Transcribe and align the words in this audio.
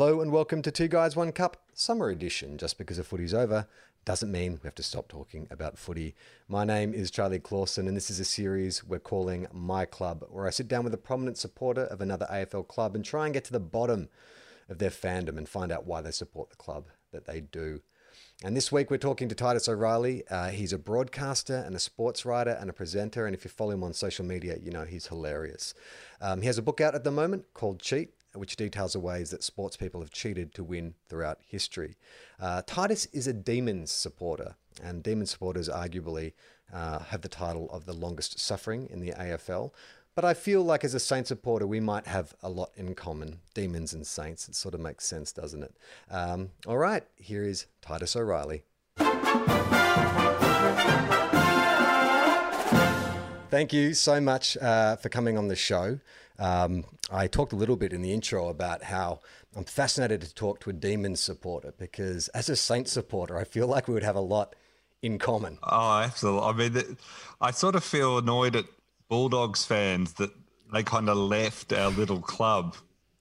Hello 0.00 0.22
and 0.22 0.32
welcome 0.32 0.62
to 0.62 0.70
Two 0.70 0.88
Guys 0.88 1.14
One 1.14 1.30
Cup 1.30 1.58
Summer 1.74 2.08
Edition. 2.08 2.56
Just 2.56 2.78
because 2.78 2.98
a 2.98 3.04
footy's 3.04 3.34
over 3.34 3.66
doesn't 4.06 4.32
mean 4.32 4.52
we 4.52 4.66
have 4.66 4.74
to 4.76 4.82
stop 4.82 5.08
talking 5.08 5.46
about 5.50 5.76
footy. 5.76 6.14
My 6.48 6.64
name 6.64 6.94
is 6.94 7.10
Charlie 7.10 7.38
Clausen, 7.38 7.86
and 7.86 7.94
this 7.94 8.08
is 8.08 8.18
a 8.18 8.24
series 8.24 8.82
we're 8.82 8.98
calling 8.98 9.46
My 9.52 9.84
Club, 9.84 10.24
where 10.30 10.46
I 10.46 10.50
sit 10.50 10.68
down 10.68 10.84
with 10.84 10.94
a 10.94 10.96
prominent 10.96 11.36
supporter 11.36 11.82
of 11.82 12.00
another 12.00 12.26
AFL 12.32 12.66
club 12.66 12.94
and 12.94 13.04
try 13.04 13.26
and 13.26 13.34
get 13.34 13.44
to 13.44 13.52
the 13.52 13.60
bottom 13.60 14.08
of 14.70 14.78
their 14.78 14.88
fandom 14.88 15.36
and 15.36 15.46
find 15.46 15.70
out 15.70 15.84
why 15.84 16.00
they 16.00 16.12
support 16.12 16.48
the 16.48 16.56
club 16.56 16.86
that 17.12 17.26
they 17.26 17.42
do. 17.42 17.82
And 18.42 18.56
this 18.56 18.72
week 18.72 18.90
we're 18.90 18.96
talking 18.96 19.28
to 19.28 19.34
Titus 19.34 19.68
O'Reily. 19.68 20.26
Uh, 20.30 20.48
he's 20.48 20.72
a 20.72 20.78
broadcaster 20.78 21.56
and 21.56 21.76
a 21.76 21.78
sports 21.78 22.24
writer 22.24 22.56
and 22.58 22.70
a 22.70 22.72
presenter. 22.72 23.26
And 23.26 23.34
if 23.34 23.44
you 23.44 23.50
follow 23.50 23.72
him 23.72 23.84
on 23.84 23.92
social 23.92 24.24
media, 24.24 24.56
you 24.62 24.70
know 24.70 24.86
he's 24.86 25.08
hilarious. 25.08 25.74
Um, 26.22 26.40
he 26.40 26.46
has 26.46 26.56
a 26.56 26.62
book 26.62 26.80
out 26.80 26.94
at 26.94 27.04
the 27.04 27.10
moment 27.10 27.52
called 27.52 27.82
Cheat, 27.82 28.14
which 28.34 28.56
details 28.56 28.92
the 28.92 29.00
ways 29.00 29.30
that 29.30 29.42
sports 29.42 29.76
people 29.76 30.00
have 30.00 30.10
cheated 30.10 30.54
to 30.54 30.64
win 30.64 30.94
throughout 31.08 31.38
history. 31.46 31.96
Uh, 32.38 32.62
Titus 32.66 33.06
is 33.06 33.26
a 33.26 33.32
Demons 33.32 33.90
supporter, 33.90 34.54
and 34.82 35.02
Demons 35.02 35.30
supporters 35.30 35.68
arguably 35.68 36.32
uh, 36.72 37.00
have 37.00 37.22
the 37.22 37.28
title 37.28 37.68
of 37.70 37.86
the 37.86 37.92
longest 37.92 38.38
suffering 38.38 38.88
in 38.90 39.00
the 39.00 39.12
AFL. 39.12 39.72
But 40.14 40.24
I 40.24 40.34
feel 40.34 40.62
like 40.62 40.84
as 40.84 40.94
a 40.94 41.00
Saints 41.00 41.28
supporter, 41.28 41.66
we 41.66 41.80
might 41.80 42.06
have 42.06 42.34
a 42.42 42.48
lot 42.48 42.72
in 42.76 42.94
common. 42.94 43.40
Demons 43.54 43.92
and 43.92 44.06
Saints. 44.06 44.48
It 44.48 44.54
sort 44.54 44.74
of 44.74 44.80
makes 44.80 45.06
sense, 45.06 45.32
doesn't 45.32 45.62
it? 45.62 45.76
Um, 46.10 46.50
all 46.66 46.78
right, 46.78 47.04
here 47.16 47.44
is 47.44 47.66
Titus 47.80 48.16
O'Reily. 48.16 48.64
Thank 53.50 53.72
you 53.72 53.94
so 53.94 54.20
much 54.20 54.56
uh, 54.58 54.96
for 54.96 55.08
coming 55.08 55.36
on 55.36 55.48
the 55.48 55.56
show. 55.56 55.98
Um, 56.40 56.84
I 57.12 57.26
talked 57.26 57.52
a 57.52 57.56
little 57.56 57.76
bit 57.76 57.92
in 57.92 58.02
the 58.02 58.12
intro 58.12 58.48
about 58.48 58.82
how 58.82 59.20
I'm 59.54 59.64
fascinated 59.64 60.22
to 60.22 60.34
talk 60.34 60.60
to 60.60 60.70
a 60.70 60.72
demon 60.72 61.14
supporter 61.14 61.74
because, 61.78 62.28
as 62.28 62.48
a 62.48 62.56
saint 62.56 62.88
supporter, 62.88 63.38
I 63.38 63.44
feel 63.44 63.66
like 63.66 63.86
we 63.86 63.94
would 63.94 64.02
have 64.02 64.16
a 64.16 64.20
lot 64.20 64.56
in 65.02 65.18
common. 65.18 65.58
Oh, 65.62 65.98
absolutely. 66.00 66.48
I 66.48 66.52
mean, 66.52 66.96
I 67.40 67.50
sort 67.50 67.74
of 67.74 67.84
feel 67.84 68.18
annoyed 68.18 68.56
at 68.56 68.64
Bulldogs 69.08 69.64
fans 69.64 70.14
that 70.14 70.30
they 70.72 70.82
kind 70.82 71.08
of 71.08 71.16
left 71.16 71.72
our 71.72 71.90
little 71.90 72.20
club. 72.20 72.76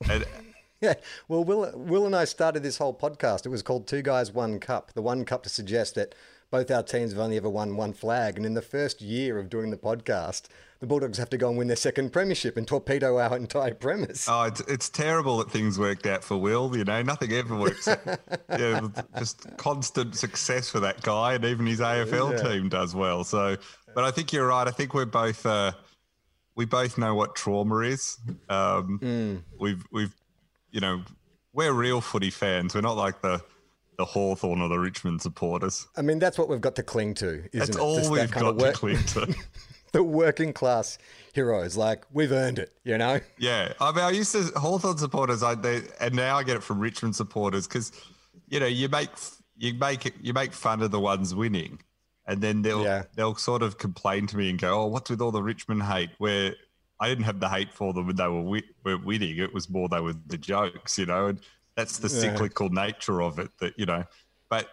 And, 0.10 0.26
Yeah, 0.82 0.94
well, 1.28 1.44
Will, 1.44 1.72
Will 1.76 2.06
and 2.06 2.16
I 2.16 2.24
started 2.24 2.64
this 2.64 2.78
whole 2.78 2.94
podcast. 2.94 3.46
It 3.46 3.50
was 3.50 3.62
called 3.62 3.86
Two 3.86 4.02
Guys, 4.02 4.32
One 4.32 4.62
Cup. 4.62 4.94
The 4.94 5.02
one 5.02 5.26
cup 5.26 5.44
to 5.44 5.50
suggest 5.50 5.96
that 5.96 6.16
both 6.52 6.72
our 6.72 6.84
teams 6.84 7.12
have 7.12 7.20
only 7.22 7.38
ever 7.38 7.50
won 7.50 7.76
one 7.78 7.94
flag. 7.94 8.38
And 8.38 8.46
in 8.46 8.54
the 8.54 8.62
first 8.62 9.02
year 9.02 9.38
of 9.38 9.50
doing 9.50 9.70
the 9.70 9.78
podcast, 9.78 10.44
the 10.80 10.88
Bulldogs 10.88 11.18
have 11.18 11.30
to 11.32 11.38
go 11.38 11.50
and 11.50 11.58
win 11.58 11.68
their 11.68 11.76
second 11.76 12.12
premiership 12.14 12.56
and 12.58 12.68
torpedo 12.68 13.18
our 13.20 13.36
entire 13.36 13.74
premise. 13.74 14.28
oh, 14.30 14.44
it's, 14.44 14.62
it's 14.62 14.90
terrible 14.90 15.38
that 15.40 15.52
things 15.52 15.78
worked 15.78 16.06
out 16.08 16.24
for 16.24 16.38
Will. 16.38 16.76
You 16.76 16.86
know, 16.86 17.02
nothing 17.02 17.32
ever 17.34 17.56
works. 17.56 17.88
out. 17.88 18.00
yeah, 18.50 18.88
just 19.18 19.46
constant 19.58 20.16
success 20.16 20.70
for 20.70 20.80
that 20.80 21.02
guy, 21.02 21.34
and 21.34 21.44
even 21.46 21.66
his 21.66 21.82
AFL 21.82 22.32
Yeah. 22.32 22.50
team 22.50 22.70
does 22.70 22.96
well. 22.96 23.24
So, 23.24 23.58
but 23.94 24.04
I 24.06 24.12
think 24.12 24.32
you're 24.34 24.48
right. 24.48 24.68
I 24.68 24.72
think 24.72 24.94
we're 24.94 25.06
both 25.06 25.46
uh, 25.46 25.74
we 26.56 26.66
both 26.66 26.98
know 26.98 27.14
what 27.14 27.36
trauma 27.36 27.80
is. 27.80 28.18
Um, 28.48 29.44
We've 29.60 29.84
we've 29.92 30.16
you 30.72 30.80
know 30.80 31.04
we're 31.54 31.74
real 31.74 32.00
footy 32.00 32.30
fans. 32.30 32.74
We're 32.74 32.82
not 32.82 32.96
like 32.96 33.22
the 33.22 33.42
the 34.00 34.06
Hawthorn 34.06 34.62
or 34.62 34.70
the 34.70 34.80
Richmond 34.80 35.22
supporters. 35.22 35.86
I 35.98 36.02
mean, 36.02 36.20
that's 36.20 36.38
what 36.38 36.48
we've 36.48 36.62
got 36.62 36.76
to 36.78 36.84
cling 36.84 37.16
to, 37.16 37.28
isn't 37.28 37.52
That's 37.54 37.70
it? 37.72 37.80
all 37.80 37.98
Just 37.98 38.10
we've 38.10 38.32
kind 38.32 38.46
got 38.58 38.66
of 38.66 38.74
to 38.74 38.80
cling 38.80 39.04
to. 39.04 39.36
the 39.92 40.02
working 40.02 40.54
class 40.54 40.98
heroes. 41.34 41.76
Like, 41.76 42.06
we've 42.14 42.32
earned 42.32 42.60
it, 42.60 42.72
you 42.86 42.98
know? 42.98 43.20
Yeah, 43.38 43.74
I 43.82 43.92
mean, 43.92 44.06
I 44.06 44.12
used 44.12 44.32
to 44.32 44.44
Hawthorn 44.58 44.98
supporters, 44.98 45.44
I 45.44 45.56
they, 45.56 45.82
and 46.00 46.16
now 46.16 46.38
I 46.38 46.44
get 46.44 46.56
it 46.56 46.64
from 46.64 46.80
Richmond 46.80 47.14
supporters 47.14 47.68
because, 47.68 47.92
you 48.48 48.62
know, 48.62 48.68
you 48.68 48.88
make 48.88 49.10
you 49.58 49.74
make 49.74 50.06
it 50.06 50.14
you 50.22 50.32
make 50.32 50.54
fun 50.54 50.82
of 50.82 50.92
the 50.92 51.00
ones 51.02 51.36
winning, 51.36 51.80
and 52.26 52.42
then 52.42 52.62
they'll 52.62 52.84
Yeah. 52.84 53.04
they'll 53.16 53.36
sort 53.36 53.62
of 53.64 53.78
complain 53.78 54.28
to 54.28 54.38
me 54.38 54.50
and 54.50 54.58
go, 54.58 54.80
"Oh, 54.84 54.86
what's 54.86 55.10
with 55.10 55.20
all 55.20 55.32
the 55.34 55.44
Richmond 55.44 55.84
hate?" 55.84 56.12
Where 56.20 56.56
I 57.02 57.10
didn't 57.10 57.26
have 57.26 57.42
the 57.42 57.50
hate 57.50 57.74
for 57.74 57.92
them 57.92 58.08
when 58.08 58.16
they 58.16 58.28
were 58.30 58.40
wi- 58.44 58.64
were 58.86 58.98
winning. 58.98 59.38
It 59.40 59.54
was 59.54 59.70
more 59.70 59.90
they 59.90 60.00
were 60.00 60.16
the 60.28 60.38
jokes, 60.38 60.98
you 60.98 61.06
know, 61.08 61.28
and 61.28 61.42
that's 61.80 61.98
the 62.00 62.10
Yeah. 62.10 62.34
cyclical 62.34 62.70
nature 62.70 63.22
of 63.22 63.40
it. 63.40 63.52
That 63.60 63.74
you 63.78 63.86
know, 63.86 64.04
but 64.50 64.68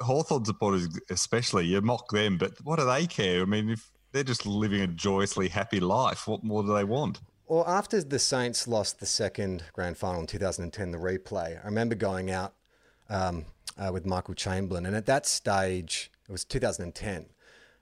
Hawthorn 0.00 0.44
supporters 0.44 0.88
especially, 1.10 1.66
you 1.66 1.80
mock 1.80 2.10
them, 2.10 2.36
but 2.38 2.52
what 2.62 2.78
do 2.78 2.84
they 2.84 3.06
care? 3.06 3.42
I 3.42 3.44
mean, 3.44 3.70
if 3.70 3.90
they're 4.12 4.24
just 4.24 4.44
living 4.46 4.80
a 4.82 4.86
joyously 4.86 5.48
happy 5.48 5.80
life, 5.80 6.28
what 6.28 6.44
more 6.44 6.62
do 6.62 6.74
they 6.74 6.84
want? 6.84 7.20
Well, 7.46 7.64
after 7.66 8.02
the 8.02 8.18
Saints 8.18 8.66
lost 8.66 9.00
the 9.00 9.06
second 9.06 9.64
grand 9.72 9.96
final 9.98 10.20
in 10.20 10.26
2010, 10.26 10.92
the 10.92 10.98
replay, 10.98 11.62
I 11.62 11.66
remember 11.66 11.94
going 11.94 12.30
out 12.30 12.54
um, 13.10 13.44
uh, 13.76 13.90
with 13.92 14.06
Michael 14.06 14.34
Chamberlain, 14.34 14.86
and 14.86 14.96
at 14.96 15.06
that 15.06 15.26
stage, 15.26 16.10
it 16.28 16.32
was 16.32 16.44
2010. 16.44 17.26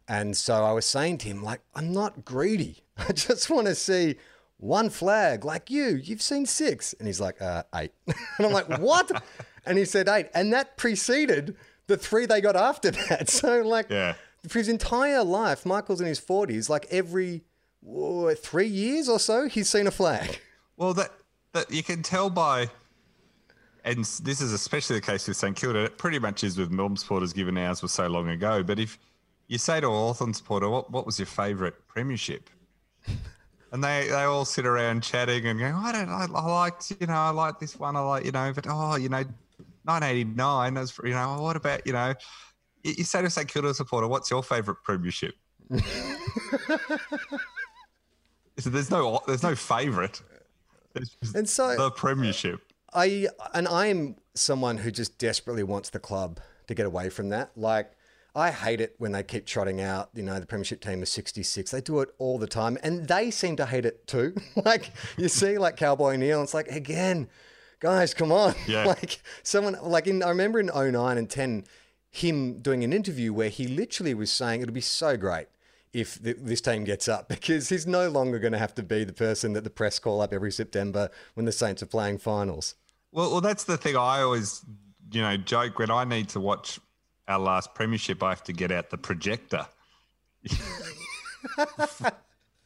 And 0.09 0.37
so 0.37 0.65
I 0.65 0.73
was 0.73 0.85
saying 0.85 1.19
to 1.19 1.29
him, 1.29 1.43
like, 1.45 1.61
I'm 1.75 1.93
not 1.93 2.25
greedy. 2.25 2.83
I 2.97 3.13
just 3.13 3.49
want 3.51 3.69
to 3.69 3.75
see 3.75 4.17
one 4.63 4.91
flag 4.91 5.45
like 5.45 5.71
you. 5.71 5.89
You've 5.97 6.23
seen 6.23 6.47
six. 6.47 6.93
And 6.95 7.09
he's 7.09 7.21
like, 7.21 7.43
uh, 7.43 7.65
eight. 7.75 7.91
and 8.07 8.47
I'm 8.47 8.53
like, 8.53 8.79
what? 8.79 9.11
and 9.67 9.77
he 9.77 9.85
said 9.85 10.09
eight. 10.09 10.29
And 10.35 10.53
that 10.53 10.77
preceded 10.77 11.57
the 11.89 11.97
three 11.97 12.27
they 12.27 12.41
got 12.41 12.55
after 12.55 12.91
that. 13.09 13.29
So, 13.29 13.63
like, 13.63 13.91
Yeah. 13.91 14.15
for 14.49 14.61
his 14.61 14.69
entire 14.69 15.25
life, 15.25 15.67
Michael's 15.67 16.01
in 16.01 16.07
his 16.07 16.21
40s, 16.21 16.69
like 16.69 16.87
every 16.91 17.43
whoa, 17.81 18.33
three 18.37 18.69
years 18.69 19.09
or 19.09 19.19
so, 19.19 19.49
he's 19.49 19.69
seen 19.69 19.89
a 19.89 19.91
flag. 19.91 20.39
Well, 20.77 20.95
that 20.95 21.11
that 21.55 21.71
you 21.71 21.83
can 21.83 22.03
tell 22.05 22.31
by, 22.31 22.69
and 23.85 23.99
this 24.23 24.41
is 24.41 24.53
especially 24.53 24.95
the 24.97 25.05
case 25.05 25.27
with 25.27 25.37
St 25.37 25.57
Kilda. 25.57 25.85
It 25.87 25.99
pretty 25.99 26.21
much 26.21 26.45
is 26.45 26.57
with 26.57 26.71
Melbourne 26.71 26.97
supporters, 26.97 27.33
given 27.33 27.59
ours 27.59 27.83
was 27.83 27.91
so 27.93 28.07
long 28.07 28.29
ago. 28.29 28.63
But 28.63 28.79
if 28.79 28.97
you 29.49 29.59
say 29.59 29.81
to 29.81 29.89
a 29.89 29.91
Hawthorn 29.91 30.33
supporter, 30.35 30.71
"What 30.71 30.91
what 30.93 31.05
was 31.05 31.19
your 31.19 31.27
favourite 31.27 31.75
premiership?" 31.89 32.49
And 33.73 33.83
they 33.83 34.07
they 34.09 34.23
all 34.25 34.45
sit 34.45 34.67
around 34.67 35.03
chatting 35.03 35.47
and 35.47 35.59
going, 35.59 35.75
"I 35.75 35.93
don't, 35.93 36.09
I, 36.09 36.27
I 36.33 36.47
liked, 36.47 36.93
you 37.01 37.07
know, 37.07 37.15
I 37.15 37.31
like 37.31 37.59
this 37.59 37.79
one, 37.79 37.97
I 37.97 38.01
like, 38.01 38.25
you 38.25 38.31
know, 38.33 38.53
but 38.55 38.67
oh, 38.69 38.97
you 38.97 39.09
know, 39.09 39.25
1989, 39.85 40.75
that's 40.75 40.99
you 41.03 41.11
know, 41.11 41.39
what 41.41 41.57
about, 41.57 41.87
you 41.87 41.93
know." 41.93 42.15
You 42.85 42.95
you 42.99 43.05
say 43.05 43.21
to 43.21 43.27
a 43.27 43.31
St 43.31 43.49
Kilda 43.49 43.75
supporter, 43.75 44.09
"What's 44.09 44.31
your 44.31 44.43
favourite 44.43 44.83
premiership?" 44.85 45.35
So 48.59 48.71
there's 48.71 48.91
no 48.91 49.21
there's 49.27 49.43
no 49.43 49.55
favourite. 49.55 50.21
And 51.35 51.49
so- 51.49 51.75
the 51.77 51.91
premiership. 51.91 52.61
I 52.95 53.29
and 53.55 53.67
I'm 53.67 54.17
someone 54.35 54.77
who 54.77 54.91
just 54.91 55.19
desperately 55.19 55.63
wants 55.63 55.91
the 55.91 55.99
club 55.99 56.41
to 56.67 56.75
get 56.75 56.85
away 56.85 57.09
from 57.09 57.31
that. 57.31 57.51
Like 57.57 57.93
I 58.35 58.51
hate 58.51 58.81
it 58.81 58.95
when 58.99 59.13
they 59.13 59.23
keep 59.23 59.45
trotting 59.45 59.81
out, 59.81 60.09
you 60.15 60.23
know, 60.23 60.41
the 60.41 60.47
premiership 60.47 60.81
team 60.81 61.03
is 61.03 61.11
66. 61.11 61.71
They 61.71 61.81
do 61.83 62.01
it 62.01 62.09
all 62.19 62.39
the 62.39 62.47
time 62.47 62.79
and 62.83 63.07
they 63.07 63.31
seem 63.31 63.57
to 63.57 63.67
hate 63.67 63.85
it 63.85 64.07
too. 64.07 64.35
like 64.65 64.91
you 65.19 65.29
see 65.29 65.59
like 65.59 65.77
Cowboy 65.77 66.17
Neale, 66.17 66.43
it's 66.43 66.55
like 66.55 66.69
again, 66.69 67.29
guys, 67.81 68.15
come 68.15 68.33
on. 68.33 68.55
Yeah. 68.67 68.85
like 68.85 69.21
someone 69.43 69.77
like 69.83 70.07
in 70.07 70.23
I 70.23 70.31
remember 70.31 70.61
in 70.61 70.71
09 70.75 71.19
and 71.19 71.29
10 71.29 71.65
him 72.11 72.59
doing 72.61 72.85
an 72.85 72.93
interview 72.93 73.33
where 73.33 73.49
he 73.49 73.67
literally 73.67 74.15
was 74.15 74.31
saying 74.31 74.63
it'll 74.63 74.73
be 74.75 74.81
so 74.81 75.17
great 75.17 75.49
if 75.93 76.23
th- 76.23 76.37
this 76.41 76.61
team 76.61 76.85
gets 76.85 77.09
up 77.09 77.29
because 77.29 77.69
he's 77.69 77.87
no 77.87 78.09
longer 78.09 78.39
going 78.39 78.53
to 78.53 78.59
have 78.59 78.75
to 78.77 78.83
be 78.83 79.05
the 79.05 79.13
person 79.13 79.53
that 79.53 79.65
the 79.65 79.71
press 79.71 79.99
call 79.99 80.21
up 80.23 80.33
every 80.33 80.53
September 80.53 81.11
when 81.35 81.45
the 81.45 81.53
Saints 81.53 81.83
are 81.83 81.87
playing 81.87 82.19
finals. 82.19 82.77
Well, 83.13 83.31
well, 83.31 83.41
that's 83.43 83.65
the 83.65 83.77
thing. 83.77 83.97
I 83.97 84.23
always, 84.23 84.65
you 85.11 85.21
know, 85.21 85.37
joke 85.37 85.79
when 85.79 85.91
I 85.91 86.05
need 86.05 86.31
to 86.31 86.41
watch 86.41 86.81
our 87.29 87.39
last 87.39 87.75
premiership. 87.75 88.23
I 88.23 88.31
have 88.31 88.45
to 88.45 88.53
get 88.53 88.71
out 88.71 88.91
the 88.91 88.99
projector. 88.99 89.67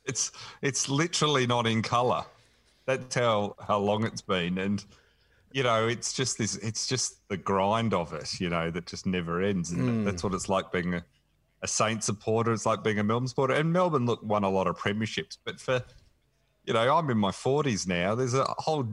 it's 0.05 0.33
it's 0.63 0.89
literally 0.89 1.47
not 1.47 1.67
in 1.67 1.83
color. 1.83 2.25
That's 2.87 3.15
how 3.15 3.57
how 3.61 3.79
long 3.79 4.05
it's 4.05 4.23
been, 4.23 4.59
and 4.59 4.85
you 5.53 5.63
know, 5.63 5.89
it's 5.89 6.13
just 6.13 6.39
this. 6.39 6.57
It's 6.57 6.87
just 6.87 7.29
the 7.29 7.37
grind 7.37 7.95
of 7.95 8.13
it. 8.13 8.41
You 8.41 8.49
know, 8.49 8.71
that 8.71 8.87
just 8.87 9.07
never 9.07 9.43
ends, 9.43 9.73
and 9.73 9.83
mm. 9.83 10.05
that's 10.05 10.23
what 10.23 10.35
it's 10.35 10.49
like 10.49 10.73
being 10.73 10.95
a, 10.95 11.05
a 11.63 11.69
Saint 11.69 12.05
supporter. 12.05 12.53
It's 12.53 12.67
like 12.67 12.83
being 12.83 12.99
a 12.99 13.05
Melbourne 13.05 13.29
supporter, 13.29 13.55
and 13.55 13.73
Melbourne 13.73 14.07
look 14.07 14.23
won 14.23 14.45
a 14.45 14.51
lot 14.51 14.67
of 14.67 14.79
premierships, 14.79 15.37
but 15.45 15.61
for 15.61 15.83
you 16.67 16.75
know, 16.75 16.97
I'm 16.97 17.09
in 17.11 17.19
my 17.19 17.31
40s 17.31 17.87
now. 17.87 18.15
There's 18.15 18.35
a 18.35 18.45
whole 18.59 18.89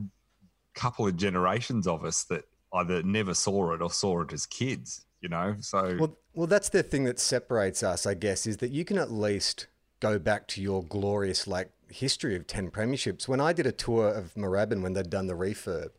couple 0.74 1.06
of 1.06 1.16
generations 1.16 1.86
of 1.86 2.04
us 2.04 2.24
that 2.24 2.44
either 2.72 3.02
never 3.02 3.34
saw 3.34 3.72
it 3.72 3.82
or 3.82 3.90
saw 3.90 4.22
it 4.22 4.32
as 4.32 4.46
kids. 4.46 5.04
You 5.24 5.30
know, 5.30 5.56
so 5.58 5.96
Well, 5.98 6.18
well, 6.34 6.46
that's 6.46 6.68
the 6.68 6.82
thing 6.82 7.04
that 7.04 7.18
separates 7.18 7.82
us, 7.82 8.04
I 8.04 8.12
guess, 8.12 8.46
is 8.46 8.58
that 8.58 8.72
you 8.72 8.84
can 8.84 8.98
at 8.98 9.10
least 9.10 9.68
go 10.00 10.18
back 10.18 10.46
to 10.48 10.60
your 10.60 10.84
glorious 10.84 11.46
like 11.46 11.70
history 11.88 12.36
of 12.36 12.46
ten 12.46 12.70
premierships. 12.70 13.26
When 13.26 13.40
I 13.40 13.54
did 13.54 13.66
a 13.66 13.72
tour 13.72 14.10
of 14.10 14.34
Moorabbin 14.34 14.82
when 14.82 14.92
they'd 14.92 15.08
done 15.08 15.26
the 15.26 15.32
refurb, 15.32 15.92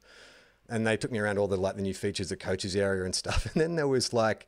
and 0.69 0.85
they 0.85 0.95
took 0.95 1.11
me 1.11 1.17
around 1.17 1.39
all 1.39 1.47
the 1.47 1.57
like 1.57 1.75
the 1.75 1.81
new 1.81 1.95
features, 1.95 2.29
the 2.29 2.37
coaches 2.37 2.75
area 2.75 3.03
and 3.03 3.15
stuff, 3.15 3.45
and 3.51 3.59
then 3.59 3.77
there 3.77 3.87
was 3.87 4.13
like 4.13 4.45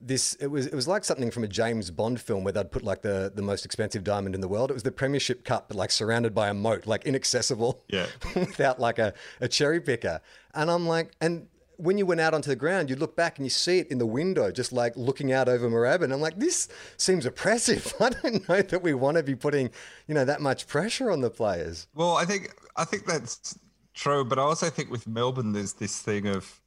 this 0.00 0.32
it 0.36 0.46
was 0.46 0.66
it 0.66 0.74
was 0.74 0.88
like 0.88 1.04
something 1.04 1.30
from 1.30 1.44
a 1.44 1.48
James 1.48 1.90
Bond 1.90 2.18
film 2.18 2.42
where 2.42 2.54
they'd 2.54 2.70
put 2.70 2.82
like 2.82 3.02
the 3.02 3.30
the 3.34 3.42
most 3.42 3.66
expensive 3.66 4.02
diamond 4.02 4.34
in 4.34 4.40
the 4.40 4.48
world. 4.48 4.70
It 4.70 4.74
was 4.74 4.82
the 4.82 4.92
Premiership 4.92 5.44
Cup, 5.44 5.68
but 5.68 5.76
like 5.76 5.90
surrounded 5.90 6.34
by 6.34 6.48
a 6.48 6.54
moat, 6.54 6.86
like 6.86 7.04
inaccessible. 7.04 7.84
Yeah. 7.88 8.06
without 8.34 8.80
like 8.80 8.98
a, 8.98 9.12
a 9.42 9.48
cherry 9.48 9.82
picker. 9.82 10.22
And 10.54 10.70
I'm 10.70 10.86
like, 10.86 11.12
and 11.20 11.48
when 11.76 11.98
you 11.98 12.06
went 12.06 12.20
out 12.20 12.34
onto 12.34 12.48
the 12.48 12.56
ground, 12.56 12.90
you 12.90 12.96
look 12.96 13.16
back 13.16 13.38
and 13.38 13.46
you 13.46 13.50
see 13.50 13.78
it 13.78 13.88
in 13.88 13.98
the 13.98 14.06
window, 14.06 14.50
just 14.50 14.72
like 14.72 14.96
looking 14.96 15.32
out 15.32 15.48
over 15.48 15.68
Moorabbin. 15.68 16.12
I'm 16.12 16.20
like, 16.20 16.38
this 16.38 16.68
seems 16.96 17.26
oppressive. 17.26 17.94
I 18.00 18.10
don't 18.10 18.48
know 18.48 18.62
that 18.62 18.82
we 18.82 18.94
want 18.94 19.16
to 19.16 19.22
be 19.22 19.34
putting, 19.34 19.70
you 20.06 20.14
know, 20.14 20.24
that 20.24 20.40
much 20.40 20.66
pressure 20.66 21.10
on 21.10 21.20
the 21.20 21.30
players. 21.30 21.86
Well, 21.94 22.16
I 22.16 22.24
think 22.24 22.54
I 22.76 22.84
think 22.84 23.06
that's 23.06 23.58
true, 23.94 24.24
but 24.24 24.38
I 24.38 24.42
also 24.42 24.70
think 24.70 24.90
with 24.90 25.06
Melbourne, 25.06 25.52
there's 25.52 25.74
this 25.74 26.00
thing 26.00 26.26
of, 26.26 26.60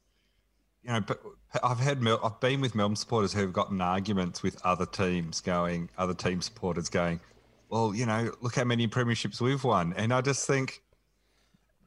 you 0.82 0.92
know, 0.92 1.02
I've 1.62 1.78
had 1.78 2.00
Mel- 2.00 2.20
I've 2.22 2.40
been 2.40 2.60
with 2.60 2.74
Melbourne 2.74 2.96
supporters 2.96 3.32
who've 3.32 3.52
gotten 3.52 3.80
arguments 3.80 4.42
with 4.42 4.60
other 4.64 4.86
teams, 4.86 5.40
going 5.40 5.90
other 5.98 6.14
team 6.14 6.40
supporters 6.40 6.88
going, 6.88 7.20
well, 7.68 7.94
you 7.94 8.06
know, 8.06 8.32
look 8.40 8.56
how 8.56 8.64
many 8.64 8.88
premierships 8.88 9.40
we've 9.40 9.62
won, 9.62 9.94
and 9.96 10.12
I 10.12 10.20
just 10.20 10.46
think, 10.46 10.82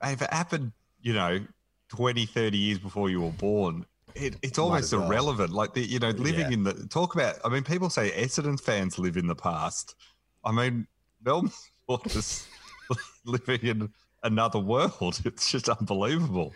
if 0.04 0.22
it 0.22 0.32
happened, 0.34 0.72
you 1.02 1.14
know, 1.14 1.46
20, 1.96 2.26
30 2.26 2.58
years 2.58 2.80
before 2.80 3.10
you 3.12 3.22
were 3.22 3.30
born. 3.30 3.86
It, 4.16 4.36
it's 4.42 4.58
almost 4.58 4.92
well. 4.94 5.04
irrelevant. 5.06 5.52
Like 5.52 5.74
the, 5.76 5.82
you 5.82 6.00
know, 6.00 6.10
living 6.10 6.48
Yeah. 6.48 6.54
in 6.54 6.64
the 6.64 6.74
talk 6.88 7.14
about. 7.14 7.36
I 7.46 7.50
mean, 7.50 7.64
people 7.64 7.90
say 7.92 8.10
Essendon 8.12 8.60
fans 8.60 8.98
live 8.98 9.16
in 9.16 9.28
the 9.28 9.36
past. 9.36 9.94
I 10.44 10.52
mean, 10.52 10.88
Melbourne 11.24 11.52
supporters 11.88 12.48
living 13.26 13.60
in 13.62 13.90
another 14.24 14.60
world. 14.60 15.22
It's 15.26 15.52
just 15.52 15.70
unbelievable. 15.70 16.52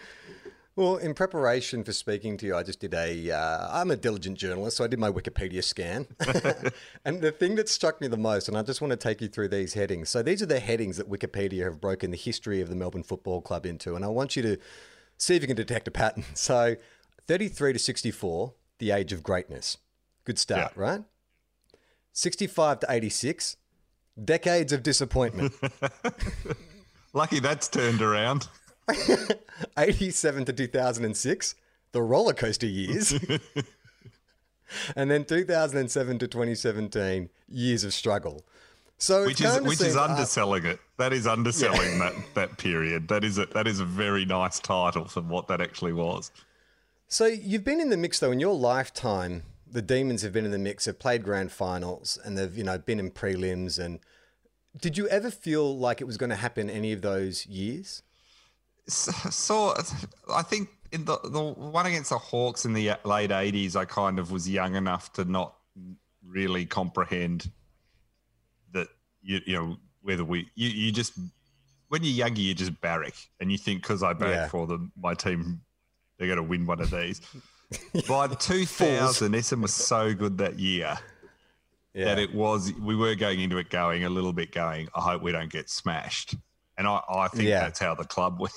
Well, 0.76 0.98
in 0.98 1.16
preparation 1.16 1.84
for 1.84 1.92
speaking 1.92 2.38
to 2.38 2.46
you, 2.46 2.56
I 2.56 2.62
just 2.64 2.80
did 2.80 2.94
a. 2.94 3.32
Uh, 3.32 3.68
I'm 3.72 3.90
a 3.90 3.96
diligent 3.96 4.38
journalist, 4.38 4.78
so 4.78 4.84
I 4.84 4.88
did 4.88 5.00
my 5.00 5.12
Wikipedia 5.12 5.64
scan. 5.64 6.06
and 7.06 7.22
the 7.22 7.32
thing 7.32 7.56
that 7.56 7.68
struck 7.70 8.00
me 8.02 8.08
the 8.08 8.18
most, 8.18 8.48
and 8.48 8.56
I 8.56 8.62
just 8.62 8.80
want 8.82 8.92
to 8.92 8.98
take 8.98 9.20
you 9.22 9.28
through 9.28 9.48
these 9.50 9.74
headings. 9.74 10.10
So 10.10 10.22
these 10.22 10.42
are 10.44 10.46
the 10.48 10.60
headings 10.60 10.98
that 10.98 11.10
Wikipedia 11.10 11.64
have 11.64 11.82
broken 11.82 12.12
the 12.12 12.18
history 12.18 12.62
of 12.62 12.70
the 12.70 12.76
Melbourne 12.76 13.02
Football 13.04 13.42
Club 13.42 13.66
into, 13.66 13.96
and 13.96 14.06
I 14.06 14.08
want 14.08 14.36
you 14.36 14.44
to 14.44 14.58
see 15.18 15.36
if 15.36 15.42
you 15.42 15.48
can 15.48 15.58
detect 15.58 15.88
a 15.88 15.92
pattern. 15.92 16.24
So, 16.34 16.76
33 17.28 17.74
to 17.74 17.80
64, 17.80 18.54
the 18.80 18.92
age 18.92 19.12
of 19.12 19.22
greatness. 19.24 19.78
Good 20.24 20.40
start, 20.40 20.74
Yeah. 20.76 20.82
right? 20.82 21.02
65 22.14 22.80
to 22.82 22.88
86, 22.90 23.58
decades 24.24 24.72
of 24.74 24.82
disappointment. 24.84 25.54
Lucky 27.14 27.40
that's 27.40 27.68
turned 27.68 28.02
around. 28.02 28.48
87 29.78 30.46
to 30.46 30.54
2006, 30.54 31.56
the 31.92 32.02
roller 32.02 32.34
coaster 32.34 32.66
years. 32.68 33.14
and 34.96 35.10
then 35.12 35.26
2007 35.26 36.20
to 36.20 36.28
2017, 36.28 37.30
years 37.50 37.84
of 37.84 37.94
struggle. 37.94 38.46
So 39.00 39.26
Which 39.26 39.42
is 39.42 39.62
which 39.62 39.82
is 39.82 39.96
underselling 39.96 40.66
it. 40.66 40.80
That 40.98 41.14
is 41.14 41.28
underselling 41.28 42.00
that 42.00 42.14
that 42.34 42.58
period. 42.58 43.08
That 43.10 43.24
is 43.24 43.38
a 43.38 43.46
that 43.48 43.68
is 43.68 43.80
a 43.80 43.86
very 43.86 44.26
nice 44.26 44.60
title 44.60 45.06
for 45.06 45.22
what 45.22 45.48
that 45.50 45.62
actually 45.62 45.94
was. 45.94 46.32
So 47.08 47.26
you've 47.26 47.64
been 47.64 47.80
in 47.80 47.90
the 47.90 47.98
mix 47.98 48.20
though 48.20 48.32
in 48.32 48.40
your 48.40 48.56
lifetime. 48.56 49.44
The 49.70 49.84
Demons 49.84 50.24
have 50.24 50.34
been 50.34 50.46
in 50.46 50.52
the 50.52 50.58
mix. 50.58 50.86
Have 50.86 50.98
played 50.98 51.24
grand 51.24 51.52
finals 51.52 52.18
and 52.26 52.38
they've 52.38 52.58
you 52.58 52.64
know 52.64 52.80
been 52.80 53.00
in 53.00 53.12
prelims. 53.12 53.78
And 53.78 54.00
did 54.80 54.98
you 54.98 55.08
ever 55.10 55.30
feel 55.30 55.78
like 55.78 56.02
it 56.02 56.06
was 56.06 56.18
going 56.18 56.32
to 56.32 56.36
happen 56.36 56.70
any 56.70 56.92
of 56.92 57.02
those 57.02 57.46
years? 57.46 58.02
So, 58.88 59.12
so 59.30 59.76
I 60.34 60.42
think 60.42 60.70
in 60.92 61.06
the 61.06 61.20
the 61.24 61.44
one 61.44 61.86
against 61.86 62.10
the 62.10 62.18
Hawks 62.18 62.66
in 62.66 62.74
the 62.74 62.94
late 63.06 63.32
eighties, 63.32 63.76
I 63.76 63.86
kind 63.86 64.18
of 64.18 64.32
was 64.32 64.50
young 64.50 64.76
enough 64.76 65.14
to 65.14 65.26
not 65.26 65.54
really 66.26 66.66
comprehend 66.66 67.52
you 69.28 69.42
you 69.46 69.54
know 69.56 69.78
whether 70.02 70.24
we 70.24 70.50
you, 70.56 70.70
you 70.70 70.92
just 70.92 71.14
when 71.90 72.04
you're 72.04 72.14
younger 72.14 72.42
you 72.42 72.54
just 72.56 72.80
barrack 72.82 73.14
and 73.40 73.52
you 73.52 73.58
think 73.58 73.82
because 73.82 74.02
I 74.02 74.14
barrack 74.14 74.36
Yeah. 74.36 74.48
for 74.48 74.66
them 74.66 74.92
my 75.00 75.14
team 75.14 75.62
they're 76.18 76.28
going 76.28 76.38
to 76.38 76.44
win 76.44 76.66
one 76.66 76.82
of 76.82 76.90
these. 76.90 77.22
By 78.08 78.28
2000, 78.28 79.34
Essendon 79.34 79.62
was 79.62 79.74
so 79.74 80.14
good 80.16 80.38
that 80.40 80.58
year 80.58 80.98
Yeah. 81.94 82.06
that 82.06 82.20
it 82.20 82.34
was 82.34 82.74
we 82.82 82.96
were 82.96 83.14
going 83.16 83.42
into 83.42 83.58
it 83.58 83.70
going 83.70 84.04
a 84.06 84.10
little 84.10 84.34
bit 84.34 84.52
going 84.52 84.88
i 84.96 85.02
hope 85.02 85.22
we 85.22 85.32
don't 85.34 85.52
get 85.52 85.70
smashed 85.70 86.36
and 86.78 86.88
i, 86.88 87.02
I 87.10 87.28
think 87.28 87.44
Yeah. 87.50 87.60
that's 87.60 87.80
how 87.80 87.94
the 87.96 88.06
club 88.06 88.40
went 88.44 88.54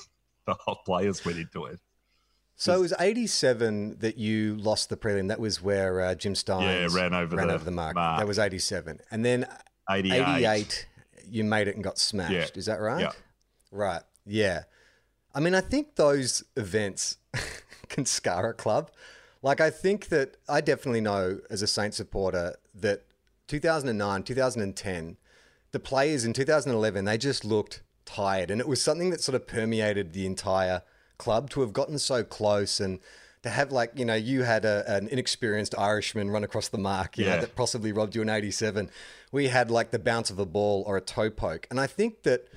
the 0.46 0.54
whole 0.54 0.78
players 0.86 1.24
went 1.24 1.38
into 1.38 1.64
it 1.66 1.80
So 2.56 2.74
it 2.74 2.80
was 2.80 2.94
87 3.00 3.98
that 4.00 4.16
you 4.18 4.56
lost 4.56 4.90
the 4.90 4.96
prelim. 4.96 5.28
That 5.28 5.40
was 5.40 5.62
where 5.62 6.02
uh, 6.02 6.14
Jim 6.14 6.34
Stynes 6.34 6.94
ran 6.94 7.14
over 7.14 7.36
ran 7.36 7.48
the 7.48 7.54
over 7.54 7.64
the 7.64 7.70
mark. 7.70 7.94
mark. 7.94 8.18
That 8.18 8.28
was 8.28 8.38
87. 8.38 9.00
And 9.10 9.24
then 9.24 9.46
88, 9.88 10.20
88, 10.20 10.86
you 11.28 11.44
made 11.44 11.68
it 11.68 11.74
and 11.74 11.84
got 11.84 11.98
smashed. 11.98 12.32
Yeah. 12.32 12.46
Is 12.54 12.66
that 12.66 12.80
right? 12.80 13.00
Yeah. 13.00 13.12
Right. 13.70 14.02
Yeah. 14.26 14.62
I 15.34 15.40
mean, 15.40 15.54
I 15.54 15.60
think 15.60 15.96
those 15.96 16.42
events 16.56 17.18
can 17.88 18.04
scar 18.06 18.50
a 18.50 18.54
club. 18.54 18.90
Like, 19.42 19.60
I 19.60 19.70
think 19.70 20.08
that 20.08 20.36
I 20.48 20.60
definitely 20.60 21.00
know 21.00 21.38
as 21.48 21.62
a 21.62 21.66
Saint 21.66 21.94
supporter 21.94 22.56
that 22.74 23.04
2009, 23.48 24.22
2010, 24.22 25.16
the 25.72 25.80
players 25.80 26.24
in 26.24 26.32
2011, 26.32 27.04
they 27.04 27.16
just 27.16 27.44
looked 27.44 27.82
tired. 28.04 28.50
And 28.50 28.60
it 28.60 28.68
was 28.68 28.82
something 28.82 29.10
that 29.10 29.20
sort 29.20 29.34
of 29.34 29.46
permeated 29.46 30.12
the 30.12 30.26
entire 30.26 30.82
club 31.16 31.50
to 31.50 31.60
have 31.60 31.72
gotten 31.72 31.98
so 31.98 32.24
close 32.24 32.80
and 32.80 32.98
to 33.42 33.48
have, 33.50 33.72
like, 33.72 33.92
you 33.98 34.04
know, 34.04 34.14
you 34.14 34.42
had 34.42 34.64
a, 34.64 34.84
an 34.86 35.08
inexperienced 35.08 35.74
Irishman 35.78 36.30
run 36.30 36.44
across 36.44 36.68
the 36.68 36.78
mark, 36.78 37.16
you 37.16 37.24
know, 37.24 37.40
that 37.40 37.56
possibly 37.56 37.92
robbed 37.92 38.14
you 38.14 38.22
in 38.22 38.28
87. 38.28 38.90
We 39.32 39.48
had 39.48 39.70
like 39.70 39.90
the 39.92 39.98
bounce 39.98 40.30
of 40.30 40.38
a 40.38 40.46
ball 40.46 40.84
or 40.86 40.96
a 40.96 41.00
toe 41.00 41.30
poke. 41.30 41.66
And 41.70 41.80
I 41.80 41.86
think 41.86 42.22
that, 42.24 42.48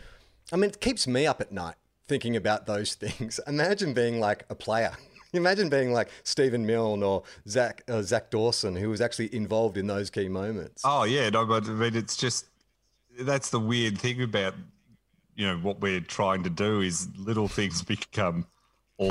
I 0.52 0.56
mean, 0.58 0.70
it 0.70 0.82
keeps 0.82 1.08
me 1.08 1.26
up 1.26 1.40
at 1.40 1.52
night 1.52 1.76
thinking 2.08 2.36
about 2.36 2.66
those 2.66 2.96
things. 3.04 3.40
Imagine 3.48 3.94
being 3.94 4.20
like 4.20 4.46
a 4.50 4.56
player. 4.56 4.92
Imagine 5.34 5.68
being 5.70 5.94
like 5.94 6.10
Stephen 6.24 6.64
Milne 6.66 7.02
or 7.02 7.24
Zach 7.48 7.82
uh, 7.88 8.04
Zach 8.04 8.30
Dawson, 8.30 8.76
who 8.76 8.90
was 8.90 9.02
actually 9.02 9.34
involved 9.34 9.78
in 9.78 9.88
those 9.88 10.12
key 10.12 10.28
moments. 10.30 10.84
oh 10.86 11.06
yeah 11.06 11.28
no 11.30 11.44
but 11.44 11.66
i 11.68 11.72
mean 11.72 11.96
it's 11.96 12.16
just 12.16 12.46
that's 13.22 13.50
the 13.50 13.60
weird 13.60 13.98
thing 13.98 14.22
about 14.22 14.54
you 15.36 15.48
know 15.48 15.58
what 15.58 15.82
we're 15.82 16.00
trying 16.02 16.44
to 16.44 16.52
do 16.52 16.82
is 16.82 17.08
little 17.18 17.48
things 17.48 17.82
become 17.96 18.46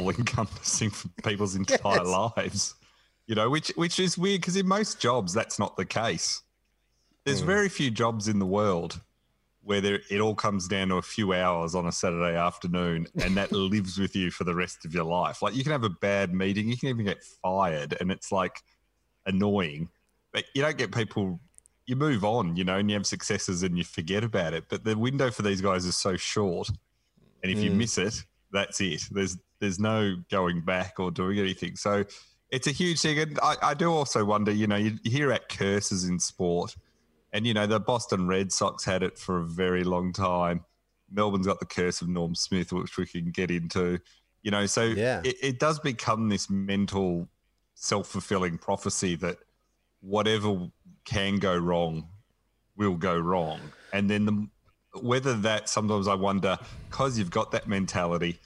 all 0.00 0.10
encompassing 0.18 0.90
for 0.90 1.08
people's 1.22 1.54
entire 1.62 2.04
Yes. 2.04 2.06
lives 2.36 2.74
you 3.26 3.34
know 3.34 3.48
which 3.48 3.68
which 3.76 3.98
is 4.00 4.18
weird 4.18 4.40
because 4.40 4.56
in 4.56 4.66
most 4.66 5.00
jobs 5.00 5.32
that's 5.32 5.58
not 5.58 5.76
the 5.76 5.84
case 5.84 6.42
there's 7.24 7.40
Hmm. 7.40 7.46
very 7.46 7.68
few 7.68 7.90
jobs 7.90 8.26
in 8.28 8.38
the 8.38 8.46
world 8.46 9.00
where 9.64 9.80
there, 9.80 10.00
it 10.10 10.20
all 10.20 10.34
comes 10.34 10.66
down 10.66 10.88
to 10.88 10.96
a 10.96 11.02
few 11.02 11.32
hours 11.32 11.76
on 11.76 11.86
a 11.86 11.92
Saturday 11.92 12.36
afternoon 12.36 13.06
and 13.22 13.36
that 13.36 13.52
lives 13.52 13.96
with 13.96 14.16
you 14.16 14.28
for 14.32 14.42
the 14.42 14.54
rest 14.54 14.84
of 14.84 14.92
your 14.92 15.04
life. 15.04 15.40
Like 15.40 15.54
you 15.54 15.62
can 15.62 15.70
have 15.70 15.84
a 15.84 15.88
bad 15.88 16.34
meeting, 16.34 16.68
you 16.68 16.76
can 16.76 16.88
even 16.88 17.04
get 17.04 17.22
fired, 17.22 17.96
and 18.00 18.10
it's 18.10 18.32
like 18.32 18.60
annoying, 19.24 19.88
but 20.32 20.44
you 20.54 20.62
don't 20.62 20.76
get 20.76 20.92
people. 20.92 21.40
You 21.86 21.94
move 21.94 22.24
on, 22.24 22.56
you 22.56 22.64
know, 22.64 22.76
and 22.78 22.90
you 22.90 22.96
have 22.96 23.06
successes 23.06 23.62
and 23.62 23.78
you 23.78 23.84
forget 23.84 24.24
about 24.24 24.52
it. 24.54 24.64
But 24.68 24.82
the 24.82 24.96
window 24.96 25.30
for 25.30 25.42
these 25.42 25.60
guys 25.60 25.84
is 25.84 25.96
so 25.96 26.16
short, 26.16 26.68
and 27.42 27.52
if 27.52 27.62
you 27.62 27.70
miss 27.70 27.98
it, 27.98 28.14
that's 28.52 28.80
it. 28.80 29.02
There's 29.12 29.36
there's 29.62 29.78
no 29.78 30.16
going 30.30 30.60
back 30.60 30.98
or 30.98 31.10
doing 31.10 31.38
anything. 31.38 31.76
So 31.76 32.04
it's 32.50 32.66
a 32.66 32.72
huge 32.72 33.00
thing, 33.00 33.18
and 33.18 33.38
I, 33.42 33.54
I 33.62 33.74
do 33.74 33.90
also 33.90 34.24
wonder. 34.24 34.52
You 34.52 34.66
know, 34.66 34.76
you, 34.76 34.98
you 35.04 35.10
hear 35.10 35.30
about 35.30 35.48
curses 35.48 36.04
in 36.04 36.18
sport. 36.18 36.76
And 37.32 37.46
you 37.46 37.54
know, 37.54 37.66
the 37.66 37.80
Boston 37.80 38.26
Red 38.26 38.52
Sox 38.52 38.84
had 38.84 39.02
it 39.02 39.16
for 39.18 39.38
a 39.38 39.44
very 39.44 39.84
long 39.84 40.12
time. 40.12 40.64
Melbourne's 41.10 41.46
got 41.46 41.60
the 41.60 41.66
curse 41.66 42.02
of 42.02 42.08
Norm 42.08 42.34
Smith, 42.34 42.72
which 42.72 42.98
we 42.98 43.06
can 43.06 43.30
get 43.30 43.50
into. 43.50 43.98
You 44.42 44.50
know, 44.50 44.66
so 44.66 44.82
Yeah. 44.82 45.22
it, 45.24 45.36
it 45.40 45.58
does 45.58 45.78
become 45.78 46.28
this 46.28 46.50
mental 46.50 47.28
self 47.74 48.08
fulfilling 48.08 48.58
prophecy 48.58 49.14
that 49.16 49.38
whatever 50.00 50.68
can 51.04 51.36
go 51.36 51.56
wrong 51.56 52.08
will 52.76 52.96
go 52.96 53.16
wrong. 53.16 53.60
And 53.94 54.10
then 54.10 54.24
the 54.26 54.48
whether 55.00 55.32
that 55.34 55.70
sometimes 55.70 56.06
I 56.06 56.14
wonder, 56.14 56.58
because 56.90 57.18
you've 57.18 57.30
got 57.30 57.50
that 57.52 57.66
mentality, 57.66 58.38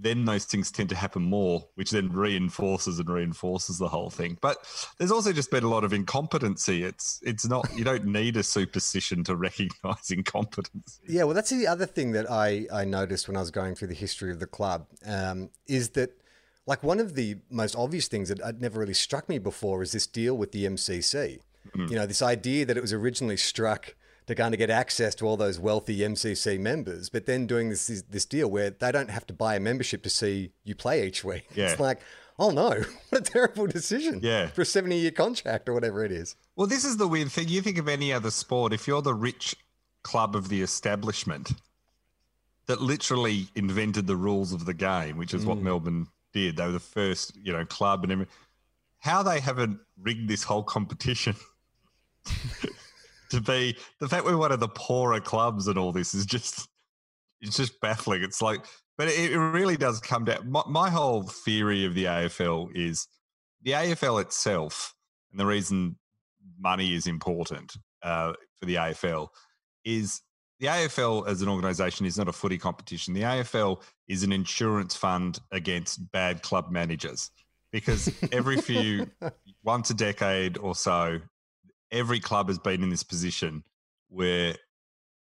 then 0.00 0.24
those 0.24 0.44
things 0.44 0.70
tend 0.70 0.88
to 0.90 0.94
happen 0.94 1.22
more, 1.22 1.66
which 1.74 1.90
then 1.90 2.10
reinforces 2.12 2.98
and 2.98 3.08
reinforces 3.08 3.78
the 3.78 3.88
whole 3.88 4.10
thing. 4.10 4.38
But 4.40 4.58
there's 4.98 5.10
also 5.10 5.32
just 5.32 5.50
been 5.50 5.64
a 5.64 5.68
lot 5.68 5.84
of 5.84 5.92
incompetency. 5.92 6.84
It's 6.84 7.20
it's 7.22 7.46
not 7.46 7.68
you 7.76 7.84
don't 7.84 8.04
need 8.18 8.36
a 8.36 8.42
superstition 8.42 9.24
to 9.24 9.36
recognise 9.36 10.10
incompetence. 10.10 11.00
Yeah, 11.06 11.24
well, 11.24 11.34
that's 11.34 11.50
the 11.50 11.66
other 11.66 11.86
thing 11.86 12.12
that 12.12 12.30
I, 12.30 12.66
I 12.72 12.84
noticed 12.84 13.28
when 13.28 13.36
I 13.36 13.40
was 13.40 13.50
going 13.50 13.74
through 13.74 13.88
the 13.88 13.94
history 13.94 14.30
of 14.30 14.40
the 14.40 14.46
club 14.46 14.86
um, 15.06 15.50
is 15.66 15.90
that, 15.90 16.10
like 16.66 16.82
one 16.82 17.00
of 17.00 17.14
the 17.14 17.36
most 17.50 17.74
obvious 17.76 18.08
things 18.08 18.28
that 18.28 18.44
had 18.44 18.60
never 18.60 18.80
really 18.80 18.94
struck 18.94 19.28
me 19.28 19.38
before 19.38 19.82
is 19.82 19.92
this 19.92 20.06
deal 20.06 20.36
with 20.36 20.52
the 20.52 20.66
MCC. 20.66 21.38
You 21.76 21.96
know, 21.96 22.06
this 22.06 22.22
idea 22.22 22.64
that 22.64 22.76
it 22.76 22.80
was 22.80 22.92
originally 22.92 23.36
struck 23.36 23.94
to 24.28 24.34
kind 24.34 24.54
of 24.54 24.58
get 24.58 24.68
access 24.68 25.14
to 25.14 25.26
all 25.26 25.38
those 25.38 25.58
wealthy 25.58 26.00
MCC 26.00 26.60
members, 26.60 27.08
but 27.08 27.24
then 27.24 27.46
doing 27.46 27.70
this 27.70 27.86
this, 28.10 28.26
deal 28.26 28.50
where 28.50 28.68
they 28.68 28.92
don't 28.92 29.08
have 29.08 29.26
to 29.26 29.32
buy 29.32 29.56
a 29.56 29.60
membership 29.60 30.02
to 30.02 30.10
see 30.10 30.52
you 30.64 30.74
play 30.74 31.06
each 31.06 31.24
week. 31.24 31.46
Yeah. 31.54 31.70
It's 31.70 31.80
like, 31.80 32.00
oh 32.38 32.50
no, 32.50 32.68
what 33.08 33.12
a 33.12 33.20
terrible 33.22 33.66
decision. 33.66 34.20
Yeah. 34.22 34.48
For 34.48 34.60
a 34.60 34.66
70 34.66 34.98
year 34.98 35.12
contract 35.12 35.66
or 35.66 35.72
whatever 35.72 36.04
it 36.04 36.12
is. 36.12 36.36
Well, 36.56 36.66
this 36.66 36.84
is 36.84 36.98
the 36.98 37.08
weird 37.08 37.32
thing. 37.32 37.48
You 37.48 37.62
think 37.62 37.78
of 37.78 37.88
any 37.88 38.12
other 38.12 38.30
sport, 38.30 38.74
if 38.74 38.86
you're 38.86 39.00
the 39.00 39.14
rich 39.14 39.56
club 40.02 40.36
of 40.36 40.50
the 40.50 40.60
establishment 40.60 41.52
that 42.66 42.82
literally 42.82 43.48
invented 43.54 44.06
the 44.06 44.16
rules 44.16 44.52
of 44.52 44.66
the 44.66 44.74
game, 44.74 45.16
which 45.16 45.32
is 45.32 45.46
what 45.46 45.56
mm. 45.56 45.62
Melbourne 45.62 46.06
did. 46.34 46.58
They 46.58 46.66
were 46.66 46.72
the 46.72 46.80
first, 46.80 47.34
you 47.42 47.50
know, 47.50 47.64
club 47.64 48.02
and 48.02 48.12
everything. 48.12 48.34
How 48.98 49.22
they 49.22 49.40
haven't 49.40 49.80
rigged 50.02 50.28
this 50.28 50.42
whole 50.42 50.62
competition 50.62 51.34
to 53.30 53.40
be 53.40 53.76
the 54.00 54.08
fact 54.08 54.24
we're 54.24 54.36
one 54.36 54.52
of 54.52 54.60
the 54.60 54.68
poorer 54.68 55.20
clubs 55.20 55.68
and 55.68 55.78
all 55.78 55.92
this 55.92 56.14
is 56.14 56.26
just 56.26 56.68
it's 57.40 57.56
just 57.56 57.80
baffling. 57.80 58.22
It's 58.22 58.42
like, 58.42 58.64
but 58.96 59.08
it, 59.08 59.32
it 59.32 59.38
really 59.38 59.76
does 59.76 60.00
come 60.00 60.24
down. 60.24 60.50
My, 60.50 60.62
my 60.66 60.90
whole 60.90 61.22
theory 61.22 61.84
of 61.84 61.94
the 61.94 62.04
AFL 62.04 62.74
is 62.74 63.06
the 63.62 63.72
AFL 63.72 64.20
itself, 64.20 64.94
and 65.30 65.38
the 65.38 65.46
reason 65.46 65.96
money 66.58 66.94
is 66.94 67.06
important 67.06 67.76
uh, 68.02 68.32
for 68.58 68.66
the 68.66 68.74
AFL 68.76 69.28
is 69.84 70.22
the 70.60 70.66
AFL 70.66 71.28
as 71.28 71.40
an 71.40 71.48
organisation 71.48 72.04
is 72.04 72.18
not 72.18 72.28
a 72.28 72.32
footy 72.32 72.58
competition. 72.58 73.14
The 73.14 73.22
AFL 73.22 73.82
is 74.08 74.24
an 74.24 74.32
insurance 74.32 74.96
fund 74.96 75.38
against 75.52 76.10
bad 76.10 76.42
club 76.42 76.70
managers 76.70 77.30
because 77.70 78.12
every 78.32 78.60
few, 78.60 79.08
once 79.62 79.90
a 79.90 79.94
decade 79.94 80.58
or 80.58 80.74
so, 80.74 81.20
every 81.90 82.20
club 82.20 82.48
has 82.48 82.58
been 82.58 82.82
in 82.82 82.90
this 82.90 83.02
position 83.02 83.64
where 84.08 84.54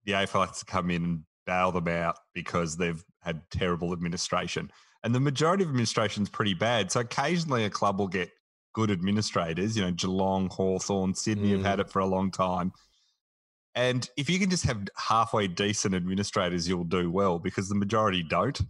the 0.04 0.12
AFL 0.12 0.46
has 0.46 0.58
to 0.60 0.64
come 0.64 0.90
in 0.90 1.04
and 1.04 1.20
bail 1.46 1.72
them 1.72 1.88
out 1.88 2.18
because 2.34 2.76
they've 2.76 3.02
had 3.22 3.42
terrible 3.50 3.92
administration. 3.92 4.70
And 5.04 5.14
the 5.14 5.20
majority 5.20 5.62
of 5.62 5.70
administration 5.70 6.22
is 6.22 6.28
pretty 6.28 6.54
bad. 6.54 6.90
So 6.90 7.00
occasionally 7.00 7.64
a 7.64 7.70
club 7.70 7.98
will 7.98 8.08
get 8.08 8.30
good 8.74 8.90
administrators, 8.90 9.76
you 9.76 9.82
know, 9.82 9.90
Geelong, 9.92 10.48
Hawthorn, 10.50 11.14
Sydney 11.14 11.50
have 11.50 11.62
had 11.62 11.78
mm. 11.78 11.82
it 11.82 11.90
for 11.90 12.00
a 12.00 12.06
long 12.06 12.30
time. 12.30 12.72
And 13.74 14.08
if 14.16 14.28
you 14.28 14.38
can 14.38 14.50
just 14.50 14.64
have 14.64 14.88
halfway 14.96 15.46
decent 15.46 15.94
administrators, 15.94 16.68
you'll 16.68 16.84
do 16.84 17.10
well 17.10 17.38
because 17.38 17.68
the 17.68 17.74
majority 17.74 18.22
don't. 18.22 18.60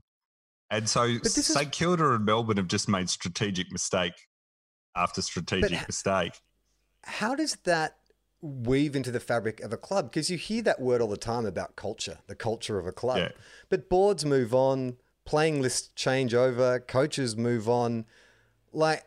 And 0.70 0.88
so 0.88 1.16
this 1.18 1.38
is- 1.38 1.46
St 1.46 1.72
Kilda 1.72 2.14
and 2.14 2.24
Melbourne 2.24 2.58
have 2.58 2.68
just 2.68 2.88
made 2.88 3.08
strategic 3.08 3.72
mistake 3.72 4.12
after 4.94 5.22
strategic 5.22 5.72
h- 5.72 5.86
mistake. 5.86 6.32
How 7.08 7.34
does 7.34 7.56
that 7.64 7.96
weave 8.40 8.94
into 8.94 9.10
the 9.10 9.20
fabric 9.20 9.60
of 9.60 9.72
a 9.72 9.76
club? 9.76 10.10
Because 10.10 10.30
you 10.30 10.36
hear 10.36 10.62
that 10.62 10.80
word 10.80 11.00
all 11.00 11.08
the 11.08 11.16
time 11.16 11.46
about 11.46 11.74
culture, 11.74 12.18
the 12.26 12.34
culture 12.34 12.78
of 12.78 12.86
a 12.86 12.92
club. 12.92 13.18
Yeah. 13.18 13.28
But 13.68 13.88
boards 13.88 14.24
move 14.24 14.54
on, 14.54 14.96
playing 15.24 15.60
lists 15.60 15.88
change 15.94 16.34
over, 16.34 16.80
coaches 16.80 17.36
move 17.36 17.68
on. 17.68 18.04
Like, 18.72 19.04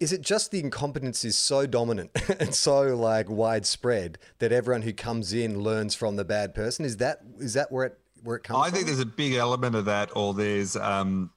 is 0.00 0.12
it 0.12 0.22
just 0.22 0.50
the 0.50 0.60
incompetence 0.60 1.24
is 1.24 1.36
so 1.36 1.66
dominant 1.66 2.10
and 2.40 2.54
so 2.54 2.96
like 2.96 3.28
widespread 3.28 4.18
that 4.38 4.52
everyone 4.52 4.82
who 4.82 4.92
comes 4.92 5.32
in 5.32 5.60
learns 5.60 5.94
from 5.94 6.16
the 6.16 6.24
bad 6.24 6.54
person? 6.54 6.84
Is 6.84 6.96
that 6.96 7.20
is 7.38 7.54
that 7.54 7.70
where 7.70 7.86
it 7.86 7.98
where 8.22 8.36
it 8.36 8.42
comes 8.42 8.58
I 8.58 8.64
from? 8.64 8.74
think 8.74 8.86
there's 8.86 9.00
a 9.00 9.06
big 9.06 9.34
element 9.34 9.76
of 9.76 9.84
that, 9.84 10.10
or 10.16 10.34
there's 10.34 10.76
um, 10.76 11.30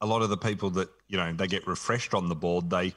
a 0.00 0.06
lot 0.06 0.22
of 0.22 0.28
the 0.28 0.36
people 0.36 0.70
that 0.70 0.88
you 1.08 1.16
know 1.16 1.32
they 1.32 1.46
get 1.46 1.66
refreshed 1.66 2.14
on 2.14 2.28
the 2.28 2.34
board. 2.34 2.68
They 2.68 2.92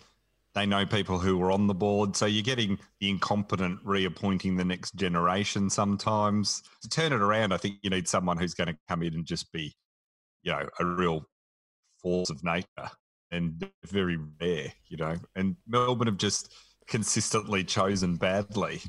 they 0.56 0.66
know 0.66 0.86
people 0.86 1.20
who 1.20 1.38
were 1.38 1.52
on 1.52 1.68
the 1.68 1.74
board, 1.74 2.16
so 2.16 2.26
you're 2.26 2.42
getting 2.42 2.80
the 3.02 3.10
incompetent 3.10 3.80
reappointing 3.84 4.56
the 4.56 4.66
next 4.66 4.96
generation. 4.96 5.70
Sometimes 5.70 6.64
to 6.82 6.90
turn 6.90 7.12
it 7.14 7.22
around, 7.22 7.52
I 7.52 7.58
think 7.58 7.76
you 7.82 7.90
need 7.90 8.08
someone 8.08 8.38
who's 8.38 8.54
going 8.54 8.70
to 8.70 8.78
come 8.88 9.04
in 9.04 9.14
and 9.14 9.26
just 9.26 9.52
be, 9.52 9.76
you 10.44 10.54
know, 10.54 10.68
a 10.80 10.86
real 10.86 11.28
force 12.02 12.30
of 12.30 12.44
nature, 12.44 12.90
and 13.32 13.70
very 13.86 14.18
rare, 14.42 14.72
you 14.88 14.98
know. 14.98 15.16
And 15.36 15.58
Melbourne 15.68 16.08
have 16.08 16.18
just 16.18 16.54
consistently 16.88 17.64
chosen 17.64 18.16
badly, 18.16 18.82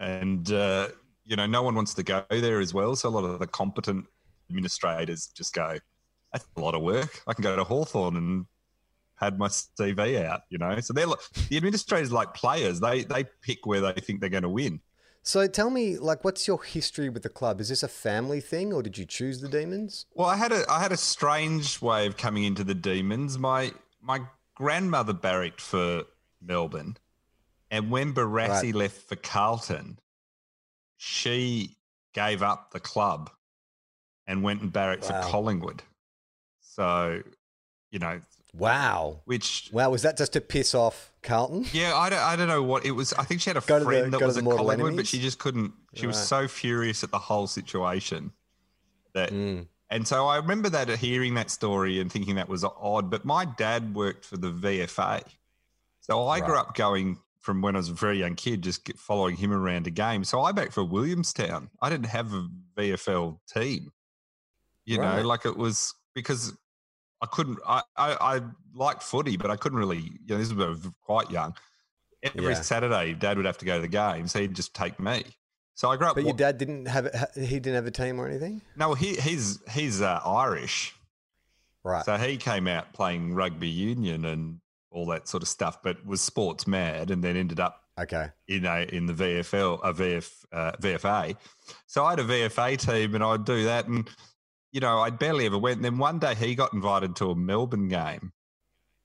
and 0.00 0.50
uh, 0.50 0.88
you 1.24 1.36
know, 1.36 1.46
no 1.46 1.62
one 1.62 1.76
wants 1.76 1.94
to 1.94 2.02
go 2.02 2.24
there 2.30 2.60
as 2.60 2.74
well. 2.74 2.96
So 2.96 3.08
a 3.08 3.10
lot 3.10 3.24
of 3.24 3.38
the 3.38 3.46
competent 3.46 4.06
administrators 4.50 5.28
just 5.28 5.54
go, 5.54 5.78
that's 6.32 6.46
a 6.56 6.60
lot 6.60 6.74
of 6.74 6.82
work. 6.82 7.22
I 7.26 7.34
can 7.34 7.42
go 7.42 7.54
to 7.54 7.64
Hawthorn 7.64 8.16
and 8.16 8.46
had 9.22 9.38
my 9.38 9.48
CV 9.48 10.24
out, 10.24 10.42
you 10.50 10.58
know. 10.58 10.78
So 10.80 10.92
they're 10.92 11.06
like, 11.06 11.20
the 11.48 11.56
administrators 11.56 12.12
like 12.12 12.34
players. 12.34 12.80
They 12.80 13.04
they 13.04 13.24
pick 13.42 13.64
where 13.66 13.80
they 13.80 13.92
think 14.00 14.20
they're 14.20 14.30
going 14.30 14.42
to 14.42 14.48
win. 14.48 14.80
so 15.22 15.46
tell 15.46 15.70
me, 15.70 15.98
like, 15.98 16.24
what's 16.24 16.46
your 16.48 16.62
history 16.62 17.08
with 17.08 17.22
the 17.22 17.28
club? 17.28 17.60
Is 17.60 17.68
this 17.68 17.82
a 17.82 17.88
family 17.88 18.40
thing, 18.40 18.72
or 18.72 18.82
did 18.82 18.98
you 18.98 19.04
choose 19.06 19.40
the 19.40 19.48
Demons? 19.48 20.06
Well, 20.14 20.28
I 20.28 20.36
had 20.36 20.52
a 20.52 20.64
I 20.70 20.80
had 20.80 20.92
a 20.92 20.96
strange 20.96 21.80
way 21.80 22.06
of 22.06 22.16
coming 22.16 22.44
into 22.44 22.64
the 22.64 22.74
Demons. 22.74 23.38
My 23.38 23.72
my 24.00 24.20
grandmother 24.56 25.12
barracked 25.12 25.60
for 25.60 26.02
Melbourne, 26.40 26.96
and 27.70 27.90
when 27.90 28.12
Barassi 28.14 28.48
Right. 28.64 28.74
left 28.74 29.08
for 29.08 29.16
Carlton, 29.16 29.98
she 30.96 31.76
gave 32.14 32.42
up 32.42 32.72
the 32.72 32.80
club 32.80 33.30
and 34.26 34.42
went 34.42 34.60
and 34.62 34.72
barracked 34.72 35.02
Wow. 35.08 35.22
for 35.22 35.28
Collingwood. 35.30 35.82
So, 36.60 37.22
you 37.90 37.98
know, 37.98 38.20
Wow. 38.54 39.20
which 39.24 39.70
Wow, 39.72 39.90
was 39.90 40.02
that 40.02 40.16
just 40.18 40.34
to 40.34 40.40
piss 40.40 40.74
off 40.74 41.10
Carlton? 41.22 41.64
Yeah, 41.72 41.96
I 41.96 42.10
don't, 42.10 42.18
I 42.18 42.36
don't 42.36 42.48
know 42.48 42.62
what 42.62 42.84
it 42.84 42.90
was. 42.92 43.12
I 43.14 43.24
think 43.24 43.40
she 43.40 43.50
had 43.50 43.56
a 43.56 43.60
Go 43.60 43.78
to 43.78 43.84
the- 43.84 43.90
friend 43.90 44.12
that 44.12 44.20
was 44.20 44.36
at 44.36 44.44
Collingwood, 44.44 44.96
but 44.96 45.06
she 45.06 45.18
just 45.20 45.38
couldn't. 45.38 45.72
She 45.94 46.06
was 46.06 46.18
so 46.22 46.46
furious 46.48 47.02
at 47.02 47.10
the 47.10 47.18
whole 47.18 47.46
situation 47.46 48.32
that. 49.14 49.30
Mm. 49.30 49.66
And 49.90 50.08
so 50.08 50.26
I 50.26 50.36
remember 50.38 50.70
that 50.70 50.88
hearing 50.88 51.34
that 51.34 51.50
story 51.50 52.00
and 52.00 52.10
thinking 52.10 52.36
that 52.36 52.48
was 52.48 52.64
odd. 52.64 53.10
But 53.10 53.26
my 53.26 53.44
dad 53.44 53.94
worked 53.94 54.24
for 54.24 54.38
the 54.38 54.50
VFA, 54.50 55.22
so 56.00 56.26
I 56.28 56.40
grew 56.40 56.56
up 56.56 56.74
going 56.74 57.18
from 57.40 57.60
when 57.60 57.74
I 57.74 57.78
was 57.78 57.88
a 57.90 57.92
very 57.94 58.18
young 58.20 58.34
kid, 58.34 58.62
just 58.62 58.88
following 58.96 59.36
him 59.36 59.52
around 59.52 59.86
a 59.86 59.90
game. 59.90 60.24
So 60.24 60.40
I 60.42 60.52
backed 60.52 60.72
for 60.72 60.84
Williamstown. 60.84 61.68
I 61.82 61.90
didn't 61.90 62.06
have 62.06 62.32
a 62.32 62.48
VFL 62.78 63.38
team, 63.52 63.92
you 64.86 64.98
Right. 64.98 65.16
know, 65.20 65.26
like 65.28 65.44
it 65.44 65.56
was 65.58 65.92
because 66.14 66.54
I 67.22 67.26
couldn't. 67.26 67.58
I, 67.66 67.82
I 67.96 68.36
I 68.36 68.40
liked 68.74 69.02
footy, 69.02 69.36
but 69.38 69.50
I 69.50 69.56
couldn't 69.56 69.78
really. 69.78 69.98
You 69.98 70.10
know, 70.28 70.38
this 70.38 70.48
was 70.48 70.54
when 70.56 70.66
I 70.66 70.70
was 70.70 70.86
quite 71.02 71.30
young. 71.30 71.54
Every 72.22 72.52
Yeah. 72.52 72.60
Saturday, 72.60 73.14
Dad 73.14 73.36
would 73.36 73.46
have 73.46 73.58
to 73.58 73.64
go 73.64 73.76
to 73.76 73.80
the 73.80 73.88
games. 73.88 74.32
He'd 74.32 74.54
just 74.54 74.74
take 74.74 75.00
me. 75.00 75.24
So 75.74 75.90
I 75.90 75.96
grew 75.96 76.08
up. 76.08 76.14
But 76.16 76.24
your 76.24 76.34
dad 76.34 76.58
didn't 76.58 76.86
have. 76.86 77.08
He 77.34 77.58
didn't 77.60 77.74
have 77.74 77.86
a 77.86 77.90
team 77.90 78.20
or 78.20 78.28
anything. 78.28 78.60
no, 78.76 78.94
he 78.94 79.14
he's 79.14 79.60
he's 79.70 80.02
uh, 80.02 80.20
Irish, 80.24 80.94
Right. 81.84 82.04
so 82.04 82.16
he 82.16 82.36
came 82.36 82.68
out 82.68 82.92
playing 82.92 83.34
rugby 83.34 83.68
union 83.68 84.24
and 84.24 84.60
all 84.90 85.06
that 85.06 85.26
sort 85.28 85.42
of 85.42 85.48
stuff, 85.48 85.82
but 85.82 86.04
was 86.04 86.20
sports 86.20 86.66
mad, 86.66 87.10
and 87.10 87.24
then 87.24 87.36
ended 87.36 87.58
up 87.58 87.82
okay. 87.98 88.28
in 88.48 88.66
a 88.66 88.82
in 88.92 89.06
the 89.06 89.14
VFL, 89.14 89.80
a 89.82 89.92
VF, 89.94 90.30
uh, 90.52 90.72
VFA. 90.72 91.36
So 91.86 92.04
I 92.04 92.10
had 92.10 92.20
a 92.20 92.24
VFA 92.24 92.76
team, 92.78 93.14
and 93.14 93.24
I'd 93.24 93.44
do 93.44 93.64
that, 93.64 93.86
and 93.86 94.08
you 94.72 94.80
know, 94.80 94.98
I 94.98 95.10
barely 95.10 95.46
ever 95.46 95.58
went. 95.58 95.76
And 95.76 95.84
then 95.84 95.98
one 95.98 96.18
day 96.18 96.34
he 96.34 96.54
got 96.54 96.72
invited 96.72 97.14
to 97.16 97.30
a 97.30 97.36
Melbourne 97.36 97.88
game 97.88 98.32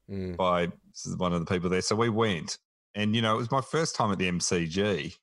Mm. 0.09 0.38
by 0.38 0.69
one 1.17 1.33
of 1.33 1.45
the 1.45 1.53
people 1.53 1.69
there. 1.69 1.81
So 1.81 1.93
we 1.95 2.07
went, 2.09 2.57
and 2.95 3.13
you 3.13 3.21
know, 3.21 3.36
it 3.36 3.38
was 3.38 3.51
my 3.51 3.59
first 3.59 3.93
time 3.95 4.09
at 4.12 4.17
the 4.17 4.29
MCG, 4.31 5.13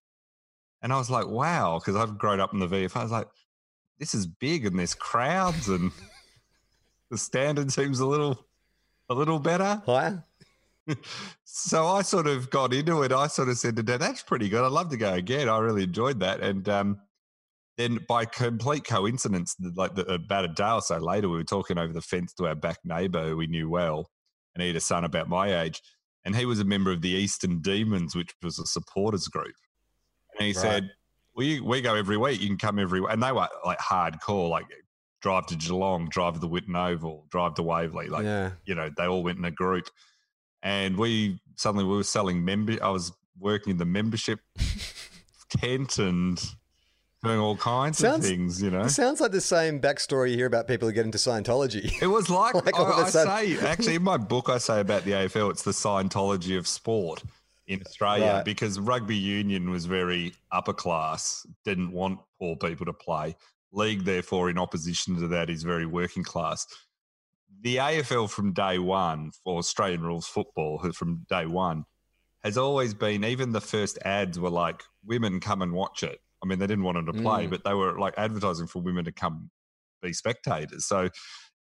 and 0.82 0.92
I 0.92 0.98
was 0.98 1.08
like, 1.10 1.26
wow, 1.26 1.78
because 1.78 1.96
I've 1.96 2.18
grown 2.18 2.38
up 2.38 2.52
in 2.52 2.58
the 2.58 2.66
VFA. 2.68 2.96
I 2.98 3.02
was 3.02 3.10
like, 3.10 3.28
this 3.98 4.14
is 4.14 4.26
big, 4.26 4.66
and 4.66 4.78
there's 4.78 4.94
crowds, 4.94 5.68
and 5.70 5.90
the 7.10 7.16
standard 7.16 7.72
seems 7.72 8.00
a 8.00 8.06
little, 8.06 8.44
a 9.08 9.14
little 9.14 9.38
better. 9.38 9.82
Higher. 9.86 10.22
So 11.44 11.86
I 11.86 12.02
sort 12.02 12.26
of 12.26 12.50
got 12.50 12.74
into 12.74 13.02
it. 13.04 13.12
I 13.12 13.28
sort 13.28 13.48
of 13.48 13.56
said 13.56 13.76
to 13.76 13.82
Dad, 13.82 14.00
"That's 14.00 14.22
pretty 14.22 14.48
good. 14.48 14.64
I'd 14.64 14.72
love 14.72 14.90
to 14.90 14.96
go 14.96 15.14
again. 15.14 15.48
I 15.48 15.58
really 15.58 15.84
enjoyed 15.84 16.20
that." 16.20 16.40
And 16.40 16.68
um, 16.68 17.00
then, 17.76 17.98
by 18.08 18.24
complete 18.24 18.84
coincidence, 18.84 19.56
like 19.74 19.94
the, 19.94 20.08
uh, 20.08 20.14
about 20.14 20.44
a 20.44 20.48
day 20.48 20.70
or 20.70 20.80
so 20.80 20.98
later, 20.98 21.28
we 21.28 21.36
were 21.36 21.44
talking 21.44 21.78
over 21.78 21.92
the 21.92 22.00
fence 22.00 22.32
to 22.34 22.46
our 22.46 22.54
back 22.54 22.78
neighbour 22.84 23.28
who 23.28 23.36
we 23.36 23.46
knew 23.46 23.68
well, 23.68 24.10
and 24.54 24.62
he 24.62 24.68
had 24.68 24.76
a 24.76 24.80
son 24.80 25.04
about 25.04 25.28
my 25.28 25.62
age, 25.62 25.82
and 26.24 26.36
he 26.36 26.46
was 26.46 26.60
a 26.60 26.64
member 26.64 26.92
of 26.92 27.02
the 27.02 27.10
Eastern 27.10 27.60
Demons, 27.60 28.14
which 28.14 28.30
was 28.42 28.58
a 28.58 28.66
supporters 28.66 29.26
group. 29.28 29.54
And 30.38 30.46
he 30.46 30.52
Right. 30.52 30.56
said, 30.56 30.90
"We 31.34 31.60
we 31.60 31.80
go 31.80 31.94
every 31.94 32.16
week. 32.16 32.40
You 32.40 32.48
can 32.48 32.58
come 32.58 32.78
every." 32.78 33.00
week." 33.00 33.10
And 33.10 33.22
they 33.22 33.32
were 33.32 33.48
like 33.64 33.78
hardcore, 33.78 34.48
like 34.48 34.66
drive 35.20 35.46
to 35.46 35.56
Geelong, 35.56 36.08
drive 36.10 36.34
to 36.34 36.40
the 36.40 36.48
Whitten 36.48 36.76
Oval, 36.76 37.26
drive 37.30 37.54
to 37.54 37.62
Waverley, 37.62 38.08
like 38.08 38.24
yeah. 38.24 38.52
you 38.66 38.74
know, 38.74 38.90
they 38.96 39.06
all 39.06 39.22
went 39.22 39.38
in 39.38 39.44
a 39.44 39.50
group. 39.50 39.88
And 40.62 40.96
we 40.96 41.40
suddenly 41.56 41.84
we 41.84 41.96
were 41.96 42.04
selling 42.04 42.44
member. 42.44 42.76
I 42.82 42.90
was 42.90 43.12
working 43.38 43.72
in 43.72 43.78
the 43.78 43.84
membership 43.84 44.40
tent, 45.50 45.98
and 45.98 46.42
doing 47.24 47.38
all 47.40 47.56
kinds 47.56 47.98
Sounds- 47.98 48.24
of 48.24 48.30
things, 48.30 48.62
you 48.62 48.70
know. 48.70 48.86
Sounds 48.86 49.20
like 49.20 49.32
the 49.32 49.40
same 49.40 49.80
backstory 49.80 50.30
you 50.30 50.36
hear 50.36 50.46
about 50.46 50.68
people 50.68 50.86
who 50.88 50.94
get 50.94 51.04
into 51.04 51.18
Scientology. 51.18 51.92
It 52.00 52.06
was 52.06 52.30
like, 52.30 52.54
Like 52.54 52.78
I, 52.78 53.02
I 53.02 53.08
say, 53.08 53.56
actually, 53.58 53.96
in 53.96 54.02
my 54.02 54.16
book, 54.34 54.48
I 54.48 54.58
say 54.58 54.80
about 54.80 55.04
the 55.04 55.12
AFL, 55.12 55.50
it's 55.50 55.62
the 55.62 55.72
Scientology 55.72 56.56
of 56.56 56.68
sport 56.68 57.22
in 57.66 57.80
Australia 57.84 58.26
Right. 58.34 58.44
because 58.44 58.78
rugby 58.78 59.16
union 59.16 59.70
was 59.70 59.86
very 59.86 60.34
upper 60.52 60.74
class, 60.74 61.46
didn't 61.64 61.90
want 61.92 62.20
poor 62.38 62.56
people 62.56 62.86
to 62.86 62.92
play. 62.92 63.34
League, 63.72 64.04
therefore, 64.04 64.50
in 64.50 64.58
opposition 64.58 65.16
to 65.18 65.26
that, 65.28 65.50
is 65.50 65.62
very 65.64 65.86
working 65.86 66.22
class. 66.22 66.66
The 67.62 67.76
AFL 67.76 68.28
from 68.28 68.52
day 68.52 68.78
one 68.78 69.32
for 69.42 69.58
Australian 69.58 70.02
rules 70.02 70.26
football, 70.26 70.78
from 70.92 71.24
day 71.30 71.46
one, 71.46 71.86
has 72.44 72.58
always 72.58 72.92
been, 72.92 73.24
even 73.24 73.52
the 73.52 73.60
first 73.60 73.98
ads 74.04 74.38
were 74.38 74.50
like, 74.50 74.82
women 75.02 75.40
come 75.40 75.62
and 75.62 75.72
watch 75.72 76.02
it. 76.02 76.20
I 76.44 76.46
mean, 76.46 76.58
they 76.58 76.66
didn't 76.66 76.84
want 76.84 76.96
them 76.98 77.06
to 77.06 77.22
play, 77.22 77.46
Mm. 77.46 77.50
but 77.50 77.64
they 77.64 77.72
were 77.74 77.98
like 77.98 78.14
advertising 78.18 78.66
for 78.66 78.82
women 78.82 79.04
to 79.06 79.12
come 79.12 79.50
be 80.02 80.12
spectators. 80.12 80.84
So, 80.84 81.08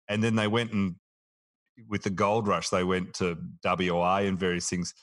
and 0.07 0.23
then 0.23 0.35
they 0.35 0.47
went 0.47 0.71
and 0.71 0.95
with 1.87 2.03
the 2.03 2.09
gold 2.09 2.47
rush, 2.47 2.69
they 2.69 2.83
went 2.83 3.13
to 3.15 3.37
WA 3.63 4.17
and 4.19 4.39
various 4.39 4.69
things, 4.69 4.93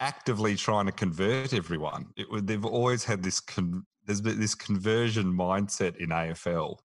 actively 0.00 0.56
trying 0.56 0.86
to 0.86 0.92
convert 0.92 1.52
everyone. 1.52 2.06
It, 2.16 2.46
they've 2.46 2.64
always 2.64 3.04
had 3.04 3.22
this 3.22 3.38
con, 3.40 3.84
there's 4.04 4.20
been 4.20 4.40
this 4.40 4.54
conversion 4.56 5.32
mindset 5.32 5.96
in 5.96 6.10
AFL 6.10 6.78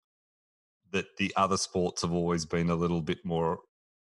that 0.93 1.07
the 1.19 1.33
other 1.37 1.57
sports 1.57 2.03
have 2.03 2.13
always 2.13 2.45
been 2.47 2.71
a 2.71 2.75
little 2.77 3.03
bit 3.03 3.19
more 3.25 3.61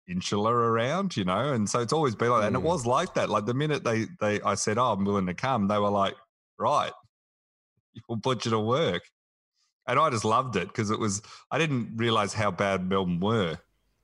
insular 0.07 0.55
around, 0.71 1.15
you 1.17 1.25
know, 1.25 1.53
and 1.53 1.69
so 1.69 1.79
it's 1.79 1.93
always 1.93 2.15
been 2.15 2.29
like 2.29 2.41
that. 2.41 2.47
And 2.47 2.55
it 2.55 2.59
Mm. 2.61 2.63
was 2.65 2.85
like 2.85 3.13
that. 3.15 3.29
Like 3.29 3.45
the 3.45 3.53
minute 3.53 3.83
they 3.83 4.05
they 4.19 4.41
I 4.41 4.55
said, 4.55 4.77
"Oh, 4.77 4.91
I'm 4.93 5.05
willing 5.05 5.27
to 5.27 5.33
come," 5.35 5.67
they 5.67 5.77
were 5.77 5.89
like, 5.89 6.15
"Right, 6.57 6.93
we'll 8.07 8.19
put 8.19 8.45
you 8.45 8.51
to 8.51 8.59
work." 8.59 9.03
And 9.87 9.99
I 9.99 10.09
just 10.11 10.25
loved 10.25 10.55
it 10.55 10.67
because 10.67 10.91
it 10.91 10.99
was. 10.99 11.21
I 11.51 11.57
didn't 11.57 11.97
realize 11.97 12.33
how 12.33 12.51
bad 12.51 12.87
Melbourne 12.87 13.19
were, 13.19 13.57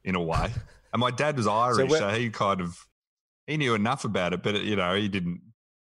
in 0.03 0.15
a 0.15 0.21
way. 0.21 0.51
And 0.93 0.99
my 0.99 1.11
dad 1.11 1.37
was 1.37 1.47
Irish, 1.47 1.91
so, 1.91 2.07
where- 2.07 2.17
he 2.17 2.29
kind 2.29 2.61
of 2.61 2.87
he 3.47 3.57
knew 3.57 3.75
enough 3.75 4.05
about 4.05 4.33
it, 4.33 4.43
but 4.43 4.63
you 4.63 4.75
know, 4.75 4.95
he 4.95 5.07
didn't. 5.07 5.41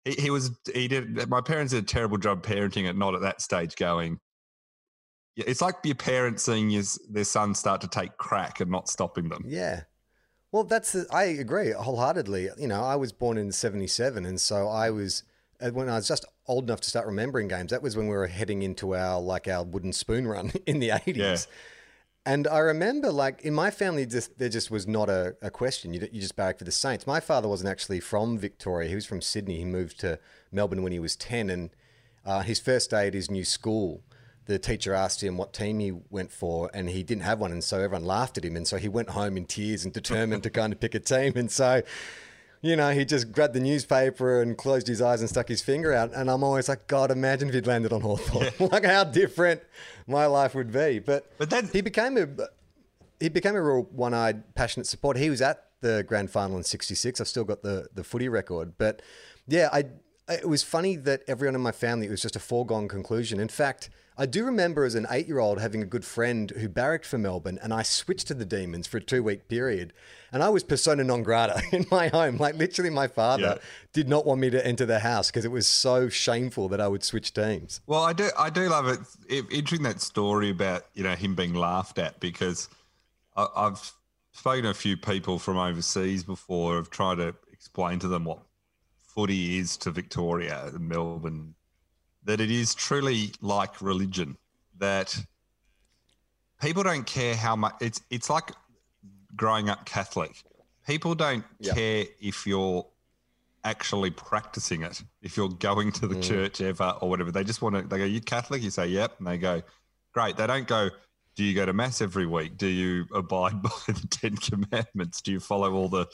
He, 0.03 0.11
he 0.13 0.29
was 0.29 0.51
he 0.73 0.87
did. 0.87 1.29
My 1.29 1.41
parents 1.41 1.73
did 1.73 1.83
a 1.83 1.87
terrible 1.87 2.17
job 2.17 2.43
parenting 2.43 2.87
it. 2.89 2.97
Not 2.97 3.15
at 3.15 3.21
that 3.21 3.41
stage, 3.41 3.75
going. 3.75 4.19
Yeah, 5.35 5.45
it's 5.47 5.61
like 5.61 5.75
your 5.83 5.95
parents 5.95 6.43
seeing 6.43 6.69
your, 6.69 6.83
their 7.09 7.25
son 7.25 7.55
start 7.55 7.81
to 7.81 7.87
take 7.87 8.15
crack 8.17 8.61
and 8.61 8.71
not 8.71 8.87
stopping 8.87 9.27
them. 9.29 9.43
Yeah. 9.45 9.81
Well, 10.51 10.63
that's 10.63 10.93
the, 10.93 11.05
I 11.11 11.23
agree 11.23 11.71
wholeheartedly. 11.71 12.49
You 12.57 12.67
know, 12.67 12.81
I 12.81 12.95
was 12.95 13.11
born 13.11 13.37
in 13.37 13.51
'77, 13.51 14.25
and 14.25 14.39
so 14.39 14.69
I 14.69 14.91
was 14.91 15.23
when 15.71 15.89
I 15.89 15.95
was 15.95 16.07
just 16.07 16.25
old 16.47 16.65
enough 16.65 16.81
to 16.81 16.89
start 16.89 17.05
remembering 17.05 17.47
games. 17.47 17.71
That 17.71 17.81
was 17.81 17.95
when 17.95 18.07
we 18.07 18.15
were 18.15 18.27
heading 18.27 18.61
into 18.61 18.95
our 18.95 19.19
like 19.21 19.47
our 19.47 19.63
wooden 19.63 19.93
spoon 19.93 20.27
run 20.35 20.51
in 20.65 20.79
the 20.79 20.89
'80s. 20.89 21.15
Yeah. 21.15 21.37
And 22.27 22.47
I 22.47 22.57
remember, 22.57 23.11
like 23.11 23.43
in 23.43 23.53
my 23.53 23.69
family, 23.69 24.05
just 24.05 24.39
there 24.39 24.49
just 24.49 24.71
was 24.71 24.87
not 24.87 25.09
a, 25.09 25.35
a 25.41 25.51
question. 25.51 25.93
You, 25.93 26.07
you 26.11 26.21
just 26.21 26.35
barracked 26.35 26.59
for 26.59 26.65
the 26.65 26.71
Saints. 26.71 27.05
My 27.05 27.19
father 27.19 27.47
wasn't 27.47 27.69
actually 27.69 27.99
from 27.99 28.37
Victoria; 28.39 28.89
he 28.89 28.95
was 28.95 29.05
from 29.05 29.21
Sydney. 29.21 29.57
He 29.57 29.65
moved 29.65 29.99
to 29.99 30.19
Melbourne 30.51 30.81
when 30.81 30.91
he 30.91 30.99
was 30.99 31.15
ten, 31.15 31.49
and 31.49 31.69
uh, 32.25 32.41
his 32.41 32.59
first 32.59 32.89
day 32.89 33.07
at 33.07 33.13
his 33.13 33.29
new 33.29 33.43
school, 33.43 34.01
the 34.47 34.57
teacher 34.57 34.95
asked 34.95 35.23
him 35.23 35.37
what 35.37 35.53
team 35.53 35.79
he 35.79 35.91
went 36.09 36.31
for, 36.31 36.71
and 36.73 36.89
he 36.89 37.03
didn't 37.03 37.23
have 37.23 37.39
one, 37.39 37.51
and 37.51 37.63
so 37.63 37.77
everyone 37.77 38.05
laughed 38.05 38.39
at 38.39 38.45
him, 38.45 38.55
and 38.55 38.67
so 38.67 38.77
he 38.77 38.89
went 38.89 39.11
home 39.11 39.37
in 39.37 39.45
tears 39.45 39.85
and 39.85 39.93
determined 39.93 40.41
to 40.43 40.49
kind 40.49 40.73
of 40.73 40.79
pick 40.79 40.95
a 40.95 40.99
team, 40.99 41.33
and 41.35 41.51
so. 41.51 41.83
You 42.65 42.75
know, 42.75 42.89
he 42.89 43.05
just 43.05 43.31
grabbed 43.31 43.53
the 43.53 43.59
newspaper 43.59 44.41
and 44.41 44.57
closed 44.57 44.87
his 44.87 44.99
eyes 44.99 45.19
and 45.21 45.29
stuck 45.29 45.47
his 45.47 45.61
finger 45.61 45.93
out. 45.93 46.15
And 46.15 46.31
I'm 46.31 46.43
always 46.43 46.67
like, 46.67 46.87
God, 46.87 47.11
imagine 47.11 47.47
if 47.47 47.53
he'd 47.53 47.67
landed 47.67 47.93
on 47.93 48.01
Hawthorn. 48.01 48.47
like 48.71 48.83
how 48.83 49.03
different 49.03 49.61
my 50.07 50.25
life 50.25 50.55
would 50.55 50.71
be. 50.71 50.97
But, 50.97 51.31
But 51.37 51.51
then- 51.51 51.69
he 51.71 51.81
became 51.81 52.17
a 52.17 52.27
he 53.19 53.29
became 53.29 53.55
a 53.55 53.61
real 53.61 53.83
one-eyed, 53.91 54.55
passionate 54.55 54.87
supporter. 54.87 55.19
He 55.19 55.29
was 55.29 55.41
at 55.43 55.63
the 55.81 56.03
grand 56.07 56.31
final 56.31 56.57
in 56.57 56.63
'66. 56.63 57.21
I've 57.21 57.27
still 57.27 57.43
got 57.43 57.61
the 57.61 57.87
the 57.93 58.03
footy 58.03 58.29
record, 58.29 58.73
but 58.79 59.01
yeah, 59.47 59.69
I. 59.71 59.85
It 60.27 60.49
was 60.49 60.63
funny 60.63 60.95
that 60.95 61.21
everyone 61.27 61.53
in 61.53 61.61
my 61.61 61.71
family 61.71 62.07
it 62.07 62.09
was 62.09 62.21
just 62.23 62.35
a 62.35 62.39
foregone 62.39 62.87
conclusion. 62.87 63.39
In 63.39 63.47
fact, 63.47 63.91
I 64.17 64.25
do 64.25 64.45
remember 64.45 64.85
as 64.85 64.95
an 64.95 65.05
eight-year-old 65.09 65.59
having 65.59 65.81
a 65.81 65.85
good 65.85 66.05
friend 66.05 66.49
who 66.51 66.69
barracked 66.69 67.05
for 67.05 67.17
Melbourne, 67.17 67.59
and 67.61 67.73
I 67.73 67.83
switched 67.83 68.27
to 68.27 68.33
the 68.33 68.45
Demons 68.45 68.87
for 68.87 68.97
a 68.97 69.01
two-week 69.01 69.47
period, 69.49 69.91
and 70.31 70.41
I 70.41 70.49
was 70.49 70.63
persona 70.63 71.03
non 71.03 71.21
grata 71.23 71.61
in 71.73 71.85
my 71.91 72.07
home. 72.07 72.37
Like 72.37 72.55
literally, 72.55 72.89
my 72.89 73.07
father 73.07 73.43
Yeah. 73.43 73.57
did 73.93 74.07
not 74.07 74.25
want 74.25 74.39
me 74.39 74.49
to 74.51 74.65
enter 74.65 74.85
the 74.85 74.99
house 74.99 75.29
because 75.29 75.43
it 75.43 75.51
was 75.51 75.67
so 75.67 76.07
shameful 76.07 76.69
that 76.69 76.79
I 76.79 76.87
would 76.87 77.03
switch 77.03 77.33
teams. 77.33 77.81
Well, 77.87 78.03
I 78.03 78.13
do. 78.13 78.29
I 78.37 78.49
do 78.49 78.69
love 78.69 78.87
it. 78.87 78.99
it 79.27 79.45
interesting 79.51 79.83
that 79.83 79.99
story 80.01 80.49
about 80.49 80.85
you 80.93 81.03
know 81.03 81.15
him 81.15 81.35
being 81.35 81.53
laughed 81.53 81.99
at 81.99 82.19
because 82.21 82.69
I, 83.35 83.47
I've 83.55 83.91
spoken 84.31 84.63
to 84.63 84.69
a 84.69 84.73
few 84.73 84.95
people 84.97 85.39
from 85.39 85.57
overseas 85.57 86.23
before. 86.23 86.77
I've 86.77 86.89
tried 86.89 87.15
to 87.17 87.35
explain 87.51 87.99
to 87.99 88.07
them 88.07 88.23
what 88.25 88.39
footy 89.01 89.57
is 89.57 89.75
to 89.77 89.91
Victoria 89.91 90.67
and 90.73 90.87
Melbourne. 90.87 91.55
That 92.25 92.41
it 92.41 92.51
is 92.51 92.75
truly 92.75 93.31
like 93.41 93.81
religion. 93.81 94.37
That 94.77 95.17
people 96.61 96.83
don't 96.83 97.05
care 97.05 97.35
how 97.35 97.55
much 97.55 97.75
it's. 97.79 98.01
It's 98.09 98.29
like 98.29 98.51
growing 99.35 99.69
up 99.69 99.85
Catholic. 99.85 100.43
People 100.87 101.15
don't 101.15 101.43
Yeah. 101.59 101.73
care 101.73 102.05
if 102.19 102.45
you're 102.45 102.85
actually 103.63 104.11
practicing 104.11 104.83
it. 104.83 105.03
If 105.21 105.35
you're 105.37 105.49
going 105.49 105.91
to 105.93 106.07
the 106.07 106.15
mm. 106.15 106.23
church 106.23 106.61
ever 106.61 106.95
or 107.01 107.09
whatever, 107.09 107.31
they 107.31 107.43
just 107.43 107.61
want 107.61 107.75
to. 107.75 107.81
They 107.81 107.97
go, 107.97 108.05
"You 108.05 108.21
Catholic?" 108.21 108.61
You 108.61 108.69
say, 108.69 108.87
"Yep," 108.87 109.19
and 109.19 109.27
they 109.27 109.37
go, 109.37 109.61
"Great." 110.13 110.37
They 110.37 110.47
don't 110.47 110.67
go. 110.67 110.89
Do 111.35 111.43
you 111.43 111.53
go 111.53 111.65
to 111.65 111.73
mass 111.73 112.01
every 112.01 112.25
week? 112.25 112.57
Do 112.57 112.67
you 112.67 113.05
abide 113.13 113.61
by 113.63 113.69
the 113.87 114.07
Ten 114.09 114.37
Commandments? 114.37 115.21
Do 115.21 115.31
you 115.31 115.39
follow 115.39 115.73
all 115.73 115.89
the 115.89 116.07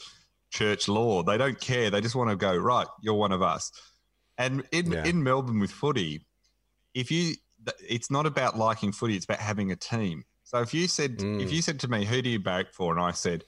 church 0.50 0.88
law? 0.88 1.22
They 1.22 1.38
don't 1.38 1.60
care. 1.60 1.90
They 1.90 2.00
just 2.00 2.14
want 2.14 2.30
to 2.30 2.36
go. 2.36 2.56
Right, 2.56 2.86
you're 3.02 3.14
one 3.14 3.32
of 3.32 3.42
us. 3.42 3.70
And 4.44 4.62
in 4.72 4.92
Yeah. 4.92 5.04
in 5.04 5.22
Melbourne 5.22 5.58
with 5.60 5.70
footy, 5.70 6.26
if 6.94 7.10
you, 7.10 7.34
it's 7.88 8.10
not 8.10 8.26
about 8.26 8.56
liking 8.58 8.92
footy. 8.92 9.16
It's 9.16 9.24
about 9.24 9.38
having 9.40 9.70
a 9.72 9.76
team. 9.76 10.24
So 10.44 10.60
if 10.60 10.74
you 10.74 10.88
said 10.88 11.18
Mm. 11.18 11.40
if 11.40 11.50
you 11.52 11.62
said 11.62 11.80
to 11.80 11.88
me, 11.88 12.04
"Who 12.04 12.20
do 12.22 12.28
you 12.30 12.38
barrack 12.40 12.72
for?" 12.74 12.92
and 12.92 13.00
I 13.00 13.12
said, 13.12 13.44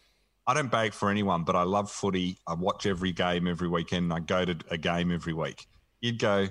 I 0.47 0.55
don't 0.55 0.71
barrack 0.71 0.93
for 0.93 1.11
anyone, 1.11 1.45
but 1.45 1.57
I 1.57 1.63
love 1.63 1.91
footy. 1.91 2.39
I 2.47 2.55
watch 2.55 2.87
every 2.87 3.13
game 3.13 3.47
every 3.47 3.69
weekend. 3.69 4.13
I 4.13 4.21
go 4.21 4.45
to 4.45 4.57
a 4.71 4.77
game 4.79 5.11
every 5.11 5.33
week. 5.33 5.67
You'd 6.01 6.19
go, 6.19 6.49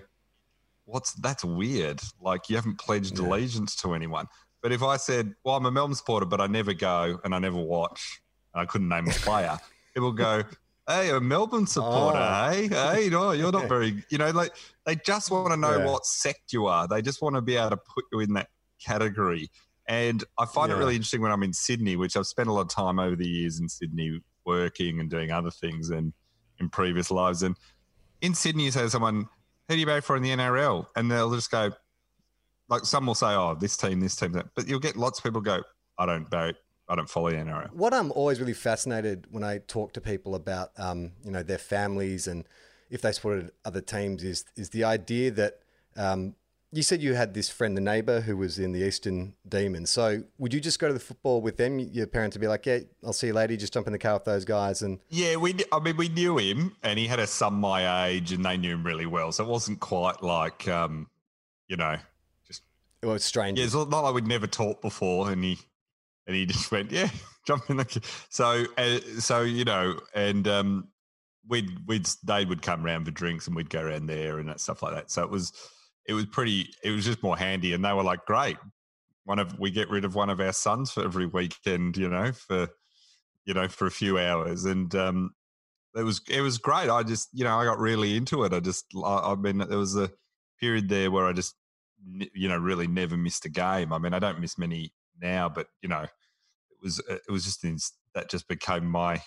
"What's 0.86 1.14
that's 1.14 1.44
weird? 1.46 2.02
Like 2.20 2.50
you 2.50 2.56
haven't 2.56 2.80
pledged 2.80 3.18
Yeah. 3.20 3.26
allegiance 3.26 3.76
to 3.78 3.94
anyone." 3.94 4.28
But 4.62 4.72
if 4.72 4.82
I 4.84 4.98
said, 4.98 5.36
"Well, 5.44 5.56
I'm 5.56 5.66
a 5.66 5.72
Melbourne 5.72 5.96
supporter, 5.96 6.26
but 6.26 6.42
I 6.42 6.48
never 6.48 6.74
go 6.74 7.20
and 7.24 7.34
I 7.36 7.40
never 7.40 7.58
watch," 7.58 8.22
and 8.54 8.62
I 8.62 8.66
couldn't 8.66 8.90
name 8.90 9.08
a 9.08 9.12
player, 9.12 9.58
It 9.62 9.94
people 9.96 10.12
go, 10.12 10.44
"Hey, 10.88 11.10
a 11.12 11.20
Melbourne 11.20 11.68
supporter, 11.68 12.20
Oh. 12.20 12.50
hey, 12.52 12.68
hey, 12.68 13.10
no, 13.10 13.32
you're 13.32 13.52
not 13.52 13.68
very, 13.70 14.04
you 14.10 14.18
know, 14.18 14.32
like 14.32 14.54
they 14.86 14.96
just 14.96 15.32
want 15.32 15.52
to 15.52 15.58
know 15.58 15.78
Yeah. 15.78 15.86
what 15.86 16.06
sect 16.06 16.52
you 16.54 16.66
are. 16.68 16.88
They 16.88 17.02
just 17.02 17.22
want 17.22 17.36
to 17.36 17.42
be 17.42 17.56
able 17.56 17.72
to 17.72 17.78
put 17.78 18.06
you 18.12 18.20
in 18.20 18.34
that 18.34 18.50
category." 18.84 19.50
And 19.88 20.24
I 20.38 20.46
find 20.46 20.72
it 20.72 20.76
really 20.76 20.96
interesting 20.96 21.22
when 21.22 21.32
I'm 21.32 21.44
in 21.44 21.52
Sydney, 21.54 21.98
which 21.98 22.16
I've 22.16 22.26
spent 22.28 22.48
a 22.48 22.54
lot 22.54 22.62
of 22.62 22.70
time 22.70 23.00
over 23.00 23.16
the 23.18 23.28
years 23.28 23.60
in 23.60 23.68
Sydney 23.68 24.22
working 24.46 25.00
and 25.02 25.10
doing 25.10 25.30
other 25.32 25.52
things 25.52 25.90
and 25.90 26.14
in 26.60 26.70
previous 26.70 27.12
lives. 27.12 27.44
And 27.44 27.58
in 28.22 28.34
Sydney, 28.34 28.64
you 28.66 28.72
say 28.72 28.82
to 28.84 28.90
someone, 28.90 29.28
Who 29.68 29.76
do 29.76 29.80
you 29.80 29.86
vote 29.86 30.04
for 30.06 30.16
in 30.16 30.24
the 30.24 30.30
NRL? 30.32 30.88
And 30.96 31.12
they'll 31.12 31.34
just 31.34 31.52
go, 31.52 31.72
like, 32.70 32.86
some 32.86 33.06
will 33.06 33.16
say, 33.16 33.28
Oh, 33.34 33.56
this 33.56 33.76
team, 33.76 34.00
this 34.00 34.16
team, 34.16 34.32
that. 34.34 34.48
But 34.56 34.68
you'll 34.70 34.80
get 34.80 34.96
lots 34.96 35.20
of 35.20 35.24
people 35.26 35.42
go, 35.42 35.64
I 35.98 36.06
don't 36.06 36.30
vote, 36.30 36.56
I 36.88 36.96
don't 36.96 37.10
follow 37.10 37.30
the 37.30 37.38
NRL. 37.38 37.72
What 37.74 37.94
I'm 37.94 38.12
always 38.12 38.40
really 38.40 38.54
fascinated 38.54 39.28
when 39.32 39.44
I 39.44 39.60
talk 39.60 39.94
to 39.94 40.02
people 40.02 40.36
about, 40.36 40.72
um, 40.78 41.14
you 41.24 41.32
know, 41.32 41.44
their 41.44 41.58
families 41.58 42.28
and 42.28 42.46
if 42.90 43.02
they 43.02 43.12
supported 43.12 43.52
other 43.66 43.82
teams 43.82 44.24
is 44.24 44.46
is 44.56 44.70
the 44.70 44.84
idea 44.84 45.32
that 45.32 45.60
um, 45.96 46.36
you 46.72 46.82
said 46.82 47.02
you 47.02 47.14
had 47.14 47.34
this 47.34 47.50
friend, 47.50 47.78
the 47.78 47.82
neighbour, 47.82 48.22
who 48.22 48.36
was 48.36 48.58
in 48.58 48.72
the 48.72 48.82
Eastern 48.82 49.36
Demons. 49.48 49.92
So 49.92 50.24
would 50.40 50.54
you 50.54 50.60
just 50.60 50.80
go 50.80 50.88
to 50.88 50.94
the 50.94 51.00
football 51.00 51.40
with 51.40 51.58
them? 51.58 51.80
Your 51.80 52.08
parents 52.08 52.36
would 52.36 52.42
be 52.42 52.48
like, 52.48 52.66
"Yeah, 52.66 52.80
I'll 53.04 53.14
see 53.14 53.28
you 53.28 53.34
later. 53.34 53.56
Just 53.56 53.74
jump 53.74 53.88
in 53.88 53.94
the 53.94 54.00
car 54.00 54.16
with 54.16 54.26
those 54.26 54.44
guys." 54.44 54.82
And 54.82 55.00
Yeah, 55.10 55.36
we. 55.36 55.56
I 55.72 55.80
mean, 55.80 55.98
we 55.98 56.10
knew 56.10 56.38
him, 56.38 56.76
and 56.84 57.00
he 57.00 57.08
had 57.08 57.20
a 57.20 57.28
son 57.28 57.54
my 57.54 58.08
age, 58.08 58.32
and 58.32 58.44
they 58.44 58.58
knew 58.58 58.74
him 58.74 58.84
really 58.84 59.06
well. 59.06 59.32
So 59.32 59.44
it 59.44 59.50
wasn't 59.50 59.80
quite 59.80 60.24
like, 60.24 60.68
um, 60.68 61.08
you 61.68 61.78
know, 61.78 61.98
just 62.48 62.64
it 63.02 63.06
was 63.06 63.24
strange. 63.24 63.60
Yeah, 63.60 63.66
it's 63.66 63.76
not 63.76 63.90
like 63.90 64.14
we'd 64.14 64.28
never 64.28 64.48
talked 64.48 64.82
before, 64.82 65.32
and 65.32 65.44
he 65.44 65.60
and 66.28 66.36
he 66.36 66.46
just 66.46 66.72
went, 66.72 66.92
yeah, 66.92 67.10
jump 67.48 67.70
in 67.70 67.78
the. 67.78 67.86
ca-" 67.86 68.02
So 68.30 68.66
uh, 68.78 69.00
so 69.20 69.42
you 69.42 69.66
know, 69.66 70.00
and 70.14 70.48
um, 70.48 70.88
we'd 71.48 71.70
we'd 71.88 72.08
they 72.24 72.46
would 72.46 72.62
come 72.62 72.86
around 72.86 73.06
for 73.06 73.12
drinks, 73.12 73.48
and 73.48 73.56
we'd 73.56 73.70
go 73.70 73.82
around 73.82 74.08
there 74.08 74.40
and 74.40 74.50
that 74.50 74.60
stuff 74.60 74.82
like 74.84 74.94
that. 74.94 75.12
So 75.12 75.24
it 75.24 75.30
was 75.30 75.54
it 76.08 76.14
was 76.14 76.26
pretty. 76.26 76.70
It 76.84 76.92
was 76.92 77.06
just 77.06 77.24
more 77.24 77.38
handy, 77.38 77.74
and 77.74 77.84
they 77.84 77.94
were 77.94 78.04
like, 78.04 78.26
great. 78.26 78.58
One 79.26 79.40
of 79.40 79.58
we 79.60 79.72
get 79.72 79.90
rid 79.90 80.06
of 80.06 80.16
one 80.16 80.30
of 80.30 80.40
our 80.40 80.54
sons 80.54 80.92
for 80.92 81.04
every 81.04 81.26
weekend, 81.26 81.98
you 81.98 82.10
know, 82.10 82.32
for 82.32 82.68
you 83.46 83.54
know 83.54 83.68
for 83.68 83.88
a 83.88 83.92
few 83.92 84.20
hours, 84.20 84.66
and 84.66 84.94
um, 84.96 85.32
it 85.96 86.04
was 86.04 86.22
it 86.30 86.42
was 86.42 86.58
great. 86.58 86.90
I 86.90 87.04
just 87.04 87.30
you 87.34 87.44
know 87.44 87.58
I 87.58 87.66
got 87.66 87.80
really 87.80 88.18
into 88.18 88.44
it. 88.44 88.54
I 88.54 88.60
just 88.60 88.86
I, 89.04 89.32
I 89.32 89.36
mean 89.36 89.60
there 89.60 89.78
was 89.78 89.96
a 89.96 90.12
period 90.60 90.90
there 90.90 91.10
where 91.10 91.26
I 91.26 91.34
just 91.34 91.56
you 92.34 92.50
know, 92.50 92.58
really 92.58 92.88
never 92.88 93.18
missed 93.18 93.46
a 93.46 93.50
game. 93.50 93.94
I 93.94 93.98
mean, 93.98 94.14
I 94.14 94.20
don't 94.20 94.40
miss 94.40 94.58
many 94.58 94.92
now, 95.22 95.50
but 95.50 95.68
you 95.82 95.90
know, 95.90 96.02
it 96.04 96.78
was 96.82 97.02
uh, 97.10 97.16
it 97.28 97.32
was 97.32 97.44
just 97.46 97.64
that 98.16 98.30
just 98.30 98.48
became 98.48 98.86
my 98.86 99.22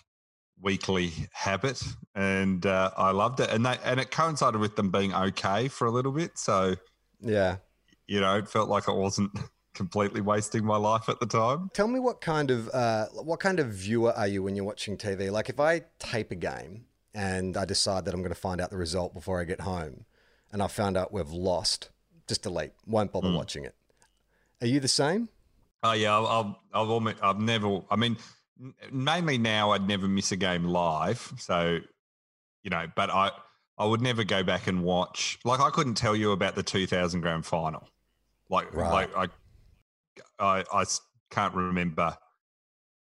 weekly 0.61 1.12
habit, 1.33 1.83
and 2.14 2.64
uh, 2.66 2.90
I 2.96 3.11
loved 3.11 3.40
it. 3.40 3.51
And 3.51 3.64
that 3.66 3.81
and 3.85 4.01
it 4.01 4.11
coincided 4.11 4.61
with 4.61 4.77
them 4.77 4.90
being 4.90 5.14
okay 5.14 5.68
for 5.68 5.87
a 5.87 5.90
little 5.90 6.12
bit, 6.12 6.38
so 6.38 6.77
Yeah. 7.20 7.57
you 8.07 8.20
know, 8.20 8.37
it 8.37 8.49
felt 8.49 8.68
like 8.68 8.88
I 8.88 8.92
wasn't 8.92 9.33
completely 9.75 10.20
wasting 10.22 10.64
my 10.64 10.77
life 10.79 11.09
at 11.09 11.20
the 11.20 11.27
time. 11.27 11.70
Tell 11.75 11.88
me 11.88 11.99
what 12.01 12.20
kind 12.20 12.51
of 12.51 12.68
uh, 12.70 13.07
what 13.12 13.40
kind 13.40 13.61
of 13.61 13.68
viewer 13.68 14.12
are 14.12 14.27
you 14.27 14.42
when 14.42 14.57
you're 14.57 14.64
watching 14.64 14.96
TV? 14.96 15.31
Like 15.31 15.49
if 15.51 15.61
I 15.61 15.83
tape 15.99 16.31
a 16.31 16.37
game 16.37 16.87
and 17.14 17.57
I 17.57 17.64
decide 17.64 18.05
that 18.05 18.14
I'm 18.14 18.20
going 18.20 18.33
to 18.35 18.40
find 18.40 18.61
out 18.61 18.70
the 18.70 18.77
result 18.77 19.12
before 19.14 19.40
I 19.40 19.44
get 19.44 19.61
home, 19.62 20.05
and 20.53 20.62
I 20.62 20.68
found 20.68 20.96
out 20.96 21.12
we've 21.12 21.31
lost, 21.31 21.90
just 22.27 22.42
delete, 22.42 22.72
won't 22.87 23.12
bother 23.12 23.33
watching 23.33 23.64
it. 23.64 23.75
Are 24.62 24.66
you 24.66 24.81
the 24.81 24.88
same? 24.88 25.29
Oh 25.90 25.92
yeah, 25.92 26.18
I've 26.18 26.25
I've, 26.27 26.55
I've, 26.72 26.90
almost, 26.90 27.16
I've 27.22 27.38
never. 27.38 27.81
I 27.90 27.96
mean, 27.96 28.16
mainly 28.90 29.38
now 29.38 29.70
I'd 29.72 29.87
never 29.87 30.09
miss 30.09 30.33
a 30.33 30.37
game 30.37 30.64
live. 30.64 31.33
So, 31.38 31.81
you 32.62 32.70
know, 32.70 32.87
but 32.94 33.11
I 33.11 33.31
I 33.79 33.85
would 33.85 34.01
never 34.01 34.25
go 34.25 34.42
back 34.42 34.66
and 34.66 34.83
watch. 34.83 35.38
Like 35.44 35.61
I 35.61 35.70
couldn't 35.70 35.94
tell 35.94 36.16
you 36.16 36.33
about 36.33 36.55
the 36.55 36.62
2000 36.62 37.20
grand 37.20 37.44
final. 37.44 37.88
Like 38.49 38.75
Right. 38.75 39.14
like 39.14 39.31
I 40.38 40.85
can't 41.31 41.55
remember 41.55 42.16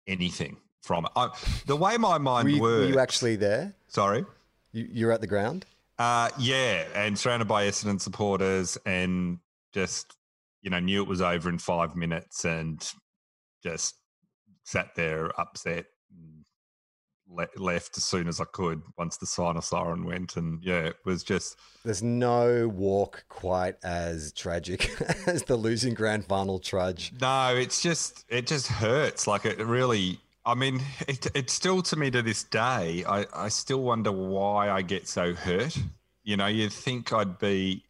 anything 0.06 0.56
from 0.82 1.06
it. 1.06 1.12
I, 1.16 1.28
the 1.66 1.76
way 1.76 1.96
my 1.96 2.18
mind 2.18 2.48
Were 2.48 2.54
you, 2.54 2.62
were 2.62 2.84
you 2.86 2.98
actually 2.98 3.36
there? 3.36 3.74
sorry. 3.88 4.24
You, 4.72 4.88
you're 4.90 5.12
at 5.12 5.20
the 5.20 5.26
ground. 5.26 5.64
Uh, 5.98 6.28
yeah, 6.38 6.84
and 6.94 7.16
surrounded 7.16 7.46
by 7.46 7.66
Essendon 7.66 8.00
supporters, 8.00 8.76
and 8.84 9.38
just 9.72 10.16
you 10.64 10.70
know 10.70 10.80
knew 10.80 11.02
it 11.02 11.08
was 11.08 11.20
over 11.20 11.48
in 11.48 11.58
five 11.58 11.94
minutes, 11.94 12.44
and 12.44 12.82
just 13.62 13.94
sat 14.64 14.94
there 14.96 15.38
upset, 15.38 15.84
and 16.10 17.48
left 17.56 17.96
as 17.98 18.04
soon 18.04 18.28
as 18.28 18.40
I 18.40 18.44
could 18.44 18.82
once 18.96 19.18
the 19.18 19.26
sign 19.26 19.58
of 19.58 19.64
siren 19.64 20.04
went, 20.04 20.36
and 20.36 20.62
yeah, 20.64 20.84
it 20.86 20.96
was 21.04 21.22
just 21.22 21.58
There's 21.84 22.02
no 22.02 22.66
walk 22.68 23.26
quite 23.28 23.76
as 23.84 24.32
tragic 24.32 24.90
as 25.26 25.42
the 25.44 25.56
losing 25.56 25.92
grand 25.92 26.24
final 26.24 26.58
trudge. 26.58 27.12
no, 27.20 27.54
it's 27.54 27.82
just 27.82 28.24
it 28.28 28.46
just 28.46 28.66
hurts. 28.66 29.26
Like 29.26 29.44
it 29.44 29.58
really. 29.58 30.18
I 30.46 30.54
mean, 30.54 30.82
it, 31.08 31.26
it's 31.34 31.52
still 31.52 31.82
to 31.82 31.96
me 31.96 32.10
to 32.10 32.22
this 32.22 32.42
day. 32.44 33.04
I, 33.06 33.26
I 33.34 33.48
still 33.48 33.82
wonder 33.82 34.12
why 34.12 34.70
I 34.70 34.82
get 34.82 35.08
so 35.08 35.34
hurt. 35.34 35.76
You 36.22 36.38
know, 36.38 36.46
you'd 36.46 36.72
think 36.72 37.12
I'd 37.12 37.38
be 37.38 37.84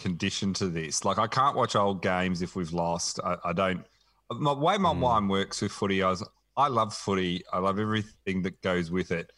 conditioned 0.00 0.56
to 0.56 0.68
this. 0.68 1.04
Like 1.04 1.18
I 1.18 1.26
can't 1.26 1.56
watch 1.56 1.76
old 1.76 2.02
games 2.02 2.42
if 2.42 2.56
we've 2.56 2.72
lost. 2.72 3.20
I, 3.24 3.36
I 3.44 3.52
don't. 3.52 3.84
My 4.30 4.52
way 4.52 4.78
my 4.78 4.92
hmm. 4.92 5.00
mind 5.00 5.30
works 5.30 5.62
with 5.62 5.72
footy, 5.72 6.02
I 6.02 6.10
was 6.10 6.26
I 6.56 6.68
love 6.68 6.94
footy. 6.94 7.42
I 7.52 7.58
love 7.58 7.78
everything 7.78 8.42
that 8.42 8.60
goes 8.62 8.90
with 8.90 9.12
it. 9.12 9.30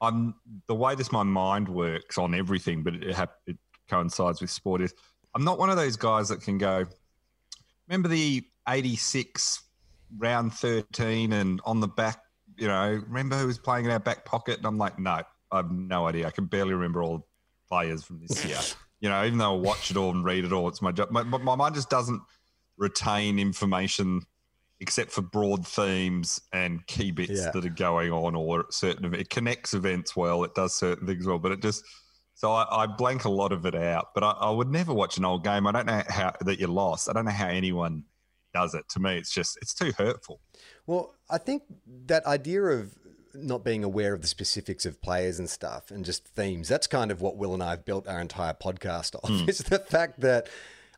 I'm 0.00 0.34
the 0.66 0.74
way 0.74 0.94
this 0.94 1.12
my 1.12 1.22
mind 1.22 1.68
works 1.68 2.18
on 2.18 2.34
everything, 2.34 2.82
but 2.82 2.94
it, 2.96 3.14
hap- 3.14 3.38
it 3.46 3.56
coincides 3.88 4.40
with 4.40 4.50
sport. 4.50 4.82
Is 4.82 4.94
I'm 5.34 5.44
not 5.44 5.58
one 5.58 5.70
of 5.70 5.76
those 5.76 5.96
guys 5.96 6.28
that 6.28 6.42
can 6.42 6.58
go. 6.58 6.84
Remember 7.88 8.08
the 8.08 8.44
'86 8.68 9.62
round 10.18 10.52
13 10.52 11.32
and 11.32 11.60
on 11.64 11.80
the 11.80 11.88
back, 11.88 12.20
you 12.56 12.68
know, 12.68 13.02
remember 13.06 13.36
who 13.36 13.46
was 13.46 13.58
playing 13.58 13.84
in 13.84 13.90
our 13.90 13.98
back 13.98 14.24
pocket? 14.24 14.58
And 14.58 14.66
I'm 14.66 14.78
like, 14.78 14.98
no, 14.98 15.22
I 15.50 15.56
have 15.56 15.70
no 15.70 16.06
idea. 16.06 16.26
I 16.26 16.30
can 16.30 16.46
barely 16.46 16.74
remember 16.74 17.02
all 17.02 17.26
players 17.68 18.04
from 18.04 18.20
this 18.20 18.44
year. 18.44 18.58
you 19.00 19.08
know, 19.08 19.24
even 19.24 19.38
though 19.38 19.54
I 19.54 19.58
watch 19.58 19.90
it 19.90 19.96
all 19.96 20.10
and 20.10 20.24
read 20.24 20.44
it 20.44 20.52
all, 20.52 20.68
it's 20.68 20.82
my 20.82 20.92
job. 20.92 21.10
My, 21.10 21.22
my 21.22 21.54
mind 21.54 21.74
just 21.74 21.90
doesn't 21.90 22.20
retain 22.78 23.38
information 23.38 24.22
except 24.80 25.10
for 25.10 25.22
broad 25.22 25.66
themes 25.66 26.40
and 26.52 26.86
key 26.86 27.10
bits 27.10 27.32
Yeah. 27.32 27.50
that 27.52 27.64
are 27.64 27.70
going 27.70 28.12
on 28.12 28.34
or 28.34 28.66
certain 28.70 29.14
it 29.14 29.30
connects 29.30 29.72
events 29.72 30.14
well 30.14 30.44
it 30.44 30.54
does 30.54 30.74
certain 30.74 31.06
things 31.06 31.26
well 31.26 31.38
but 31.38 31.52
it 31.52 31.62
just 31.62 31.82
so 32.34 32.52
I, 32.52 32.82
I 32.82 32.86
blank 32.86 33.24
a 33.24 33.30
lot 33.30 33.52
of 33.52 33.64
it 33.64 33.74
out 33.74 34.08
but 34.14 34.22
I, 34.22 34.32
I 34.32 34.50
would 34.50 34.68
never 34.70 34.92
watch 34.92 35.16
an 35.16 35.24
old 35.24 35.42
game 35.44 35.66
i 35.66 35.72
don't 35.72 35.86
know 35.86 36.02
how 36.08 36.34
that 36.42 36.60
you 36.60 36.66
lost 36.66 37.08
i 37.08 37.14
don't 37.14 37.24
know 37.24 37.30
how 37.30 37.48
anyone 37.48 38.04
does 38.52 38.74
it 38.74 38.86
to 38.90 39.00
me 39.00 39.16
it's 39.16 39.32
just 39.32 39.56
it's 39.62 39.72
too 39.72 39.92
hurtful 39.96 40.40
Well, 40.86 41.14
I 41.30 41.38
think 41.38 41.62
that 42.04 42.26
idea 42.26 42.62
of 42.62 42.94
not 43.36 43.64
being 43.64 43.84
aware 43.84 44.12
of 44.12 44.22
the 44.22 44.28
specifics 44.28 44.86
of 44.86 45.00
players 45.00 45.38
and 45.38 45.48
stuff 45.48 45.90
and 45.90 46.04
just 46.04 46.24
themes, 46.24 46.68
that's 46.68 46.86
kind 46.86 47.10
of 47.10 47.20
what 47.20 47.36
Will 47.36 47.54
and 47.54 47.62
I 47.62 47.70
have 47.70 47.84
built 47.84 48.06
our 48.08 48.20
entire 48.20 48.54
podcast 48.54 49.14
off. 49.16 49.28
Hmm. 49.28 49.48
It's 49.48 49.62
the 49.62 49.78
fact 49.78 50.20
that, 50.20 50.48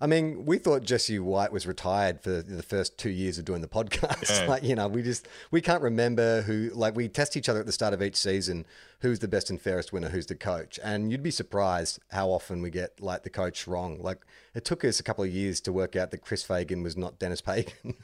I 0.00 0.06
mean, 0.06 0.44
we 0.46 0.58
thought 0.58 0.82
Jesse 0.82 1.18
White 1.18 1.52
was 1.52 1.66
retired 1.66 2.20
for 2.20 2.42
the 2.42 2.62
first 2.62 2.98
two 2.98 3.10
years 3.10 3.38
of 3.38 3.44
doing 3.44 3.60
the 3.60 3.68
podcast. 3.68 4.40
Yeah. 4.42 4.46
like, 4.48 4.62
you 4.62 4.74
know, 4.74 4.88
we 4.88 5.02
just, 5.02 5.26
we 5.50 5.60
can't 5.60 5.82
remember 5.82 6.42
who, 6.42 6.70
like, 6.72 6.94
we 6.94 7.08
test 7.08 7.36
each 7.36 7.48
other 7.48 7.60
at 7.60 7.66
the 7.66 7.72
start 7.72 7.92
of 7.94 8.02
each 8.02 8.16
season 8.16 8.64
who's 9.00 9.18
the 9.18 9.28
best 9.28 9.50
and 9.50 9.60
fairest 9.60 9.92
winner, 9.92 10.08
who's 10.08 10.26
the 10.26 10.34
coach. 10.34 10.78
And 10.82 11.10
you'd 11.10 11.22
be 11.22 11.30
surprised 11.30 11.98
how 12.10 12.28
often 12.28 12.62
we 12.62 12.70
get, 12.70 13.00
like, 13.00 13.24
the 13.24 13.30
coach 13.30 13.66
wrong. 13.66 14.00
Like, 14.00 14.18
it 14.54 14.64
took 14.64 14.84
us 14.84 15.00
a 15.00 15.02
couple 15.02 15.24
of 15.24 15.30
years 15.30 15.60
to 15.62 15.72
work 15.72 15.96
out 15.96 16.10
that 16.12 16.18
Chris 16.18 16.42
Fagan 16.42 16.82
was 16.82 16.96
not 16.96 17.18
Dennis 17.18 17.40
Pagan. 17.40 17.94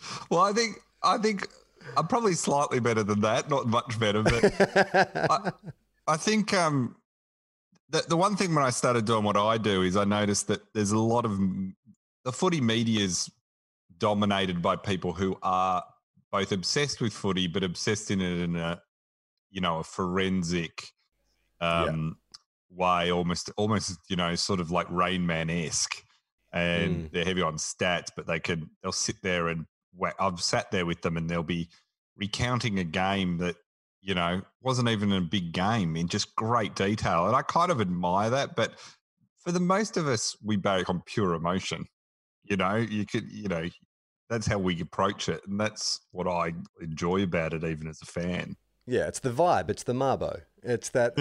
well 0.30 0.40
i 0.40 0.52
think 0.52 0.76
i 1.02 1.18
think 1.18 1.46
i'm 2.00 2.06
probably 2.08 2.32
slightly 2.34 2.80
better 2.80 3.02
than 3.02 3.20
that 3.20 3.48
not 3.50 3.66
much 3.66 3.98
better 4.00 4.22
but 4.22 4.42
I, 5.30 5.52
I 6.08 6.16
think 6.16 6.52
um 6.54 6.96
the, 7.90 8.04
the 8.08 8.16
one 8.16 8.36
thing 8.36 8.54
when 8.54 8.64
I 8.64 8.70
started 8.70 9.04
doing 9.04 9.24
what 9.24 9.36
I 9.36 9.58
do 9.58 9.82
is 9.82 9.96
I 9.96 10.04
noticed 10.04 10.46
that 10.46 10.60
there's 10.74 10.92
a 10.92 10.98
lot 10.98 11.24
of 11.24 11.38
the 12.24 12.32
footy 12.32 12.60
media 12.60 13.00
is 13.04 13.28
dominated 13.98 14.62
by 14.62 14.76
people 14.76 15.12
who 15.12 15.36
are 15.42 15.82
both 16.30 16.52
obsessed 16.52 17.00
with 17.00 17.12
footy 17.12 17.48
but 17.48 17.62
obsessed 17.64 18.10
in 18.10 18.20
it 18.20 18.42
in 18.42 18.56
a 18.56 18.80
you 19.50 19.60
know 19.60 19.78
a 19.80 19.84
forensic 19.84 20.92
um 21.60 22.16
way 22.70 23.10
almost 23.10 23.50
almost 23.56 23.98
you 24.08 24.16
know 24.16 24.34
sort 24.36 24.60
of 24.60 24.70
like 24.70 24.86
rain 24.90 25.26
man 25.26 25.50
esque 25.50 25.96
and 26.52 27.10
they're 27.12 27.24
heavy 27.24 27.42
on 27.42 27.56
stats 27.56 28.10
but 28.16 28.26
they 28.26 28.38
can 28.40 28.70
they'll 28.82 28.92
sit 28.92 29.16
there 29.22 29.48
and 29.48 29.66
wha- 29.96 30.12
I've 30.20 30.40
sat 30.40 30.70
there 30.70 30.86
with 30.86 31.02
them 31.02 31.16
and 31.16 31.28
they'll 31.28 31.42
be 31.42 31.68
recounting 32.20 32.78
a 32.78 32.84
game 32.84 33.38
that 33.38 33.56
you 34.02 34.14
know, 34.14 34.42
wasn't 34.62 34.88
even 34.88 35.12
a 35.12 35.20
big 35.20 35.52
game 35.52 35.96
in 35.96 36.08
just 36.08 36.34
great 36.34 36.74
detail. 36.74 37.26
And 37.26 37.36
I 37.36 37.42
kind 37.42 37.70
of 37.70 37.80
admire 37.80 38.30
that. 38.30 38.56
But 38.56 38.72
for 39.38 39.52
the 39.52 39.60
most 39.60 39.96
of 39.96 40.06
us, 40.08 40.36
we 40.42 40.56
bake 40.56 40.88
on 40.88 41.02
pure 41.04 41.34
emotion. 41.34 41.84
You 42.44 42.56
know, 42.56 42.76
you 42.76 43.04
could, 43.06 43.30
you 43.30 43.48
know, 43.48 43.68
that's 44.28 44.46
how 44.46 44.58
we 44.58 44.80
approach 44.80 45.28
it. 45.28 45.42
And 45.46 45.60
that's 45.60 46.00
what 46.12 46.26
I 46.26 46.54
enjoy 46.80 47.22
about 47.22 47.52
it, 47.52 47.64
even 47.64 47.88
as 47.88 48.00
a 48.02 48.06
fan. 48.06 48.56
Yeah, 48.86 49.06
it's 49.06 49.20
the 49.20 49.30
vibe. 49.30 49.70
It's 49.70 49.82
the 49.82 49.92
Mabo. 49.92 50.40
It's 50.62 50.88
that, 50.90 51.14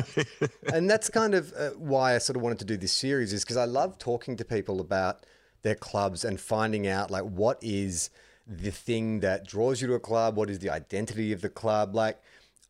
and 0.73 0.89
that's 0.89 1.09
kind 1.09 1.35
of 1.35 1.53
uh, 1.53 1.71
why 1.71 2.15
I 2.15 2.17
sort 2.17 2.37
of 2.37 2.41
wanted 2.41 2.59
to 2.59 2.65
do 2.65 2.77
this 2.77 2.93
series 2.93 3.33
is 3.33 3.43
because 3.43 3.57
I 3.57 3.65
love 3.65 3.97
talking 3.97 4.37
to 4.37 4.45
people 4.45 4.79
about 4.79 5.25
their 5.61 5.75
clubs 5.75 6.23
and 6.23 6.39
finding 6.39 6.87
out 6.87 7.11
like 7.11 7.23
what 7.23 7.57
is 7.61 8.09
the 8.49 8.71
thing 8.71 9.19
that 9.19 9.45
draws 9.45 9.79
you 9.79 9.87
to 9.87 9.93
a 9.93 9.99
club, 9.99 10.35
what 10.35 10.49
is 10.49 10.59
the 10.59 10.71
identity 10.71 11.31
of 11.31 11.41
the 11.41 11.49
club. 11.49 11.93
Like, 11.93 12.19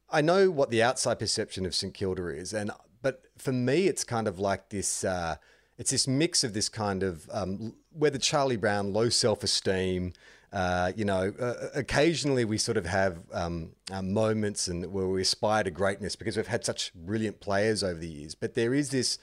I 0.09 0.19
know 0.21 0.51
what 0.51 0.69
the 0.69 0.83
outside 0.83 1.19
perception 1.19 1.65
of 1.65 1.73
St 1.73 1.93
Kilda 1.93 2.27
is, 2.27 2.53
and 2.53 2.71
but 3.01 3.23
for 3.37 3.53
me, 3.53 3.87
it's 3.87 4.03
kind 4.03 4.27
of 4.27 4.39
like 4.39 4.69
this. 4.69 5.03
Uh, 5.03 5.37
it's 5.77 5.91
this 5.91 6.07
mix 6.07 6.43
of 6.43 6.53
this 6.53 6.67
kind 6.67 7.01
of 7.01 7.29
um, 7.31 7.75
where 7.93 8.11
the 8.11 8.19
Charlie 8.19 8.57
Brown 8.57 8.91
low 8.91 9.09
self 9.09 9.43
esteem. 9.43 10.13
Uh, 10.51 10.91
you 10.95 11.05
know, 11.05 11.31
uh, 11.39 11.69
occasionally 11.75 12.43
we 12.43 12.57
sort 12.57 12.75
of 12.75 12.87
have 12.87 13.19
um, 13.31 13.69
uh, 13.91 14.01
moments 14.01 14.67
and 14.67 14.91
where 14.91 15.07
we 15.07 15.21
aspire 15.21 15.63
to 15.63 15.69
greatness 15.69 16.15
because 16.15 16.35
we've 16.35 16.47
had 16.47 16.65
such 16.65 16.91
brilliant 16.95 17.39
players 17.39 17.83
over 17.83 17.99
the 17.99 18.07
years. 18.07 18.33
But 18.33 18.55
there 18.55 18.73
is 18.73 18.89
this 18.89 19.19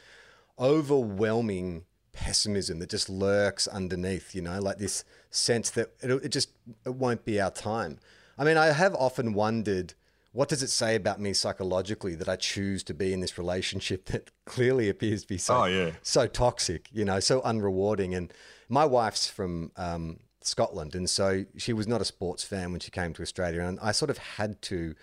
overwhelming 0.56 1.84
pessimism 2.16 2.78
that 2.80 2.90
just 2.90 3.08
lurks 3.08 3.68
underneath. 3.68 4.34
You 4.34 4.42
know, 4.42 4.58
like 4.60 4.78
this 4.78 5.04
sense 5.30 5.70
that 5.70 5.92
it, 6.02 6.10
it 6.24 6.28
just 6.30 6.50
it 6.84 6.94
won't 6.94 7.24
be 7.24 7.40
our 7.40 7.50
time. 7.50 7.98
I 8.38 8.44
mean, 8.44 8.56
I 8.56 8.66
have 8.72 8.94
often 8.94 9.32
wondered 9.34 9.94
what 10.32 10.48
does 10.50 10.62
it 10.62 10.68
say 10.68 10.94
about 10.94 11.18
me 11.18 11.32
psychologically 11.32 12.14
that 12.16 12.28
I 12.28 12.36
choose 12.36 12.82
to 12.84 12.94
be 12.94 13.12
in 13.14 13.20
this 13.20 13.38
relationship 13.38 14.04
that 14.12 14.30
clearly 14.44 14.88
appears 14.90 15.22
to 15.22 15.28
be 15.28 15.38
so 15.38 15.62
Oh, 15.62 15.64
yeah. 15.64 15.92
so 16.02 16.26
toxic, 16.26 16.88
you 16.92 17.04
know, 17.06 17.20
so 17.20 17.40
unrewarding. 17.40 18.14
And 18.14 18.30
my 18.68 18.84
wife's 18.84 19.28
from 19.28 19.72
um, 19.76 20.18
Scotland, 20.42 20.94
and 20.94 21.08
so 21.08 21.44
she 21.56 21.72
was 21.72 21.86
not 21.88 22.00
a 22.00 22.04
sports 22.04 22.44
fan 22.44 22.70
when 22.72 22.80
she 22.80 22.90
came 22.90 23.12
to 23.14 23.22
Australia, 23.22 23.62
and 23.62 23.78
I 23.80 23.92
sort 23.92 24.10
of 24.10 24.18
had 24.18 24.60
to 24.62 24.94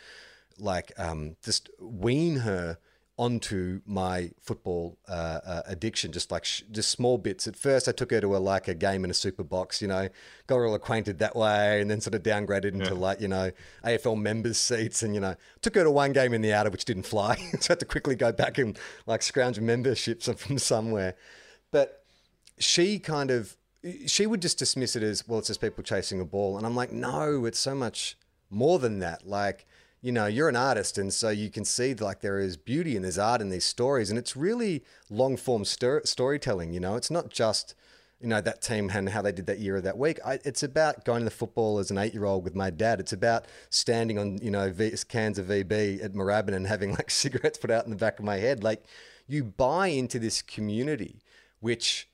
like 0.60 0.92
um, 0.98 1.36
just 1.44 1.70
wean 1.80 2.38
her 2.38 2.78
onto 3.18 3.82
my 3.86 4.32
football 4.42 4.98
uh, 5.08 5.40
uh, 5.46 5.62
addiction, 5.68 6.12
just 6.12 6.32
like 6.32 6.46
sh- 6.46 6.64
just 6.72 6.90
small 6.90 7.18
bits. 7.18 7.48
At 7.48 7.56
first, 7.56 7.88
I 7.88 7.92
took 7.92 8.12
her 8.12 8.20
to 8.20 8.36
a 8.36 8.40
like 8.40 8.68
a 8.68 8.74
game 8.74 9.04
in 9.04 9.12
a 9.12 9.14
super 9.14 9.44
box, 9.44 9.82
you 9.82 9.88
know, 9.88 10.10
got 10.48 10.56
her 10.58 10.66
all 10.66 10.74
acquainted 10.74 11.20
that 11.20 11.36
way, 11.36 11.80
and 11.80 11.90
then 11.90 12.02
sort 12.02 12.16
of 12.16 12.24
downgraded 12.24 12.74
into 12.74 12.96
like 12.96 13.22
you 13.22 13.28
know 13.28 13.52
AFL 13.84 14.20
members 14.20 14.58
seats, 14.58 15.04
and 15.04 15.14
you 15.14 15.22
know 15.22 15.36
took 15.62 15.76
her 15.76 15.84
to 15.84 15.92
one 15.92 16.14
game 16.14 16.34
in 16.34 16.42
the 16.42 16.54
outer 16.54 16.70
which 16.70 16.86
didn't 16.86 17.04
fly, 17.04 17.36
so 17.60 17.72
I 17.72 17.74
had 17.74 17.80
to 17.80 17.86
quickly 17.86 18.16
go 18.16 18.32
back 18.32 18.58
and 18.58 18.78
like 19.06 19.22
scrounge 19.22 19.60
memberships 19.60 20.28
from 20.38 20.58
somewhere, 20.58 21.16
but 21.72 22.04
she 22.58 23.00
kind 23.00 23.32
of 23.32 23.56
she 24.06 24.26
would 24.26 24.42
just 24.42 24.58
dismiss 24.58 24.96
it 24.96 25.04
as 25.04 25.28
well 25.28 25.40
it's 25.40 25.50
just 25.50 25.60
people 25.60 25.84
chasing 25.84 26.22
a 26.22 26.24
ball 26.24 26.56
and 26.56 26.66
i'm 26.66 26.76
like 26.76 26.94
no 26.94 27.44
it's 27.44 27.60
so 27.60 27.76
much 27.76 28.16
more 28.54 28.80
than 28.80 29.00
that. 29.00 29.28
Like 29.28 29.66
you 30.04 30.12
know 30.12 30.28
you're 30.28 30.50
an 30.50 30.56
artist 30.56 31.00
and 31.00 31.12
so 31.12 31.30
you 31.30 31.50
can 31.50 31.66
see 31.66 31.96
like 31.96 32.20
there 32.20 32.38
is 32.38 32.58
beauty 32.58 32.96
and 32.96 33.04
there's 33.04 33.18
art 33.18 33.42
in 33.42 33.50
these 33.50 33.66
stories 33.66 34.10
and 34.12 34.20
it's 34.20 34.36
really 34.36 34.84
long 35.10 35.38
form 35.38 35.66
stor- 35.66 36.02
storytelling 36.06 36.74
you 36.74 36.80
know? 36.80 36.96
It's 36.96 37.10
not 37.10 37.30
just 37.30 37.74
you 38.20 38.28
know 38.30 38.42
that 38.42 38.62
team 38.62 38.90
and 38.94 39.10
how 39.10 39.22
they 39.22 39.32
did 39.32 39.48
that 39.48 39.60
year 39.60 39.76
or 39.76 39.82
that 39.82 39.98
week. 39.98 40.18
I, 40.26 40.40
it's 40.46 40.64
about 40.64 41.04
going 41.04 41.20
to 41.20 41.26
the 41.26 41.32
football 41.32 41.80
as 41.80 41.92
an 41.92 41.98
eight 41.98 42.14
year 42.14 42.24
old 42.24 42.46
with 42.46 42.56
my 42.56 42.70
dad. 42.70 43.02
It's 43.02 43.12
about 43.12 43.46
standing 43.70 44.18
on 44.18 44.38
you 44.38 44.52
know 44.52 44.70
v, 44.72 44.94
cans 45.10 45.40
of 45.40 45.48
vb 45.48 46.04
at 46.04 46.14
Moorabbin 46.14 46.54
and 46.54 46.68
having 46.68 46.92
like 46.92 47.10
cigarettes 47.24 47.58
put 47.58 47.72
out 47.72 47.86
in 47.86 47.90
the 47.90 47.98
back 47.98 48.20
of 48.20 48.26
my 48.26 48.38
head. 48.38 48.64
Like 48.64 48.86
you 49.28 49.44
buy 49.44 49.88
into 49.88 50.20
this 50.20 50.42
community 50.42 51.22
which 51.60 52.10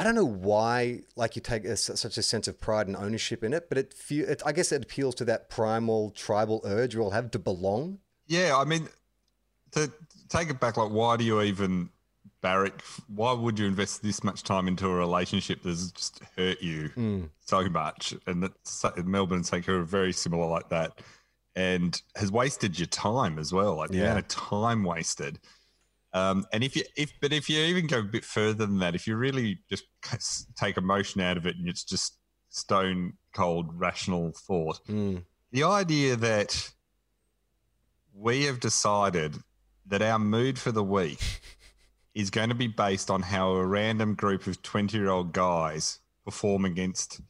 I 0.00 0.02
don't 0.02 0.14
know 0.14 0.24
why, 0.24 1.02
like 1.14 1.36
you 1.36 1.42
take 1.42 1.66
a, 1.66 1.76
such 1.76 2.16
a 2.16 2.22
sense 2.22 2.48
of 2.48 2.58
pride 2.58 2.86
and 2.86 2.96
ownership 2.96 3.44
in 3.44 3.52
it, 3.52 3.68
but 3.68 3.76
it, 3.76 3.92
feel, 3.92 4.26
it, 4.26 4.42
I 4.46 4.52
guess 4.52 4.72
it 4.72 4.82
appeals 4.82 5.14
to 5.16 5.26
that 5.26 5.50
primal 5.50 6.10
tribal 6.12 6.62
urge 6.64 6.94
you 6.94 7.02
all 7.02 7.10
have 7.10 7.30
to 7.32 7.38
belong. 7.38 7.98
Yeah, 8.26 8.56
I 8.56 8.64
mean, 8.64 8.88
to 9.72 9.92
take 10.30 10.48
it 10.48 10.58
back, 10.58 10.78
like, 10.78 10.90
why 10.90 11.18
do 11.18 11.24
you 11.24 11.42
even 11.42 11.90
barrack? 12.40 12.80
Why 13.14 13.34
would 13.34 13.58
you 13.58 13.66
invest 13.66 14.02
this 14.02 14.24
much 14.24 14.42
time 14.42 14.68
into 14.68 14.88
a 14.88 14.94
relationship 14.94 15.62
that's 15.62 15.90
just 15.90 16.22
hurt 16.34 16.62
you 16.62 16.88
mm. 16.96 17.28
so 17.40 17.68
much? 17.68 18.14
And 18.26 18.42
that 18.42 19.04
Melbourne 19.04 19.36
and 19.36 19.46
St 19.46 19.66
Kilda 19.66 19.82
are 19.82 19.84
very 19.84 20.14
similar 20.14 20.46
like 20.46 20.70
that, 20.70 21.02
and 21.54 22.00
has 22.16 22.32
wasted 22.32 22.78
your 22.78 22.86
time 22.86 23.38
as 23.38 23.52
well. 23.52 23.76
Like 23.76 23.90
the 23.90 23.98
yeah. 23.98 24.04
amount 24.04 24.20
of 24.20 24.28
time 24.28 24.82
wasted. 24.82 25.40
Um, 26.12 26.44
and 26.52 26.64
if 26.64 26.74
you 26.74 26.82
if 26.96 27.12
but 27.20 27.32
if 27.32 27.48
you 27.48 27.60
even 27.60 27.86
go 27.86 28.00
a 28.00 28.04
bit 28.04 28.24
further 28.24 28.66
than 28.66 28.78
that, 28.78 28.94
if 28.94 29.06
you 29.06 29.16
really 29.16 29.58
just 29.68 29.84
take 30.56 30.76
emotion 30.76 31.20
out 31.20 31.36
of 31.36 31.46
it 31.46 31.56
and 31.56 31.68
it's 31.68 31.84
just 31.84 32.18
stone 32.48 33.14
cold 33.32 33.68
rational 33.78 34.32
thought, 34.32 34.80
mm. 34.88 35.22
the 35.52 35.62
idea 35.62 36.16
that 36.16 36.72
we 38.12 38.44
have 38.44 38.60
decided 38.60 39.36
that 39.86 40.02
our 40.02 40.18
mood 40.18 40.58
for 40.58 40.72
the 40.72 40.82
week 40.82 41.40
is 42.14 42.30
going 42.30 42.48
to 42.48 42.54
be 42.54 42.66
based 42.66 43.10
on 43.10 43.22
how 43.22 43.50
a 43.50 43.64
random 43.64 44.14
group 44.14 44.46
of 44.46 44.62
20 44.62 44.96
year 44.96 45.08
old 45.08 45.32
guys 45.32 46.00
perform 46.24 46.64
against 46.64 47.20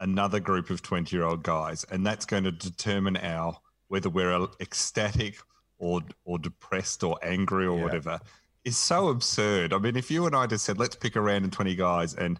another 0.00 0.40
group 0.40 0.70
of 0.70 0.82
20 0.82 1.14
year 1.14 1.24
old 1.24 1.42
guys 1.42 1.84
and 1.90 2.04
that's 2.04 2.26
going 2.26 2.42
to 2.42 2.50
determine 2.50 3.16
our 3.18 3.56
whether 3.88 4.08
we're 4.08 4.48
ecstatic 4.60 5.36
or 5.82 6.00
or 6.24 6.38
depressed 6.38 7.02
or 7.02 7.18
angry 7.22 7.66
or 7.66 7.76
yeah. 7.76 7.84
whatever 7.84 8.20
is 8.64 8.78
so 8.78 9.08
absurd. 9.08 9.72
I 9.72 9.78
mean, 9.78 9.96
if 9.96 10.08
you 10.08 10.24
and 10.26 10.36
I 10.36 10.46
just 10.46 10.64
said, 10.64 10.78
let's 10.78 10.94
pick 10.94 11.16
a 11.16 11.20
random 11.20 11.50
20 11.50 11.74
guys 11.74 12.14
and 12.14 12.38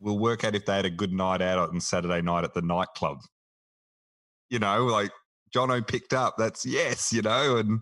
we'll 0.00 0.18
work 0.18 0.44
out 0.44 0.54
if 0.54 0.66
they 0.66 0.76
had 0.76 0.84
a 0.84 0.90
good 0.90 1.14
night 1.14 1.40
out 1.40 1.70
on 1.70 1.80
Saturday 1.80 2.20
night 2.20 2.44
at 2.44 2.52
the 2.52 2.60
nightclub. 2.60 3.20
You 4.50 4.58
know, 4.58 4.84
like 4.84 5.10
Jono 5.54 5.86
picked 5.86 6.12
up, 6.12 6.34
that's 6.36 6.66
yes, 6.66 7.10
you 7.10 7.22
know, 7.22 7.56
and 7.56 7.80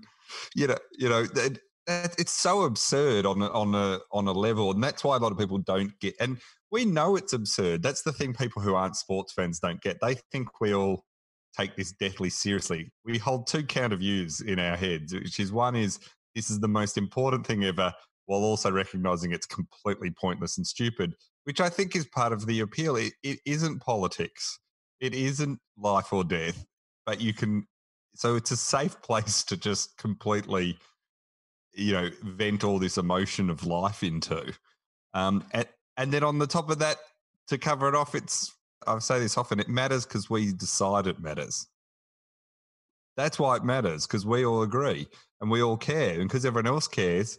you 0.55 0.69
know, 0.69 0.79
you 0.97 1.09
know, 1.09 1.25
that, 1.25 1.59
that, 1.89 2.15
it's 2.17 2.33
so 2.33 2.63
absurd 2.63 3.27
on 3.27 3.43
a, 3.43 3.49
on 3.49 3.75
a 3.75 3.99
on 4.13 4.29
a 4.29 4.33
level, 4.33 4.71
and 4.71 4.83
that's 4.83 5.03
why 5.03 5.17
a 5.17 5.19
lot 5.19 5.33
of 5.33 5.39
people 5.39 5.59
don't 5.59 5.99
get. 6.01 6.15
And 6.21 6.39
we 6.71 6.85
know 6.85 7.17
it's 7.17 7.33
absurd. 7.33 7.83
That's 7.83 8.03
the 8.03 8.13
thing 8.13 8.33
people 8.33 8.63
who 8.63 8.75
aren't 8.75 8.97
sports 8.97 9.33
fans 9.33 9.59
don't 9.59 9.83
get. 9.83 9.99
They 10.01 10.15
think 10.33 10.61
we 10.61 10.73
all 10.73 11.05
take 11.57 11.77
this 11.77 11.93
deathly 11.93 12.31
seriously. 12.31 12.91
We 13.05 13.19
hold 13.19 13.47
two 13.47 13.65
counter 13.65 13.97
views 13.97 14.41
in 14.41 14.59
our 14.59 14.77
heads, 14.77 15.15
which 15.15 15.41
is 15.41 15.53
one 15.53 15.77
is 15.77 15.99
this 16.35 16.51
is 16.51 16.61
the 16.61 16.69
most 16.69 16.99
important 16.99 17.47
thing 17.47 17.65
ever, 17.65 17.93
while 18.27 18.41
also 18.41 18.71
recognizing 18.71 19.33
it's 19.33 19.47
completely 19.47 20.11
pointless 20.11 20.57
and 20.57 20.67
stupid, 20.67 21.15
which 21.45 21.61
I 21.61 21.69
think 21.69 21.95
is 21.95 22.07
part 22.07 22.33
of 22.33 22.47
the 22.47 22.61
appeal. 22.61 22.97
It, 22.97 23.13
it 23.23 23.39
isn't 23.47 23.81
politics, 23.81 24.59
it 25.01 25.15
isn't 25.15 25.59
life 25.79 26.13
or 26.13 26.25
death, 26.25 26.65
but 27.07 27.21
you 27.21 27.33
can. 27.33 27.67
So 28.15 28.37
it's 28.37 28.51
a 28.51 28.57
safe 28.57 29.01
place 29.03 29.45
to 29.45 29.57
just 29.57 29.97
completely, 29.97 30.79
you 31.73 31.93
know, 31.93 32.11
vent 32.23 32.65
all 32.65 32.79
this 32.79 32.99
emotion 32.99 33.51
of 33.51 33.67
life 33.67 34.03
into. 34.03 34.53
Um, 35.13 35.45
and, 35.53 35.67
and 35.97 36.13
then 36.13 36.25
on 36.25 36.39
the 36.39 36.47
top 36.47 36.71
of 36.71 36.81
that, 36.81 36.97
to 37.49 37.59
cover 37.59 37.89
it 37.89 37.95
off, 37.95 38.15
it's 38.15 38.53
I 38.87 38.99
say 38.99 39.19
this 39.19 39.39
often, 39.39 39.61
it 39.61 39.69
matters 39.69 40.05
because 40.07 40.29
we 40.29 40.53
decide 40.53 41.07
it 41.07 41.21
matters. 41.21 41.67
That's 43.17 43.39
why 43.39 43.57
it 43.57 43.65
matters 43.65 44.07
because 44.07 44.27
we 44.27 44.45
all 44.45 44.63
agree 44.63 45.07
and 45.41 45.51
we 45.51 45.63
all 45.63 45.77
care. 45.77 46.19
And 46.19 46.29
because 46.29 46.45
everyone 46.45 46.67
else 46.67 46.89
cares, 46.89 47.39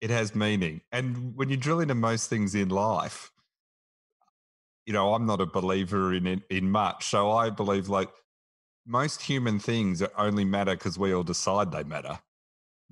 it 0.00 0.10
has 0.10 0.34
meaning. 0.34 0.80
And 0.92 1.36
when 1.36 1.48
you 1.48 1.56
drill 1.56 1.80
into 1.80 1.94
most 1.94 2.30
things 2.30 2.54
in 2.54 2.68
life, 2.68 3.30
you 4.86 4.92
know, 4.92 5.14
I'm 5.14 5.26
not 5.26 5.40
a 5.40 5.46
believer 5.46 6.12
in, 6.14 6.26
in, 6.26 6.42
in 6.50 6.70
much. 6.70 7.06
So 7.06 7.30
I 7.30 7.50
believe 7.50 7.88
like 7.88 8.10
most 8.86 9.22
human 9.22 9.58
things 9.58 10.02
only 10.16 10.44
matter 10.44 10.74
because 10.74 10.98
we 10.98 11.14
all 11.14 11.22
decide 11.22 11.72
they 11.72 11.84
matter. 11.84 12.18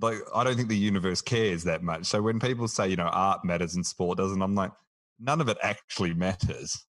Like, 0.01 0.19
I 0.35 0.45
don't 0.45 0.57
think 0.57 0.69
the 0.69 0.77
universe 0.77 1.21
cares 1.21 1.65
that 1.65 1.83
much. 1.83 2.07
So 2.07 2.23
when 2.23 2.41
people 2.41 2.69
say, 2.69 2.89
you 2.89 2.97
know, 2.97 3.09
art 3.09 3.45
matters 3.45 3.75
and 3.75 3.85
sport 3.85 4.19
doesn't, 4.19 4.41
I'm 4.41 4.55
like, 4.55 4.73
none 5.19 5.41
of 5.41 5.49
it 5.49 5.59
actually 5.63 6.15
matters 6.15 6.87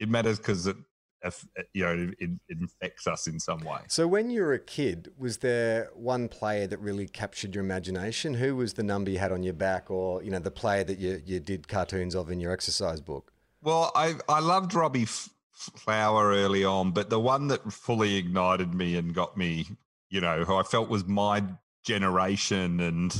it 0.00 0.08
matters 0.08 0.38
because 0.38 0.66
it 0.66 0.76
uh, 1.22 1.30
you 1.74 1.84
know 1.84 2.10
it, 2.18 2.30
it, 2.48 2.58
infects 2.58 3.06
us 3.06 3.26
in 3.26 3.38
some 3.38 3.60
way. 3.60 3.80
So 3.88 4.08
when 4.08 4.30
you 4.30 4.42
were 4.42 4.54
a 4.54 4.58
kid, 4.58 5.12
was 5.18 5.38
there 5.38 5.90
one 5.94 6.28
player 6.28 6.66
that 6.66 6.78
really 6.78 7.06
captured 7.06 7.54
your 7.54 7.62
imagination? 7.62 8.34
Who 8.34 8.56
was 8.56 8.74
the 8.74 8.82
number 8.82 9.10
you 9.10 9.18
had 9.18 9.30
on 9.30 9.42
your 9.42 9.54
back, 9.54 9.90
or 9.90 10.22
you 10.22 10.30
know 10.30 10.38
the 10.38 10.50
player 10.50 10.82
that 10.84 10.98
you 10.98 11.22
you 11.24 11.38
did 11.38 11.68
cartoons 11.68 12.14
of 12.14 12.30
in 12.30 12.40
your 12.40 12.52
exercise 12.52 13.00
book? 13.00 13.32
Well, 13.62 13.92
I 13.94 14.14
I 14.28 14.40
loved 14.40 14.74
Robbie 14.74 15.06
Flower 15.52 16.30
early 16.30 16.64
on, 16.64 16.92
but 16.92 17.10
the 17.10 17.20
one 17.20 17.48
that 17.48 17.70
fully 17.70 18.16
ignited 18.16 18.72
me 18.72 18.96
and 18.96 19.14
got 19.14 19.36
me, 19.36 19.66
you 20.08 20.22
know, 20.22 20.44
who 20.44 20.56
I 20.56 20.62
felt 20.62 20.88
was 20.88 21.04
my 21.06 21.44
generation, 21.84 22.80
and 22.80 23.14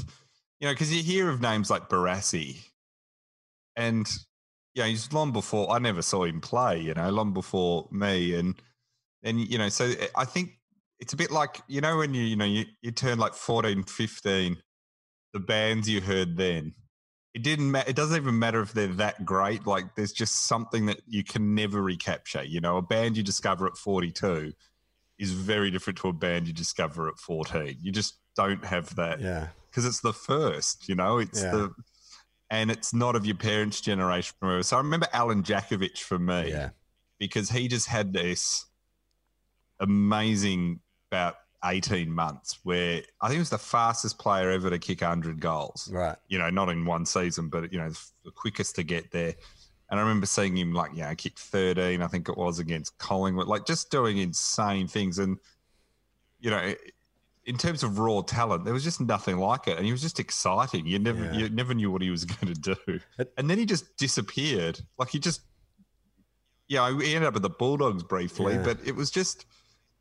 you 0.59 0.69
know, 0.69 0.73
because 0.73 0.95
you 0.95 1.03
hear 1.03 1.29
of 1.29 1.43
names 1.43 1.69
like 1.69 1.90
Barassi, 1.90 2.64
and 3.77 4.11
yeah, 4.74 4.87
he's 4.87 5.12
long 5.12 5.33
before 5.33 5.70
I 5.70 5.78
never 5.78 6.02
saw 6.02 6.24
him 6.24 6.40
play, 6.40 6.80
you 6.80 6.94
know, 6.94 7.11
long 7.11 7.33
before 7.33 7.88
me. 7.90 8.35
And 8.35 8.54
and 9.22 9.40
you 9.40 9.59
know, 9.59 9.68
so 9.68 9.87
eh, 9.87 10.06
I 10.16 10.24
think 10.24 10.59
it's 11.00 11.12
a 11.12 11.16
bit 11.16 11.30
like, 11.30 11.62
you 11.66 11.80
know, 11.80 11.96
when 11.96 12.14
you, 12.14 12.22
you 12.22 12.37
know, 12.37 12.44
you, 12.44 12.66
you 12.83 12.90
turn 12.90 13.18
like 13.18 13.35
14, 13.35 13.85
15, 13.85 14.59
the 15.33 15.40
bands 15.40 15.88
you 15.88 16.00
heard 16.00 16.37
then. 16.37 16.74
It 17.33 17.42
didn't 17.42 17.70
matter. 17.70 17.88
It 17.88 17.96
doesn't 17.96 18.16
even 18.16 18.38
matter 18.38 18.61
if 18.61 18.72
they're 18.72 18.88
that 18.88 19.24
great. 19.24 19.66
Like, 19.66 19.94
there's 19.94 20.12
just 20.12 20.46
something 20.48 20.87
that 20.87 21.00
you 21.06 21.22
can 21.22 21.54
never 21.54 21.80
recapture. 21.80 22.42
You 22.42 22.61
know, 22.61 22.76
a 22.76 22.83
band 22.83 23.16
you 23.16 23.22
discover 23.22 23.66
at 23.66 23.76
42 23.76 24.52
is 25.18 25.33
very 25.33 25.70
different 25.70 25.98
to 26.00 26.09
a 26.09 26.12
band 26.12 26.48
you 26.48 26.52
discover 26.52 27.09
at 27.09 27.18
14. 27.18 27.76
You 27.80 27.92
just 27.92 28.16
don't 28.35 28.64
have 28.64 28.94
that. 28.96 29.20
Yeah. 29.20 29.48
Because 29.70 29.87
it's 29.87 30.00
the 30.00 30.12
first, 30.12 30.88
you 30.88 30.96
know, 30.96 31.18
it's 31.18 31.42
yeah. 31.42 31.52
the 31.52 31.74
and 32.50 32.70
it's 32.70 32.92
not 32.92 33.14
of 33.16 33.24
your 33.24 33.36
parents' 33.36 33.80
generation. 33.80 34.34
So 34.62 34.76
I 34.76 34.80
remember 34.80 35.06
Allen 35.12 35.42
Jakovich 35.42 35.98
for 35.98 36.18
me, 36.18 36.50
yeah. 36.50 36.70
because 37.18 37.48
he 37.48 37.68
just 37.68 37.86
had 37.86 38.12
this 38.12 38.66
amazing 39.78 40.80
about 41.10 41.36
18 41.64 42.10
months 42.10 42.58
where 42.62 43.02
I 43.20 43.28
think 43.28 43.34
he 43.34 43.38
was 43.40 43.50
the 43.50 43.58
fastest 43.58 44.18
player 44.18 44.50
ever 44.50 44.70
to 44.70 44.78
kick 44.78 45.02
100 45.02 45.40
goals. 45.40 45.88
Right. 45.92 46.16
You 46.28 46.38
know, 46.38 46.50
not 46.50 46.68
in 46.68 46.84
one 46.84 47.06
season, 47.06 47.48
but, 47.48 47.72
you 47.72 47.78
know, 47.78 47.90
the 48.24 48.30
quickest 48.30 48.76
to 48.76 48.82
get 48.82 49.10
there. 49.10 49.34
And 49.90 49.98
I 49.98 50.02
remember 50.02 50.26
seeing 50.26 50.56
him 50.56 50.72
like, 50.72 50.92
you 50.94 51.02
know, 51.02 51.14
kick 51.14 51.38
13, 51.38 52.00
I 52.00 52.06
think 52.06 52.28
it 52.28 52.36
was 52.36 52.58
against 52.60 52.96
Collingwood, 52.98 53.48
like 53.48 53.66
just 53.66 53.90
doing 53.90 54.18
insane 54.18 54.86
things. 54.86 55.18
And, 55.18 55.38
you 56.38 56.50
know, 56.50 56.74
in 57.46 57.57
terms 57.57 57.83
of 57.83 57.98
raw 57.98 58.20
talent, 58.20 58.64
there 58.64 58.74
was 58.74 58.85
just 58.85 59.00
nothing 59.00 59.38
like 59.38 59.66
it, 59.66 59.76
and 59.76 59.87
he 59.87 59.92
was 59.92 60.03
just 60.03 60.20
exciting. 60.20 60.87
You 60.87 60.98
never, 60.98 61.24
yeah. 61.24 61.33
you 61.33 61.48
never 61.48 61.74
knew 61.74 61.90
what 61.90 62.03
he 62.03 62.11
was 62.11 62.24
going 62.37 62.53
to 62.53 62.61
do, 62.61 63.00
and 63.37 63.48
then 63.48 63.59
he 63.59 63.66
just 63.66 63.96
disappeared. 63.96 64.81
Like 64.98 65.09
he 65.09 65.18
just, 65.18 65.42
yeah, 66.68 66.90
he 67.00 67.14
ended 67.14 67.29
up 67.29 67.35
with 67.35 67.42
the 67.42 67.50
Bulldogs 67.50 68.03
briefly, 68.03 68.55
yeah. 68.55 68.62
but 68.62 68.79
it 68.85 68.94
was 68.94 69.11
just 69.11 69.46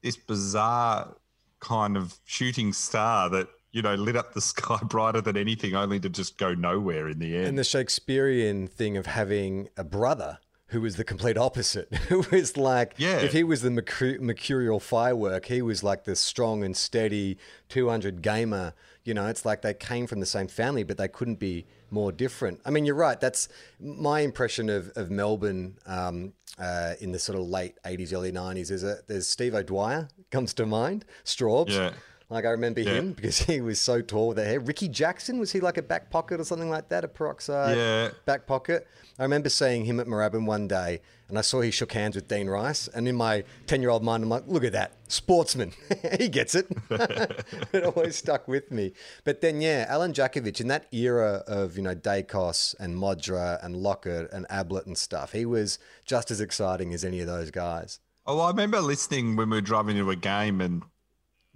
this 0.01 0.17
bizarre 0.17 1.15
kind 1.59 1.97
of 1.97 2.17
shooting 2.25 2.71
star 2.71 3.29
that 3.29 3.49
you 3.71 3.81
know 3.81 3.95
lit 3.95 4.15
up 4.15 4.33
the 4.33 4.41
sky 4.53 4.79
brighter 4.83 5.21
than 5.21 5.37
anything, 5.37 5.75
only 5.75 5.99
to 5.99 6.09
just 6.09 6.37
go 6.37 6.53
nowhere 6.53 7.07
in 7.07 7.19
the 7.19 7.35
end. 7.37 7.47
And 7.47 7.57
the 7.57 7.63
Shakespearean 7.63 8.67
thing 8.67 8.97
of 8.97 9.05
having 9.05 9.69
a 9.77 9.83
brother 9.83 10.39
who 10.69 10.81
was 10.81 10.95
the 10.95 11.03
complete 11.03 11.37
opposite. 11.37 11.93
Who 12.09 12.23
was 12.31 12.55
like, 12.57 12.93
yeah. 12.97 13.17
if 13.19 13.33
he 13.33 13.43
was 13.43 13.61
the 13.61 13.71
mercurial 13.71 14.79
firework, 14.79 15.45
he 15.45 15.61
was 15.61 15.83
like 15.83 16.03
the 16.03 16.15
strong 16.15 16.63
and 16.63 16.75
steady 16.75 17.37
200 17.69 18.21
gamer. 18.21 18.73
You 19.03 19.13
know, 19.13 19.27
it's 19.27 19.45
like 19.45 19.61
they 19.61 19.73
came 19.73 20.05
from 20.07 20.19
the 20.19 20.25
same 20.25 20.47
family, 20.47 20.83
but 20.83 20.97
they 20.97 21.07
couldn't 21.07 21.39
be 21.39 21.65
more 21.89 22.11
different. 22.11 22.61
I 22.65 22.69
mean, 22.69 22.85
you're 22.85 22.95
right. 22.95 23.19
That's 23.19 23.49
my 23.79 24.21
impression 24.21 24.69
of, 24.69 24.89
of 24.95 25.09
Melbourne 25.09 25.77
um, 25.87 26.33
uh, 26.59 26.93
in 26.99 27.11
the 27.11 27.19
sort 27.19 27.39
of 27.39 27.47
late 27.47 27.75
80s, 27.83 28.13
early 28.13 28.31
90s. 28.31 28.67
There's, 28.67 28.83
a, 28.83 28.97
there's 29.07 29.27
Steve 29.27 29.55
O'Dwyer 29.55 30.07
comes 30.29 30.53
to 30.55 30.65
mind, 30.65 31.05
Straubs. 31.23 31.71
Yeah. 31.71 31.93
Like 32.29 32.45
I 32.45 32.49
remember 32.51 32.81
Yeah. 32.81 32.93
him 32.93 33.13
because 33.15 33.39
he 33.39 33.59
was 33.61 33.79
so 33.79 34.01
tall 34.01 34.29
with 34.29 34.37
the 34.37 34.45
hair. 34.45 34.59
Ricky 34.59 34.87
Jackson 34.87 35.39
was 35.39 35.51
he 35.51 35.59
like 35.59 35.77
a 35.77 35.81
back 35.81 36.09
pocket 36.11 36.39
or 36.39 36.43
something 36.43 36.69
like 36.69 36.89
that? 36.89 37.03
A 37.03 37.07
peroxide 37.07 37.75
Yeah. 37.77 38.09
back 38.25 38.45
pocket. 38.45 38.87
I 39.17 39.23
remember 39.23 39.49
seeing 39.49 39.85
him 39.85 39.99
at 39.99 40.07
Moorabbin 40.07 40.45
one 40.45 40.67
day, 40.67 41.01
and 41.27 41.37
I 41.37 41.41
saw 41.41 41.59
he 41.59 41.71
shook 41.71 41.91
hands 41.91 42.15
with 42.15 42.29
Dean 42.29 42.47
Rice. 42.49 42.87
And 42.87 43.05
in 43.07 43.15
my 43.17 43.43
ten-year-old 43.67 44.01
mind, 44.03 44.23
I'm 44.23 44.29
like, 44.29 44.43
look 44.47 44.63
at 44.63 44.71
that 44.71 44.93
sportsman. 45.09 45.73
he 46.19 46.29
gets 46.29 46.55
it. 46.55 46.67
it 46.89 47.83
always 47.83 48.15
stuck 48.15 48.47
with 48.47 48.71
me. 48.71 48.93
But 49.25 49.41
then, 49.41 49.59
yeah, 49.59 49.85
Allen 49.89 50.13
Jakovich 50.13 50.61
in 50.61 50.67
that 50.69 50.85
era 50.93 51.43
of 51.47 51.75
you 51.75 51.83
know 51.83 51.95
Daicos 51.95 52.75
and 52.79 52.95
Modra 52.95 53.63
and 53.63 53.75
Lockett 53.75 54.31
and 54.31 54.45
Ablett 54.49 54.85
and 54.85 54.97
stuff, 54.97 55.33
he 55.33 55.45
was 55.45 55.79
just 56.05 56.31
as 56.31 56.39
exciting 56.39 56.93
as 56.93 57.03
any 57.03 57.19
of 57.19 57.27
those 57.27 57.51
guys. 57.51 57.99
Oh, 58.25 58.39
I 58.39 58.49
remember 58.51 58.79
listening 58.79 59.35
when 59.35 59.49
we 59.49 59.57
were 59.57 59.61
driving 59.61 59.97
to 59.97 60.09
a 60.11 60.15
game 60.15 60.61
and 60.61 60.83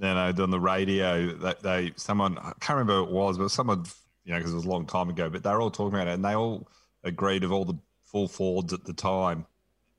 you 0.03 0.13
know 0.13 0.43
on 0.43 0.51
the 0.51 0.59
radio 0.59 1.27
that 1.37 1.61
they 1.63 1.93
someone 1.95 2.37
I 2.37 2.51
can't 2.59 2.77
remember 2.77 2.97
who 2.97 3.03
it 3.05 3.11
was, 3.11 3.37
but 3.37 3.49
someone 3.49 3.85
you 4.25 4.33
know 4.33 4.39
because 4.39 4.51
it 4.53 4.55
was 4.55 4.65
a 4.65 4.69
long 4.69 4.85
time 4.85 5.09
ago, 5.09 5.29
but 5.29 5.43
they 5.43 5.49
were 5.49 5.61
all 5.61 5.71
talking 5.71 5.95
about 5.95 6.07
it 6.07 6.13
and 6.13 6.23
they 6.25 6.35
all 6.35 6.67
agreed 7.03 7.43
of 7.43 7.51
all 7.51 7.65
the 7.65 7.77
full 8.03 8.27
forwards 8.27 8.73
at 8.73 8.85
the 8.85 8.93
time 8.93 9.45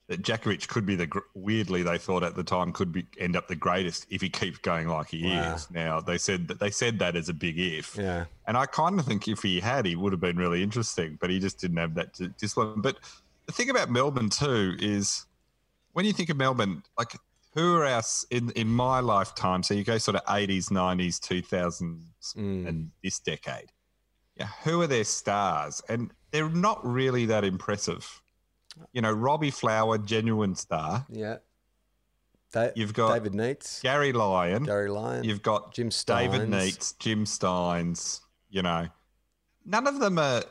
that 0.07 0.21
Jakovich 0.23 0.69
could 0.69 0.85
be 0.85 0.97
the 0.97 1.09
weirdly 1.35 1.83
they 1.83 1.97
thought 1.97 2.23
at 2.23 2.35
the 2.37 2.45
time 2.45 2.73
could 2.73 2.93
be 2.93 3.07
end 3.19 3.37
up 3.37 3.49
the 3.49 3.57
greatest 3.57 4.07
if 4.11 4.21
he 4.21 4.29
keeps 4.29 4.59
going 4.59 4.87
like 4.87 5.09
he 5.09 5.25
Wow. 5.25 5.55
is. 5.55 5.71
Now 5.71 6.01
they 6.01 6.19
said 6.19 6.49
that 6.49 6.61
they 6.61 6.71
said 6.71 6.99
that 6.99 7.17
as 7.17 7.29
a 7.31 7.35
big 7.35 7.59
if. 7.59 7.97
Yeah. 7.97 8.27
And 8.47 8.57
I 8.57 8.67
kind 8.67 9.01
of 9.01 9.07
think 9.07 9.27
if 9.29 9.43
he 9.43 9.61
had, 9.61 9.87
he 9.87 9.97
would 9.97 10.12
have 10.12 10.21
been 10.21 10.37
really 10.37 10.62
interesting, 10.62 11.17
but 11.21 11.31
he 11.31 11.38
just 11.40 11.59
didn't 11.59 11.79
have 11.79 11.95
that 11.95 12.37
discipline. 12.37 12.83
But 12.83 12.99
the 13.47 13.53
thing 13.53 13.71
about 13.71 13.90
Melbourne 13.90 14.29
too 14.29 14.77
is 14.79 15.25
when 15.95 16.05
you 16.05 16.12
think 16.12 16.29
of 16.29 16.37
Melbourne, 16.37 16.83
like 16.99 17.14
who 17.55 17.77
are 17.77 17.85
us 17.85 18.27
in 18.31 18.51
in 18.51 18.69
my 18.69 19.01
lifetime? 19.01 19.62
So 19.62 19.75
you 19.75 19.85
go 19.85 19.99
sort 19.99 20.17
of 20.17 20.23
eighties, 20.35 20.71
nineties, 20.71 21.19
two 21.19 21.40
thousands, 21.43 22.05
Mm. 22.37 22.67
and 22.69 22.90
this 23.03 23.19
decade. 23.21 23.71
Yeah, 24.37 24.49
who 24.64 24.81
are 24.83 24.87
their 24.88 25.05
stars? 25.05 25.81
And 25.88 26.11
they're 26.33 26.49
not 26.49 26.85
really 26.85 27.27
that 27.27 27.45
impressive. 27.45 28.21
You 28.93 29.03
know, 29.03 29.12
Robbie 29.12 29.53
Flower, 29.53 29.99
genuine 29.99 30.57
star. 30.57 31.07
Yeah. 31.09 31.37
Da- 32.53 32.71
You've 32.75 32.95
got 32.95 33.14
David 33.14 33.33
Neitz, 33.35 33.81
Gary 33.83 34.12
Lyon. 34.12 34.64
Gary 34.64 34.88
Lyon, 34.90 35.23
You've 35.25 35.43
got 35.43 35.73
Jim 35.75 35.90
David 36.07 36.43
Stynes. 36.43 36.49
Neitz, 36.49 36.99
Jim 36.99 37.25
Stynes, 37.25 38.21
you 38.51 38.62
know. 38.62 38.88
None 39.64 39.87
of 39.87 39.99
them 40.01 40.19
are, 40.19 40.43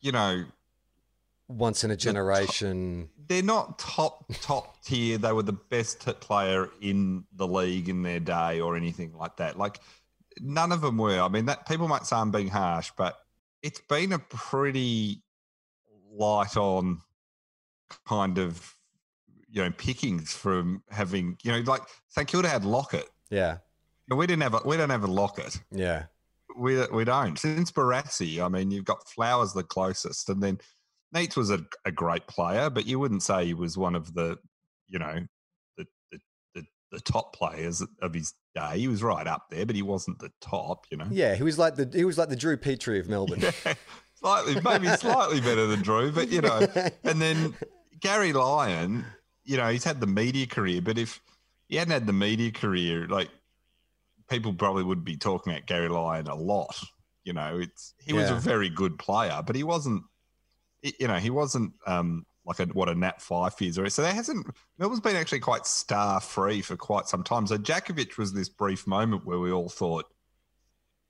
you 0.00 0.12
know, 0.12 0.44
once 1.48 1.82
in 1.84 1.90
a 1.90 1.96
generation. 1.96 3.08
They're 3.30 3.44
not 3.44 3.78
top, 3.78 4.24
top 4.42 4.82
tier. 4.82 5.16
They 5.16 5.32
were 5.32 5.44
the 5.44 5.52
best 5.52 6.00
player 6.18 6.68
in 6.80 7.24
the 7.36 7.46
league 7.46 7.88
in 7.88 8.02
their 8.02 8.18
day 8.18 8.60
or 8.60 8.76
anything 8.76 9.16
like 9.16 9.36
that. 9.36 9.56
Like, 9.56 9.78
none 10.40 10.72
of 10.72 10.80
them 10.80 10.98
were. 10.98 11.20
I 11.20 11.28
mean, 11.28 11.46
that 11.46 11.64
people 11.68 11.86
might 11.86 12.04
say 12.06 12.16
I'm 12.16 12.32
being 12.32 12.48
harsh, 12.48 12.90
but 12.98 13.16
it's 13.62 13.80
been 13.88 14.12
a 14.14 14.18
pretty 14.18 15.22
light 16.12 16.56
on 16.56 17.02
kind 18.04 18.38
of, 18.38 18.74
you 19.48 19.62
know, 19.62 19.70
pickings 19.78 20.32
from 20.32 20.82
having, 20.90 21.36
you 21.44 21.52
know, 21.52 21.60
like 21.60 21.82
St 22.08 22.26
Kilda 22.26 22.48
had 22.48 22.64
Lockett. 22.64 23.08
Yeah. 23.30 23.58
No, 24.08 24.16
We 24.16 24.26
didn't 24.26 24.42
have 24.42 24.54
a, 24.54 24.60
we 24.64 24.76
don't 24.76 24.90
have 24.90 25.04
a 25.04 25.06
Lockett. 25.06 25.60
Yeah. 25.70 26.06
We 26.56 26.84
we 26.88 27.04
don't. 27.04 27.38
Since 27.38 27.70
Barassi, 27.70 28.44
I 28.44 28.48
mean, 28.48 28.72
you've 28.72 28.84
got 28.84 29.08
Flowers 29.08 29.52
the 29.52 29.62
closest, 29.62 30.28
and 30.30 30.42
then 30.42 30.58
Neitz 31.12 31.36
was 31.36 31.50
a, 31.50 31.60
a 31.84 31.90
great 31.90 32.26
player, 32.26 32.70
but 32.70 32.86
you 32.86 32.98
wouldn't 32.98 33.22
say 33.22 33.44
he 33.44 33.54
was 33.54 33.76
one 33.76 33.94
of 33.94 34.14
the, 34.14 34.38
you 34.88 34.98
know, 34.98 35.20
the 35.76 35.86
the, 36.12 36.18
the 36.54 36.64
the 36.92 37.00
top 37.00 37.34
players 37.34 37.82
of 38.02 38.14
his 38.14 38.34
day. 38.54 38.78
He 38.78 38.88
was 38.88 39.02
right 39.02 39.26
up 39.26 39.46
there, 39.50 39.66
but 39.66 39.76
he 39.76 39.82
wasn't 39.82 40.18
the 40.18 40.30
top. 40.40 40.86
You 40.90 40.98
know, 40.98 41.06
Yeah. 41.10 41.34
He 41.34 41.42
was 41.42 41.58
like 41.58 41.76
the 41.76 41.90
he 41.92 42.04
was 42.04 42.18
like 42.18 42.28
the 42.28 42.36
Drew 42.36 42.56
Petrie 42.56 43.00
of 43.00 43.08
Melbourne. 43.08 43.42
slightly 44.20 44.60
maybe 44.62 44.88
slightly 44.96 45.40
better 45.40 45.66
than 45.66 45.82
Drew, 45.82 46.12
but 46.12 46.28
you 46.28 46.40
know. 46.40 46.66
And 47.04 47.20
then 47.20 47.54
Gary 48.00 48.32
Lyon, 48.32 49.04
you 49.44 49.56
know, 49.56 49.68
he's 49.68 49.84
had 49.84 50.00
the 50.00 50.06
media 50.06 50.46
career, 50.46 50.80
but 50.80 50.98
if 50.98 51.20
he 51.68 51.76
hadn't 51.76 51.92
had 51.92 52.06
the 52.06 52.12
media 52.12 52.50
career, 52.50 53.08
like 53.08 53.30
people 54.28 54.52
probably 54.54 54.84
would 54.84 55.04
be 55.04 55.16
talking 55.16 55.52
about 55.52 55.66
Gary 55.66 55.88
Lyon 55.88 56.26
a 56.26 56.34
lot. 56.34 56.76
You 57.24 57.32
know, 57.32 57.58
it's 57.58 57.94
he 57.98 58.12
was 58.12 58.30
a 58.30 58.34
very 58.34 58.70
good 58.70 58.98
player, 58.98 59.42
but 59.46 59.56
he 59.56 59.62
wasn't. 59.62 60.02
You 60.82 61.08
know, 61.08 61.16
he 61.16 61.30
wasn't 61.30 61.72
um, 61.86 62.24
like 62.44 62.58
a, 62.60 62.66
what 62.66 62.88
a 62.88 62.94
Nat 62.94 63.20
Fyfe 63.20 63.66
is, 63.66 63.78
or 63.78 63.88
so 63.90 64.02
there 64.02 64.14
hasn't. 64.14 64.46
Melbourne's 64.78 65.00
been 65.00 65.16
actually 65.16 65.40
quite 65.40 65.66
star 65.66 66.20
free 66.20 66.62
for 66.62 66.76
quite 66.76 67.06
some 67.06 67.22
time. 67.22 67.46
So 67.46 67.58
Jakovich 67.58 68.16
was 68.16 68.32
this 68.32 68.48
brief 68.48 68.86
moment 68.86 69.26
where 69.26 69.38
we 69.38 69.52
all 69.52 69.68
thought, 69.68 70.06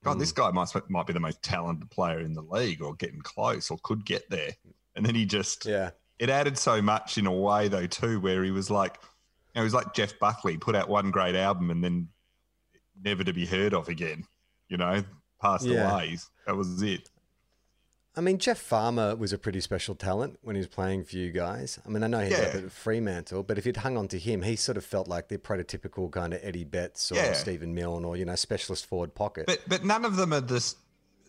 God, 0.02 0.18
this 0.18 0.32
guy 0.32 0.50
might 0.50 0.70
might 0.88 1.06
be 1.06 1.12
the 1.12 1.20
most 1.20 1.42
talented 1.42 1.90
player 1.90 2.20
in 2.20 2.34
the 2.34 2.42
league, 2.42 2.82
or 2.82 2.94
getting 2.94 3.20
close, 3.20 3.70
or 3.70 3.78
could 3.82 4.04
get 4.04 4.28
there. 4.30 4.50
And 4.96 5.06
then 5.06 5.14
he 5.14 5.24
just 5.24 5.66
yeah. 5.66 5.90
it 6.18 6.30
added 6.30 6.58
so 6.58 6.82
much 6.82 7.16
in 7.16 7.26
a 7.26 7.32
way 7.32 7.68
though 7.68 7.86
too, 7.86 8.18
where 8.20 8.42
he 8.42 8.50
was 8.50 8.70
like, 8.70 8.98
you 9.00 9.56
know, 9.56 9.62
he 9.62 9.64
was 9.64 9.74
like 9.74 9.94
Jeff 9.94 10.18
Buckley, 10.18 10.56
put 10.56 10.74
out 10.74 10.88
one 10.88 11.10
great 11.10 11.36
album 11.36 11.70
and 11.70 11.82
then 11.82 12.08
never 13.02 13.22
to 13.24 13.32
be 13.32 13.46
heard 13.46 13.72
of 13.72 13.88
again. 13.88 14.24
You 14.68 14.78
know, 14.78 15.04
passed 15.40 15.66
Yeah. 15.66 15.92
away. 15.92 16.18
That 16.46 16.56
was 16.56 16.82
it. 16.82 17.08
I 18.16 18.20
mean, 18.20 18.38
Jeff 18.38 18.58
Farmer 18.58 19.14
was 19.14 19.32
a 19.32 19.38
pretty 19.38 19.60
special 19.60 19.94
talent 19.94 20.38
when 20.42 20.56
he 20.56 20.60
was 20.60 20.66
playing 20.66 21.04
for 21.04 21.16
you 21.16 21.30
guys. 21.30 21.78
I 21.86 21.88
mean, 21.88 22.02
I 22.02 22.08
know 22.08 22.18
he 22.18 22.24
ended 22.34 22.40
up 22.48 22.54
Yeah. 22.54 22.60
at 22.62 22.72
Fremantle, 22.72 23.44
but 23.44 23.56
if 23.56 23.64
you'd 23.64 23.76
hung 23.78 23.96
on 23.96 24.08
to 24.08 24.18
him, 24.18 24.42
he 24.42 24.56
sort 24.56 24.76
of 24.76 24.84
felt 24.84 25.06
like 25.06 25.28
the 25.28 25.38
prototypical 25.38 26.10
kind 26.10 26.34
of 26.34 26.40
Eddie 26.42 26.64
Betts 26.64 27.12
or 27.12 27.14
Yeah. 27.16 27.34
Stephen 27.34 27.72
Milne 27.72 28.04
or, 28.04 28.16
you 28.16 28.24
know, 28.24 28.34
specialist 28.34 28.86
forward 28.86 29.14
pocket. 29.14 29.46
But 29.46 29.60
but 29.68 29.84
none 29.84 30.04
of 30.04 30.16
them 30.16 30.32
are 30.32 30.40
just 30.40 30.78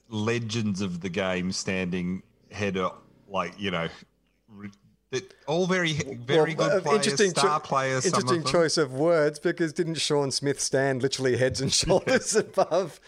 legends 0.10 0.82
of 0.82 1.02
the 1.02 1.10
game, 1.10 1.52
standing 1.52 2.24
head 2.52 2.78
up, 2.78 3.04
like 3.30 3.54
you 3.60 3.70
know, 3.72 3.88
re- 4.50 4.70
all 5.46 5.68
very 5.68 5.94
very 5.94 6.56
Well, 6.56 6.70
good 6.70 6.78
uh, 6.80 6.82
players, 6.82 6.96
interesting 7.06 7.34
cho- 7.34 7.40
star 7.42 7.60
players. 7.60 8.04
some 8.06 8.14
of 8.14 8.20
Interesting 8.22 8.44
them. 8.44 8.52
choice 8.52 8.78
of 8.78 8.94
words 8.94 9.40
because 9.40 9.72
didn't 9.72 9.96
Shaun 9.96 10.32
Smith 10.32 10.60
stand 10.60 11.04
literally 11.04 11.38
heads 11.38 11.62
and 11.62 11.72
shoulders 11.82 12.36
above 12.36 12.72
of 12.72 13.00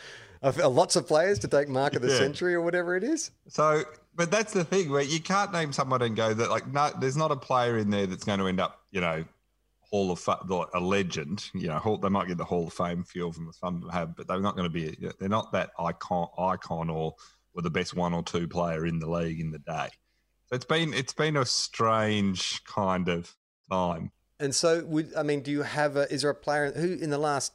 Uh, 0.44 0.70
lots 0.70 0.96
of 0.96 1.08
players 1.08 1.40
to 1.40 1.48
take 1.48 1.70
mark 1.70 1.96
of 1.96 2.02
the 2.02 2.10
Yeah. 2.10 2.18
century 2.18 2.54
or 2.54 2.62
whatever 2.62 2.96
it 2.98 3.04
is? 3.04 3.32
So, 3.48 3.84
but 4.14 4.30
that's 4.30 4.52
the 4.52 4.66
thing 4.66 4.90
where 4.90 5.02
you 5.02 5.20
can't 5.22 5.54
name 5.54 5.72
someone 5.72 6.02
and 6.02 6.16
go 6.16 6.34
that 6.34 6.50
like 6.50 6.68
no, 6.68 6.92
there's 7.00 7.16
not 7.18 7.32
a 7.32 7.36
player 7.38 7.78
in 7.78 7.90
there 7.90 8.06
that's 8.06 8.24
going 8.26 8.40
to 8.40 8.48
end 8.48 8.60
up, 8.60 8.82
you 8.92 9.00
know, 9.02 9.24
Hall 9.80 10.12
of 10.12 10.20
Fa- 10.20 10.40
a 10.74 10.80
legend. 10.80 11.50
You 11.54 11.68
know, 11.68 12.00
they 12.02 12.10
might 12.10 12.28
get 12.28 12.38
the 12.38 12.44
Hall 12.46 12.68
of 12.68 12.74
Fame. 12.74 13.04
Few 13.04 13.28
of 13.28 13.36
them, 13.36 13.52
some 13.54 13.88
have, 13.90 14.16
but 14.18 14.28
they're 14.28 14.40
not 14.42 14.56
going 14.56 14.70
to 14.70 14.74
be. 14.74 14.98
They're 15.20 15.30
not 15.30 15.52
that 15.54 15.72
icon, 15.80 16.28
icon, 16.38 16.90
or 16.90 17.16
or 17.56 17.62
the 17.62 17.70
best 17.70 17.94
one 17.96 18.14
or 18.14 18.24
two 18.24 18.48
player 18.48 18.86
in 18.86 19.00
the 19.00 19.08
league 19.10 19.40
in 19.40 19.52
the 19.52 19.60
day. 19.60 19.90
So 20.48 20.56
it's 20.56 20.66
been 20.66 20.94
it's 20.94 21.14
been 21.14 21.38
a 21.38 21.46
strange 21.46 22.64
kind 22.66 23.08
of 23.08 23.34
time. 23.72 24.12
And 24.40 24.54
so, 24.54 24.84
would 24.86 25.14
I 25.16 25.24
mean, 25.24 25.42
do 25.42 25.52
you 25.52 25.62
have 25.62 25.96
a? 25.96 26.12
Is 26.12 26.24
there 26.24 26.32
a 26.32 26.36
player 26.36 26.72
who 26.72 26.96
in 26.96 27.12
the 27.12 27.18
last 27.18 27.54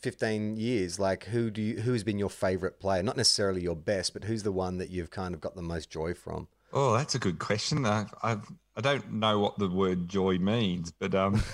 fifteen 0.00 0.56
years, 0.56 0.98
like 0.98 1.24
who 1.24 1.50
do 1.50 1.62
you 1.62 1.80
who 1.80 1.92
has 1.92 2.04
been 2.04 2.18
your 2.18 2.30
favorite 2.30 2.78
player? 2.80 3.02
Not 3.02 3.16
necessarily 3.16 3.62
your 3.62 3.76
best, 3.76 4.12
but 4.12 4.24
who's 4.24 4.42
the 4.42 4.52
one 4.52 4.78
that 4.78 4.90
you've 4.90 5.10
kind 5.10 5.34
of 5.34 5.40
got 5.40 5.54
the 5.56 5.62
most 5.62 5.90
joy 5.90 6.14
from? 6.14 6.48
Oh, 6.72 6.92
that's 6.94 7.14
a 7.14 7.18
good 7.18 7.38
question. 7.38 7.86
I 7.86 8.06
I've, 8.22 8.46
I 8.76 8.80
don't 8.82 9.14
know 9.14 9.38
what 9.38 9.58
the 9.58 9.68
word 9.68 10.08
joy 10.08 10.38
means, 10.38 10.90
but 10.92 11.14
um. 11.14 11.42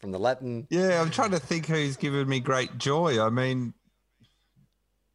From 0.00 0.12
the 0.12 0.18
Latin, 0.18 0.66
Yeah, 0.70 1.00
I'm 1.02 1.10
trying 1.10 1.32
to 1.32 1.38
think 1.38 1.66
who's 1.66 1.96
given 1.98 2.26
me 2.26 2.40
great 2.40 2.78
joy. 2.78 3.22
I 3.22 3.28
mean, 3.28 3.74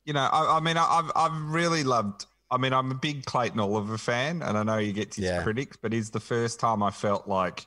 you 0.05 0.13
know, 0.13 0.21
I, 0.31 0.57
I 0.57 0.59
mean, 0.59 0.77
I- 0.77 0.85
I've 0.85 1.11
I've 1.15 1.41
really 1.49 1.83
loved. 1.83 2.25
I 2.51 2.57
mean, 2.57 2.71
I'm 2.73 2.91
a 2.91 2.95
big 2.95 3.25
Clayton 3.25 3.59
Oliver 3.59 3.97
fan, 3.97 4.43
and 4.43 4.55
I 4.55 4.61
know 4.61 4.77
he 4.77 4.93
gets 4.93 5.15
his 5.15 5.25
Yeah. 5.25 5.41
critics, 5.41 5.75
but 5.81 5.91
it's 5.93 6.11
the 6.11 6.19
first 6.19 6.59
time 6.59 6.83
I 6.83 6.91
felt 6.91 7.27
like, 7.27 7.65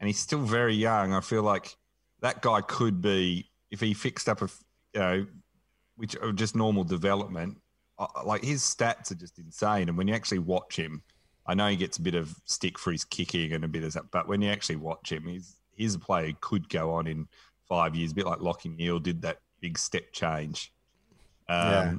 and 0.00 0.08
he's 0.08 0.18
still 0.18 0.40
very 0.40 0.74
young. 0.74 1.12
I 1.12 1.20
feel 1.20 1.44
like 1.44 1.76
that 2.24 2.40
guy 2.40 2.60
could 2.62 3.00
be 3.02 3.48
if 3.70 3.80
he 3.80 3.92
fixed 3.92 4.28
up 4.30 4.40
a 4.40 4.48
you 4.94 5.00
know, 5.00 5.26
which 5.96 6.16
are 6.16 6.32
just 6.32 6.56
normal 6.56 6.82
development. 6.84 7.58
uh, 7.98 8.06
Like 8.24 8.42
his 8.42 8.62
stats 8.62 9.10
are 9.10 9.14
just 9.16 9.38
insane, 9.38 9.88
and 9.88 9.96
when 9.98 10.08
you 10.08 10.14
actually 10.14 10.38
watch 10.40 10.74
him, 10.76 11.02
I 11.46 11.54
know 11.54 11.68
he 11.68 11.76
gets 11.76 11.98
a 11.98 12.02
bit 12.02 12.14
of 12.14 12.34
stick 12.46 12.78
for 12.78 12.90
his 12.92 13.04
kicking 13.04 13.52
and 13.52 13.62
a 13.64 13.68
bit 13.68 13.84
of 13.84 13.92
that, 13.92 14.10
but 14.10 14.26
when 14.26 14.40
you 14.42 14.50
actually 14.50 14.76
watch 14.76 15.12
him, 15.12 15.26
he's 15.26 15.56
he's 15.76 15.94
a 15.94 15.98
player 15.98 16.28
who 16.28 16.34
could 16.40 16.68
go 16.68 16.92
on 16.92 17.06
in 17.06 17.28
five 17.68 17.94
years, 17.94 18.12
a 18.12 18.14
bit 18.14 18.26
like 18.26 18.38
Lachie 18.38 18.74
Neale 18.76 19.00
did 19.00 19.20
that 19.22 19.38
big 19.60 19.76
step 19.78 20.12
change. 20.12 20.72
Um, 21.48 21.70
Yeah. 21.70 21.94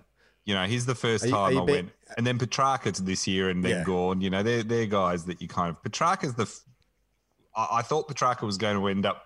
You 0.48 0.54
know, 0.54 0.66
he's 0.66 0.86
the 0.86 0.96
first 0.96 1.26
Are 1.26 1.30
time 1.30 1.54
you 1.54 1.62
I 1.62 1.66
be- 1.66 1.72
went, 1.74 1.90
and 2.18 2.26
then 2.26 2.38
Petracca's 2.38 3.00
this 3.04 3.28
year 3.28 3.50
and 3.50 3.64
then 3.64 3.72
Yeah. 3.80 3.84
gone. 3.84 4.22
You 4.22 4.30
know, 4.30 4.44
they're 4.44 4.64
they're 4.64 4.86
guys 4.86 5.26
that 5.26 5.42
you 5.42 5.48
kind 5.48 5.70
of 5.72 5.82
Petracca's 5.84 6.34
the. 6.36 6.48
I 7.56 7.82
thought 7.84 8.08
Petracca 8.10 8.44
was 8.44 8.58
going 8.58 8.78
to 8.78 8.88
end 8.88 9.06
up. 9.06 9.25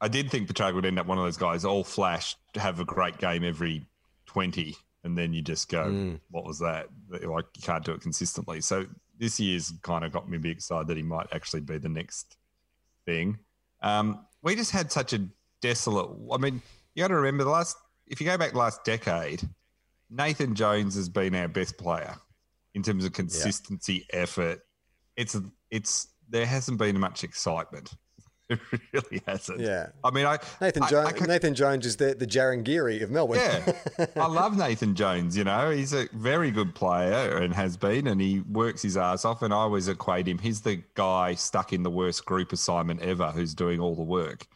I 0.00 0.08
did 0.08 0.30
think 0.30 0.48
Petracca 0.48 0.74
would 0.74 0.84
end 0.86 0.98
up 0.98 1.06
one 1.06 1.18
of 1.18 1.24
those 1.24 1.36
guys, 1.36 1.64
all 1.64 1.84
flash, 1.84 2.36
have 2.54 2.80
a 2.80 2.84
great 2.84 3.18
game 3.18 3.44
every 3.44 3.86
twenty, 4.26 4.76
and 5.04 5.16
then 5.16 5.32
you 5.32 5.42
just 5.42 5.68
go, 5.68 5.86
Mm. 5.86 6.20
"What 6.30 6.44
was 6.44 6.58
that?" 6.58 6.88
Like 7.08 7.46
you 7.56 7.62
can't 7.62 7.84
do 7.84 7.92
it 7.92 8.00
consistently. 8.00 8.60
So 8.60 8.86
this 9.18 9.40
year's 9.40 9.72
kind 9.82 10.04
of 10.04 10.12
got 10.12 10.28
me 10.28 10.36
a 10.36 10.40
bit 10.40 10.52
excited 10.52 10.88
that 10.88 10.96
he 10.96 11.02
might 11.02 11.28
actually 11.32 11.62
be 11.62 11.78
the 11.78 11.88
next 11.88 12.36
thing. 13.06 13.38
Um, 13.82 14.26
we 14.42 14.54
just 14.54 14.70
had 14.70 14.92
such 14.92 15.12
a 15.12 15.26
desolate. 15.60 16.10
I 16.32 16.36
mean, 16.38 16.60
you 16.94 17.02
got 17.02 17.08
to 17.08 17.14
remember 17.16 17.44
the 17.44 17.50
last. 17.50 17.76
If 18.06 18.20
you 18.20 18.26
go 18.26 18.36
back 18.38 18.54
last 18.54 18.84
decade, 18.84 19.42
Nathan 20.10 20.54
Jones 20.54 20.94
has 20.94 21.08
been 21.08 21.34
our 21.34 21.48
best 21.48 21.78
player 21.78 22.14
in 22.74 22.82
terms 22.82 23.04
of 23.04 23.12
consistency, 23.12 24.06
yeah. 24.12 24.20
effort. 24.20 24.60
It's 25.16 25.36
it's 25.70 26.08
there 26.28 26.46
hasn't 26.46 26.78
been 26.78 26.98
much 27.00 27.24
excitement. 27.24 27.94
It 28.50 28.60
really 28.92 29.22
hasn't. 29.26 29.58
Yeah. 29.58 29.88
I 30.04 30.10
mean, 30.12 30.24
I 30.24 30.38
Nathan 30.60 30.84
I, 30.84 30.88
Jones. 30.88 31.08
I 31.08 31.12
can, 31.12 31.26
Nathan 31.26 31.54
Jones 31.54 31.84
is 31.84 31.96
the 31.96 32.14
the 32.14 32.26
Jarryn 32.26 32.62
Geary 32.62 33.02
of 33.02 33.10
Melbourne. 33.10 33.38
Yeah, 33.38 34.06
I 34.16 34.26
love 34.26 34.56
Nathan 34.56 34.94
Jones. 34.94 35.36
You 35.36 35.42
know, 35.42 35.70
he's 35.70 35.92
a 35.92 36.08
very 36.12 36.52
good 36.52 36.72
player 36.74 37.38
and 37.38 37.52
has 37.52 37.76
been, 37.76 38.06
and 38.06 38.20
he 38.20 38.40
works 38.40 38.82
his 38.82 38.96
ass 38.96 39.24
off. 39.24 39.42
And 39.42 39.52
I 39.52 39.56
always 39.56 39.88
equate 39.88 40.28
him. 40.28 40.38
He's 40.38 40.60
the 40.60 40.80
guy 40.94 41.34
stuck 41.34 41.72
in 41.72 41.82
the 41.82 41.90
worst 41.90 42.24
group 42.24 42.52
assignment 42.52 43.02
ever, 43.02 43.32
who's 43.32 43.52
doing 43.52 43.80
all 43.80 43.96
the 43.96 44.02
work. 44.02 44.46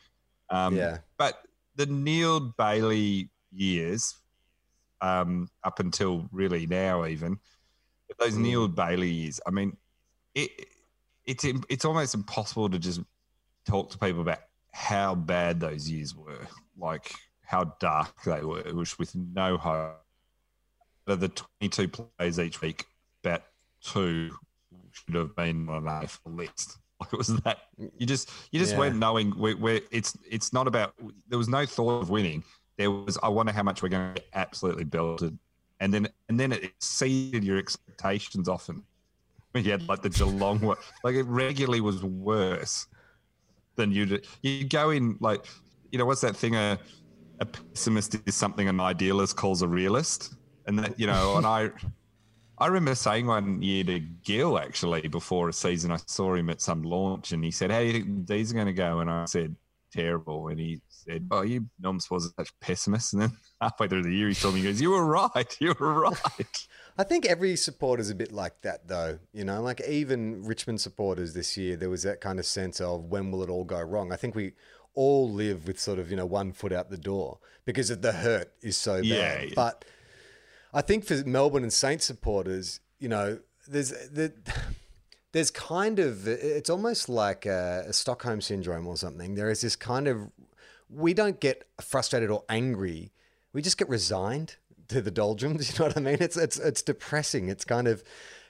Um, 0.51 0.77
yeah. 0.77 0.99
But 1.19 1.43
the 1.75 1.87
Neeld 1.87 2.57
Bailey 2.57 3.31
years, 3.51 4.15
um, 5.01 5.49
up 5.65 5.81
until 5.81 6.29
really 6.31 6.67
now, 6.67 7.07
even 7.07 7.39
those 8.19 8.35
mm. 8.35 8.43
Neeld 8.43 8.77
Bailey 8.77 9.09
years. 9.09 9.41
I 9.47 9.51
mean, 9.51 9.77
it 10.35 10.51
it's 11.27 11.45
it's 11.69 11.85
almost 11.85 12.15
impossible 12.15 12.69
to 12.71 12.79
just 12.79 13.01
talk 13.67 13.91
to 13.91 13.99
people 13.99 14.23
about 14.23 14.41
how 14.73 15.15
bad 15.15 15.61
those 15.61 15.89
years 15.91 16.15
were, 16.15 16.47
like 16.79 17.13
how 17.45 17.65
dark 17.81 18.23
they 18.25 18.43
were, 18.43 18.63
which 18.73 18.99
with 18.99 19.15
no 19.15 19.57
hope. 19.57 19.97
Of 21.07 21.19
the 21.19 21.29
22 21.61 21.89
plays 21.89 22.39
each 22.39 22.61
week, 22.61 22.85
about 23.25 23.43
two 23.83 24.31
should 24.93 25.15
have 25.15 25.35
been 25.35 25.69
on 25.69 25.89
an 25.89 26.05
AFL 26.05 26.37
list. 26.37 26.79
Like 27.01 27.15
it 27.15 27.17
was 27.17 27.29
that 27.29 27.61
you 27.97 28.05
just 28.05 28.31
you 28.53 28.61
just 28.61 28.73
yeah. 28.73 28.79
weren't 28.79 28.97
knowing 28.97 29.31
where, 29.31 29.55
where, 29.55 29.81
it's 29.91 30.15
it's 30.31 30.53
not 30.53 30.67
about 30.67 30.93
there 31.29 31.39
was 31.39 31.49
no 31.49 31.65
thought 31.65 32.03
of 32.03 32.11
winning. 32.11 32.45
There 32.77 32.91
was 32.91 33.17
I 33.23 33.29
wonder 33.29 33.53
how 33.53 33.63
much 33.63 33.83
we're 33.83 33.89
going 33.89 34.15
to 34.15 34.21
get 34.21 34.29
absolutely 34.35 34.85
belted, 34.85 35.39
and 35.81 35.95
then 35.95 36.09
and 36.29 36.39
then 36.39 36.53
it 36.53 36.63
exceeded 36.63 37.43
your 37.43 37.57
expectations 37.57 38.51
often. 38.51 38.85
We 39.55 39.63
had 39.63 39.89
like 39.89 40.03
the 40.03 40.11
Geelong, 40.11 40.61
like 41.03 41.15
it 41.15 41.25
regularly 41.25 41.81
was 41.81 42.05
worse 42.05 42.87
than 43.81 43.93
you. 43.93 44.21
You 44.43 44.65
go 44.65 44.91
in 44.91 45.17
like, 45.21 45.45
you 45.91 45.99
know, 45.99 46.05
what's 46.05 46.21
that 46.21 46.37
thing? 46.37 46.55
A, 46.55 46.79
a 47.41 47.47
pessimist 47.47 48.17
is 48.27 48.35
something 48.35 48.69
an 48.69 48.81
idealist 48.81 49.37
calls 49.37 49.63
a 49.63 49.69
realist, 49.69 50.35
and 50.67 50.79
that 50.79 50.99
you 50.99 51.07
know, 51.07 51.37
and 51.37 51.47
I. 51.59 51.71
I 52.59 52.67
remember 52.67 52.95
saying 52.95 53.25
one 53.25 53.63
year 53.63 53.85
to 53.85 54.01
Gil 54.01 54.59
actually 54.59 55.09
before 55.09 55.49
a 55.49 55.53
season, 55.53 55.91
I 55.91 55.97
saw 56.07 56.35
him 56.35 56.51
at 56.51 56.61
some 56.61 56.83
launch 56.83 57.33
and 57.33 57.43
he 57.43 57.51
said, 57.51 57.71
How 57.71 57.79
do 57.79 57.87
you 57.87 57.93
think 57.95 58.27
these 58.27 58.51
are 58.51 58.55
going 58.55 58.67
to 58.67 58.75
go? 58.75 59.01
And 59.01 59.09
I 59.09 59.25
said, 59.25 59.57
Terrible. 59.91 60.49
And 60.49 60.61
he 60.61 60.83
said, 61.05 61.29
Oh, 61.31 61.43
you 61.43 61.67
Noms 61.79 62.11
was 62.11 62.33
such 62.37 62.51
pessimist. 62.61 63.13
And 63.13 63.23
then 63.23 63.33
halfway 63.61 63.89
through 63.89 64.03
the 64.03 64.15
year, 64.15 64.29
he 64.29 64.35
told 64.35 64.55
me, 64.55 64.61
He 64.61 64.67
goes, 64.67 64.81
You 64.81 64.91
were 64.91 65.05
right. 65.05 65.57
You 65.61 65.75
were 65.79 66.01
right. 66.01 66.67
I 66.99 67.05
think 67.05 67.25
every 67.25 67.57
supporter's 67.57 68.11
a 68.11 68.15
bit 68.15 68.33
like 68.33 68.61
that, 68.63 68.89
though. 68.89 69.19
You 69.33 69.45
know, 69.45 69.63
like 69.63 69.81
even 69.89 70.45
Richmond 70.45 70.81
supporters 70.81 71.33
this 71.33 71.57
year, 71.57 71.77
there 71.77 71.89
was 71.89 72.03
that 72.03 72.21
kind 72.21 72.39
of 72.39 72.45
sense 72.45 72.81
of 72.81 73.05
when 73.05 73.31
will 73.31 73.43
it 73.43 73.49
all 73.49 73.65
go 73.65 73.81
wrong? 73.81 74.13
I 74.13 74.17
think 74.17 74.35
we 74.35 74.53
all 74.95 75.31
live 75.31 75.67
with 75.67 75.81
sort 75.81 75.99
of, 75.99 76.11
you 76.11 76.17
know, 76.17 76.27
one 76.27 76.53
foot 76.53 76.73
out 76.73 76.91
the 76.91 76.99
door 76.99 77.39
because 77.65 77.89
the 77.89 78.13
hurt 78.13 78.53
is 78.61 78.77
so 78.77 78.97
bad. 78.97 79.05
Yeah, 79.07 79.43
yeah. 79.43 79.53
But 79.55 79.85
I 80.75 80.83
think 80.83 81.05
for 81.05 81.15
Melbourne 81.25 81.63
and 81.63 81.73
Saints 81.73 82.05
supporters, 82.05 82.81
you 82.99 83.09
know, 83.09 83.39
there's 83.67 83.91
the. 83.91 84.33
There's 85.33 85.53
kind 85.53 86.01
of, 86.01 86.27
it's 86.27 86.69
almost 86.69 87.09
like 87.09 87.47
a, 87.47 87.85
a 87.87 87.93
Stockholm 87.93 88.41
syndrome 88.41 88.89
or 88.89 88.97
something. 88.97 89.37
There 89.37 89.49
is 89.49 89.61
this 89.61 89.77
kind 89.77 90.09
of, 90.09 90.29
we 90.93 91.15
don't 91.15 91.41
get 91.41 91.67
frustrated 91.81 92.31
or 92.31 92.45
angry. 92.49 93.13
We 93.53 93.63
just 93.63 93.79
get 93.79 93.89
resigned 93.89 94.57
to 94.89 95.01
the 95.01 95.11
doldrums. 95.11 95.71
You 95.73 95.79
know 95.79 95.87
what 95.87 95.97
I 95.97 96.01
mean? 96.01 96.19
It's 96.21 96.37
it's 96.37 96.59
it's 96.59 96.83
depressing. 96.83 97.49
It's 97.49 97.65
kind 97.65 97.89
of 97.89 98.03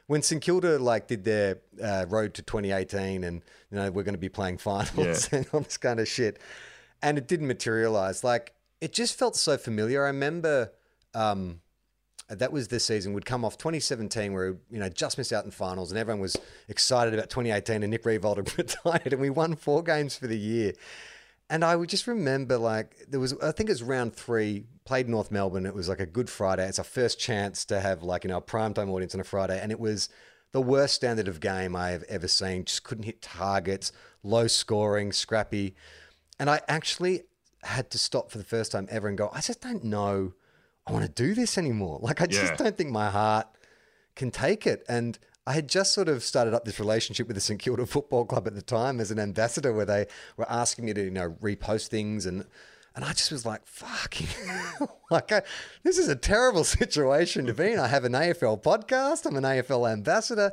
when 0.06 0.22
St 0.22 0.42
Kilda 0.42 0.78
like 0.78 1.06
did 1.06 1.24
their 1.24 1.58
uh, 1.82 2.06
road 2.08 2.34
to 2.34 2.42
2018, 2.42 3.24
and 3.24 3.42
you 3.70 3.78
know 3.78 3.90
we're 3.90 4.02
going 4.02 4.14
to 4.14 4.18
be 4.18 4.28
playing 4.28 4.58
finals 4.70 5.28
yeah. 5.30 5.38
and 5.38 5.46
all 5.52 5.60
this 5.60 5.76
kind 5.76 6.00
of 6.00 6.08
shit, 6.08 6.38
and 7.02 7.18
it 7.18 7.28
didn't 7.28 7.46
materialize. 7.46 8.24
Like 8.24 8.54
it 8.80 8.92
just 8.92 9.18
felt 9.18 9.36
so 9.36 9.56
familiar. 9.56 10.04
I 10.04 10.08
remember. 10.08 10.72
Um, 11.14 11.60
that 12.28 12.52
was 12.52 12.68
this 12.68 12.84
season. 12.84 13.12
We'd 13.12 13.24
come 13.24 13.44
off 13.44 13.58
2017, 13.58 14.32
where 14.32 14.56
you 14.70 14.78
know 14.78 14.88
just 14.88 15.18
missed 15.18 15.32
out 15.32 15.44
in 15.44 15.50
finals, 15.50 15.90
and 15.90 15.98
everyone 15.98 16.20
was 16.20 16.36
excited 16.68 17.12
about 17.12 17.28
2018. 17.28 17.82
And 17.82 17.90
Nick 17.90 18.04
Riewoldt 18.04 18.36
had 18.36 18.56
retired, 18.58 19.12
and 19.12 19.20
we 19.20 19.30
won 19.30 19.56
four 19.56 19.82
games 19.82 20.16
for 20.16 20.28
the 20.28 20.38
year. 20.38 20.74
And 21.50 21.64
I 21.64 21.74
would 21.76 21.88
just 21.88 22.06
remember, 22.06 22.56
like, 22.56 22.96
there 23.08 23.20
was, 23.20 23.34
I 23.42 23.50
think 23.50 23.68
it 23.68 23.72
was 23.72 23.82
round 23.82 24.14
three, 24.14 24.64
played 24.84 25.08
North 25.08 25.30
Melbourne. 25.30 25.66
It 25.66 25.74
was 25.74 25.88
like 25.88 26.00
a 26.00 26.06
good 26.06 26.30
Friday. 26.30 26.66
It's 26.66 26.78
our 26.78 26.84
first 26.84 27.18
chance 27.18 27.64
to 27.66 27.80
have, 27.80 28.02
like, 28.02 28.24
you 28.24 28.28
know, 28.28 28.38
a 28.38 28.42
primetime 28.42 28.88
audience 28.88 29.14
on 29.14 29.20
a 29.20 29.24
Friday. 29.24 29.60
And 29.60 29.72
it 29.72 29.80
was 29.80 30.08
the 30.52 30.62
worst 30.62 30.94
standard 30.94 31.26
of 31.28 31.40
game 31.40 31.74
I 31.74 31.90
have 31.90 32.04
ever 32.04 32.28
seen. 32.28 32.64
Just 32.64 32.84
couldn't 32.84 33.04
hit 33.04 33.20
targets, 33.20 33.90
low 34.22 34.46
scoring, 34.46 35.10
scrappy. 35.12 35.74
And 36.38 36.48
I 36.48 36.60
actually 36.68 37.24
had 37.64 37.90
to 37.90 37.98
stop 37.98 38.30
for 38.30 38.38
the 38.38 38.44
first 38.44 38.72
time 38.72 38.86
ever 38.88 39.08
and 39.08 39.18
go, 39.18 39.28
I 39.34 39.40
just 39.40 39.60
don't 39.60 39.84
know 39.84 40.32
I 40.86 40.92
want 40.92 41.04
to 41.04 41.10
do 41.10 41.34
this 41.34 41.58
anymore. 41.58 41.98
Like, 42.00 42.20
I 42.20 42.26
just 42.26 42.52
yeah. 42.52 42.56
don't 42.56 42.76
think 42.76 42.90
my 42.90 43.10
heart 43.10 43.46
can 44.16 44.30
take 44.30 44.66
it. 44.66 44.84
And 44.88 45.18
I 45.46 45.52
had 45.54 45.68
just 45.68 45.92
sort 45.92 46.08
of 46.08 46.22
started 46.22 46.54
up 46.54 46.64
this 46.64 46.78
relationship 46.78 47.26
with 47.26 47.34
the 47.34 47.40
St 47.40 47.60
Kilda 47.60 47.86
Football 47.86 48.24
Club 48.24 48.46
at 48.46 48.54
the 48.54 48.62
time 48.62 49.00
as 49.00 49.10
an 49.10 49.18
ambassador, 49.18 49.72
where 49.72 49.86
they 49.86 50.06
were 50.36 50.50
asking 50.50 50.84
me 50.84 50.94
to 50.94 51.04
you 51.04 51.10
know 51.10 51.36
repost 51.42 51.88
things 51.88 52.26
and. 52.26 52.46
And 52.96 53.04
I 53.04 53.12
just 53.12 53.30
was 53.30 53.46
like, 53.46 53.64
fucking, 53.66 54.26
like, 55.12 55.30
I, 55.30 55.42
this 55.84 55.96
is 55.96 56.08
a 56.08 56.16
terrible 56.16 56.64
situation 56.78 57.46
to 57.46 57.54
be 57.54 57.72
in. 57.72 57.78
I 57.78 57.86
have 57.86 58.04
an 58.04 58.14
AFL 58.14 58.60
podcast, 58.64 59.26
I'm 59.26 59.36
an 59.36 59.44
AFL 59.44 59.90
ambassador, 59.90 60.52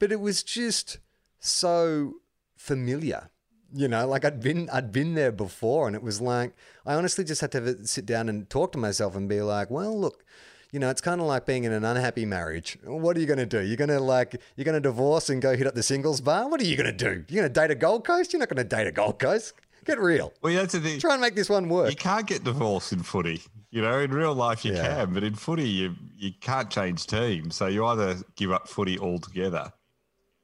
but 0.00 0.10
it 0.10 0.18
was 0.18 0.42
just 0.42 0.98
so 1.38 2.14
familiar. 2.56 3.30
You 3.72 3.86
know, 3.86 4.06
like 4.08 4.24
I'd 4.24 4.40
been, 4.40 4.68
I'd 4.72 4.90
been 4.90 5.14
there 5.14 5.30
before, 5.30 5.86
and 5.86 5.94
it 5.94 6.02
was 6.02 6.20
like 6.20 6.54
I 6.84 6.94
honestly 6.94 7.22
just 7.22 7.40
had 7.40 7.52
to 7.52 7.86
sit 7.86 8.04
down 8.04 8.28
and 8.28 8.50
talk 8.50 8.72
to 8.72 8.78
myself 8.78 9.14
and 9.14 9.28
be 9.28 9.40
like, 9.40 9.70
well, 9.70 9.96
look, 9.98 10.24
you 10.72 10.78
know, 10.78 10.90
it's 10.90 11.00
kind 11.00 11.20
of 11.20 11.26
like 11.26 11.46
being 11.46 11.64
in 11.64 11.72
an 11.72 11.84
unhappy 11.84 12.26
marriage. 12.26 12.78
What 12.84 13.16
are 13.16 13.20
you 13.20 13.26
going 13.26 13.38
to 13.38 13.46
do? 13.46 13.60
You're 13.60 13.76
going 13.76 13.88
to 13.88 14.00
like, 14.00 14.40
you're 14.56 14.64
going 14.64 14.74
to 14.74 14.80
divorce 14.80 15.30
and 15.30 15.40
go 15.40 15.56
hit 15.56 15.66
up 15.66 15.74
the 15.74 15.82
singles 15.82 16.20
bar? 16.20 16.48
What 16.48 16.60
are 16.60 16.64
you 16.64 16.76
going 16.76 16.86
to 16.86 16.92
do? 16.92 17.24
You're 17.28 17.42
going 17.42 17.52
to 17.52 17.60
date 17.60 17.70
a 17.70 17.74
Gold 17.74 18.04
Coast? 18.04 18.32
You're 18.32 18.40
not 18.40 18.48
going 18.48 18.56
to 18.56 18.64
date 18.64 18.86
a 18.86 18.92
Gold 18.92 19.18
Coast. 19.18 19.54
Get 19.84 20.00
real. 20.00 20.32
Well, 20.42 20.52
that's 20.52 20.72
the 20.72 20.80
thing. 20.80 20.98
Try 20.98 21.12
and 21.12 21.20
make 21.20 21.36
this 21.36 21.48
one 21.48 21.68
work. 21.68 21.90
You 21.90 21.96
can't 21.96 22.26
get 22.26 22.42
divorced 22.42 22.92
in 22.92 23.02
footy. 23.02 23.40
You 23.70 23.82
know, 23.82 24.00
in 24.00 24.10
real 24.10 24.34
life 24.34 24.64
you 24.64 24.74
yeah. 24.74 24.96
can, 24.96 25.14
but 25.14 25.22
in 25.22 25.34
footy 25.34 25.68
you 25.68 25.94
you 26.16 26.32
can't 26.40 26.68
change 26.70 27.06
teams. 27.06 27.54
So 27.56 27.66
you 27.66 27.84
either 27.86 28.16
give 28.34 28.50
up 28.50 28.68
footy 28.68 28.98
altogether. 28.98 29.72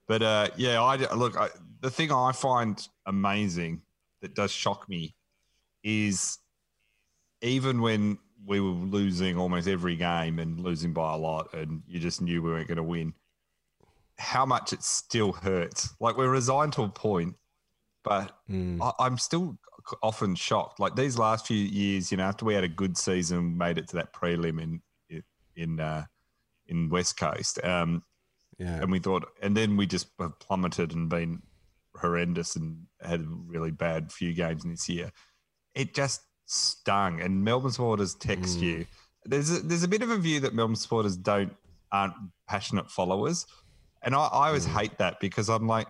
But 0.07 0.23
uh, 0.23 0.49
yeah, 0.57 0.83
I 0.83 0.97
look. 1.14 1.37
I, 1.37 1.49
the 1.81 1.91
thing 1.91 2.12
I 2.12 2.33
find 2.33 2.87
amazing 3.07 3.83
that 4.20 4.35
does 4.35 4.53
shock 4.53 4.89
me 4.89 5.14
is 5.83 6.39
even 7.41 7.81
when 7.81 8.18
we 8.47 8.61
were 8.61 8.70
losing 8.70 9.38
almost 9.38 9.68
every 9.68 9.97
game 9.97 10.38
and 10.38 10.61
losing 10.61 10.93
by 10.93 11.14
a 11.14 11.16
lot, 11.16 11.53
and 11.55 11.82
you 11.86 12.01
just 12.01 12.20
knew 12.20 12.43
we 12.43 12.51
weren't 12.51 12.68
going 12.68 12.76
to 12.76 12.82
win. 12.82 13.14
How 14.18 14.47
much 14.47 14.72
it 14.72 14.82
still 14.82 15.32
hurts. 15.32 15.95
Like 16.01 16.16
we're 16.16 16.28
resigned 16.30 16.72
to 16.74 16.82
a 16.82 16.88
point, 16.88 17.34
but 18.05 18.36
mm. 18.51 18.78
I, 18.80 19.05
I'm 19.05 19.18
still 19.18 19.59
often 20.03 20.34
shocked. 20.34 20.80
Like 20.80 20.95
these 20.95 21.18
last 21.18 21.47
few 21.47 21.57
years, 21.57 22.11
you 22.11 22.18
know, 22.18 22.24
after 22.24 22.45
we 22.45 22.55
had 22.55 22.64
a 22.64 22.68
good 22.68 22.97
season, 22.97 23.57
made 23.57 23.78
it 23.78 23.88
to 23.88 23.97
that 23.97 24.12
prelim 24.12 24.62
in 24.62 24.82
in 25.57 25.80
uh, 25.80 26.05
in 26.66 26.88
West 26.88 27.16
Coast, 27.16 27.62
um, 27.64 28.03
yeah, 28.59 28.80
and 28.80 28.90
we 28.90 28.99
thought, 28.99 29.28
and 29.43 29.57
then 29.57 29.76
we 29.76 29.86
just 29.86 30.09
have 30.18 30.38
plummeted 30.38 30.93
and 30.93 31.09
been 31.09 31.43
horrendous 31.97 32.57
and 32.57 32.86
had 33.01 33.20
a 33.20 33.26
really 33.47 33.70
bad 33.70 34.11
few 34.12 34.32
games 34.32 34.64
this 34.64 34.88
year. 34.88 35.11
It 35.74 35.95
just 35.95 36.22
stung. 36.47 37.20
And 37.20 37.45
Melbourne 37.45 37.72
supporters 37.72 38.14
text 38.14 38.59
mm. 38.59 38.62
you. 38.62 38.86
There's 39.24 39.51
a, 39.51 39.61
there's 39.61 39.82
a 39.82 39.88
bit 39.88 40.03
of 40.03 40.11
a 40.11 40.18
view 40.18 40.40
that 40.40 40.55
Melbourne 40.55 40.76
supporters 40.76 41.16
don't 41.16 41.53
aren't 41.93 42.14
passionate 42.49 42.90
followers, 42.90 43.47
and 44.03 44.14
I, 44.14 44.24
I 44.24 44.49
always 44.49 44.66
mm. 44.66 44.78
hate 44.78 44.99
that 44.99 45.20
because 45.20 45.49
I'm 45.49 45.66
like 45.66 45.86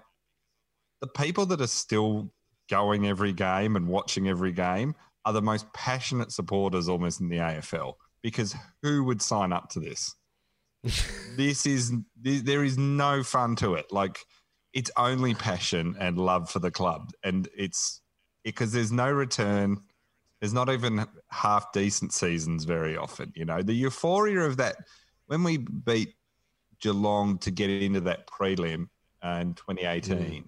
the 1.00 1.06
people 1.06 1.46
that 1.46 1.60
are 1.60 1.66
still 1.66 2.32
going 2.70 3.06
every 3.06 3.32
game 3.32 3.76
and 3.76 3.88
watching 3.88 4.28
every 4.28 4.52
game 4.52 4.94
are 5.24 5.32
the 5.32 5.42
most 5.42 5.70
passionate 5.72 6.32
supporters 6.32 6.88
almost 6.88 7.20
in 7.20 7.28
the 7.28 7.36
AFL 7.36 7.94
because 8.22 8.54
who 8.82 9.04
would 9.04 9.20
sign 9.20 9.52
up 9.52 9.68
to 9.70 9.80
this? 9.80 10.14
this 11.36 11.66
is 11.66 11.92
there 12.20 12.64
is 12.64 12.78
no 12.78 13.22
fun 13.22 13.56
to 13.56 13.74
it. 13.74 13.92
Like 13.92 14.18
it's 14.72 14.90
only 14.96 15.34
passion 15.34 15.96
and 15.98 16.18
love 16.18 16.50
for 16.50 16.58
the 16.58 16.70
club, 16.70 17.10
and 17.22 17.48
it's 17.56 18.00
because 18.44 18.72
there's 18.72 18.92
no 18.92 19.10
return. 19.10 19.82
There's 20.42 20.52
not 20.52 20.70
even 20.70 21.06
half 21.30 21.70
decent 21.70 22.12
seasons 22.12 22.64
very 22.64 22.96
often. 22.96 23.32
You 23.36 23.44
know, 23.44 23.62
the 23.62 23.74
euphoria 23.74 24.40
of 24.40 24.56
that 24.56 24.74
when 25.26 25.44
we 25.44 25.58
beat 25.58 26.16
Geelong 26.80 27.38
to 27.38 27.52
get 27.52 27.70
into 27.70 28.00
that 28.00 28.26
prelim 28.26 28.88
uh, 29.24 29.38
in 29.40 29.54
2018, 29.54 30.16
mm. 30.18 30.44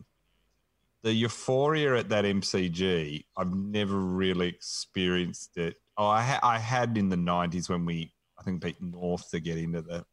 the 1.04 1.12
euphoria 1.12 1.94
at 1.94 2.08
that 2.08 2.24
MCG, 2.24 3.24
I've 3.36 3.54
never 3.54 3.96
really 3.96 4.48
experienced 4.48 5.56
it. 5.58 5.76
Oh, 5.96 6.08
I, 6.08 6.22
ha- 6.22 6.40
I 6.42 6.58
had 6.58 6.98
in 6.98 7.08
the 7.08 7.14
90s 7.14 7.68
when 7.68 7.86
we, 7.86 8.12
I 8.36 8.42
think, 8.42 8.64
beat 8.64 8.82
North 8.82 9.30
to 9.30 9.38
get 9.38 9.58
into 9.58 9.80
the 9.80 10.04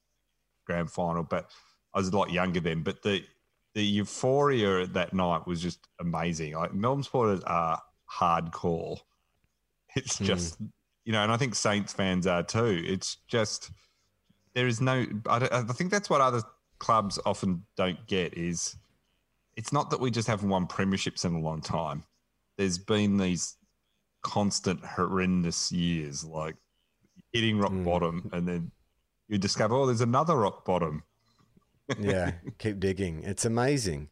grand 0.68 0.92
final, 0.92 1.24
but 1.24 1.50
I 1.96 1.98
was 1.98 2.10
a 2.10 2.16
lot 2.16 2.30
younger 2.30 2.60
then. 2.60 2.84
But 2.84 3.02
the 3.02 3.24
the 3.74 3.84
euphoria 3.84 4.86
that 4.86 5.12
night 5.16 5.48
was 5.48 5.60
just 5.60 5.88
amazing. 6.00 6.54
Like 6.54 6.72
Melbourne 6.72 7.02
supporters 7.02 7.42
are 7.46 7.82
hardcore. 8.20 9.00
It's 9.96 10.18
just, 10.20 10.58
you 11.06 11.12
know, 11.12 11.22
and 11.24 11.32
I 11.32 11.38
think 11.38 11.56
Saints 11.56 11.92
fans 11.94 12.26
are 12.26 12.44
too. 12.44 12.82
It's 12.86 13.18
just, 13.28 13.72
there 14.54 14.68
is 14.68 14.80
no, 14.80 15.06
I, 15.28 15.48
I 15.52 15.62
think 15.74 15.92
that's 15.92 16.10
what 16.10 16.22
other 16.22 16.42
clubs 16.80 17.20
often 17.26 17.66
don't 17.76 18.08
get 18.08 18.38
is 18.38 18.76
it's 19.58 19.74
not 19.74 19.90
that 19.90 20.00
we 20.00 20.10
just 20.12 20.28
haven't 20.28 20.50
won 20.50 20.66
premierships 20.68 21.26
in 21.26 21.36
a 21.36 21.40
long 21.40 21.62
time. 21.62 22.04
There's 22.58 22.78
been 22.78 23.18
these 23.18 23.58
constant 24.22 24.84
horrendous 24.86 25.72
years, 25.72 26.24
like 26.24 26.56
hitting 27.34 27.58
rock 27.60 27.72
Mm. 27.72 27.86
bottom, 27.86 28.30
and 28.34 28.48
then 28.48 28.72
you 29.28 29.38
discover, 29.38 29.76
oh, 29.76 29.86
there's 29.86 30.02
another 30.02 30.36
rock 30.36 30.64
bottom. 30.66 31.04
yeah, 32.00 32.32
keep 32.60 32.80
digging. 32.80 33.24
It's 33.24 33.46
amazing. 33.46 34.10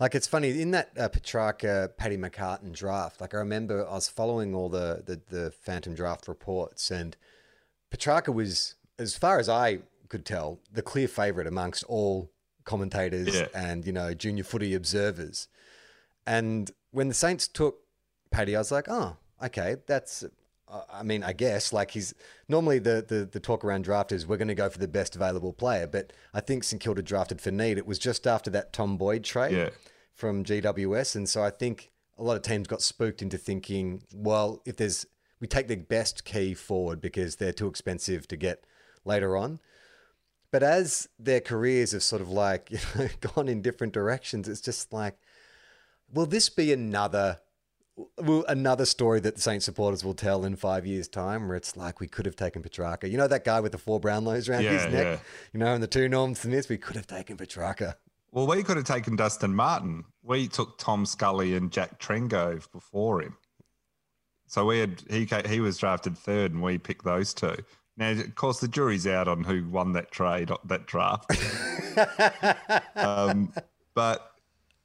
Like 0.00 0.14
it's 0.14 0.26
funny 0.26 0.60
in 0.62 0.70
that 0.70 0.90
uh, 0.98 1.08
Petracca 1.10 1.90
Paddy 1.98 2.16
McCartan 2.16 2.72
draft. 2.72 3.20
Like 3.20 3.34
I 3.34 3.38
remember 3.38 3.86
I 3.86 3.92
was 3.92 4.08
following 4.08 4.54
all 4.54 4.70
the, 4.70 5.02
the 5.04 5.20
the 5.28 5.50
Phantom 5.50 5.94
draft 5.94 6.26
reports, 6.26 6.90
and 6.90 7.16
Petracca 7.92 8.32
was, 8.32 8.76
as 8.98 9.14
far 9.14 9.38
as 9.38 9.48
I 9.48 9.80
could 10.08 10.24
tell, 10.24 10.58
the 10.72 10.82
clear 10.82 11.06
favourite 11.06 11.46
amongst 11.46 11.84
all 11.84 12.30
commentators 12.64 13.34
Yeah. 13.34 13.46
and 13.54 13.84
you 13.86 13.92
know 13.92 14.14
junior 14.14 14.44
footy 14.44 14.74
observers. 14.74 15.48
And 16.26 16.70
when 16.92 17.08
the 17.08 17.14
Saints 17.14 17.46
took 17.46 17.80
Paddy, 18.30 18.56
I 18.56 18.60
was 18.60 18.72
like, 18.72 18.86
oh, 18.88 19.16
okay, 19.42 19.76
that's. 19.86 20.24
I 20.92 21.02
mean, 21.02 21.22
I 21.22 21.32
guess 21.32 21.72
like 21.72 21.90
he's 21.90 22.14
normally 22.48 22.78
the, 22.78 23.04
the 23.06 23.28
the 23.30 23.40
talk 23.40 23.64
around 23.64 23.82
draft 23.82 24.12
is 24.12 24.26
we're 24.26 24.36
going 24.36 24.48
to 24.48 24.54
go 24.54 24.68
for 24.70 24.78
the 24.78 24.88
best 24.88 25.16
available 25.16 25.52
player, 25.52 25.86
but 25.86 26.12
I 26.32 26.40
think 26.40 26.64
St 26.64 26.80
Kilda 26.80 27.02
drafted 27.02 27.40
for 27.40 27.50
need. 27.50 27.76
It 27.78 27.86
was 27.86 27.98
just 27.98 28.26
after 28.26 28.50
that 28.50 28.72
Tom 28.72 28.96
Boyd 28.96 29.24
trade 29.24 29.56
Yeah. 29.56 29.70
from 30.14 30.44
GWS, 30.44 31.16
and 31.16 31.28
so 31.28 31.42
I 31.42 31.50
think 31.50 31.90
a 32.18 32.22
lot 32.22 32.36
of 32.36 32.42
teams 32.42 32.68
got 32.68 32.82
spooked 32.82 33.22
into 33.22 33.38
thinking, 33.38 34.02
well, 34.14 34.62
if 34.64 34.76
there's 34.76 35.06
we 35.40 35.46
take 35.46 35.68
the 35.68 35.76
best 35.76 36.24
key 36.24 36.54
forward 36.54 37.00
because 37.00 37.36
they're 37.36 37.52
too 37.52 37.66
expensive 37.68 38.28
to 38.28 38.36
get 38.36 38.64
later 39.04 39.36
on. 39.36 39.58
But 40.52 40.62
as 40.62 41.08
their 41.18 41.40
careers 41.40 41.92
have 41.92 42.02
sort 42.02 42.20
of 42.20 42.28
like 42.28 42.70
you 42.70 42.78
know 42.96 43.08
gone 43.20 43.48
in 43.48 43.62
different 43.62 43.92
directions, 43.92 44.48
it's 44.48 44.60
just 44.60 44.92
like, 44.92 45.16
will 46.12 46.26
this 46.26 46.48
be 46.48 46.72
another 46.72 47.38
will 48.18 48.44
another 48.46 48.86
story 48.86 49.20
that 49.20 49.36
the 49.36 49.40
Saints 49.40 49.64
supporters 49.64 50.04
will 50.04 50.14
tell 50.14 50.44
in 50.44 50.56
five 50.56 50.86
years' 50.86 51.08
time, 51.08 51.48
where 51.48 51.56
it's 51.56 51.76
like 51.76 52.00
we 52.00 52.06
could 52.08 52.26
have 52.26 52.36
taken 52.36 52.62
Petracca. 52.62 53.10
You 53.10 53.18
know 53.18 53.28
that 53.28 53.44
guy 53.44 53.60
with 53.60 53.72
the 53.72 53.78
four 53.78 54.00
Brownlows 54.00 54.48
around 54.48 54.64
Yeah, 54.64 54.72
his 54.72 54.92
neck, 54.92 55.06
yeah. 55.06 55.18
you 55.52 55.60
know, 55.60 55.74
and 55.74 55.82
the 55.82 55.86
two 55.86 56.08
Norm 56.08 56.34
Smiths. 56.34 56.68
We 56.68 56.78
could 56.78 56.96
have 56.96 57.06
taken 57.06 57.36
Petracca. 57.36 57.94
Well, 58.32 58.46
we 58.46 58.62
could 58.62 58.76
have 58.76 58.86
taken 58.86 59.16
Dustin 59.16 59.54
Martin. 59.54 60.04
We 60.22 60.46
took 60.48 60.78
Tom 60.78 61.04
Scully 61.04 61.56
and 61.56 61.72
Jack 61.72 61.98
Trengove 62.00 62.70
before 62.70 63.22
him. 63.22 63.36
So 64.46 64.64
we 64.66 64.78
had 64.78 65.02
he 65.10 65.28
he 65.46 65.60
was 65.60 65.78
drafted 65.78 66.16
third, 66.16 66.52
and 66.52 66.62
we 66.62 66.78
picked 66.78 67.04
those 67.04 67.34
two. 67.34 67.56
Now, 67.96 68.12
of 68.12 68.34
course, 68.34 68.60
the 68.60 68.68
jury's 68.68 69.06
out 69.06 69.28
on 69.28 69.44
who 69.44 69.68
won 69.68 69.92
that 69.92 70.10
trade, 70.10 70.50
that 70.64 70.86
draft. 70.86 71.30
um, 72.96 73.52
but 73.94 74.32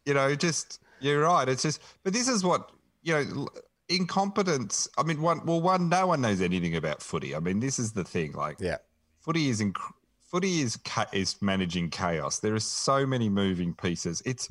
you 0.06 0.14
know, 0.14 0.36
just 0.36 0.82
you're 0.99 1.22
right. 1.22 1.47
It's 1.47 1.62
just, 1.62 1.82
but 2.03 2.14
this 2.14 2.28
is 2.28 2.43
what 2.43 2.72
you 3.06 3.14
know. 3.14 3.47
Incompetence. 3.88 4.88
I 4.97 5.03
mean, 5.03 5.22
one. 5.22 5.45
Well, 5.45 5.62
one. 5.62 5.89
No 5.89 6.08
one 6.08 6.22
knows 6.22 6.41
anything 6.41 6.76
about 6.76 7.03
footy. 7.03 7.36
I 7.36 7.39
mean, 7.39 7.60
this 7.60 7.78
is 7.78 7.93
the 7.93 8.03
thing. 8.03 8.34
Like, 8.34 8.58
Yeah, 8.60 8.78
footy 9.20 9.49
is 9.49 9.62
inc- 9.62 9.93
footy 10.24 10.62
is 10.62 10.76
ca- 10.78 11.10
is 11.14 11.39
managing 11.41 11.91
chaos. 11.91 12.39
There 12.39 12.56
are 12.56 12.60
so 12.60 13.06
many 13.06 13.30
moving 13.30 13.76
pieces. 13.76 14.24
It's 14.26 14.49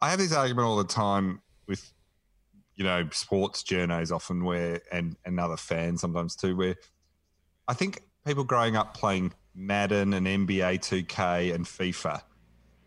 I 0.00 0.10
have 0.10 0.18
this 0.18 0.32
argument 0.34 0.66
all 0.66 0.76
the 0.78 0.84
time 0.84 1.42
with 1.68 1.92
you 2.74 2.82
know 2.82 3.08
sports 3.12 3.62
journos 3.62 4.10
often 4.10 4.44
where 4.44 4.80
and 4.90 5.16
and 5.24 5.38
other 5.38 5.56
fans 5.56 6.00
sometimes 6.00 6.34
too 6.34 6.56
where 6.56 6.74
I 7.68 7.74
think 7.74 8.02
people 8.26 8.42
growing 8.42 8.74
up 8.76 8.96
playing 8.96 9.32
Madden 9.54 10.12
and 10.12 10.26
NBA 10.26 10.80
2K 10.80 11.54
and 11.54 11.64
FIFA 11.66 12.20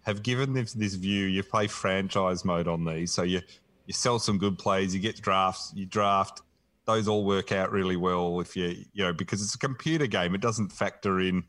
have 0.02 0.24
given 0.24 0.52
this 0.52 0.74
this 0.74 0.96
view. 0.96 1.26
You 1.26 1.42
play 1.42 1.68
franchise 1.68 2.44
mode 2.44 2.68
on 2.68 2.84
these, 2.84 3.14
so 3.14 3.24
you 3.24 3.40
you 3.86 3.94
sell 3.94 4.20
some 4.20 4.38
good 4.38 4.58
plays, 4.58 4.94
you 4.94 5.02
get 5.02 5.22
drafts, 5.22 5.72
you 5.76 5.86
draft. 5.86 6.42
Those 6.86 7.08
all 7.08 7.26
work 7.26 7.52
out 7.52 7.72
really 7.72 7.96
well 7.96 8.40
if 8.40 8.56
you 8.56 8.76
you 8.94 9.04
know 9.04 9.14
because 9.14 9.42
it's 9.42 9.56
a 9.56 9.60
computer 9.60 10.08
game. 10.08 10.36
It 10.36 10.42
doesn't 10.42 10.72
factor 10.72 11.20
in. 11.20 11.44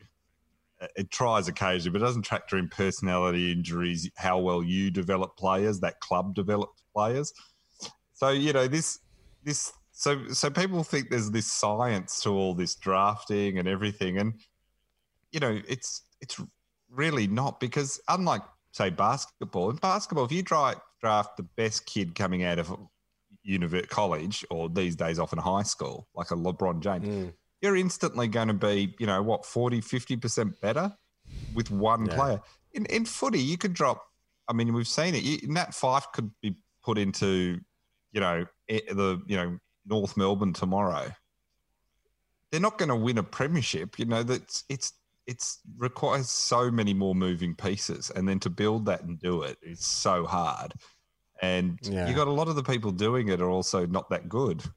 Uh, 0.81 0.87
it 0.95 1.11
tries 1.11 1.47
occasionally, 1.47 1.91
but 1.91 2.03
it 2.03 2.05
doesn't 2.05 2.25
factor 2.27 2.57
in 2.57 2.69
personality 2.69 3.51
injuries, 3.51 4.09
how 4.15 4.39
well 4.39 4.63
you 4.63 4.91
develop 4.91 5.35
players, 5.37 5.79
that 5.79 5.99
club 5.99 6.35
developed 6.35 6.81
players. 6.93 7.33
So 8.13 8.29
you 8.29 8.53
know 8.53 8.67
this 8.67 8.99
this 9.43 9.71
so 9.91 10.27
so 10.29 10.49
people 10.49 10.83
think 10.83 11.09
there's 11.09 11.31
this 11.31 11.51
science 11.51 12.21
to 12.21 12.29
all 12.29 12.53
this 12.53 12.75
drafting 12.75 13.57
and 13.57 13.67
everything, 13.67 14.17
and 14.17 14.33
you 15.31 15.39
know 15.39 15.59
it's 15.67 16.03
it's 16.21 16.39
really 16.89 17.27
not 17.27 17.59
because 17.59 17.99
unlike 18.07 18.41
say 18.71 18.89
basketball, 18.89 19.69
in 19.69 19.75
basketball, 19.77 20.25
if 20.25 20.31
you 20.31 20.43
draft 20.43 20.79
draft 21.01 21.37
the 21.37 21.43
best 21.43 21.85
kid 21.85 22.15
coming 22.15 22.43
out 22.43 22.59
of 22.59 22.75
university 23.43 23.87
college 23.87 24.45
or 24.49 24.69
these 24.69 24.95
days 24.95 25.19
often 25.19 25.39
high 25.39 25.63
school, 25.63 26.07
like 26.15 26.31
a 26.31 26.35
LeBron 26.35 26.79
James, 26.81 27.07
Mm. 27.07 27.33
you're 27.61 27.75
instantly 27.75 28.27
going 28.27 28.47
to 28.49 28.53
be, 28.53 28.95
you 28.99 29.07
know, 29.07 29.21
what 29.21 29.45
40, 29.45 29.81
50% 29.81 30.59
better 30.61 30.95
with 31.53 31.71
one 31.71 32.07
Yeah. 32.07 32.15
player. 32.15 32.41
In 32.73 32.85
in 32.87 33.05
footy, 33.05 33.39
you 33.39 33.57
could 33.57 33.73
drop 33.73 34.03
I 34.49 34.53
mean, 34.53 34.73
we've 34.73 34.87
seen 34.87 35.13
it. 35.13 35.23
You, 35.23 35.39
Nat 35.49 35.73
Fyfe 35.73 36.05
could 36.13 36.31
be 36.41 36.55
put 36.81 36.97
into, 36.97 37.59
you 38.13 38.21
know, 38.21 38.45
the 38.69 39.21
you 39.27 39.35
know 39.35 39.59
North 39.85 40.15
Melbourne 40.15 40.53
tomorrow. 40.53 41.11
They're 42.51 42.61
not 42.61 42.77
going 42.77 42.89
to 42.89 42.95
win 42.95 43.17
a 43.17 43.23
premiership. 43.23 43.99
You 43.99 44.05
know 44.05 44.23
that's 44.23 44.63
it's 44.69 44.93
it's 45.27 45.59
requires 45.77 46.29
so 46.29 46.71
many 46.71 46.93
more 46.93 47.13
moving 47.13 47.55
pieces, 47.55 48.09
and 48.11 48.27
then 48.27 48.39
to 48.39 48.49
build 48.49 48.85
that 48.85 49.03
and 49.03 49.19
do 49.19 49.43
it 49.43 49.57
is 49.61 49.85
so 49.85 50.25
hard. 50.25 50.73
And 51.41 51.77
Yeah. 51.81 52.07
you 52.07 52.15
got 52.15 52.27
a 52.27 52.31
lot 52.31 52.47
of 52.47 52.55
the 52.55 52.63
people 52.63 52.91
doing 52.91 53.27
it 53.27 53.41
are 53.41 53.49
also 53.49 53.85
not 53.85 54.09
that 54.09 54.29
good. 54.29 54.63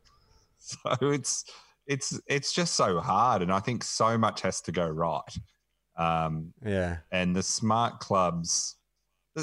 So 0.63 0.91
it's 1.01 1.47
it's 1.87 2.21
it's 2.27 2.53
just 2.53 2.75
so 2.75 3.01
hard, 3.01 3.41
and 3.41 3.51
I 3.51 3.61
think 3.61 3.83
so 3.83 4.19
much 4.19 4.43
has 4.43 4.61
to 4.63 4.73
go 4.73 4.87
right. 4.87 5.39
Um, 5.97 6.53
yeah, 6.63 6.99
and 7.11 7.35
the 7.35 7.43
smart 7.43 7.99
clubs 8.01 8.77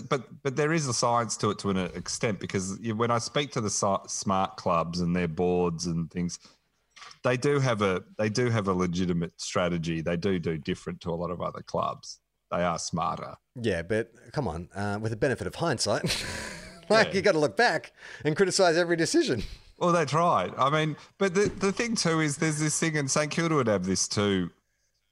but 0.09 0.43
but 0.43 0.55
there 0.55 0.73
is 0.73 0.87
a 0.87 0.93
science 0.93 1.37
to 1.37 1.49
it 1.51 1.59
to 1.59 1.69
an 1.69 1.77
extent 1.77 2.39
because 2.39 2.77
when 2.95 3.09
I 3.11 3.19
speak 3.19 3.51
to 3.51 3.61
the 3.61 3.69
smart 3.69 4.57
clubs 4.57 4.99
and 4.99 5.15
their 5.15 5.27
boards 5.27 5.87
and 5.87 6.11
things, 6.11 6.39
they 7.23 7.37
do 7.37 7.59
have 7.59 7.81
a 7.81 8.03
they 8.17 8.29
do 8.29 8.49
have 8.49 8.67
a 8.67 8.73
legitimate 8.73 9.33
strategy. 9.39 10.01
They 10.01 10.17
do 10.17 10.39
do 10.39 10.57
different 10.57 11.01
to 11.01 11.09
a 11.11 11.15
lot 11.15 11.31
of 11.31 11.41
other 11.41 11.61
clubs. 11.61 12.19
They 12.51 12.63
are 12.63 12.79
smarter. 12.79 13.35
yeah. 13.61 13.81
But 13.81 14.11
come 14.31 14.47
on, 14.47 14.69
uh, 14.75 14.99
with 15.01 15.11
the 15.11 15.17
benefit 15.17 15.47
of 15.47 15.55
hindsight, 15.55 16.03
like 16.89 17.07
Yeah. 17.07 17.13
you 17.13 17.21
got 17.21 17.33
to 17.33 17.39
look 17.39 17.57
back 17.57 17.91
and 18.23 18.35
criticize 18.35 18.77
every 18.77 18.95
decision. 18.95 19.43
Well, 19.79 19.91
that's 19.91 20.13
right. 20.13 20.51
I 20.57 20.69
mean, 20.69 20.95
but 21.17 21.33
the 21.35 21.49
the 21.49 21.71
thing 21.71 21.95
too 21.95 22.19
is 22.21 22.37
there's 22.37 22.59
this 22.59 22.79
thing, 22.79 22.97
and 22.97 23.09
St 23.11 23.29
Kilda 23.29 23.55
would 23.55 23.67
have 23.67 23.85
this 23.85 24.07
too. 24.07 24.49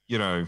You 0.08 0.18
know, 0.20 0.48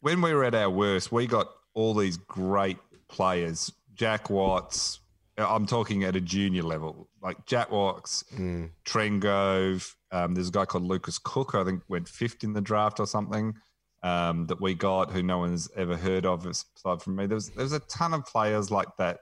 when 0.00 0.20
we 0.20 0.34
were 0.34 0.44
at 0.44 0.54
our 0.54 0.70
worst, 0.70 1.12
we 1.12 1.26
got 1.26 1.48
all 1.74 1.94
these 1.94 2.16
great 2.16 2.78
players. 3.08 3.72
Jack 3.94 4.28
Watts. 4.30 5.00
I'm 5.38 5.66
talking 5.66 6.04
at 6.04 6.16
a 6.16 6.20
junior 6.20 6.62
level, 6.62 7.08
like 7.22 7.44
Jack 7.46 7.70
Watts, 7.70 8.24
Mm. 8.34 8.70
Trengove. 8.84 9.94
Um, 10.12 10.34
there's 10.34 10.48
a 10.48 10.52
guy 10.52 10.64
called 10.64 10.84
Lucas 10.84 11.18
Cook, 11.18 11.54
I 11.54 11.64
think 11.64 11.82
went 11.88 12.08
fifth 12.08 12.42
in 12.44 12.52
the 12.52 12.60
draft 12.60 13.00
or 13.00 13.06
something. 13.06 13.54
Um, 14.02 14.46
that 14.46 14.60
we 14.60 14.74
got, 14.74 15.10
who 15.10 15.22
no 15.22 15.38
one's 15.38 15.68
ever 15.74 15.96
heard 15.96 16.26
of 16.26 16.46
aside 16.46 17.02
from 17.02 17.16
me. 17.16 17.26
There 17.26 17.34
was 17.34 17.50
there 17.50 17.64
was 17.64 17.72
a 17.72 17.80
ton 17.80 18.14
of 18.14 18.24
players 18.24 18.70
like 18.70 18.88
that. 18.98 19.20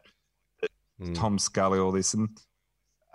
Mm. 1.00 1.14
Tom 1.14 1.38
Scully, 1.38 1.78
all 1.78 1.90
this, 1.92 2.12
and 2.14 2.28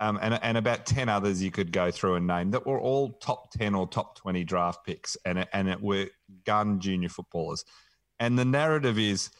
um, 0.00 0.18
and 0.20 0.38
and 0.42 0.58
about 0.58 0.84
ten 0.84 1.08
others 1.08 1.42
you 1.42 1.50
could 1.50 1.70
go 1.70 1.90
through 1.90 2.16
and 2.16 2.26
name 2.26 2.50
that 2.50 2.66
were 2.66 2.80
all 2.80 3.12
top 3.20 3.52
ten 3.52 3.74
or 3.74 3.86
top 3.86 4.16
twenty 4.16 4.42
draft 4.42 4.84
picks, 4.84 5.16
and 5.24 5.46
and 5.52 5.68
it 5.68 5.80
were 5.80 6.06
gun 6.44 6.80
junior 6.80 7.08
footballers. 7.08 7.64
And 8.18 8.38
the 8.38 8.44
narrative 8.44 8.98
is, 8.98 9.30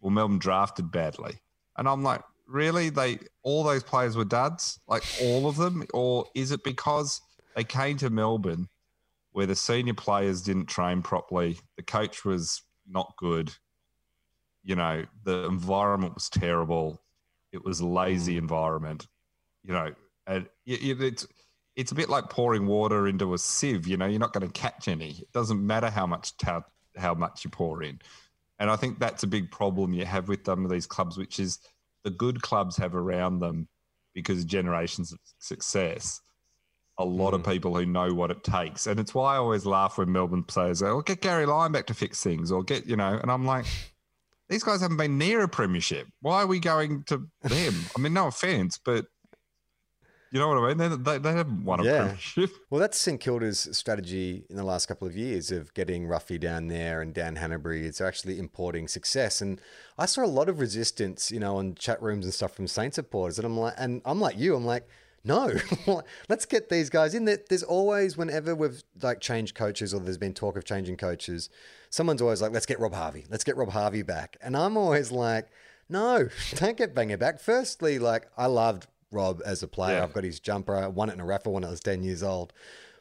well, 0.00 0.10
Melbourne 0.10 0.38
drafted 0.38 0.90
badly, 0.92 1.40
and 1.76 1.88
I'm 1.88 2.02
like, 2.02 2.22
really? 2.50 2.90
They 2.90 3.18
all 3.42 3.64
those 3.64 3.82
players 3.82 4.16
were 4.16 4.24
duds, 4.24 4.80
like 4.88 5.04
all 5.22 5.46
of 5.46 5.56
them, 5.56 5.84
or 5.94 6.26
is 6.34 6.50
it 6.50 6.64
because 6.64 7.20
they 7.54 7.64
came 7.64 7.96
to 7.98 8.10
Melbourne 8.10 8.68
where 9.32 9.46
the 9.46 9.54
senior 9.54 9.94
players 9.94 10.42
didn't 10.42 10.66
train 10.66 11.02
properly, 11.02 11.58
the 11.76 11.82
coach 11.82 12.24
was 12.24 12.62
not 12.88 13.14
good, 13.16 13.52
you 14.64 14.74
know, 14.74 15.04
the 15.24 15.44
environment 15.44 16.14
was 16.14 16.28
terrible, 16.28 17.00
It 17.52 17.64
was 17.64 17.80
a 17.80 17.86
lazy 17.86 18.34
mm. 18.34 18.38
environment, 18.38 19.06
you 19.62 19.72
know, 19.72 19.94
and 20.26 20.48
it's 20.66 21.26
it's 21.76 21.92
a 21.92 21.94
bit 21.94 22.10
like 22.10 22.28
pouring 22.28 22.66
water 22.66 23.06
into 23.06 23.32
a 23.32 23.38
sieve. 23.38 23.86
You 23.86 23.96
know, 23.96 24.06
you're 24.06 24.20
not 24.20 24.32
going 24.32 24.46
to 24.46 24.52
catch 24.52 24.88
any. 24.88 25.10
It 25.10 25.32
doesn't 25.32 25.64
matter 25.64 25.88
how 25.88 26.06
much 26.06 26.36
ta- 26.36 26.64
how 26.96 27.14
much 27.14 27.44
you 27.44 27.50
pour 27.50 27.82
in, 27.82 28.00
and 28.58 28.70
I 28.70 28.76
think 28.76 28.98
that's 28.98 29.22
a 29.22 29.28
big 29.28 29.50
problem 29.50 29.94
you 29.94 30.04
have 30.04 30.28
with 30.28 30.44
some 30.44 30.64
of 30.64 30.70
these 30.70 30.86
clubs, 30.86 31.16
which 31.16 31.38
is 31.40 31.58
the 32.04 32.10
good 32.10 32.42
clubs 32.42 32.76
have 32.76 32.94
around 32.94 33.40
them 33.40 33.68
because 34.14 34.44
generations 34.44 35.12
of 35.12 35.18
success 35.38 36.20
a 37.00 37.04
lot 37.04 37.32
mm. 37.32 37.36
of 37.36 37.44
people 37.44 37.74
who 37.74 37.86
know 37.86 38.12
what 38.14 38.30
it 38.30 38.44
takes. 38.44 38.86
And 38.86 39.00
it's 39.00 39.14
why 39.14 39.34
I 39.34 39.38
always 39.38 39.66
laugh 39.66 39.98
when 39.98 40.12
Melbourne 40.12 40.44
players 40.44 40.82
go, 40.82 40.98
oh, 40.98 41.00
get 41.00 41.22
Gary 41.22 41.46
Lyon 41.46 41.72
back 41.72 41.86
to 41.86 41.94
fix 41.94 42.22
things 42.22 42.52
or 42.52 42.62
get, 42.62 42.86
you 42.86 42.94
know, 42.94 43.18
and 43.20 43.30
I'm 43.30 43.44
like, 43.44 43.66
these 44.48 44.62
guys 44.62 44.82
haven't 44.82 44.98
been 44.98 45.16
near 45.16 45.42
a 45.42 45.48
premiership. 45.48 46.06
Why 46.20 46.42
are 46.42 46.46
we 46.46 46.60
going 46.60 47.04
to 47.04 47.26
them? 47.42 47.74
I 47.96 48.00
mean, 48.00 48.12
no 48.12 48.26
offense, 48.26 48.78
but 48.84 49.06
you 50.30 50.38
know 50.38 50.48
what 50.48 50.58
I 50.58 50.74
mean? 50.74 50.78
They, 50.78 50.96
they, 51.12 51.18
they 51.18 51.32
haven't 51.32 51.64
won 51.64 51.80
a 51.80 51.84
yeah. 51.84 51.98
premiership. 51.98 52.50
Well, 52.70 52.80
that's 52.80 52.96
St 52.96 53.20
Kilda's 53.20 53.68
strategy 53.72 54.44
in 54.48 54.56
the 54.56 54.62
last 54.62 54.86
couple 54.86 55.08
of 55.08 55.16
years 55.16 55.50
of 55.50 55.74
getting 55.74 56.06
Ruffy 56.06 56.38
down 56.38 56.68
there 56.68 57.02
and 57.02 57.12
Dan 57.12 57.36
Hannebery. 57.36 57.82
It's 57.82 58.00
actually 58.00 58.38
importing 58.38 58.86
success. 58.86 59.40
And 59.40 59.60
I 59.98 60.06
saw 60.06 60.24
a 60.24 60.26
lot 60.26 60.48
of 60.48 60.60
resistance, 60.60 61.32
you 61.32 61.40
know, 61.40 61.56
on 61.56 61.74
chat 61.74 62.00
rooms 62.00 62.24
and 62.24 62.32
stuff 62.32 62.54
from 62.54 62.68
Saint 62.68 62.94
supporters. 62.94 63.38
And 63.38 63.46
I'm 63.46 63.58
like, 63.58 63.74
and 63.76 64.02
I'm 64.04 64.20
like 64.20 64.38
you, 64.38 64.54
I'm 64.54 64.64
like, 64.64 64.86
no, 65.24 65.52
let's 66.28 66.46
get 66.46 66.68
these 66.68 66.90
guys 66.90 67.14
in. 67.14 67.24
There's 67.24 67.62
always, 67.62 68.16
whenever 68.16 68.54
we've 68.54 68.82
like 69.02 69.20
changed 69.20 69.54
coaches 69.54 69.92
or 69.92 70.00
there's 70.00 70.16
been 70.16 70.32
talk 70.32 70.56
of 70.56 70.64
changing 70.64 70.96
coaches, 70.96 71.50
someone's 71.90 72.22
always 72.22 72.40
like, 72.40 72.52
let's 72.52 72.66
get 72.66 72.78
Rob 72.78 72.94
Harvey. 72.94 73.26
Let's 73.28 73.44
get 73.44 73.56
Rob 73.56 73.70
Harvey 73.70 74.02
back. 74.02 74.36
And 74.40 74.56
I'm 74.56 74.76
always 74.76 75.10
like, 75.10 75.48
no, 75.88 76.28
don't 76.54 76.76
get 76.76 76.94
Banger 76.94 77.16
back. 77.16 77.40
Firstly, 77.40 77.98
like 77.98 78.28
I 78.36 78.46
loved 78.46 78.86
Rob 79.12 79.40
as 79.44 79.62
a 79.62 79.68
player. 79.68 79.98
Yeah. 79.98 80.04
I've 80.04 80.12
got 80.12 80.24
his 80.24 80.40
jumper. 80.40 80.76
I 80.76 80.86
won 80.86 81.10
it 81.10 81.14
in 81.14 81.20
a 81.20 81.24
raffle 81.24 81.52
when 81.52 81.64
I 81.64 81.70
was 81.70 81.80
10 81.80 82.02
years 82.02 82.22
old. 82.22 82.52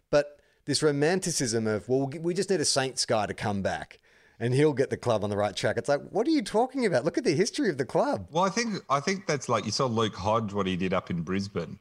But 0.10 0.40
this 0.66 0.82
romanticism 0.82 1.68
of, 1.68 1.88
well, 1.90 2.10
we 2.22 2.34
just 2.34 2.50
need 2.50 2.62
a 2.62 2.66
Saints 2.66 3.06
guy 3.06 3.26
to 3.26 3.34
come 3.34 3.62
back 3.62 4.00
and 4.40 4.54
he'll 4.54 4.74
get 4.74 4.90
the 4.90 4.98
club 4.98 5.24
on 5.24 5.30
the 5.30 5.38
right 5.38 5.56
track. 5.56 5.78
It's 5.78 5.90
like, 5.90 6.02
what 6.10 6.26
are 6.26 6.32
you 6.32 6.42
talking 6.42 6.86
about? 6.86 7.04
Look 7.04 7.18
at 7.18 7.24
the 7.24 7.36
history 7.36 7.70
of 7.70 7.78
the 7.78 7.86
club. 7.86 8.28
Well, 8.32 8.44
I 8.44 8.50
think 8.50 8.76
I 8.90 9.00
think 9.00 9.28
that's 9.28 9.50
like 9.50 9.66
you 9.66 9.72
saw 9.72 9.86
Luke 9.86 10.16
Hodge 10.16 10.54
what 10.54 10.66
he 10.66 10.78
did 10.78 10.94
up 10.94 11.10
in 11.10 11.22
Brisbane. 11.22 11.80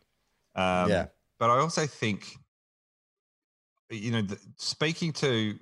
Um, 0.56 0.90
yeah. 0.90 1.06
But 1.38 1.50
I 1.50 1.58
also 1.58 1.86
think, 1.86 2.36
you 3.90 4.10
know, 4.10 4.22
the, 4.22 4.38
speaking 4.56 5.12
to 5.14 5.56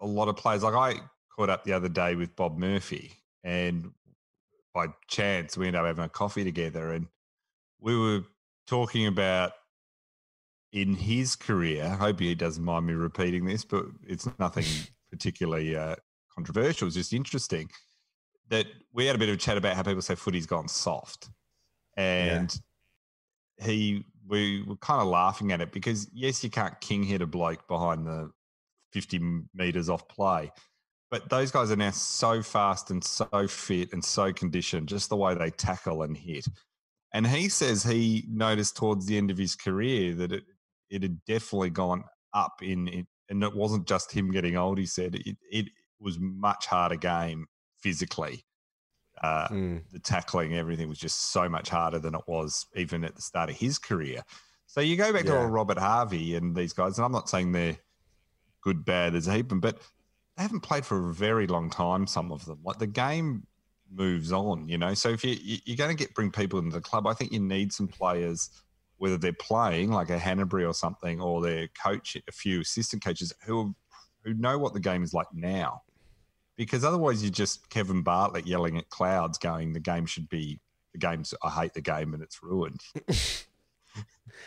a 0.00 0.06
lot 0.06 0.28
of 0.28 0.36
players, 0.36 0.62
like 0.62 0.74
I 0.74 1.00
caught 1.36 1.50
up 1.50 1.64
the 1.64 1.74
other 1.74 1.90
day 1.90 2.14
with 2.14 2.34
Bob 2.34 2.56
Murphy, 2.56 3.12
and 3.44 3.92
by 4.72 4.86
chance 5.08 5.56
we 5.58 5.66
ended 5.66 5.80
up 5.80 5.86
having 5.86 6.04
a 6.04 6.08
coffee 6.08 6.44
together, 6.44 6.92
and 6.92 7.08
we 7.82 7.98
were 7.98 8.22
talking 8.66 9.06
about 9.06 9.52
in 10.72 10.94
his 10.94 11.36
career. 11.36 11.84
I 11.84 11.94
hope 11.96 12.20
he 12.20 12.34
doesn't 12.34 12.64
mind 12.64 12.86
me 12.86 12.94
repeating 12.94 13.44
this, 13.44 13.64
but 13.64 13.84
it's 14.06 14.26
nothing 14.38 14.64
particularly 15.10 15.76
uh, 15.76 15.96
controversial. 16.34 16.86
It's 16.86 16.96
just 16.96 17.12
interesting 17.12 17.68
that 18.48 18.66
we 18.92 19.06
had 19.06 19.16
a 19.16 19.18
bit 19.18 19.28
of 19.28 19.34
a 19.34 19.38
chat 19.38 19.56
about 19.56 19.76
how 19.76 19.82
people 19.82 20.00
say 20.00 20.14
footy's 20.14 20.46
gone 20.46 20.68
soft, 20.68 21.28
and 21.96 22.58
yeah. 23.58 23.66
he 23.66 24.04
we 24.28 24.62
were 24.62 24.76
kind 24.76 25.02
of 25.02 25.08
laughing 25.08 25.52
at 25.52 25.60
it 25.60 25.72
because 25.72 26.08
yes, 26.14 26.42
you 26.44 26.50
can't 26.50 26.80
king 26.80 27.02
hit 27.02 27.20
a 27.20 27.26
bloke 27.26 27.66
behind 27.66 28.06
the 28.06 28.30
50 28.92 29.42
meters 29.54 29.88
off 29.88 30.06
play, 30.08 30.50
but 31.10 31.28
those 31.28 31.50
guys 31.50 31.70
are 31.72 31.76
now 31.76 31.90
so 31.90 32.42
fast 32.42 32.90
and 32.90 33.02
so 33.02 33.48
fit 33.48 33.92
and 33.92 34.04
so 34.04 34.32
conditioned, 34.32 34.88
just 34.88 35.08
the 35.08 35.16
way 35.16 35.34
they 35.34 35.50
tackle 35.50 36.02
and 36.02 36.16
hit. 36.16 36.46
And 37.14 37.26
he 37.26 37.48
says 37.48 37.82
he 37.82 38.24
noticed 38.28 38.76
towards 38.76 39.06
the 39.06 39.18
end 39.18 39.30
of 39.30 39.38
his 39.38 39.54
career 39.54 40.14
that 40.14 40.32
it 40.32 40.44
it 40.90 41.02
had 41.02 41.24
definitely 41.24 41.70
gone 41.70 42.04
up 42.34 42.62
in 42.62 42.88
it, 42.88 43.06
and 43.28 43.42
it 43.42 43.54
wasn't 43.54 43.86
just 43.86 44.12
him 44.12 44.30
getting 44.30 44.56
old. 44.56 44.78
He 44.78 44.86
said 44.86 45.14
it, 45.14 45.36
it 45.50 45.66
was 46.00 46.18
much 46.18 46.66
harder 46.66 46.96
game 46.96 47.46
physically 47.80 48.44
uh, 49.22 49.48
mm. 49.48 49.82
The 49.92 50.00
tackling, 50.00 50.54
everything 50.54 50.88
was 50.88 50.98
just 50.98 51.32
so 51.32 51.48
much 51.48 51.68
harder 51.68 51.98
than 51.98 52.14
it 52.14 52.22
was 52.26 52.66
even 52.74 53.04
at 53.04 53.14
the 53.14 53.22
start 53.22 53.50
of 53.50 53.56
his 53.56 53.78
career. 53.78 54.22
So 54.66 54.80
you 54.80 54.96
go 54.96 55.12
back 55.12 55.24
yeah. 55.24 55.40
to 55.40 55.46
Robert 55.46 55.78
Harvey 55.78 56.34
and 56.34 56.56
these 56.56 56.72
guys, 56.72 56.98
and 56.98 57.04
I'm 57.04 57.12
not 57.12 57.28
saying 57.28 57.52
they're 57.52 57.76
good, 58.62 58.84
bad 58.84 59.14
as 59.14 59.28
a 59.28 59.34
heap, 59.34 59.52
but 59.54 59.78
they 60.36 60.42
haven't 60.42 60.60
played 60.60 60.84
for 60.84 61.10
a 61.10 61.14
very 61.14 61.46
long 61.46 61.70
time. 61.70 62.06
Some 62.06 62.32
of 62.32 62.44
them, 62.46 62.58
like 62.64 62.78
the 62.78 62.86
game 62.86 63.46
moves 63.94 64.32
on, 64.32 64.68
you 64.68 64.78
know. 64.78 64.94
So 64.94 65.10
if 65.10 65.24
you 65.24 65.36
you're 65.40 65.76
going 65.76 65.94
to 65.94 65.96
get 65.96 66.14
bring 66.14 66.30
people 66.30 66.58
into 66.58 66.74
the 66.74 66.80
club, 66.80 67.06
I 67.06 67.14
think 67.14 67.32
you 67.32 67.40
need 67.40 67.72
some 67.72 67.88
players, 67.88 68.50
whether 68.98 69.16
they're 69.16 69.32
playing 69.32 69.90
like 69.90 70.10
a 70.10 70.18
Hannebery 70.18 70.68
or 70.68 70.74
something, 70.74 71.20
or 71.20 71.42
their 71.42 71.68
coach, 71.68 72.16
a 72.28 72.32
few 72.32 72.60
assistant 72.60 73.04
coaches 73.04 73.32
who 73.44 73.74
who 74.24 74.34
know 74.34 74.58
what 74.58 74.72
the 74.72 74.80
game 74.80 75.02
is 75.02 75.12
like 75.12 75.26
now 75.32 75.82
because 76.56 76.84
otherwise 76.84 77.22
you're 77.22 77.32
just 77.32 77.68
Kevin 77.70 78.02
Bartlett 78.02 78.46
yelling 78.46 78.78
at 78.78 78.88
clouds, 78.90 79.38
going, 79.38 79.72
"The 79.72 79.80
game 79.80 80.06
should 80.06 80.28
be 80.28 80.60
the 80.92 80.98
game's. 80.98 81.34
I 81.42 81.50
hate 81.50 81.74
the 81.74 81.80
game 81.80 82.14
and 82.14 82.22
it's 82.22 82.42
ruined." 82.42 82.80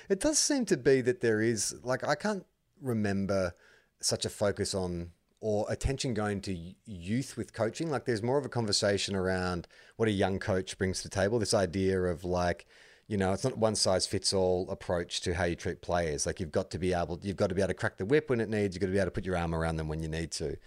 it 0.09 0.19
does 0.19 0.39
seem 0.39 0.65
to 0.65 0.77
be 0.77 1.01
that 1.01 1.21
there 1.21 1.41
is 1.41 1.75
like 1.83 2.07
I 2.07 2.15
can't 2.15 2.45
remember 2.81 3.53
such 4.01 4.25
a 4.25 4.29
focus 4.29 4.73
on 4.75 5.11
or 5.45 5.63
attention 5.69 6.15
going 6.15 6.41
to 6.41 6.57
youth 6.87 7.37
with 7.37 7.53
coaching. 7.53 7.91
Like 7.91 8.05
there's 8.05 8.23
more 8.23 8.39
of 8.39 8.45
a 8.45 8.49
conversation 8.49 9.15
around 9.15 9.67
what 9.95 10.09
a 10.09 10.11
young 10.11 10.39
coach 10.39 10.75
brings 10.75 11.03
to 11.03 11.07
the 11.07 11.15
table. 11.15 11.37
This 11.37 11.53
idea 11.53 12.01
of 12.01 12.23
like, 12.23 12.65
you 13.07 13.15
know, 13.15 13.31
it's 13.31 13.43
not 13.43 13.55
one 13.55 13.75
size 13.75 14.07
fits 14.07 14.33
all 14.33 14.67
approach 14.71 15.21
to 15.21 15.35
how 15.35 15.43
you 15.43 15.55
treat 15.55 15.83
players. 15.83 16.25
Like 16.25 16.39
you've 16.39 16.51
got 16.51 16.71
to 16.71 16.79
be 16.79 16.93
able, 16.93 17.19
you've 17.21 17.35
got 17.35 17.49
to 17.49 17.55
be 17.55 17.61
able 17.61 17.67
to 17.67 17.73
crack 17.75 17.97
the 17.97 18.05
whip 18.05 18.31
when 18.31 18.41
it 18.41 18.49
needs. 18.49 18.73
You've 18.73 18.81
got 18.81 18.87
to 18.87 18.93
be 18.93 18.97
able 18.97 19.05
to 19.05 19.11
put 19.11 19.23
your 19.23 19.37
arm 19.37 19.53
around 19.53 19.75
them 19.75 19.87
when 19.87 20.01
you 20.01 20.09
need 20.09 20.31
to. 20.31 20.57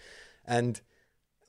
And 0.45 0.79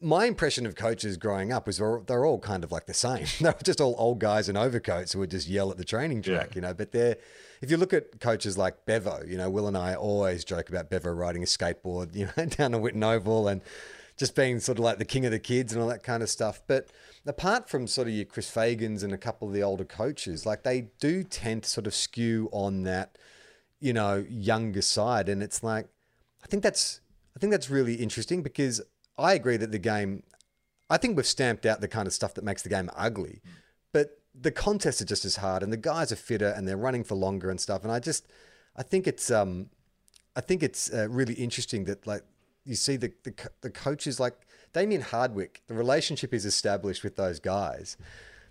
my 0.01 0.25
impression 0.25 0.65
of 0.65 0.75
coaches 0.75 1.17
growing 1.17 1.53
up 1.53 1.67
was 1.67 1.79
they're, 1.79 2.01
they're 2.07 2.25
all 2.25 2.39
kind 2.39 2.65
of 2.65 2.73
like 2.73 2.87
the 2.87 2.95
same. 2.95 3.27
They're 3.41 3.55
just 3.63 3.81
all 3.81 3.95
old 3.99 4.19
guys 4.19 4.49
in 4.49 4.57
overcoats 4.57 5.13
who 5.13 5.19
would 5.19 5.31
just 5.31 5.47
yell 5.47 5.71
at 5.71 5.77
the 5.77 5.85
training 5.85 6.23
track, 6.23 6.49
yeah. 6.51 6.55
you 6.55 6.61
know. 6.63 6.75
But 6.75 6.93
they're, 6.93 7.17
if 7.61 7.71
you 7.71 7.77
look 7.77 7.93
at 7.93 8.19
coaches 8.19 8.57
like 8.57 8.87
Bevo, 8.87 9.23
you 9.27 9.37
know, 9.37 9.51
Will 9.51 9.69
and 9.69 9.77
I 9.77 9.95
always 9.95 10.45
joke 10.45 10.71
about 10.71 10.89
Bevo 10.89 11.11
riding 11.11 11.43
a 11.43 11.47
skateboard, 11.47 12.15
you 12.15 12.29
know, 12.37 12.47
down 12.47 12.73
the 12.73 12.79
Whitten 12.79 13.05
Oval 13.05 13.49
and 13.49 13.61
just 14.17 14.35
being 14.35 14.59
sort 14.61 14.79
of 14.79 14.85
like 14.85 14.99
the 14.99 15.05
king 15.05 15.27
of 15.27 15.33
the 15.33 15.39
kids 15.39 15.73
and 15.73 15.83
all 15.83 15.89
that 15.89 16.03
kind 16.03 16.23
of 16.23 16.31
stuff. 16.31 16.63
But 16.67 16.89
apart 17.27 17.69
from 17.69 17.87
sort 17.87 18.09
of 18.09 18.15
your 18.15 18.25
Chris 18.25 18.51
Fagans 18.51 19.03
and 19.03 19.13
a 19.13 19.19
couple 19.19 19.49
of 19.49 19.55
the 19.55 19.63
older 19.63 19.85
coaches, 19.85 20.47
like 20.47 20.63
they 20.63 20.89
do 20.99 21.23
tend 21.25 21.65
to 21.65 21.71
sort 21.71 21.87
of 21.87 21.95
skew 21.95 22.49
on 22.53 22.85
that, 22.85 23.19
you 23.81 23.93
know, 23.93 24.25
younger 24.29 24.83
side. 24.83 25.29
And 25.29 25.43
it's 25.43 25.63
like, 25.63 25.89
I 26.43 26.47
think 26.47 26.63
that's, 26.63 27.01
I 27.37 27.39
think 27.39 27.51
that's 27.51 27.69
really 27.69 27.95
interesting 27.95 28.43
because 28.43 28.81
I 29.21 29.35
agree 29.35 29.57
that 29.57 29.71
the 29.71 29.79
game, 29.79 30.23
I 30.89 30.97
think 30.97 31.17
we've 31.17 31.27
stamped 31.27 31.67
out 31.67 31.81
the 31.81 31.89
kind 31.89 32.07
of 32.07 32.13
stuff 32.13 32.35
that 32.35 32.45
makes 32.45 32.63
the 32.63 32.69
game 32.69 32.91
ugly, 32.97 33.41
but 33.93 34.19
the 34.35 34.51
contests 34.51 35.01
are 35.01 35.07
just 35.07 35.25
as 35.25 35.37
hard, 35.37 35.63
and 35.63 35.73
the 35.73 35.77
guys 35.77 36.11
are 36.13 36.17
fitter, 36.17 36.49
and 36.49 36.67
they're 36.67 36.77
running 36.77 37.05
for 37.05 37.15
longer 37.15 37.51
and 37.51 37.61
stuff. 37.61 37.83
And 37.83 37.93
I 37.93 37.99
just, 38.01 38.27
I 38.77 38.83
think 38.83 39.07
it's, 39.07 39.31
um, 39.31 39.71
I 40.37 40.41
think 40.41 40.63
it's 40.63 40.93
uh, 40.93 41.09
really 41.11 41.35
interesting 41.35 41.85
that 41.85 42.07
like 42.07 42.23
you 42.65 42.75
see 42.75 42.97
the, 42.97 43.13
the 43.25 43.35
the 43.63 43.71
coaches 43.71 44.21
like 44.21 44.35
Damien 44.73 45.03
Hardwick, 45.03 45.63
the 45.67 45.75
relationship 45.75 46.33
is 46.33 46.45
established 46.45 47.03
with 47.03 47.17
those 47.17 47.41
guys. 47.41 47.97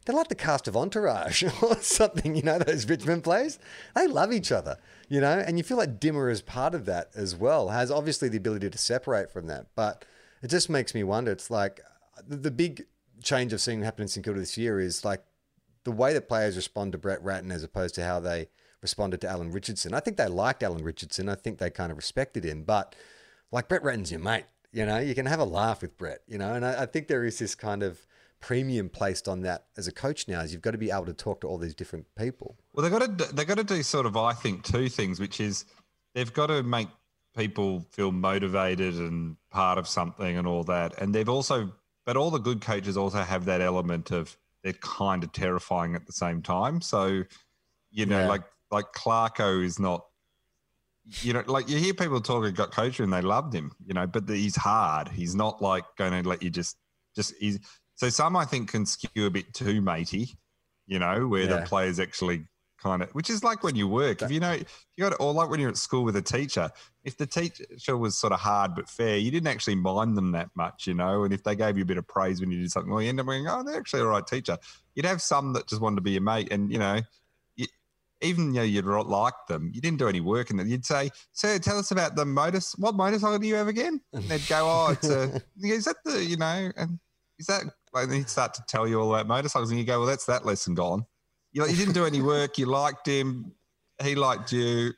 They're 0.05 0.15
like 0.15 0.27
the 0.29 0.35
cast 0.35 0.67
of 0.67 0.75
Entourage 0.75 1.43
or 1.61 1.75
something, 1.77 2.35
you 2.35 2.41
know, 2.41 2.57
those 2.57 2.87
Richmond 2.87 3.23
players. 3.23 3.59
They 3.95 4.07
love 4.07 4.33
each 4.33 4.51
other, 4.51 4.77
you 5.07 5.21
know, 5.21 5.39
and 5.39 5.57
you 5.57 5.63
feel 5.63 5.77
like 5.77 5.99
Dimmer 5.99 6.29
is 6.29 6.41
part 6.41 6.73
of 6.73 6.85
that 6.85 7.09
as 7.15 7.35
well, 7.35 7.69
has 7.69 7.91
obviously 7.91 8.29
the 8.29 8.37
ability 8.37 8.69
to 8.69 8.77
separate 8.77 9.29
from 9.29 9.47
that. 9.47 9.67
But 9.75 10.05
it 10.41 10.47
just 10.47 10.69
makes 10.69 10.93
me 10.93 11.03
wonder. 11.03 11.31
It's 11.31 11.51
like 11.51 11.81
the, 12.27 12.37
the 12.37 12.51
big 12.51 12.85
change 13.21 13.53
of 13.53 13.61
seeing 13.61 13.81
happen 13.81 14.03
in 14.03 14.07
St 14.07 14.23
Kilda 14.23 14.39
this 14.39 14.57
year 14.57 14.79
is 14.79 15.03
like 15.03 15.23
the 15.83 15.91
way 15.91 16.13
that 16.13 16.27
players 16.27 16.55
respond 16.55 16.91
to 16.91 16.97
Brett 16.97 17.23
Ratten 17.23 17.51
as 17.51 17.63
opposed 17.63 17.95
to 17.95 18.05
how 18.05 18.19
they 18.19 18.49
responded 18.81 19.21
to 19.21 19.27
Alan 19.27 19.51
Richardson. 19.51 19.93
I 19.93 19.99
think 19.99 20.17
they 20.17 20.27
liked 20.27 20.63
Alan 20.63 20.83
Richardson. 20.83 21.29
I 21.29 21.35
think 21.35 21.57
they 21.57 21.69
kind 21.69 21.91
of 21.91 21.97
respected 21.97 22.43
him, 22.43 22.63
but 22.63 22.95
like 23.51 23.67
Brett 23.67 23.83
Ratten's 23.83 24.11
your 24.11 24.19
mate. 24.19 24.45
You 24.71 24.85
know, 24.85 24.99
you 24.99 25.15
can 25.15 25.25
have 25.25 25.39
a 25.39 25.45
laugh 25.45 25.81
with 25.81 25.97
Brett. 25.97 26.21
You 26.27 26.37
know, 26.37 26.53
and 26.53 26.65
I, 26.65 26.83
I 26.83 26.85
think 26.85 27.07
there 27.07 27.25
is 27.25 27.39
this 27.39 27.55
kind 27.55 27.81
of 27.81 28.05
premium 28.39 28.87
placed 28.87 29.27
on 29.27 29.41
that 29.41 29.65
as 29.75 29.87
a 29.87 29.91
coach 29.91 30.27
now 30.27 30.39
is 30.39 30.53
you've 30.53 30.61
got 30.61 30.71
to 30.71 30.77
be 30.77 30.91
able 30.91 31.05
to 31.05 31.13
talk 31.13 31.41
to 31.41 31.47
all 31.47 31.57
these 31.57 31.75
different 31.75 32.05
people. 32.17 32.55
Well, 32.73 32.83
they've 32.83 32.99
got 32.99 33.17
to 33.17 33.33
they've 33.33 33.47
got 33.47 33.57
to 33.57 33.63
do 33.63 33.81
sort 33.83 34.05
of 34.05 34.15
I 34.15 34.33
think 34.33 34.63
two 34.63 34.89
things, 34.89 35.19
which 35.19 35.39
is 35.39 35.65
they've 36.13 36.31
got 36.31 36.47
to 36.47 36.63
make 36.63 36.87
people 37.35 37.85
feel 37.91 38.11
motivated 38.11 38.95
and 38.95 39.37
part 39.51 39.77
of 39.77 39.87
something 39.87 40.37
and 40.37 40.47
all 40.47 40.63
that. 40.65 40.99
And 41.01 41.13
they've 41.13 41.29
also, 41.29 41.71
but 42.05 42.17
all 42.17 42.31
the 42.31 42.39
good 42.39 42.61
coaches 42.61 42.97
also 42.97 43.19
have 43.19 43.45
that 43.45 43.61
element 43.61 44.11
of 44.11 44.35
they're 44.63 44.73
kind 44.73 45.23
of 45.23 45.31
terrifying 45.31 45.95
at 45.95 46.05
the 46.05 46.11
same 46.11 46.41
time. 46.41 46.81
So, 46.81 47.23
you 47.91 48.05
know, 48.05 48.19
yeah. 48.19 48.27
like 48.27 48.43
like 48.71 48.91
Clarko 48.93 49.63
is 49.63 49.79
not, 49.79 50.05
you 51.21 51.33
know, 51.33 51.43
like 51.47 51.69
you 51.69 51.77
hear 51.77 51.93
people 51.93 52.21
talking 52.21 52.53
got 52.53 52.71
coach 52.71 52.99
and 52.99 53.11
they 53.11 53.21
loved 53.21 53.53
him, 53.53 53.71
you 53.85 53.93
know, 53.93 54.05
but 54.05 54.27
he's 54.27 54.55
hard. 54.55 55.07
He's 55.07 55.35
not 55.35 55.61
like 55.61 55.85
going 55.97 56.21
to 56.23 56.27
let 56.27 56.43
you 56.43 56.49
just 56.49 56.77
just 57.15 57.33
he's 57.39 57.59
so 57.95 58.09
some 58.09 58.35
I 58.35 58.45
think 58.45 58.71
can 58.71 58.85
skew 58.85 59.25
a 59.25 59.29
bit 59.29 59.53
too 59.53 59.81
matey 59.81 60.37
you 60.89 60.97
know, 60.97 61.27
where 61.27 61.43
Yeah. 61.43 61.59
the 61.59 61.61
players 61.67 61.99
actually 61.99 62.47
kind 62.81 63.01
of, 63.01 63.09
which 63.11 63.29
is 63.29 63.43
like 63.43 63.63
when 63.63 63.75
you 63.75 63.87
work. 63.87 64.21
If 64.21 64.31
you 64.31 64.39
know, 64.39 64.53
you 64.53 64.65
got, 64.99 65.13
or 65.19 65.33
like 65.33 65.49
when 65.49 65.59
you're 65.59 65.69
at 65.69 65.77
school 65.77 66.03
with 66.03 66.15
a 66.15 66.21
teacher, 66.21 66.69
if 67.03 67.17
the 67.17 67.25
teacher 67.25 67.97
was 67.97 68.17
sort 68.17 68.33
of 68.33 68.39
hard 68.39 68.75
but 68.75 68.89
fair, 68.89 69.17
you 69.17 69.31
didn't 69.31 69.47
actually 69.47 69.75
mind 69.75 70.17
them 70.17 70.31
that 70.31 70.49
much, 70.55 70.87
you 70.87 70.93
know. 70.93 71.23
And 71.23 71.33
if 71.33 71.43
they 71.43 71.55
gave 71.55 71.77
you 71.77 71.83
a 71.83 71.85
bit 71.85 71.97
of 71.97 72.07
praise 72.07 72.39
when 72.41 72.51
you 72.51 72.59
did 72.59 72.71
something, 72.71 72.91
well, 72.91 73.01
you 73.01 73.09
end 73.09 73.19
up 73.19 73.25
going, 73.25 73.47
oh, 73.47 73.63
they're 73.63 73.77
actually 73.79 74.01
a 74.01 74.05
right 74.05 74.25
teacher. 74.25 74.57
You'd 74.95 75.05
have 75.05 75.21
some 75.21 75.53
that 75.53 75.67
just 75.67 75.81
wanted 75.81 75.97
to 75.97 76.01
be 76.01 76.11
your 76.11 76.21
mate, 76.21 76.51
and 76.51 76.71
you 76.71 76.79
know, 76.79 77.01
you, 77.55 77.67
even 78.21 78.53
though 78.53 78.61
you'd 78.61 78.85
like 78.85 79.33
them, 79.47 79.71
you 79.73 79.81
didn't 79.81 79.99
do 79.99 80.07
any 80.07 80.21
work, 80.21 80.49
and 80.49 80.59
then 80.59 80.67
you'd 80.69 80.85
say, 80.85 81.09
"Sir, 81.33 81.59
tell 81.59 81.77
us 81.79 81.91
about 81.91 82.15
the 82.15 82.25
motor. 82.25 82.59
What 82.77 82.95
motorcycle 82.95 83.39
do 83.39 83.47
you 83.47 83.55
have 83.55 83.67
again?" 83.67 84.01
And 84.13 84.23
they'd 84.23 84.47
go, 84.47 84.65
"Oh, 84.65 84.91
it's 84.91 85.09
a. 85.09 85.41
Is 85.61 85.85
that 85.85 85.97
the 86.03 86.23
you 86.23 86.37
know? 86.37 86.71
And 86.75 86.99
is 87.37 87.47
that?" 87.47 87.63
And 87.93 88.11
they'd 88.11 88.29
start 88.29 88.53
to 88.55 88.63
tell 88.67 88.87
you 88.87 88.99
all 89.01 89.13
about 89.13 89.27
motorcycles, 89.27 89.71
and 89.71 89.79
you 89.79 89.85
go, 89.85 89.99
"Well, 89.99 90.07
that's 90.07 90.25
that 90.25 90.45
lesson 90.45 90.75
gone." 90.75 91.05
You, 91.51 91.65
you 91.67 91.75
didn't 91.75 91.93
do 91.93 92.05
any 92.05 92.21
work. 92.21 92.57
You 92.57 92.65
liked 92.67 93.07
him. 93.07 93.53
He 94.01 94.15
liked 94.15 94.51
you, 94.51 94.93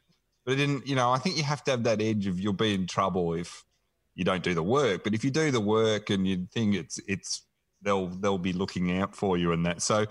but 0.46 0.54
it 0.54 0.58
didn't. 0.58 0.88
You 0.88 0.96
know, 0.96 1.12
I 1.12 1.18
think 1.18 1.38
you 1.38 1.44
have 1.44 1.64
to 1.66 1.72
have 1.72 1.84
that 1.84 2.02
edge 2.02 2.28
of 2.28 2.40
you'll 2.40 2.54
be 2.54 2.74
in 2.74 2.88
trouble 2.88 3.34
if 3.34 3.64
you 4.16 4.24
don't 4.24 4.44
do 4.44 4.54
the 4.54 4.64
work. 4.64 5.04
But 5.04 5.14
if 5.14 5.24
you 5.24 5.32
do 5.32 5.52
the 5.52 5.62
work 5.62 6.10
and 6.10 6.28
you 6.28 6.48
think 6.54 6.76
it's 6.76 7.00
it's 7.08 7.44
they'll 7.82 8.08
they'll 8.08 8.38
be 8.38 8.54
looking 8.54 8.98
out 9.00 9.16
for 9.16 9.38
you 9.38 9.52
and 9.54 9.66
that. 9.66 9.82
So, 9.82 10.06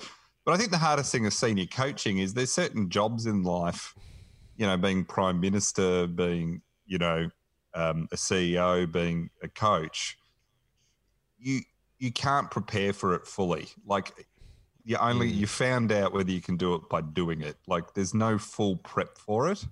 but 0.44 0.52
I 0.52 0.56
think 0.56 0.70
the 0.70 0.78
hardest 0.78 1.12
thing 1.12 1.26
of 1.26 1.32
senior 1.32 1.66
coaching 1.66 2.18
is 2.18 2.34
there's 2.34 2.52
certain 2.52 2.88
jobs 2.88 3.26
in 3.26 3.42
life, 3.42 3.94
you 4.56 4.66
know, 4.66 4.76
being 4.76 5.04
prime 5.04 5.40
minister, 5.40 6.06
being 6.06 6.62
you 6.86 6.98
know 6.98 7.30
um, 7.74 8.08
a 8.12 8.16
CEO, 8.16 8.90
being 8.90 9.30
a 9.42 9.48
coach. 9.48 10.16
You 11.38 11.60
you 11.98 12.10
can't 12.10 12.50
prepare 12.50 12.92
for 12.92 13.14
it 13.14 13.26
fully. 13.26 13.68
Like 13.86 14.26
you 14.84 14.96
only 14.96 15.30
mm. 15.30 15.36
you 15.36 15.46
found 15.46 15.92
out 15.92 16.12
whether 16.12 16.30
you 16.30 16.40
can 16.40 16.56
do 16.56 16.74
it 16.74 16.82
by 16.88 17.00
doing 17.00 17.42
it. 17.42 17.56
Like 17.66 17.94
there's 17.94 18.14
no 18.14 18.38
full 18.38 18.76
prep 18.76 19.18
for 19.18 19.50
it. 19.50 19.64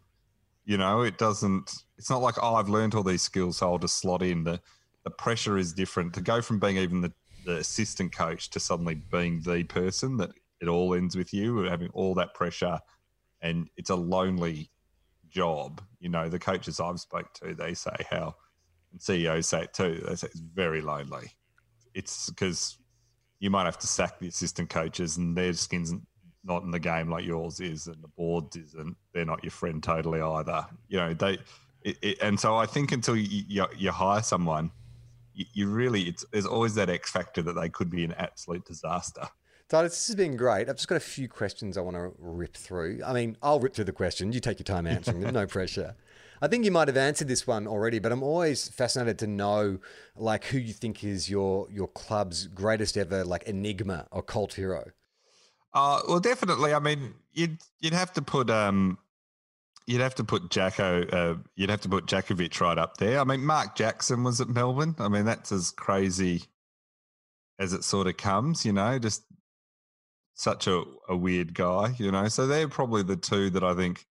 You 0.64 0.76
know, 0.76 1.02
it 1.02 1.18
doesn't. 1.18 1.72
It's 1.96 2.10
not 2.10 2.22
like 2.22 2.34
oh, 2.42 2.54
I've 2.54 2.68
learned 2.68 2.94
all 2.94 3.02
these 3.02 3.22
skills, 3.22 3.58
so 3.58 3.70
I'll 3.70 3.78
just 3.78 3.98
slot 3.98 4.22
in. 4.22 4.44
The 4.44 4.60
the 5.04 5.10
pressure 5.10 5.56
is 5.56 5.72
different 5.72 6.12
to 6.14 6.20
go 6.20 6.42
from 6.42 6.58
being 6.58 6.76
even 6.76 7.00
the, 7.00 7.12
the 7.46 7.56
assistant 7.56 8.14
coach 8.14 8.50
to 8.50 8.60
suddenly 8.60 8.94
being 8.94 9.40
the 9.40 9.64
person 9.64 10.16
that 10.18 10.30
it 10.60 10.68
all 10.68 10.94
ends 10.94 11.16
with 11.16 11.32
you, 11.32 11.58
having 11.62 11.88
all 11.94 12.14
that 12.14 12.34
pressure, 12.34 12.78
and 13.40 13.68
it's 13.76 13.90
a 13.90 13.96
lonely 13.96 14.70
job. 15.28 15.80
You 16.00 16.08
know, 16.08 16.28
the 16.28 16.38
coaches 16.38 16.80
I've 16.80 17.00
spoke 17.00 17.32
to, 17.34 17.54
they 17.54 17.74
say 17.74 17.96
how, 18.10 18.34
and 18.92 19.00
CEOs 19.00 19.46
say 19.46 19.62
it 19.62 19.74
too. 19.74 20.02
They 20.06 20.14
say 20.16 20.26
it's 20.28 20.40
very 20.40 20.80
lonely. 20.80 21.32
It's 21.94 22.28
because 22.30 22.77
you 23.40 23.50
might 23.50 23.64
have 23.64 23.78
to 23.78 23.86
sack 23.86 24.18
the 24.18 24.28
assistant 24.28 24.70
coaches, 24.70 25.16
and 25.16 25.36
their 25.36 25.52
skin's 25.52 25.94
not 26.44 26.62
in 26.62 26.70
the 26.70 26.78
game 26.78 27.10
like 27.10 27.24
yours 27.24 27.60
is, 27.60 27.86
and 27.86 28.02
the 28.02 28.08
boards 28.08 28.56
isn't. 28.56 28.96
They're 29.12 29.24
not 29.24 29.42
your 29.44 29.50
friend 29.50 29.82
totally 29.82 30.20
either. 30.20 30.66
You 30.88 30.98
know, 30.98 31.14
they. 31.14 31.38
It, 31.82 31.96
it, 32.02 32.18
and 32.20 32.38
so 32.38 32.56
I 32.56 32.66
think 32.66 32.90
until 32.90 33.16
you, 33.16 33.44
you, 33.46 33.66
you 33.76 33.90
hire 33.92 34.20
someone, 34.20 34.72
you, 35.32 35.44
you 35.52 35.68
really 35.68 36.02
it's 36.02 36.24
there's 36.32 36.46
always 36.46 36.74
that 36.74 36.90
X 36.90 37.10
factor 37.10 37.40
that 37.42 37.52
they 37.52 37.68
could 37.68 37.88
be 37.88 38.04
an 38.04 38.12
absolute 38.14 38.64
disaster. 38.64 39.28
Titus, 39.68 39.92
this 39.92 40.06
has 40.08 40.16
been 40.16 40.36
great. 40.36 40.68
I've 40.70 40.76
just 40.76 40.88
got 40.88 40.96
a 40.96 41.00
few 41.00 41.28
questions 41.28 41.76
I 41.76 41.82
want 41.82 41.94
to 41.94 42.10
rip 42.18 42.56
through. 42.56 43.00
I 43.04 43.12
mean, 43.12 43.36
I'll 43.42 43.60
rip 43.60 43.74
through 43.74 43.84
the 43.84 43.92
questions. 43.92 44.34
You 44.34 44.40
take 44.40 44.58
your 44.58 44.64
time 44.64 44.86
answering 44.86 45.20
them, 45.20 45.34
no 45.34 45.46
pressure. 45.58 45.94
I 46.40 46.48
think 46.48 46.64
you 46.64 46.70
might 46.70 46.88
have 46.88 46.96
answered 46.96 47.28
this 47.28 47.46
one 47.46 47.66
already, 47.66 47.98
but 47.98 48.12
I'm 48.12 48.22
always 48.22 48.68
fascinated 48.68 49.18
to 49.20 49.26
know 49.26 49.78
like 50.16 50.44
who 50.46 50.58
you 50.58 50.72
think 50.72 51.04
is 51.04 51.28
your 51.28 51.68
your 51.70 51.88
club's 51.88 52.46
greatest 52.46 52.96
ever 52.96 53.24
like 53.24 53.42
enigma 53.44 54.06
or 54.10 54.22
cult 54.22 54.54
hero. 54.54 54.92
Uh, 55.74 56.00
well, 56.08 56.20
definitely. 56.20 56.72
I 56.72 56.78
mean, 56.78 57.14
you'd 57.32 57.58
you'd 57.80 57.92
have 57.92 58.12
to 58.14 58.22
put 58.22 58.50
um, 58.50 58.98
you'd 59.88 60.00
have 60.00 60.14
to 60.16 60.24
put 60.24 60.50
Jacko, 60.50 61.02
uh, 61.06 61.36
you'd 61.56 61.70
have 61.70 61.80
to 61.80 61.88
put 61.88 62.06
Jakovich 62.06 62.60
right 62.60 62.78
up 62.78 62.98
there. 62.98 63.18
I 63.18 63.24
mean, 63.24 63.44
Mark 63.44 63.74
Jackson 63.74 64.22
was 64.22 64.40
at 64.40 64.48
Melbourne. 64.48 64.94
I 64.98 65.08
mean, 65.08 65.24
that's 65.24 65.50
as 65.50 65.70
crazy 65.70 66.44
as 67.58 67.72
it 67.72 67.84
sort 67.84 68.06
of 68.06 68.16
comes. 68.16 68.64
You 68.64 68.72
know, 68.72 68.98
just 68.98 69.24
such 70.34 70.66
a, 70.66 70.84
a 71.08 71.16
weird 71.16 71.54
guy. 71.54 71.94
You 71.98 72.12
know, 72.12 72.28
so 72.28 72.46
they're 72.46 72.68
probably 72.68 73.02
the 73.02 73.16
two 73.16 73.50
that 73.50 73.64
I 73.64 73.74
think 73.74 74.04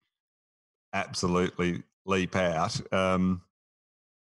absolutely 0.92 1.82
leap 2.08 2.34
out. 2.34 2.80
Um, 2.92 3.42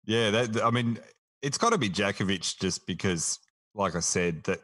yeah, 0.06 0.32
that 0.32 0.64
I 0.64 0.72
mean, 0.72 1.00
it's 1.42 1.58
got 1.58 1.72
to 1.72 1.78
be 1.78 1.90
Jakovich 1.90 2.60
just 2.60 2.86
because, 2.86 3.40
like 3.74 3.96
I 3.96 4.02
said, 4.02 4.44
that 4.44 4.60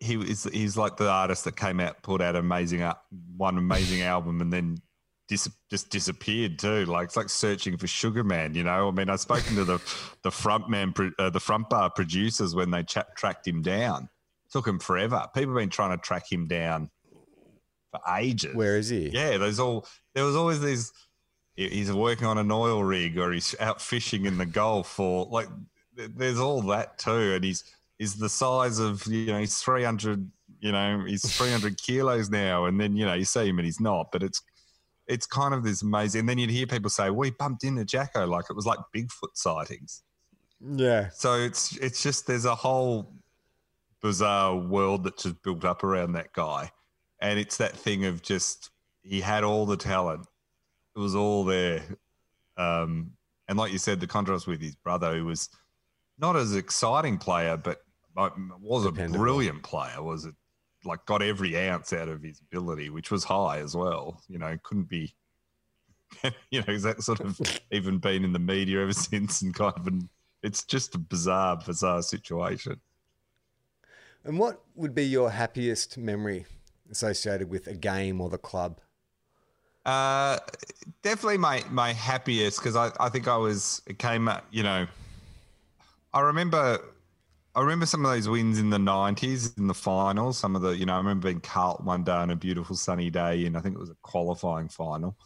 he 0.00 0.14
is 0.16 0.44
he's 0.44 0.76
like 0.76 0.96
the 0.96 1.08
artist 1.08 1.44
that 1.44 1.56
came 1.56 1.80
out, 1.80 2.02
put 2.02 2.20
out 2.20 2.36
amazing 2.36 2.88
one 3.36 3.58
amazing 3.58 4.02
album, 4.14 4.40
and 4.40 4.52
then 4.52 4.78
dis- 5.28 5.50
just 5.70 5.90
disappeared 5.90 6.58
too. 6.58 6.84
Like 6.86 7.06
it's 7.06 7.16
like 7.16 7.28
searching 7.28 7.76
for 7.76 7.86
Sugar 7.86 8.24
Man. 8.24 8.54
You 8.54 8.64
know, 8.64 8.88
I 8.88 8.90
mean, 8.90 9.08
I've 9.08 9.20
spoken 9.20 9.56
to 9.56 9.64
the 9.64 9.80
the 10.22 10.30
front 10.30 10.68
man, 10.68 10.92
uh, 11.18 11.30
the 11.30 11.40
front 11.40 11.70
bar 11.70 11.90
producers 11.90 12.54
when 12.54 12.70
they 12.70 12.82
cha- 12.82 13.06
tracked 13.16 13.46
him 13.46 13.62
down. 13.62 14.08
took 14.50 14.66
him 14.66 14.78
forever. 14.78 15.26
People 15.34 15.54
have 15.54 15.60
been 15.60 15.70
trying 15.70 15.96
to 15.96 16.02
track 16.02 16.30
him 16.30 16.46
down 16.46 16.90
for 17.90 18.00
ages. 18.16 18.54
Where 18.54 18.76
is 18.76 18.88
he? 18.88 19.08
Yeah, 19.08 19.38
there's 19.38 19.58
all 19.58 19.86
there 20.14 20.24
was 20.24 20.36
always 20.36 20.60
these. 20.60 20.92
He- 21.58 21.68
He's 21.68 21.92
working 21.92 22.26
on 22.26 22.38
an 22.38 22.50
oil 22.52 22.82
rig, 22.84 23.18
or 23.18 23.32
he's 23.32 23.54
out 23.60 23.80
fishing 23.82 24.24
in 24.26 24.38
the 24.38 24.46
Gulf, 24.46 24.98
or 25.00 25.26
like 25.26 25.48
there's 25.94 26.38
all 26.38 26.62
that 26.62 26.98
too. 26.98 27.34
And 27.34 27.44
he's 27.44 27.64
is 27.98 28.14
the 28.14 28.28
size 28.28 28.78
of 28.78 29.04
you 29.06 29.26
know 29.26 29.38
he's 29.40 29.58
300 29.60 30.30
you 30.60 30.70
know 30.72 31.04
he's 31.06 31.24
300 31.36 31.76
kilos 31.76 32.30
now 32.30 32.64
and 32.66 32.80
then 32.80 32.96
you 32.96 33.04
know 33.04 33.14
you 33.14 33.24
see 33.24 33.46
him 33.48 33.58
and 33.58 33.66
he's 33.66 33.80
not 33.80 34.10
but 34.12 34.22
it's 34.22 34.40
it's 35.08 35.26
kind 35.26 35.52
of 35.52 35.64
this 35.64 35.82
amazing 35.82 36.20
and 36.20 36.28
then 36.28 36.38
you'd 36.38 36.48
hear 36.50 36.66
people 36.66 36.90
say 36.90 37.10
we 37.10 37.30
bumped 37.32 37.64
into 37.64 37.84
jacko 37.84 38.24
like 38.26 38.44
it 38.50 38.54
was 38.54 38.66
like 38.66 38.78
bigfoot 38.94 39.34
sightings 39.34 40.02
Yeah. 40.64 41.10
so 41.12 41.34
it's 41.34 41.76
it's 41.78 42.00
just 42.02 42.26
there's 42.28 42.44
a 42.44 42.54
whole 42.54 43.12
bizarre 44.00 44.54
world 44.56 45.04
that's 45.04 45.24
just 45.24 45.42
built 45.42 45.64
up 45.64 45.82
around 45.82 46.12
that 46.12 46.32
guy 46.32 46.70
and 47.20 47.38
it's 47.38 47.56
that 47.56 47.76
thing 47.76 48.04
of 48.04 48.22
just 48.22 48.70
he 49.02 49.20
had 49.20 49.42
all 49.44 49.66
the 49.66 49.76
talent 49.76 50.24
it 50.96 50.98
was 50.98 51.14
all 51.14 51.44
there 51.44 51.82
um 52.56 53.12
and 53.48 53.58
like 53.58 53.72
you 53.72 53.78
said 53.78 54.00
the 54.00 54.06
contrast 54.06 54.46
with 54.46 54.60
his 54.60 54.74
brother 54.74 55.16
who 55.16 55.24
was 55.24 55.48
not 56.18 56.36
as 56.36 56.54
exciting 56.54 57.18
player 57.18 57.56
but 57.56 57.82
was 58.60 58.84
a 58.84 58.90
Dependable. 58.90 59.20
brilliant 59.20 59.62
player 59.62 60.02
was 60.02 60.24
it 60.24 60.34
like 60.84 61.04
got 61.06 61.22
every 61.22 61.56
ounce 61.58 61.92
out 61.92 62.08
of 62.08 62.22
his 62.22 62.40
ability 62.40 62.90
which 62.90 63.10
was 63.10 63.24
high 63.24 63.58
as 63.58 63.76
well 63.76 64.20
you 64.28 64.38
know 64.38 64.56
couldn't 64.62 64.88
be 64.88 65.14
you 66.50 66.60
know 66.60 66.72
is 66.72 66.82
that 66.82 67.02
sort 67.02 67.20
of 67.20 67.38
even 67.70 67.98
been 67.98 68.24
in 68.24 68.32
the 68.32 68.38
media 68.38 68.80
ever 68.82 68.92
since 68.92 69.42
and 69.42 69.54
kind 69.54 69.74
of 69.76 69.86
an 69.86 70.08
it's 70.42 70.64
just 70.64 70.94
a 70.94 70.98
bizarre 70.98 71.56
bizarre 71.64 72.02
situation 72.02 72.80
And 74.24 74.38
what 74.38 74.60
would 74.74 74.94
be 74.94 75.04
your 75.04 75.30
happiest 75.30 75.96
memory 75.96 76.44
associated 76.90 77.48
with 77.48 77.66
a 77.66 77.74
game 77.74 78.20
or 78.20 78.28
the 78.28 78.36
club? 78.38 78.80
Uh, 79.84 80.38
definitely 81.02 81.38
my 81.38 81.62
my 81.70 81.92
happiest 81.92 82.58
because 82.58 82.76
I, 82.76 82.90
I 83.00 83.08
think 83.08 83.26
I 83.26 83.36
was 83.36 83.80
it 83.86 83.98
came 83.98 84.30
you 84.50 84.62
know 84.62 84.86
I 86.12 86.20
remember 86.20 86.78
I 87.54 87.60
remember 87.60 87.86
some 87.86 88.04
of 88.04 88.10
those 88.10 88.28
wins 88.28 88.58
in 88.58 88.70
the 88.70 88.78
nineties 88.78 89.56
in 89.56 89.66
the 89.66 89.74
finals. 89.74 90.38
Some 90.38 90.54
of 90.56 90.62
the 90.62 90.76
you 90.76 90.86
know 90.86 90.94
I 90.94 90.98
remember 90.98 91.28
being 91.28 91.40
Carlton 91.40 91.86
one 91.86 92.04
day 92.04 92.12
on 92.12 92.30
a 92.30 92.36
beautiful 92.36 92.76
sunny 92.76 93.10
day 93.10 93.46
and 93.46 93.56
I 93.56 93.60
think 93.60 93.76
it 93.76 93.80
was 93.80 93.90
a 93.90 93.96
qualifying 94.02 94.68
final, 94.68 95.16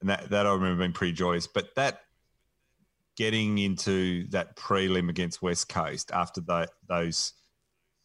and 0.00 0.10
that 0.10 0.30
that 0.30 0.46
I 0.46 0.52
remember 0.52 0.80
being 0.80 0.92
pretty 0.92 1.14
joyous. 1.14 1.46
But 1.46 1.74
that 1.76 2.00
getting 3.16 3.58
into 3.58 4.26
that 4.28 4.56
prelim 4.56 5.08
against 5.08 5.40
West 5.40 5.68
Coast 5.68 6.10
after 6.12 6.40
that 6.42 6.70
those 6.88 7.32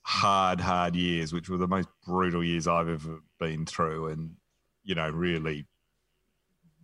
hard 0.04 0.60
hard 0.62 0.96
years, 0.96 1.34
which 1.34 1.50
were 1.50 1.58
the 1.58 1.68
most 1.68 1.90
brutal 2.06 2.44
years 2.44 2.68
I've 2.68 2.90
ever 2.90 3.20
been 3.40 3.66
through, 3.66 4.08
and 4.08 4.32
you 4.84 4.96
know 4.96 5.10
really 5.10 5.68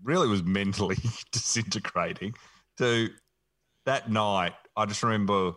really 0.06 0.28
was 0.28 0.44
mentally 0.44 0.98
disintegrating. 1.32 2.36
To 2.78 3.10
that 3.86 4.10
night, 4.10 4.54
I 4.76 4.86
just 4.86 5.04
remember 5.04 5.54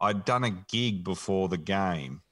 I'd 0.00 0.24
done 0.24 0.44
a 0.44 0.50
gig 0.50 1.04
before 1.04 1.48
the 1.48 1.58
game. 1.58 2.22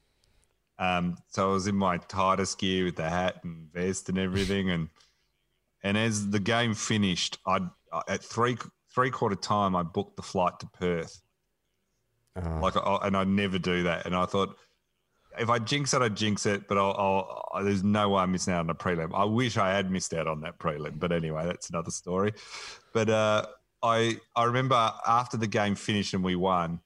Um, 0.79 1.17
so 1.29 1.51
I 1.51 1.53
was 1.53 1.67
in 1.67 1.77
my 1.77 1.99
tightest 1.99 2.59
gear 2.59 2.85
with 2.85 2.97
the 2.97 3.09
hat 3.09 3.41
and 3.45 3.73
vest 3.73 4.09
and 4.09 4.19
everything, 4.19 4.71
and 4.71 4.89
and 5.83 5.97
as 5.97 6.31
the 6.31 6.41
game 6.41 6.75
finished, 6.75 7.39
I 7.47 7.61
at 8.09 8.23
three 8.23 8.57
three 8.95 9.11
quarter 9.11 9.37
time 9.37 9.77
I 9.77 9.83
booked 9.83 10.17
the 10.17 10.23
flight 10.23 10.59
to 10.61 10.67
Perth. 10.67 11.21
Oh, 12.37 12.59
Like, 12.61 12.77
I, 12.77 13.07
and 13.07 13.17
I 13.17 13.25
never 13.25 13.59
do 13.59 13.85
that. 13.85 14.07
And 14.07 14.15
I 14.15 14.27
thought, 14.27 14.57
if 15.39 15.51
I 15.51 15.59
jinx 15.59 15.95
it, 15.95 16.03
I 16.03 16.09
jinx 16.09 16.47
it. 16.47 16.69
But 16.69 16.79
I'll, 16.79 17.45
I'll, 17.53 17.65
there's 17.65 17.85
no 17.85 18.11
way 18.11 18.23
I'm 18.23 18.33
missing 18.33 18.55
out 18.55 18.61
on 18.61 18.71
a 18.71 18.75
prelim. 18.75 19.11
I 19.15 19.25
wish 19.25 19.57
I 19.57 19.75
had 19.75 19.91
missed 19.91 20.15
out 20.15 20.27
on 20.27 20.41
that 20.43 20.59
prelim. 20.59 20.99
But 20.99 21.13
anyway, 21.13 21.47
that's 21.47 21.71
another 21.71 21.91
story. 21.91 22.33
But 22.93 23.11
uh, 23.11 23.47
I, 23.83 24.19
I 24.37 24.45
remember 24.45 24.93
after 25.07 25.37
the 25.37 25.47
game 25.47 25.75
finished 25.75 26.15
and 26.15 26.25
we 26.25 26.37
won, 26.37 26.81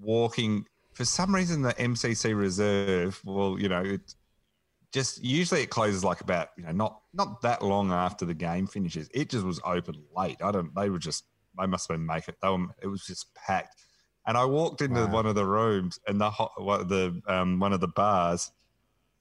walking 0.00 0.66
for 0.92 1.04
some 1.04 1.34
reason 1.34 1.62
the 1.62 1.74
MCC 1.74 2.36
reserve. 2.36 3.20
Well, 3.24 3.56
you 3.58 3.68
know, 3.68 3.82
it, 3.82 4.14
just 4.92 5.22
usually 5.22 5.62
it 5.62 5.68
closes 5.68 6.02
like 6.02 6.22
about 6.22 6.48
you 6.56 6.64
know 6.64 6.72
not 6.72 7.00
not 7.12 7.42
that 7.42 7.62
long 7.62 7.92
after 7.92 8.24
the 8.24 8.34
game 8.34 8.66
finishes. 8.66 9.10
It 9.12 9.28
just 9.28 9.44
was 9.44 9.60
open 9.64 9.96
late. 10.16 10.38
I 10.42 10.50
don't. 10.50 10.74
They 10.74 10.88
were 10.88 10.98
just 10.98 11.24
they 11.58 11.66
must 11.66 11.88
have 11.88 11.96
been 11.96 12.06
making 12.06 12.32
it. 12.34 12.38
They 12.40 12.48
were, 12.48 12.66
it 12.82 12.86
was 12.86 13.04
just 13.06 13.34
packed. 13.34 13.82
And 14.26 14.36
I 14.36 14.44
walked 14.44 14.80
into 14.82 15.06
Wow. 15.06 15.12
one 15.12 15.26
of 15.26 15.34
the 15.36 15.46
rooms 15.46 16.00
and 16.06 16.20
the 16.20 16.30
ho- 16.30 16.50
what- 16.56 16.88
the 16.88 17.20
um, 17.28 17.60
one 17.60 17.72
of 17.72 17.80
the 17.80 17.88
bars, 17.88 18.50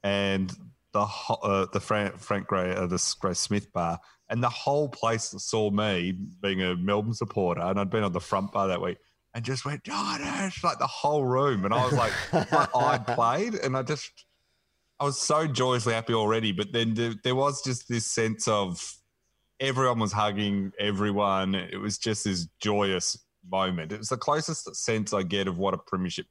and 0.04 0.52
the 0.94 1.06
ho- 1.06 1.40
uh, 1.44 1.66
the 1.72 1.80
Frank 1.80 2.18
Frank 2.20 2.48
Gray 2.48 2.74
uh, 2.74 2.88
the 2.88 3.16
Gray 3.20 3.34
Smith 3.34 3.72
bar, 3.74 4.00
and 4.30 4.42
the 4.44 4.50
whole 4.50 4.90
place 4.90 5.34
saw 5.38 5.70
me 5.70 6.12
being 6.42 6.62
a 6.62 6.76
Melbourne 6.76 7.14
supporter, 7.14 7.62
and 7.62 7.80
I'd 7.80 7.90
been 7.90 8.04
on 8.04 8.14
the 8.14 8.20
front 8.22 8.52
bar 8.52 8.68
that 8.70 8.82
week, 8.82 8.98
and 9.34 9.44
just 9.46 9.66
went 9.66 9.84
Jonas 9.84 10.64
like 10.64 10.80
the 10.80 10.88
whole 10.88 11.26
room, 11.26 11.66
and 11.66 11.74
I 11.74 11.84
was 11.86 11.94
like, 11.94 12.14
eye 12.76 12.98
played, 12.98 13.56
and 13.56 13.76
I 13.78 13.84
just 13.84 14.26
I 15.00 15.04
was 15.06 15.20
so 15.20 15.46
joyously 15.46 15.94
happy 15.94 16.14
already, 16.14 16.52
but 16.54 16.72
then 16.72 16.94
there, 16.94 17.14
there 17.24 17.36
was 17.36 17.62
just 17.64 17.90
this 17.90 18.08
sense 18.08 18.48
of 18.48 18.96
everyone 19.60 20.00
was 20.00 20.14
hugging 20.14 20.72
everyone. 20.80 21.54
It 21.56 21.78
was 21.78 21.98
just 21.98 22.24
this 22.24 22.48
joyous 22.62 23.18
moment. 23.50 23.92
It 23.92 24.00
was 24.00 24.10
the 24.10 24.18
closest 24.18 24.76
sense 24.76 25.14
I 25.14 25.24
get 25.24 25.48
of 25.48 25.58
what 25.58 25.74
a 25.74 25.78
premiership 25.78 26.28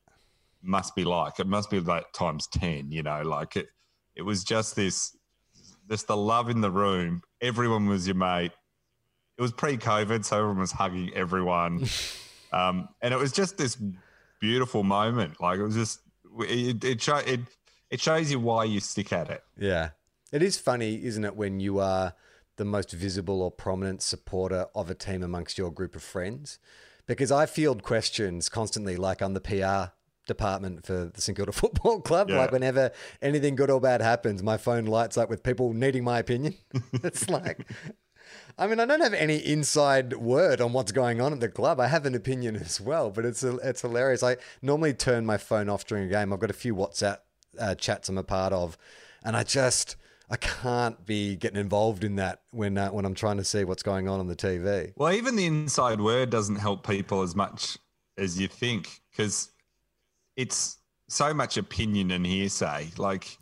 must 0.63 0.95
be 0.95 1.05
like. 1.05 1.39
It 1.39 1.47
must 1.47 1.71
be 1.71 1.81
like 1.81 2.13
times 2.13 2.47
10, 2.49 2.91
you 2.91 3.03
know, 3.03 3.23
like 3.23 3.57
it, 3.57 3.69
it 4.17 4.23
was 4.23 4.45
just 4.45 4.77
this, 4.77 5.17
just 5.89 6.07
the 6.07 6.17
love 6.17 6.49
in 6.49 6.61
the 6.61 6.71
room. 6.71 7.23
Everyone 7.41 7.87
was 7.87 8.07
your 8.07 8.17
mate. 8.17 8.53
It 9.37 9.43
was 9.43 9.53
pre 9.53 9.77
COVID, 9.77 10.25
so 10.25 10.39
everyone 10.39 10.61
was 10.61 10.73
hugging 10.73 11.13
everyone. 11.15 11.87
um, 12.53 12.89
and 13.03 13.13
it 13.13 13.19
was 13.19 13.33
just 13.33 13.59
this 13.59 13.77
beautiful 14.41 14.83
moment. 14.83 15.41
Like 15.41 15.59
it 15.59 15.65
was 15.65 15.75
just, 15.75 16.01
it, 16.41 16.83
it, 16.85 17.03
show, 17.03 17.17
it, 17.17 17.41
it 17.91 18.01
shows 18.01 18.31
you 18.31 18.41
why 18.41 18.65
you 18.65 18.81
stick 18.81 19.13
at 19.13 19.31
it. 19.31 19.43
Yeah. 19.59 19.91
It 20.33 20.43
is 20.43 20.59
funny, 20.59 21.05
isn't 21.05 21.25
it, 21.25 21.37
when 21.37 21.61
you 21.61 21.79
are 21.79 22.15
the 22.57 22.65
most 22.65 22.93
visible 22.93 23.43
or 23.43 23.51
prominent 23.51 24.03
supporter 24.03 24.67
of 24.75 24.91
a 24.91 24.95
team 24.95 25.23
amongst 25.23 25.59
your 25.59 25.71
group 25.71 25.95
of 25.95 26.03
friends? 26.03 26.59
Because 27.07 27.31
I 27.31 27.47
field 27.47 27.83
questions 27.83 28.49
constantly, 28.49 28.97
like 28.97 29.21
I'm 29.21 29.35
the 29.35 29.41
PR 29.41 29.93
department 30.27 30.87
for 30.87 31.11
the 31.15 31.21
St 31.21 31.37
Kilda 31.37 31.53
Football 31.53 32.01
Club. 32.01 32.31
Yeah. 32.31 32.39
Like 32.39 32.53
whenever 32.53 32.91
anything 33.21 33.57
good 33.57 33.71
or 33.71 33.81
bad 33.81 34.01
happens, 34.01 34.43
my 34.43 34.57
phone 34.57 34.87
lights 34.87 35.17
up 35.19 35.29
with 35.29 35.43
people 35.43 35.73
needing 35.73 36.05
my 36.05 36.19
opinion. 36.19 36.55
it's 36.93 37.29
like, 37.29 37.67
I 38.59 38.67
mean, 38.67 38.81
I 38.81 38.87
don't 38.87 39.03
have 39.03 39.15
any 39.15 39.37
inside 39.37 40.15
word 40.15 40.61
on 40.61 40.73
what's 40.73 40.93
going 40.93 41.21
on 41.21 41.33
at 41.33 41.41
the 41.41 41.49
club. 41.49 41.81
I 41.81 41.89
have 41.89 42.07
an 42.07 42.15
opinion 42.15 42.57
as 42.57 42.81
well, 42.81 43.11
but 43.11 43.25
it's 43.25 43.43
it's 43.43 43.83
hilarious. 43.83 44.23
I 44.23 44.37
normally 44.63 44.95
turn 44.95 45.27
my 45.27 45.37
phone 45.37 45.69
off 45.69 45.87
during 45.87 46.05
a 46.05 46.09
game. 46.09 46.33
I've 46.33 46.41
got 46.41 46.51
a 46.51 46.55
few 46.55 46.75
WhatsApp 46.75 47.19
uh, 47.59 47.75
chats 47.75 48.09
I'm 48.09 48.19
a 48.19 48.23
part 48.23 48.53
of, 48.53 48.79
and 49.23 49.37
I 49.37 49.43
just 49.43 49.97
I 50.31 50.37
can't 50.37 51.05
be 51.05 51.37
getting 51.37 51.61
involved 51.61 52.03
in 52.03 52.17
that 52.17 52.43
when 52.51 52.79
uh, 52.79 52.91
when 52.91 53.05
I'm 53.05 53.15
trying 53.15 53.37
to 53.37 53.45
see 53.45 53.65
what's 53.65 53.83
going 53.83 54.09
on 54.09 54.21
on 54.21 54.27
the 54.27 54.37
TV. 54.37 54.93
Well, 54.97 55.13
even 55.13 55.37
the 55.37 55.47
inside 55.47 56.01
word 56.01 56.31
doesn't 56.31 56.57
help 56.57 56.87
people 56.87 57.23
as 57.23 57.37
much 57.37 57.77
as 58.17 58.41
you 58.41 58.49
think 58.49 59.03
because 59.11 59.51
it's 60.37 60.79
so 61.09 61.35
much 61.35 61.57
opinion 61.57 62.11
and 62.11 62.27
hearsay. 62.27 62.91
Like 62.97 63.39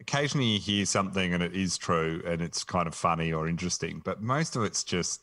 occasionally 0.00 0.46
you 0.46 0.58
hear 0.58 0.84
something 0.84 1.34
and 1.34 1.42
it 1.42 1.54
is 1.54 1.78
true 1.78 2.22
and 2.26 2.42
it's 2.42 2.62
kind 2.62 2.86
of 2.86 2.94
funny 2.94 3.32
or 3.32 3.48
interesting, 3.48 4.02
but 4.04 4.22
most 4.22 4.54
of 4.54 4.64
it's 4.64 4.84
just 4.84 5.22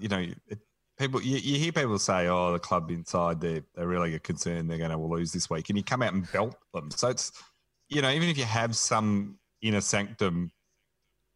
you 0.00 0.08
know 0.08 0.26
it, 0.48 0.58
people. 0.98 1.22
You, 1.22 1.36
you 1.36 1.58
hear 1.58 1.72
people 1.72 1.98
say, 1.98 2.28
"Oh, 2.28 2.52
the 2.52 2.58
club 2.58 2.90
inside 2.90 3.40
they're 3.40 3.62
they're 3.74 3.86
really 3.86 4.18
concerned 4.18 4.70
they're 4.70 4.78
going 4.78 4.90
to 4.90 4.96
lose 4.96 5.32
this 5.32 5.48
week," 5.48 5.68
and 5.68 5.78
you 5.78 5.84
come 5.84 6.02
out 6.02 6.14
and 6.14 6.30
belt 6.32 6.56
them. 6.74 6.90
So 6.90 7.08
it's 7.08 7.30
you 7.88 8.02
know 8.02 8.10
even 8.10 8.28
if 8.28 8.36
you 8.36 8.44
have 8.44 8.76
some 8.76 9.38
inner 9.62 9.80
sanctum 9.80 10.50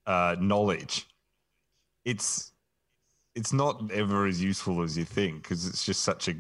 uh, 0.07 0.37
knowledge, 0.39 1.07
it's 2.05 2.53
it's 3.35 3.53
not 3.53 3.91
ever 3.93 4.27
as 4.27 4.43
useful 4.43 4.83
as 4.83 4.97
you 4.99 5.05
think 5.05 5.43
because 5.43 5.66
it's 5.66 5.85
just 5.85 6.03
such 6.03 6.29
a 6.29 6.35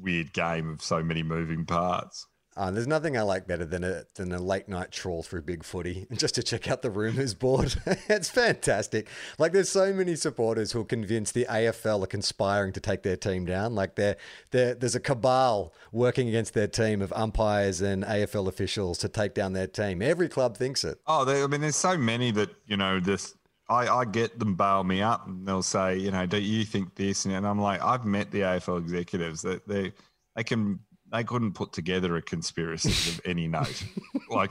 weird 0.00 0.32
game 0.32 0.70
of 0.70 0.82
so 0.82 1.02
many 1.02 1.22
moving 1.22 1.66
parts. 1.66 2.26
Uh, 2.56 2.70
there's 2.70 2.86
nothing 2.86 3.16
I 3.16 3.22
like 3.22 3.46
better 3.46 3.64
than 3.64 3.82
a 3.82 4.04
than 4.14 4.32
a 4.32 4.38
late 4.38 4.68
night 4.68 4.92
trawl 4.92 5.22
through 5.22 5.42
Big 5.42 5.64
Footy 5.64 6.06
just 6.12 6.36
to 6.36 6.42
check 6.42 6.70
out 6.70 6.82
the 6.82 6.90
rumours 6.90 7.34
board. 7.34 7.74
it's 8.08 8.28
fantastic. 8.28 9.08
Like 9.38 9.52
there's 9.52 9.68
so 9.68 9.92
many 9.92 10.14
supporters 10.14 10.72
who 10.72 10.80
are 10.80 10.84
convinced 10.84 11.34
the 11.34 11.46
AFL 11.50 12.04
are 12.04 12.08
conspiring 12.08 12.72
to 12.74 12.80
take 12.80 13.02
their 13.02 13.16
team 13.16 13.44
down. 13.44 13.74
Like 13.74 13.96
there 13.96 14.16
there's 14.50 14.94
a 14.94 15.00
cabal 15.00 15.74
working 15.90 16.28
against 16.28 16.54
their 16.54 16.68
team 16.68 17.02
of 17.02 17.12
umpires 17.12 17.80
and 17.80 18.04
AFL 18.04 18.46
officials 18.46 18.98
to 18.98 19.08
take 19.08 19.34
down 19.34 19.52
their 19.52 19.66
team. 19.66 20.00
Every 20.00 20.28
club 20.28 20.56
thinks 20.56 20.84
it. 20.84 21.00
Oh, 21.06 21.24
they, 21.24 21.42
I 21.42 21.46
mean, 21.46 21.60
there's 21.60 21.76
so 21.76 21.96
many 21.96 22.30
that 22.32 22.50
you 22.66 22.76
know. 22.76 23.00
This 23.00 23.34
I, 23.68 23.88
I 23.88 24.04
get 24.04 24.38
them 24.38 24.54
bail 24.54 24.84
me 24.84 25.02
up, 25.02 25.26
and 25.26 25.46
they'll 25.46 25.62
say, 25.62 25.96
you 25.96 26.10
know, 26.10 26.26
do 26.26 26.38
you 26.38 26.64
think 26.64 26.94
this? 26.94 27.24
And 27.24 27.46
I'm 27.46 27.60
like, 27.60 27.82
I've 27.82 28.04
met 28.04 28.30
the 28.30 28.40
AFL 28.40 28.78
executives 28.78 29.42
that 29.42 29.66
they 29.66 29.92
they 30.36 30.44
can 30.44 30.80
they 31.14 31.22
couldn't 31.22 31.52
put 31.52 31.72
together 31.72 32.16
a 32.16 32.22
conspiracy 32.22 33.10
of 33.10 33.20
any 33.24 33.46
note. 33.46 33.84
like, 34.30 34.50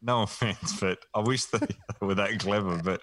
no 0.00 0.22
offense, 0.22 0.78
but 0.78 1.00
I 1.14 1.20
wish 1.20 1.46
they 1.46 1.66
were 2.00 2.14
that 2.14 2.38
clever. 2.38 2.80
But 2.82 3.02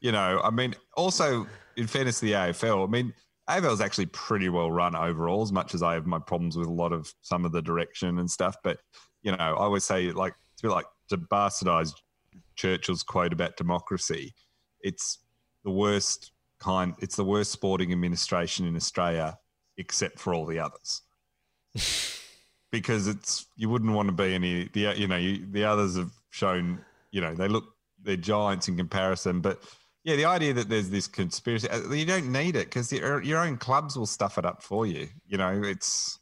you 0.00 0.10
know, 0.10 0.40
I 0.42 0.50
mean, 0.50 0.74
also 0.96 1.46
in 1.76 1.86
fairness 1.86 2.20
to 2.20 2.26
the 2.26 2.32
AFL, 2.32 2.86
I 2.86 2.90
mean. 2.90 3.14
AFL 3.48 3.72
is 3.72 3.80
actually 3.80 4.06
pretty 4.06 4.48
well 4.48 4.70
run 4.70 4.94
overall, 4.94 5.42
as 5.42 5.50
much 5.50 5.74
as 5.74 5.82
I 5.82 5.94
have 5.94 6.06
my 6.06 6.20
problems 6.20 6.56
with 6.56 6.68
a 6.68 6.72
lot 6.72 6.92
of 6.92 7.12
some 7.22 7.44
of 7.44 7.50
the 7.50 7.60
direction 7.60 8.20
and 8.20 8.30
stuff. 8.30 8.54
But 8.62 8.78
you 9.22 9.32
know, 9.32 9.38
I 9.38 9.50
always 9.50 9.82
say 9.82 10.12
like 10.12 10.34
to 10.58 10.62
be 10.62 10.68
like 10.68 10.86
to 11.08 11.18
bastardize 11.18 11.92
Churchill's 12.54 13.02
quote 13.02 13.32
about 13.32 13.56
democracy. 13.56 14.34
It's 14.82 15.18
the 15.64 15.70
worst 15.72 16.30
kind. 16.60 16.94
It's 17.00 17.16
the 17.16 17.24
worst 17.24 17.50
sporting 17.50 17.90
administration 17.90 18.68
in 18.68 18.76
Australia, 18.76 19.36
except 19.78 20.20
for 20.20 20.32
all 20.32 20.46
the 20.46 20.60
others. 20.60 21.02
because 22.72 23.06
it's 23.06 23.46
you 23.56 23.68
wouldn't 23.68 23.92
want 23.92 24.08
to 24.08 24.12
be 24.12 24.34
any 24.34 24.68
the 24.72 24.94
you 24.96 25.08
know 25.08 25.16
you, 25.16 25.46
the 25.50 25.64
others 25.64 25.96
have 25.96 26.12
shown 26.30 26.80
you 27.10 27.20
know 27.20 27.34
they 27.34 27.48
look 27.48 27.64
they're 28.02 28.16
giants 28.16 28.68
in 28.68 28.76
comparison, 28.76 29.40
but 29.40 29.62
yeah, 30.04 30.16
the 30.16 30.24
idea 30.24 30.54
that 30.54 30.68
there's 30.68 30.88
this 30.88 31.06
conspiracy 31.06 31.68
uh, 31.68 31.90
you 31.90 32.06
don't 32.06 32.32
need 32.32 32.56
it 32.56 32.66
because 32.66 32.92
your 32.92 33.22
your 33.22 33.40
own 33.40 33.56
clubs 33.56 33.96
will 33.96 34.06
stuff 34.06 34.38
it 34.38 34.46
up 34.46 34.62
for 34.62 34.86
you. 34.86 35.08
You 35.26 35.38
know 35.38 35.62
it's. 35.62 36.18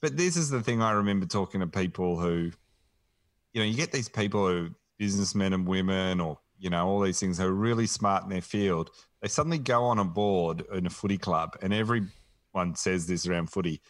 But 0.00 0.16
this 0.16 0.36
is 0.36 0.48
the 0.48 0.62
thing 0.62 0.80
I 0.80 0.92
remember 0.92 1.26
talking 1.26 1.58
to 1.58 1.66
people 1.66 2.20
who, 2.20 2.52
you 3.52 3.60
know, 3.60 3.64
you 3.64 3.74
get 3.74 3.90
these 3.90 4.08
people 4.08 4.46
who 4.46 4.70
businessmen 4.96 5.52
and 5.52 5.66
women 5.66 6.20
or 6.20 6.38
you 6.58 6.70
know 6.70 6.86
all 6.86 7.00
these 7.00 7.20
things 7.20 7.38
who 7.38 7.46
are 7.46 7.52
really 7.52 7.86
smart 7.86 8.24
in 8.24 8.28
their 8.28 8.40
field 8.40 8.90
they 9.22 9.28
suddenly 9.28 9.58
go 9.58 9.84
on 9.84 9.98
a 9.98 10.04
board 10.04 10.64
in 10.72 10.86
a 10.86 10.90
footy 10.90 11.16
club 11.16 11.56
and 11.62 11.72
everyone 11.72 12.74
says 12.74 13.06
this 13.06 13.26
around 13.26 13.48
footy 13.48 13.80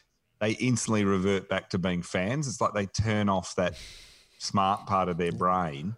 they 0.41 0.53
instantly 0.53 1.05
revert 1.05 1.49
back 1.49 1.71
to 1.71 1.79
being 1.79 2.03
fans. 2.03 2.47
It's 2.47 2.61
like 2.61 2.75
they 2.75 2.87
turn 2.87 3.29
off 3.29 3.55
that 3.57 3.75
smart 4.39 4.87
part 4.87 5.09
of 5.09 5.19
their 5.19 5.33
brain. 5.33 5.97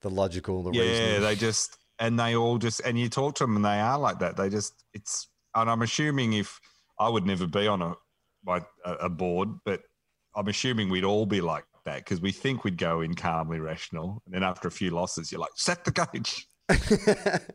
The 0.00 0.10
logical, 0.10 0.62
the 0.62 0.72
yeah 0.72 0.82
reasoning. 0.82 1.20
they 1.22 1.36
just 1.36 1.76
and 1.98 2.18
they 2.18 2.34
all 2.34 2.58
just 2.58 2.80
and 2.80 2.98
you 2.98 3.08
talk 3.08 3.34
to 3.36 3.44
them 3.44 3.56
and 3.56 3.64
they 3.64 3.80
are 3.80 3.98
like 3.98 4.20
that. 4.20 4.36
They 4.36 4.48
just 4.48 4.84
it's 4.94 5.28
and 5.54 5.70
i'm 5.70 5.82
assuming 5.82 6.32
if 6.34 6.60
i 6.98 7.08
would 7.08 7.26
never 7.26 7.46
be 7.46 7.66
on 7.66 7.82
a 7.82 7.94
like 8.46 8.66
a, 8.84 9.08
board 9.08 9.48
but 9.64 9.82
i'm 10.34 10.48
assuming 10.48 10.88
we'd 10.88 11.04
all 11.04 11.26
be 11.26 11.40
like 11.40 11.64
that 11.84 11.98
because 11.98 12.20
we 12.20 12.32
think 12.32 12.64
we'd 12.64 12.76
go 12.76 13.00
in 13.00 13.14
calmly 13.14 13.58
rational. 13.58 14.22
And 14.26 14.34
then 14.34 14.42
after 14.42 14.68
a 14.68 14.70
few 14.70 14.90
losses 14.90 15.32
you're 15.32 15.40
like 15.40 15.50
set 15.56 15.84
the 15.84 15.92
coach 15.92 16.46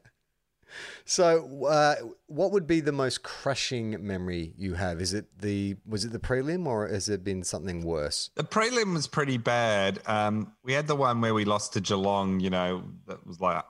So, 1.05 1.65
uh, 1.65 1.95
what 2.27 2.51
would 2.51 2.67
be 2.67 2.79
the 2.79 2.91
most 2.91 3.23
crushing 3.23 4.05
memory 4.05 4.53
you 4.57 4.73
have? 4.73 5.01
Is 5.01 5.13
it 5.13 5.25
the 5.39 5.75
was 5.85 6.05
it 6.05 6.11
the 6.11 6.19
prelim 6.19 6.65
or 6.65 6.87
has 6.87 7.09
it 7.09 7.23
been 7.23 7.43
something 7.43 7.83
worse? 7.83 8.29
the 8.35 8.43
prelim 8.43 8.93
was 8.93 9.07
pretty 9.07 9.37
bad 9.37 9.99
um 10.07 10.51
we 10.63 10.73
had 10.73 10.87
the 10.87 10.95
one 10.95 11.21
where 11.21 11.33
we 11.33 11.45
lost 11.45 11.73
to 11.73 11.81
geelong 11.81 12.39
you 12.39 12.49
know 12.49 12.83
that 13.07 13.25
was 13.25 13.39
like 13.39 13.63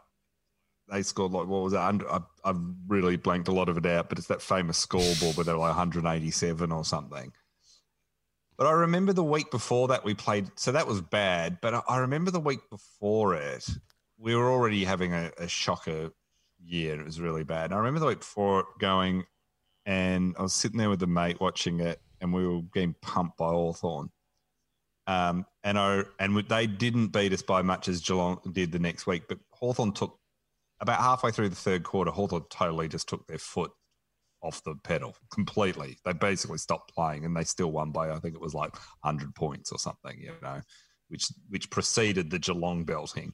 they 0.90 1.02
scored 1.02 1.32
like 1.32 1.48
what 1.48 1.64
was 1.64 1.74
it? 1.74 1.80
Under- 1.80 2.12
I, 2.12 2.20
I've 2.44 2.60
really 2.88 3.18
blanked 3.18 3.48
a 3.48 3.52
lot 3.52 3.70
of 3.70 3.78
it 3.78 3.86
out, 3.86 4.10
but 4.10 4.18
it's 4.18 4.28
that 4.28 4.42
famous 4.42 4.78
scoreboard 4.78 5.36
where 5.36 5.44
they're 5.44 5.58
like 5.58 5.76
187 5.76 6.72
or 6.72 6.86
something. 6.86 7.32
But 8.58 8.68
I 8.68 8.72
remember 8.72 9.12
the 9.12 9.24
week 9.24 9.52
before 9.52 9.90
that 9.90 10.06
we 10.06 10.14
played, 10.14 10.50
so 10.56 10.72
that 10.72 10.88
was 10.88 11.02
bad. 11.02 11.60
But 11.62 11.74
I, 11.74 11.82
I 11.90 11.98
remember 11.98 12.32
the 12.32 12.40
week 12.40 12.70
before 12.70 13.36
it, 13.36 13.68
we 14.18 14.36
were 14.36 14.50
already 14.50 14.86
having 14.86 15.14
a, 15.14 15.32
a 15.38 15.48
shocker 15.48 16.12
year. 16.66 17.00
It 17.00 17.06
was 17.06 17.20
really 17.20 17.44
bad. 17.44 17.66
And 17.66 17.74
I 17.74 17.78
remember 17.78 18.00
the 18.00 18.08
week 18.08 18.20
before 18.20 18.66
going, 18.80 19.26
and 19.86 20.36
I 20.38 20.44
was 20.44 20.54
sitting 20.54 20.78
there 20.78 20.90
with 20.90 21.04
a 21.04 21.08
mate 21.08 21.40
watching 21.40 21.80
it, 21.80 22.02
and 22.22 22.34
we 22.34 22.48
were 22.48 22.62
getting 22.74 22.96
pumped 23.02 23.38
by 23.38 23.50
Hawthorn. 23.50 24.10
Um, 25.08 25.46
and 25.64 25.78
I 25.78 26.04
and 26.20 26.36
they 26.50 26.66
didn't 26.66 27.08
beat 27.10 27.32
us 27.34 27.44
by 27.44 27.62
much 27.62 27.88
as 27.88 28.02
Geelong 28.02 28.40
did 28.52 28.72
the 28.72 28.80
next 28.80 29.06
week, 29.06 29.24
but 29.30 29.38
Hawthorn 29.52 29.92
took 29.92 30.18
about 30.82 31.00
halfway 31.00 31.32
through 31.32 31.50
the 31.50 31.56
third 31.56 31.84
quarter, 31.84 32.12
Hawthorn 32.12 32.44
totally 32.50 32.88
just 32.88 33.08
took 33.08 33.26
their 33.28 33.38
foot 33.38 33.72
off 34.42 34.64
the 34.64 34.76
pedal 34.84 35.16
completely. 35.34 35.98
They 36.06 36.14
basically 36.14 36.58
stopped 36.58 36.94
playing 36.94 37.26
and 37.26 37.36
they 37.36 37.44
still 37.44 37.72
won 37.72 37.92
by, 37.92 38.12
I 38.12 38.20
think 38.20 38.36
it 38.36 38.42
was 38.42 38.54
like 38.54 38.74
100 39.02 39.34
points 39.36 39.72
or 39.72 39.80
something, 39.80 40.20
you 40.20 40.34
know. 40.42 40.62
which 41.10 41.26
which 41.50 41.70
preceded 41.70 42.30
the 42.30 42.40
Geelong 42.40 42.84
belting. 42.84 43.34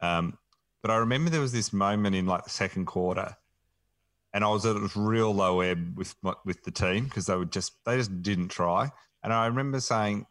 Um, 0.00 0.36
but 0.84 0.90
I 0.90 0.96
remember 0.96 1.30
there 1.30 1.40
was 1.40 1.52
this 1.52 1.72
moment 1.72 2.14
in 2.14 2.26
like 2.26 2.44
the 2.44 2.50
second 2.50 2.84
quarter, 2.84 3.34
and 4.34 4.44
I 4.44 4.48
was 4.48 4.66
at 4.66 4.76
a 4.76 4.90
real 4.94 5.34
low 5.34 5.62
ebb 5.62 5.96
with 5.96 6.14
with 6.44 6.62
the 6.62 6.70
team 6.70 7.04
because 7.04 7.24
they 7.24 7.34
would 7.34 7.50
just 7.50 7.72
they 7.86 7.96
just 7.96 8.20
didn't 8.20 8.48
try. 8.48 8.92
And 9.22 9.32
I 9.32 9.46
remember 9.46 9.80
saying, 9.80 10.26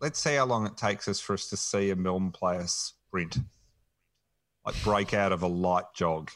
"Let's 0.00 0.18
see 0.18 0.36
how 0.36 0.46
long 0.46 0.64
it 0.64 0.78
takes 0.78 1.06
us 1.06 1.20
for 1.20 1.34
us 1.34 1.50
to 1.50 1.56
see 1.58 1.90
a 1.90 1.96
Melbourne 1.96 2.32
player 2.32 2.66
sprint, 2.66 3.40
like 4.64 4.82
break 4.82 5.12
out 5.12 5.32
of 5.32 5.42
a 5.42 5.46
light 5.46 5.92
jog." 5.94 6.30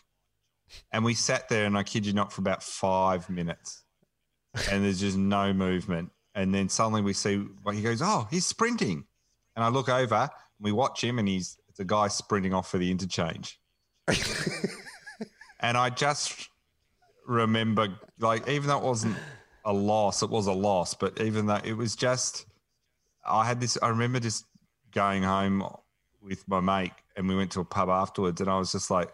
And 0.92 1.02
we 1.02 1.14
sat 1.14 1.48
there, 1.48 1.64
and 1.64 1.78
I 1.78 1.84
kid 1.84 2.04
you 2.04 2.12
not, 2.12 2.34
for 2.34 2.42
about 2.42 2.62
five 2.62 3.30
minutes, 3.30 3.82
and 4.70 4.84
there's 4.84 5.00
just 5.00 5.16
no 5.16 5.54
movement. 5.54 6.10
And 6.34 6.54
then 6.54 6.68
suddenly 6.68 7.00
we 7.00 7.14
see, 7.14 7.42
well, 7.64 7.74
he 7.74 7.80
goes, 7.80 8.02
"Oh, 8.02 8.28
he's 8.30 8.44
sprinting," 8.44 9.06
and 9.56 9.64
I 9.64 9.68
look 9.68 9.88
over, 9.88 10.14
and 10.14 10.30
we 10.60 10.70
watch 10.70 11.02
him, 11.02 11.18
and 11.18 11.26
he's 11.26 11.56
it's 11.74 11.80
a 11.80 11.84
guy 11.84 12.06
sprinting 12.06 12.54
off 12.54 12.70
for 12.70 12.78
the 12.78 12.88
interchange. 12.88 13.58
and 15.58 15.76
I 15.76 15.90
just 15.90 16.48
remember, 17.26 17.88
like, 18.20 18.48
even 18.48 18.68
though 18.68 18.78
it 18.78 18.84
wasn't 18.84 19.16
a 19.64 19.72
loss, 19.72 20.22
it 20.22 20.30
was 20.30 20.46
a 20.46 20.52
loss, 20.52 20.94
but 20.94 21.20
even 21.20 21.46
though 21.46 21.58
it 21.64 21.76
was 21.76 21.96
just, 21.96 22.46
I 23.26 23.44
had 23.44 23.60
this, 23.60 23.76
I 23.82 23.88
remember 23.88 24.20
just 24.20 24.44
going 24.92 25.24
home 25.24 25.66
with 26.22 26.46
my 26.46 26.60
mate 26.60 26.92
and 27.16 27.28
we 27.28 27.34
went 27.34 27.50
to 27.50 27.60
a 27.60 27.64
pub 27.64 27.88
afterwards 27.88 28.40
and 28.40 28.48
I 28.48 28.56
was 28.56 28.70
just 28.70 28.88
like, 28.88 29.10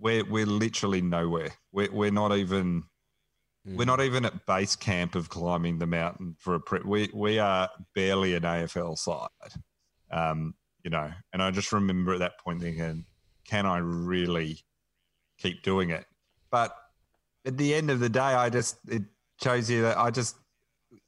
we're, 0.00 0.24
we're 0.24 0.46
literally 0.46 1.02
nowhere. 1.02 1.50
We're, 1.70 1.92
we're 1.92 2.12
not 2.12 2.34
even, 2.34 2.84
mm. 3.68 3.76
we're 3.76 3.84
not 3.84 4.00
even 4.00 4.24
at 4.24 4.46
base 4.46 4.74
camp 4.74 5.16
of 5.16 5.28
climbing 5.28 5.80
the 5.80 5.86
mountain 5.86 6.34
for 6.38 6.54
a 6.54 6.60
pre. 6.60 6.80
We, 6.82 7.10
we 7.12 7.38
are 7.38 7.68
barely 7.94 8.36
an 8.36 8.44
AFL 8.44 8.96
side. 8.96 9.28
Um, 10.10 10.54
you 10.84 10.90
know, 10.90 11.10
and 11.32 11.42
I 11.42 11.50
just 11.50 11.72
remember 11.72 12.14
at 12.14 12.20
that 12.20 12.38
point 12.38 12.60
thinking, 12.60 13.04
can 13.46 13.66
I 13.66 13.78
really 13.78 14.58
keep 15.38 15.62
doing 15.62 15.90
it? 15.90 16.04
But 16.50 16.76
at 17.44 17.56
the 17.56 17.74
end 17.74 17.90
of 17.90 18.00
the 18.00 18.08
day, 18.08 18.20
I 18.20 18.50
just 18.50 18.78
it 18.88 19.02
shows 19.42 19.70
you 19.70 19.82
that 19.82 19.98
I 19.98 20.10
just 20.10 20.36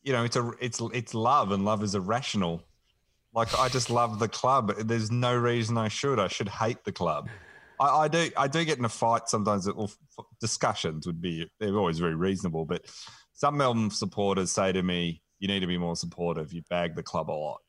you 0.02 0.12
know 0.12 0.24
it's 0.24 0.36
a 0.36 0.52
it's 0.60 0.80
it's 0.92 1.14
love 1.14 1.52
and 1.52 1.64
love 1.64 1.82
is 1.82 1.94
irrational. 1.94 2.62
Like 3.34 3.58
I 3.58 3.68
just 3.68 3.90
love 3.90 4.18
the 4.18 4.28
club. 4.28 4.74
There's 4.78 5.10
no 5.10 5.34
reason 5.34 5.76
I 5.76 5.88
should. 5.88 6.20
I 6.20 6.28
should 6.28 6.48
hate 6.48 6.84
the 6.84 6.92
club. 6.92 7.28
I, 7.80 7.88
I 8.04 8.08
do 8.08 8.30
I 8.36 8.46
do 8.48 8.64
get 8.64 8.78
in 8.78 8.84
a 8.84 8.88
fight 8.88 9.28
sometimes. 9.28 9.68
Discussions 10.40 11.06
would 11.06 11.20
be 11.20 11.50
they're 11.58 11.76
always 11.76 11.98
very 11.98 12.14
reasonable, 12.14 12.64
but 12.64 12.84
some 13.32 13.56
Melbourne 13.56 13.90
supporters 13.90 14.52
say 14.52 14.72
to 14.72 14.82
me, 14.82 15.20
"You 15.40 15.48
need 15.48 15.60
to 15.60 15.66
be 15.66 15.78
more 15.78 15.96
supportive. 15.96 16.52
You 16.52 16.62
bag 16.70 16.94
the 16.94 17.02
club 17.02 17.30
a 17.30 17.32
lot." 17.32 17.60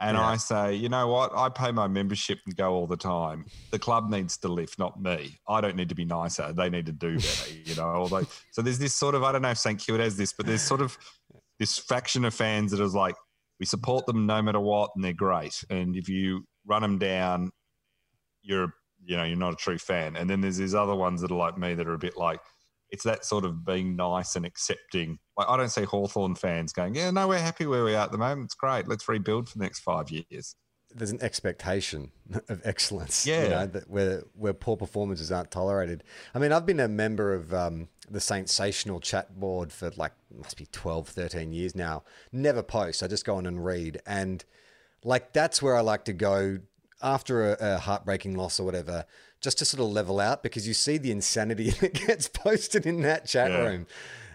And 0.00 0.16
yeah. 0.16 0.26
I 0.26 0.36
say, 0.36 0.74
you 0.74 0.88
know 0.88 1.08
what? 1.08 1.32
I 1.34 1.48
pay 1.48 1.72
my 1.72 1.88
membership 1.88 2.38
and 2.46 2.54
go 2.56 2.72
all 2.72 2.86
the 2.86 2.96
time. 2.96 3.46
The 3.72 3.80
club 3.80 4.08
needs 4.10 4.36
to 4.38 4.48
lift, 4.48 4.78
not 4.78 5.00
me. 5.00 5.36
I 5.48 5.60
don't 5.60 5.74
need 5.74 5.88
to 5.88 5.96
be 5.96 6.04
nicer. 6.04 6.52
They 6.52 6.70
need 6.70 6.86
to 6.86 6.92
do 6.92 7.16
better, 7.16 7.52
you 7.64 7.74
know. 7.74 7.88
Although, 7.88 8.26
so 8.52 8.62
there's 8.62 8.78
this 8.78 8.94
sort 8.94 9.14
of 9.14 9.24
I 9.24 9.32
don't 9.32 9.42
know 9.42 9.50
if 9.50 9.58
St 9.58 9.78
Kilda 9.78 10.04
has 10.04 10.16
this, 10.16 10.32
but 10.32 10.46
there's 10.46 10.62
sort 10.62 10.82
of 10.82 10.96
this 11.58 11.78
faction 11.78 12.24
of 12.24 12.32
fans 12.32 12.70
that 12.70 12.80
is 12.80 12.94
like 12.94 13.16
we 13.58 13.66
support 13.66 14.06
them 14.06 14.26
no 14.26 14.40
matter 14.40 14.60
what, 14.60 14.90
and 14.94 15.04
they're 15.04 15.12
great. 15.12 15.64
And 15.68 15.96
if 15.96 16.08
you 16.08 16.44
run 16.64 16.82
them 16.82 16.98
down, 16.98 17.50
you're 18.42 18.72
you 19.04 19.16
know 19.16 19.24
you're 19.24 19.36
not 19.36 19.54
a 19.54 19.56
true 19.56 19.78
fan. 19.78 20.16
And 20.16 20.30
then 20.30 20.40
there's 20.40 20.58
these 20.58 20.74
other 20.74 20.94
ones 20.94 21.20
that 21.22 21.32
are 21.32 21.36
like 21.36 21.58
me 21.58 21.74
that 21.74 21.88
are 21.88 21.94
a 21.94 21.98
bit 21.98 22.16
like 22.16 22.40
it's 22.90 23.04
that 23.04 23.24
sort 23.24 23.44
of 23.44 23.64
being 23.64 23.96
nice 23.96 24.36
and 24.36 24.46
accepting. 24.46 25.18
Like 25.36 25.48
I 25.48 25.56
don't 25.56 25.68
see 25.68 25.84
Hawthorn 25.84 26.34
fans 26.34 26.72
going, 26.72 26.94
yeah, 26.94 27.10
no, 27.10 27.28
we're 27.28 27.38
happy 27.38 27.66
where 27.66 27.84
we 27.84 27.94
are 27.94 28.04
at 28.04 28.12
the 28.12 28.18
moment. 28.18 28.46
It's 28.46 28.54
great. 28.54 28.88
Let's 28.88 29.08
rebuild 29.08 29.48
for 29.48 29.58
the 29.58 29.64
next 29.64 29.80
five 29.80 30.10
years. 30.10 30.56
There's 30.94 31.10
an 31.10 31.22
expectation 31.22 32.12
of 32.48 32.62
excellence, 32.64 33.26
yeah, 33.26 33.42
you 33.42 33.48
know, 33.50 33.66
that 33.66 33.90
where 33.90 34.22
where 34.34 34.54
poor 34.54 34.76
performances 34.76 35.30
aren't 35.30 35.50
tolerated. 35.50 36.02
I 36.34 36.38
mean, 36.38 36.50
I've 36.50 36.64
been 36.64 36.80
a 36.80 36.88
member 36.88 37.34
of 37.34 37.52
um, 37.52 37.88
the 38.10 38.20
Sensational 38.20 38.98
chat 38.98 39.38
board 39.38 39.70
for 39.70 39.90
like 39.96 40.12
must 40.34 40.56
be 40.56 40.66
12, 40.72 41.08
13 41.08 41.52
years 41.52 41.74
now. 41.74 42.04
Never 42.32 42.62
post. 42.62 43.02
I 43.02 43.06
just 43.06 43.26
go 43.26 43.36
on 43.36 43.44
and 43.44 43.62
read, 43.62 44.00
and 44.06 44.42
like 45.04 45.34
that's 45.34 45.60
where 45.60 45.76
I 45.76 45.82
like 45.82 46.06
to 46.06 46.14
go 46.14 46.60
after 47.02 47.52
a, 47.52 47.56
a 47.60 47.78
heartbreaking 47.78 48.36
loss 48.36 48.58
or 48.58 48.64
whatever 48.64 49.04
just 49.40 49.58
to 49.58 49.64
sort 49.64 49.80
of 49.80 49.92
level 49.92 50.20
out 50.20 50.42
because 50.42 50.66
you 50.66 50.74
see 50.74 50.98
the 50.98 51.10
insanity 51.10 51.70
that 51.80 51.94
gets 51.94 52.28
posted 52.28 52.86
in 52.86 53.02
that 53.02 53.26
chat 53.26 53.50
yeah. 53.50 53.58
room. 53.58 53.86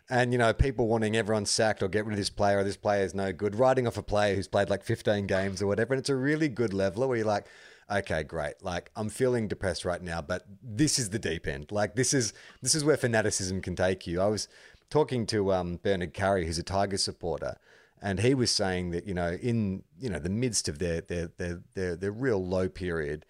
And, 0.09 0.33
you 0.33 0.37
know, 0.37 0.53
people 0.53 0.87
wanting 0.87 1.15
everyone 1.15 1.45
sacked 1.45 1.81
or 1.81 1.87
get 1.87 2.05
rid 2.05 2.13
of 2.13 2.17
this 2.17 2.29
player 2.29 2.59
or 2.59 2.63
this 2.63 2.77
player 2.77 3.03
is 3.03 3.15
no 3.15 3.31
good, 3.31 3.55
writing 3.55 3.87
off 3.87 3.97
a 3.97 4.03
player 4.03 4.35
who's 4.35 4.49
played 4.49 4.69
like 4.69 4.83
15 4.83 5.27
games 5.27 5.61
or 5.61 5.67
whatever. 5.67 5.93
And 5.93 5.99
it's 5.99 6.09
a 6.09 6.15
really 6.15 6.49
good 6.49 6.73
leveler 6.73 7.07
where 7.07 7.17
you're 7.17 7.25
like, 7.25 7.47
okay, 7.89 8.23
great. 8.23 8.61
Like 8.61 8.91
I'm 8.95 9.09
feeling 9.09 9.47
depressed 9.47 9.85
right 9.85 10.01
now, 10.01 10.21
but 10.21 10.45
this 10.61 10.99
is 10.99 11.09
the 11.09 11.19
deep 11.19 11.47
end. 11.47 11.71
Like 11.71 11.95
this 11.95 12.13
is 12.13 12.33
this 12.61 12.75
is 12.75 12.83
where 12.83 12.97
fanaticism 12.97 13.61
can 13.61 13.75
take 13.75 14.07
you. 14.07 14.21
I 14.21 14.27
was 14.27 14.47
talking 14.89 15.25
to 15.27 15.53
um, 15.53 15.79
Bernard 15.81 16.13
Carey, 16.13 16.45
who's 16.45 16.59
a 16.59 16.63
Tiger 16.63 16.97
supporter, 16.97 17.57
and 18.01 18.19
he 18.19 18.33
was 18.33 18.51
saying 18.51 18.91
that 18.91 19.07
you 19.07 19.13
know 19.13 19.31
in 19.41 19.83
you 19.99 20.09
know 20.09 20.19
the 20.19 20.29
midst 20.29 20.67
of 20.67 20.79
their 20.79 21.01
their 21.01 21.27
their 21.37 21.61
their, 21.73 21.95
their 21.95 22.11
real 22.11 22.43
low 22.43 22.69
period, 22.69 23.25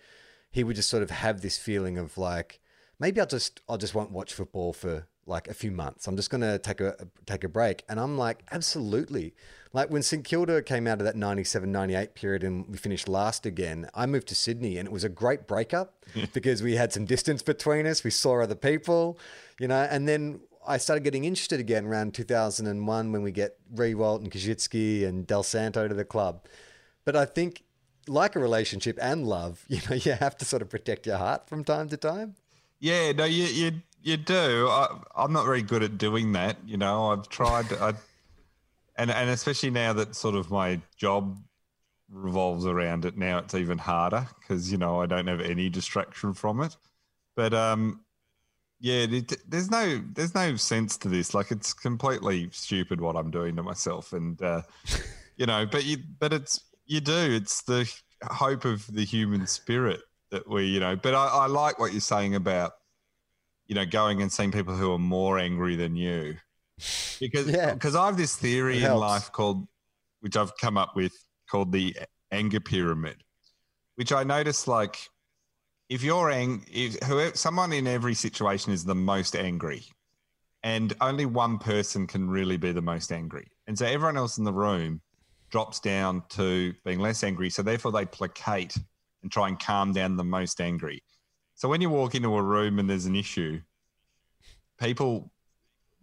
he 0.53 0.63
would 0.63 0.77
just 0.77 0.87
sort 0.87 1.03
of 1.03 1.09
have 1.09 1.41
this 1.41 1.57
feeling 1.57 1.97
of 1.97 2.17
like 2.17 2.61
maybe 2.99 3.19
I'll 3.19 3.27
just 3.27 3.59
I'll 3.67 3.77
just 3.77 3.95
won't 3.95 4.11
watch 4.11 4.33
football 4.33 4.71
for 4.71 5.07
like 5.25 5.47
a 5.47 5.53
few 5.53 5.71
months. 5.71 6.07
I'm 6.07 6.15
just 6.15 6.29
going 6.29 6.41
to 6.41 6.59
take 6.59 6.79
a 6.79 6.95
take 7.25 7.43
a 7.43 7.49
break. 7.49 7.83
And 7.89 7.99
I'm 7.99 8.17
like, 8.17 8.43
absolutely. 8.51 9.33
Like 9.73 9.89
when 9.89 10.03
St 10.03 10.23
Kilda 10.23 10.61
came 10.61 10.85
out 10.85 10.99
of 10.99 11.05
that 11.05 11.15
97 11.15 11.71
98 11.71 12.13
period 12.13 12.43
and 12.43 12.67
we 12.67 12.77
finished 12.77 13.07
last 13.07 13.45
again, 13.45 13.89
I 13.95 14.05
moved 14.05 14.27
to 14.27 14.35
Sydney 14.35 14.77
and 14.77 14.87
it 14.87 14.91
was 14.91 15.03
a 15.03 15.09
great 15.09 15.47
breakup 15.47 16.05
because 16.33 16.61
we 16.61 16.75
had 16.75 16.93
some 16.93 17.05
distance 17.05 17.41
between 17.41 17.87
us. 17.87 18.03
We 18.03 18.11
saw 18.11 18.41
other 18.41 18.55
people, 18.55 19.17
you 19.59 19.67
know, 19.67 19.87
and 19.89 20.07
then 20.07 20.41
I 20.67 20.77
started 20.77 21.03
getting 21.03 21.25
interested 21.25 21.59
again 21.59 21.85
around 21.85 22.13
2001 22.13 23.11
when 23.11 23.23
we 23.23 23.31
get 23.31 23.57
Riewoldt 23.73 24.21
and 24.21 24.31
Koschitzke 24.31 25.07
and 25.07 25.25
Del 25.25 25.43
Santo 25.43 25.87
to 25.87 25.93
the 25.95 26.05
club. 26.05 26.45
But 27.05 27.15
I 27.15 27.25
think 27.25 27.62
like 28.07 28.35
a 28.35 28.39
relationship 28.39 28.97
and 29.01 29.27
love, 29.27 29.65
you 29.67 29.79
know, 29.89 29.95
you 29.95 30.13
have 30.13 30.37
to 30.37 30.45
sort 30.45 30.61
of 30.61 30.69
protect 30.69 31.05
your 31.05 31.17
heart 31.17 31.47
from 31.47 31.63
time 31.63 31.89
to 31.89 31.97
time. 31.97 32.35
Yeah, 32.79 33.11
no, 33.13 33.25
you 33.25 33.45
you 33.45 33.71
you 34.01 34.17
do. 34.17 34.67
I, 34.69 34.99
am 35.17 35.31
not 35.31 35.45
very 35.45 35.61
good 35.61 35.83
at 35.83 35.97
doing 35.97 36.33
that. 36.33 36.57
You 36.65 36.77
know, 36.77 37.11
I've 37.11 37.29
tried, 37.29 37.71
I, 37.73 37.93
and 38.97 39.09
and 39.09 39.29
especially 39.29 39.69
now 39.69 39.93
that 39.93 40.15
sort 40.15 40.35
of 40.35 40.51
my 40.51 40.81
job 40.97 41.39
revolves 42.09 42.65
around 42.65 43.05
it. 43.05 43.17
Now 43.17 43.39
it's 43.39 43.55
even 43.55 43.77
harder 43.77 44.27
because 44.39 44.71
you 44.71 44.77
know 44.77 45.01
I 45.01 45.05
don't 45.05 45.27
have 45.27 45.41
any 45.41 45.69
distraction 45.69 46.33
from 46.33 46.61
it. 46.61 46.75
But 47.35 47.53
um, 47.53 48.01
yeah, 48.79 49.05
there's 49.47 49.71
no 49.71 50.01
there's 50.11 50.35
no 50.35 50.55
sense 50.57 50.97
to 50.97 51.07
this. 51.07 51.33
Like 51.33 51.51
it's 51.51 51.73
completely 51.73 52.49
stupid 52.51 52.99
what 52.99 53.15
I'm 53.15 53.31
doing 53.31 53.55
to 53.55 53.63
myself, 53.63 54.11
and 54.11 54.41
uh, 54.41 54.63
you 55.37 55.45
know, 55.45 55.65
but 55.65 55.85
you 55.85 55.97
but 56.19 56.33
it's 56.33 56.59
you 56.85 57.01
do. 57.01 57.13
It's 57.13 57.63
the 57.63 57.91
hope 58.23 58.65
of 58.65 58.85
the 58.87 59.05
human 59.05 59.47
spirit 59.47 60.01
that 60.31 60.47
we, 60.47 60.65
you 60.65 60.79
know. 60.79 60.95
But 60.95 61.13
I, 61.13 61.27
I 61.27 61.47
like 61.47 61.79
what 61.79 61.91
you're 61.91 62.01
saying 62.01 62.35
about, 62.35 62.73
you 63.67 63.75
know, 63.75 63.85
going 63.85 64.21
and 64.21 64.31
seeing 64.31 64.51
people 64.51 64.75
who 64.75 64.91
are 64.91 64.99
more 64.99 65.39
angry 65.39 65.75
than 65.75 65.95
you, 65.95 66.37
because 67.19 67.49
yeah. 67.49 67.73
because 67.73 67.95
I 67.95 68.05
have 68.07 68.17
this 68.17 68.35
theory 68.35 68.83
in 68.83 68.93
life 68.95 69.31
called, 69.31 69.67
which 70.21 70.35
I've 70.35 70.55
come 70.57 70.77
up 70.77 70.95
with, 70.95 71.13
called 71.49 71.71
the 71.71 71.95
anger 72.31 72.59
pyramid, 72.59 73.23
which 73.95 74.11
I 74.11 74.23
notice 74.23 74.67
like 74.67 74.97
if 75.89 76.03
you're 76.03 76.31
angry, 76.31 76.65
if 76.71 76.99
whoever, 77.03 77.35
someone 77.35 77.71
in 77.71 77.87
every 77.87 78.15
situation 78.15 78.73
is 78.73 78.83
the 78.83 78.95
most 78.95 79.35
angry, 79.35 79.83
and 80.63 80.93
only 81.01 81.25
one 81.25 81.59
person 81.59 82.07
can 82.07 82.29
really 82.29 82.57
be 82.57 82.71
the 82.71 82.81
most 82.81 83.11
angry, 83.11 83.47
and 83.67 83.77
so 83.77 83.85
everyone 83.85 84.17
else 84.17 84.37
in 84.37 84.43
the 84.43 84.53
room 84.53 85.01
drops 85.53 85.79
down 85.79 86.23
to 86.29 86.73
being 86.83 86.97
less 86.97 87.23
angry. 87.23 87.47
So 87.47 87.61
therefore, 87.61 87.91
they 87.91 88.07
placate 88.07 88.75
and 89.21 89.31
try 89.31 89.49
and 89.49 89.59
calm 89.59 89.93
down 89.93 90.17
the 90.17 90.23
most 90.23 90.59
angry. 90.59 91.03
So 91.53 91.69
when 91.69 91.79
you 91.79 91.91
walk 91.91 92.15
into 92.15 92.35
a 92.35 92.41
room 92.41 92.79
and 92.79 92.89
there's 92.89 93.05
an 93.05 93.15
issue, 93.15 93.61
people 94.79 95.31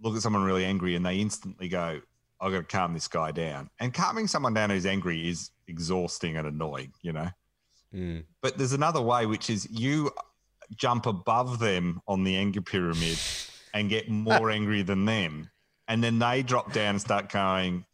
look 0.00 0.14
at 0.14 0.22
someone 0.22 0.44
really 0.44 0.64
angry 0.64 0.94
and 0.94 1.04
they 1.04 1.16
instantly 1.16 1.68
go, 1.68 2.00
I've 2.40 2.52
got 2.52 2.58
to 2.58 2.76
calm 2.76 2.94
this 2.94 3.08
guy 3.08 3.32
down. 3.32 3.68
And 3.80 3.92
calming 3.92 4.28
someone 4.28 4.54
down 4.54 4.70
who's 4.70 4.86
angry 4.86 5.28
is 5.28 5.50
exhausting 5.66 6.36
and 6.36 6.46
annoying, 6.46 6.92
you 7.02 7.12
know? 7.12 7.28
Mm. 7.92 8.26
But 8.42 8.56
there's 8.56 8.72
another 8.72 9.02
way, 9.02 9.26
which 9.26 9.50
is 9.50 9.68
you 9.68 10.12
jump 10.76 11.06
above 11.06 11.58
them 11.58 12.00
on 12.06 12.22
the 12.22 12.36
anger 12.36 12.62
pyramid 12.62 13.18
and 13.74 13.90
get 13.90 14.08
more 14.08 14.48
angry 14.48 14.82
than 14.82 15.06
them. 15.06 15.50
And 15.88 16.04
then 16.04 16.20
they 16.20 16.44
drop 16.44 16.72
down 16.72 16.90
and 16.90 17.00
start 17.00 17.32
going, 17.32 17.84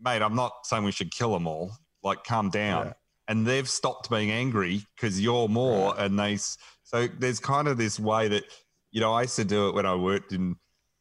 mate, 0.00 0.22
I'm 0.22 0.34
not 0.34 0.66
saying 0.66 0.84
we 0.84 0.92
should 0.92 1.12
kill 1.12 1.32
them 1.32 1.46
all. 1.46 1.72
Like, 2.02 2.24
calm 2.24 2.50
down. 2.50 2.86
Yeah. 2.86 2.92
And 3.28 3.46
they've 3.46 3.68
stopped 3.68 4.08
being 4.08 4.30
angry 4.30 4.82
because 4.96 5.20
you're 5.20 5.48
more. 5.48 5.92
Right. 5.92 6.06
And 6.06 6.18
they, 6.18 6.38
so 6.84 7.08
there's 7.18 7.40
kind 7.40 7.68
of 7.68 7.76
this 7.76 8.00
way 8.00 8.28
that, 8.28 8.44
you 8.90 9.00
know, 9.00 9.12
I 9.12 9.22
used 9.22 9.36
to 9.36 9.44
do 9.44 9.68
it 9.68 9.74
when 9.74 9.84
I 9.84 9.94
worked 9.94 10.32
in 10.32 10.56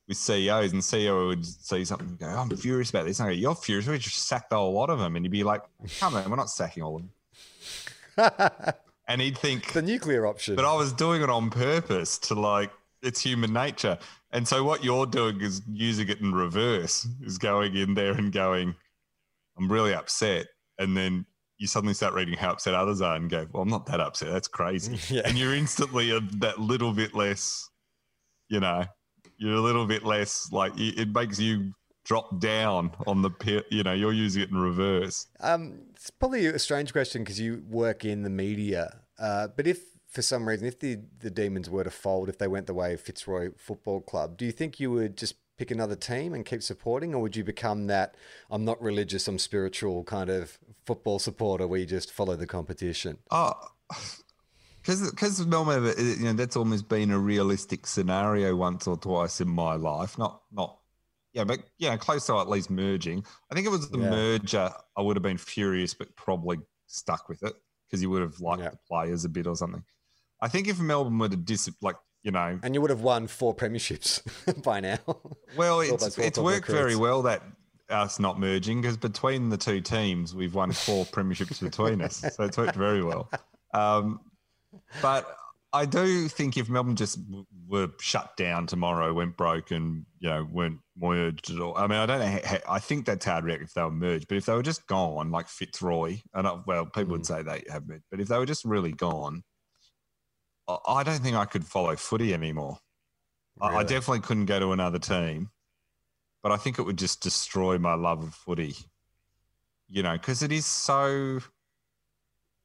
with 0.08 0.18
CEOs, 0.18 0.72
and 0.72 0.82
CEO 0.82 1.28
would 1.28 1.45
say 1.45 1.84
something, 1.84 2.08
and 2.08 2.20
go, 2.20 2.28
"I'm 2.28 2.50
furious 2.56 2.89
about 2.89 3.06
this." 3.06 3.20
And 3.20 3.28
I 3.28 3.34
go, 3.34 3.38
"You're 3.38 3.56
furious? 3.56 3.88
We 3.88 3.98
just 3.98 4.28
sacked 4.28 4.52
a 4.54 4.56
whole 4.56 4.74
lot 4.74 4.89
of 4.89 5.00
them," 5.00 5.16
and 5.16 5.26
he'd 5.26 5.32
be 5.32 5.43
like, 5.43 5.62
"Come 6.00 6.16
on, 6.16 6.30
we're 6.30 6.38
not 6.38 6.50
sacking 6.50 6.84
all 6.84 6.95
of 6.95 7.04
them." 7.04 8.74
and 9.08 9.22
he'd 9.22 9.38
think 9.38 9.74
the 9.74 9.82
nuclear 9.82 10.26
option. 10.26 10.56
But 10.56 10.66
I 10.66 10.74
was 10.76 10.93
doing 10.93 11.22
it 11.22 11.30
on 11.30 11.50
purpose 11.50 12.18
to 12.20 12.36
like 12.36 12.72
it's 13.02 13.22
human 13.22 13.54
nature. 13.54 13.98
And 14.32 14.48
so 14.48 14.64
what 14.64 14.84
you're 14.84 15.06
doing 15.06 15.41
is 15.41 15.62
using 15.68 16.10
it 16.10 16.20
in 16.20 16.34
reverse, 16.34 17.08
is 17.22 17.38
going 17.38 17.76
in 17.76 17.93
there 17.93 18.12
and 18.14 18.32
going, 18.32 18.76
I'm 19.58 19.72
really 19.72 19.93
upset. 19.93 20.47
And 20.80 20.95
then 20.95 21.26
you 21.58 21.68
suddenly 21.68 21.93
start 21.93 22.14
reading 22.14 22.36
how 22.36 22.51
upset 22.51 22.74
others 22.74 23.01
are 23.01 23.16
and 23.16 23.30
go, 23.30 23.47
Well, 23.51 23.64
I'm 23.64 23.70
not 23.70 23.86
that 23.88 23.99
upset. 23.99 24.32
That's 24.32 24.47
crazy. 24.47 24.99
Yeah. 25.16 25.24
And 25.26 25.38
you're 25.38 25.55
instantly 25.55 26.12
a, 26.12 26.20
that 26.39 26.60
little 26.60 26.93
bit 26.93 27.16
less, 27.16 27.70
you 28.49 28.60
know, 28.60 28.86
you're 29.38 29.55
a 29.55 29.62
little 29.62 29.86
bit 29.86 30.03
less 30.03 30.49
like 30.51 30.74
it 30.76 31.10
makes 31.10 31.39
you 31.39 31.74
drop 32.05 32.39
down 32.39 32.91
on 33.05 33.22
the 33.22 33.30
pit. 33.30 33.66
You 33.70 33.84
know, 33.84 33.93
you're 33.93 34.14
using 34.14 34.43
it 34.43 34.49
in 34.49 34.58
reverse. 34.58 35.28
Um, 35.39 35.80
it's 35.95 36.10
probably 36.10 36.45
a 36.45 36.60
strange 36.60 36.91
question 36.91 37.24
because 37.24 37.39
you 37.39 37.64
work 37.70 38.05
in 38.05 38.24
the 38.24 38.30
media. 38.30 39.01
Uh, 39.20 39.47
but 39.55 39.68
if 39.68 39.80
for 40.08 40.22
some 40.22 40.47
reason, 40.47 40.68
if 40.68 40.80
the, 40.80 40.99
the 41.20 41.30
Demons 41.30 41.70
were 41.70 41.84
to 41.84 41.91
fold, 41.91 42.30
if 42.30 42.38
they 42.38 42.47
went 42.47 42.68
the 42.68 42.74
way 42.74 42.93
of 42.93 43.01
Fitzroy 43.01 43.49
Football 43.58 44.01
Club, 44.01 44.38
do 44.38 44.45
you 44.45 44.51
think 44.51 44.80
you 44.80 44.89
would 44.91 45.18
just 45.18 45.36
pick 45.58 45.72
another 45.72 45.95
team 45.95 46.34
and 46.34 46.45
keep 46.45 46.62
supporting, 46.64 47.14
or 47.14 47.22
would 47.22 47.36
you 47.36 47.43
become 47.43 47.88
that 47.88 48.16
I'm 48.49 48.64
not 48.64 48.82
religious, 48.82 49.28
I'm 49.28 49.39
spiritual 49.39 50.03
kind 50.03 50.30
of 50.30 50.58
football 50.86 51.20
supporter 51.20 51.68
where 51.68 51.80
you 51.80 51.86
just 51.86 52.12
follow 52.12 52.36
the 52.36 52.47
competition? 52.47 53.18
Uh, 53.32 53.53
oh, 53.93 54.16
because 54.82 55.10
because 55.12 55.45
Melbourne, 55.45 55.93
you 55.97 56.24
know, 56.26 56.34
that's 56.34 56.55
almost 56.55 56.88
been 56.88 57.12
a 57.12 57.20
realistic 57.20 57.86
scenario 57.86 58.55
once 58.55 58.88
or 58.88 58.95
twice 58.97 59.41
in 59.41 59.49
my 59.49 59.76
life. 59.76 60.18
Not 60.18 60.43
not 60.51 60.78
yeah, 61.34 61.43
but 61.43 61.60
yeah, 61.78 61.97
close 61.97 62.26
to 62.28 62.39
at 62.39 62.47
least 62.49 62.70
merging. 62.70 63.26
I 63.51 63.55
think 63.55 63.68
it 63.68 63.70
was 63.70 63.89
the 63.89 63.99
Yeah. 63.99 64.10
merger. 64.10 64.74
I 64.95 65.01
would 65.01 65.18
have 65.18 65.24
been 65.24 65.38
furious, 65.38 65.93
but 65.93 66.16
probably 66.16 66.60
stuck 66.88 67.28
with 67.28 67.43
it 67.43 67.53
because 67.88 68.01
you 68.01 68.10
would 68.10 68.22
have 68.22 68.39
liked 68.39 68.64
Yeah. 68.64 68.70
the 68.70 68.80
players 68.88 69.26
a 69.26 69.30
bit 69.30 69.45
or 69.45 69.55
something. 69.55 69.84
I 70.39 70.47
think 70.47 70.68
if 70.68 70.80
Melbourne 70.80 71.18
were 71.18 71.30
to 71.30 71.36
dis 71.36 71.70
like 71.82 71.97
you 72.24 72.32
know, 72.32 72.59
And 72.63 72.74
you 72.74 72.82
would 72.82 72.89
have 72.89 73.01
won 73.01 73.28
four 73.28 73.55
premierships 73.55 74.22
by 74.63 74.80
now. 74.80 74.99
well, 75.55 75.82
It's 75.82 76.18
it's 76.18 76.38
worked 76.39 76.68
very 76.68 76.95
well 76.95 77.22
that 77.24 77.43
us 77.89 78.20
not 78.20 78.39
merging 78.39 78.82
because 78.82 78.97
between 78.97 79.49
the 79.49 79.57
two 79.57 79.80
teams, 79.82 80.36
we've 80.36 80.55
won 80.55 80.72
four 80.72 81.05
premierships 81.13 81.61
between 81.61 82.01
us, 82.01 82.18
so 82.36 82.43
it's 82.43 82.57
worked 82.57 82.76
very 82.76 83.03
well. 83.03 83.32
Um, 83.74 84.20
but 85.01 85.38
I 85.74 85.86
do 85.86 86.28
think 86.28 86.57
if 86.57 86.70
Melbourne 86.70 86.95
just 86.95 87.24
w- 87.26 87.45
were 87.68 87.89
shut 87.99 88.36
down 88.38 88.68
tomorrow, 88.68 89.13
went 89.13 89.38
broke, 89.38 89.72
and 89.72 90.05
you 90.20 90.30
know 90.30 90.47
weren't 90.51 90.80
merged 90.97 91.51
at 91.51 91.59
all. 91.59 91.78
I 91.78 91.88
mean, 91.88 91.99
I 91.99 92.05
don't 92.05 92.20
know. 92.20 92.57
I 92.68 92.80
think 92.80 93.05
that's 93.05 93.26
hard 93.26 93.45
react 93.45 93.63
if 93.63 93.74
they 93.74 93.82
were 93.84 93.91
merged, 93.91 94.28
but 94.28 94.38
if 94.38 94.45
they 94.45 94.53
were 94.53 94.63
just 94.63 94.86
gone, 94.88 95.32
like 95.32 95.47
Fitzroy, 95.47 96.20
and 96.34 96.47
I, 96.47 96.57
well, 96.65 96.86
people 96.86 97.11
would 97.13 97.26
say 97.26 97.41
they 97.41 97.63
have 97.70 97.88
merged, 97.88 98.05
but 98.11 98.20
if 98.20 98.28
they 98.28 98.38
were 98.38 98.45
just 98.45 98.65
really 98.65 98.91
gone, 98.91 99.43
I, 100.68 101.03
don't 101.03 101.20
think 101.20 101.36
I 101.36 101.45
could 101.45 101.65
follow 101.65 101.95
footy 101.95 102.34
anymore. 102.34 102.80
I, 103.61 103.78
I 103.78 103.84
definitely 103.84 104.20
couldn't 104.20 104.45
go 104.45 104.59
to 104.59 104.72
another 104.72 104.99
team, 104.99 105.49
but 106.43 106.51
I 106.51 106.57
think 106.57 106.78
it 106.78 106.84
would 106.84 106.97
just 106.97 107.22
destroy 107.22 107.78
my 107.78 107.93
love 107.93 108.24
of 108.24 108.34
footy. 108.34 108.76
You 109.88 110.03
know, 110.03 110.13
because 110.13 110.43
it 110.43 110.51
is 110.51 110.65
so 110.65 111.39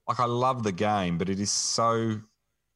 like 0.09 0.21
I 0.21 0.25
love 0.25 0.65
the 0.65 0.73
game, 0.73 1.19
but 1.19 1.29
it 1.29 1.39
is 1.39 1.51
so 1.51 2.21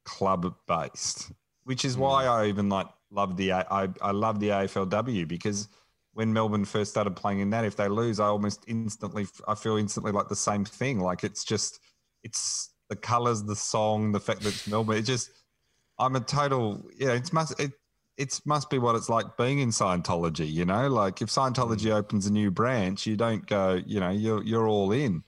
club 0.05 0.55
based, 0.67 1.31
which 1.65 1.83
is 1.83 1.97
why 1.97 2.23
mm. 2.23 2.29
I 2.29 2.45
even 2.47 2.69
like 2.69 2.87
love 3.11 3.35
the 3.37 3.49
A- 3.49 3.67
I 3.69 3.89
I 4.01 4.11
love 4.11 4.39
the 4.39 4.49
AFLW 4.49 5.27
because 5.27 5.67
when 6.13 6.33
Melbourne 6.33 6.65
first 6.65 6.91
started 6.91 7.15
playing 7.15 7.41
in 7.41 7.49
that, 7.51 7.65
if 7.65 7.75
they 7.75 7.89
lose, 7.89 8.19
I 8.19 8.27
almost 8.27 8.63
instantly 8.67 9.27
I 9.47 9.55
feel 9.55 9.75
instantly 9.75 10.11
like 10.11 10.29
the 10.29 10.35
same 10.35 10.65
thing. 10.65 10.99
Like 10.99 11.23
it's 11.23 11.43
just 11.43 11.79
it's 12.23 12.71
the 12.89 12.95
colours, 12.95 13.43
the 13.43 13.55
song, 13.55 14.11
the 14.11 14.19
fact 14.19 14.41
that 14.41 14.49
it's 14.49 14.67
Melbourne. 14.67 14.97
It 14.97 15.03
just 15.03 15.31
I'm 15.99 16.15
a 16.15 16.19
total 16.19 16.89
yeah. 16.97 17.11
It's 17.13 17.33
must 17.33 17.59
it 17.59 17.71
it 18.17 18.39
must 18.45 18.69
be 18.69 18.79
what 18.79 18.95
it's 18.95 19.09
like 19.09 19.37
being 19.37 19.59
in 19.59 19.69
Scientology. 19.69 20.51
You 20.51 20.65
know, 20.65 20.87
like 20.87 21.21
if 21.21 21.29
Scientology 21.29 21.91
mm. 21.91 21.95
opens 21.95 22.25
a 22.25 22.33
new 22.33 22.51
branch, 22.51 23.05
you 23.05 23.15
don't 23.15 23.45
go. 23.45 23.81
You 23.85 23.99
know, 23.99 24.09
you're 24.09 24.43
you're 24.43 24.67
all 24.67 24.91
in. 24.91 25.23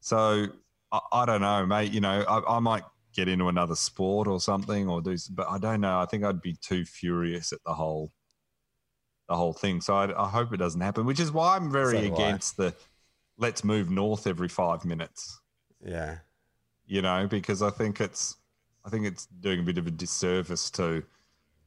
So 0.00 0.46
I, 0.92 1.00
I 1.12 1.26
don't 1.26 1.40
know, 1.40 1.66
mate. 1.66 1.92
You 1.92 2.00
know, 2.00 2.24
I, 2.28 2.56
I 2.56 2.58
might 2.58 2.84
get 3.14 3.28
into 3.28 3.48
another 3.48 3.76
sport 3.76 4.26
or 4.26 4.40
something, 4.40 4.88
or 4.88 5.00
do, 5.00 5.16
but 5.30 5.48
I 5.48 5.58
don't 5.58 5.80
know. 5.80 5.98
I 6.00 6.06
think 6.06 6.24
I'd 6.24 6.42
be 6.42 6.54
too 6.54 6.84
furious 6.84 7.52
at 7.52 7.62
the 7.64 7.72
whole, 7.72 8.12
the 9.28 9.36
whole 9.36 9.52
thing. 9.52 9.80
So 9.80 9.94
I, 9.94 10.26
I 10.26 10.28
hope 10.28 10.52
it 10.52 10.56
doesn't 10.56 10.80
happen. 10.80 11.06
Which 11.06 11.20
is 11.20 11.30
why 11.30 11.56
I'm 11.56 11.70
very 11.70 11.92
So 11.92 11.98
I. 11.98 12.14
against 12.14 12.56
the 12.56 12.74
let's 13.38 13.64
move 13.64 13.90
north 13.90 14.26
every 14.26 14.48
five 14.48 14.84
minutes. 14.84 15.40
yeah. 15.84 16.18
You 16.86 17.02
know, 17.02 17.26
because 17.26 17.62
I 17.62 17.70
think 17.70 18.00
it's, 18.00 18.36
I 18.84 18.90
think 18.90 19.06
it's 19.06 19.26
doing 19.26 19.60
a 19.60 19.62
bit 19.62 19.78
of 19.78 19.86
a 19.86 19.90
disservice 19.90 20.70
to 20.72 21.02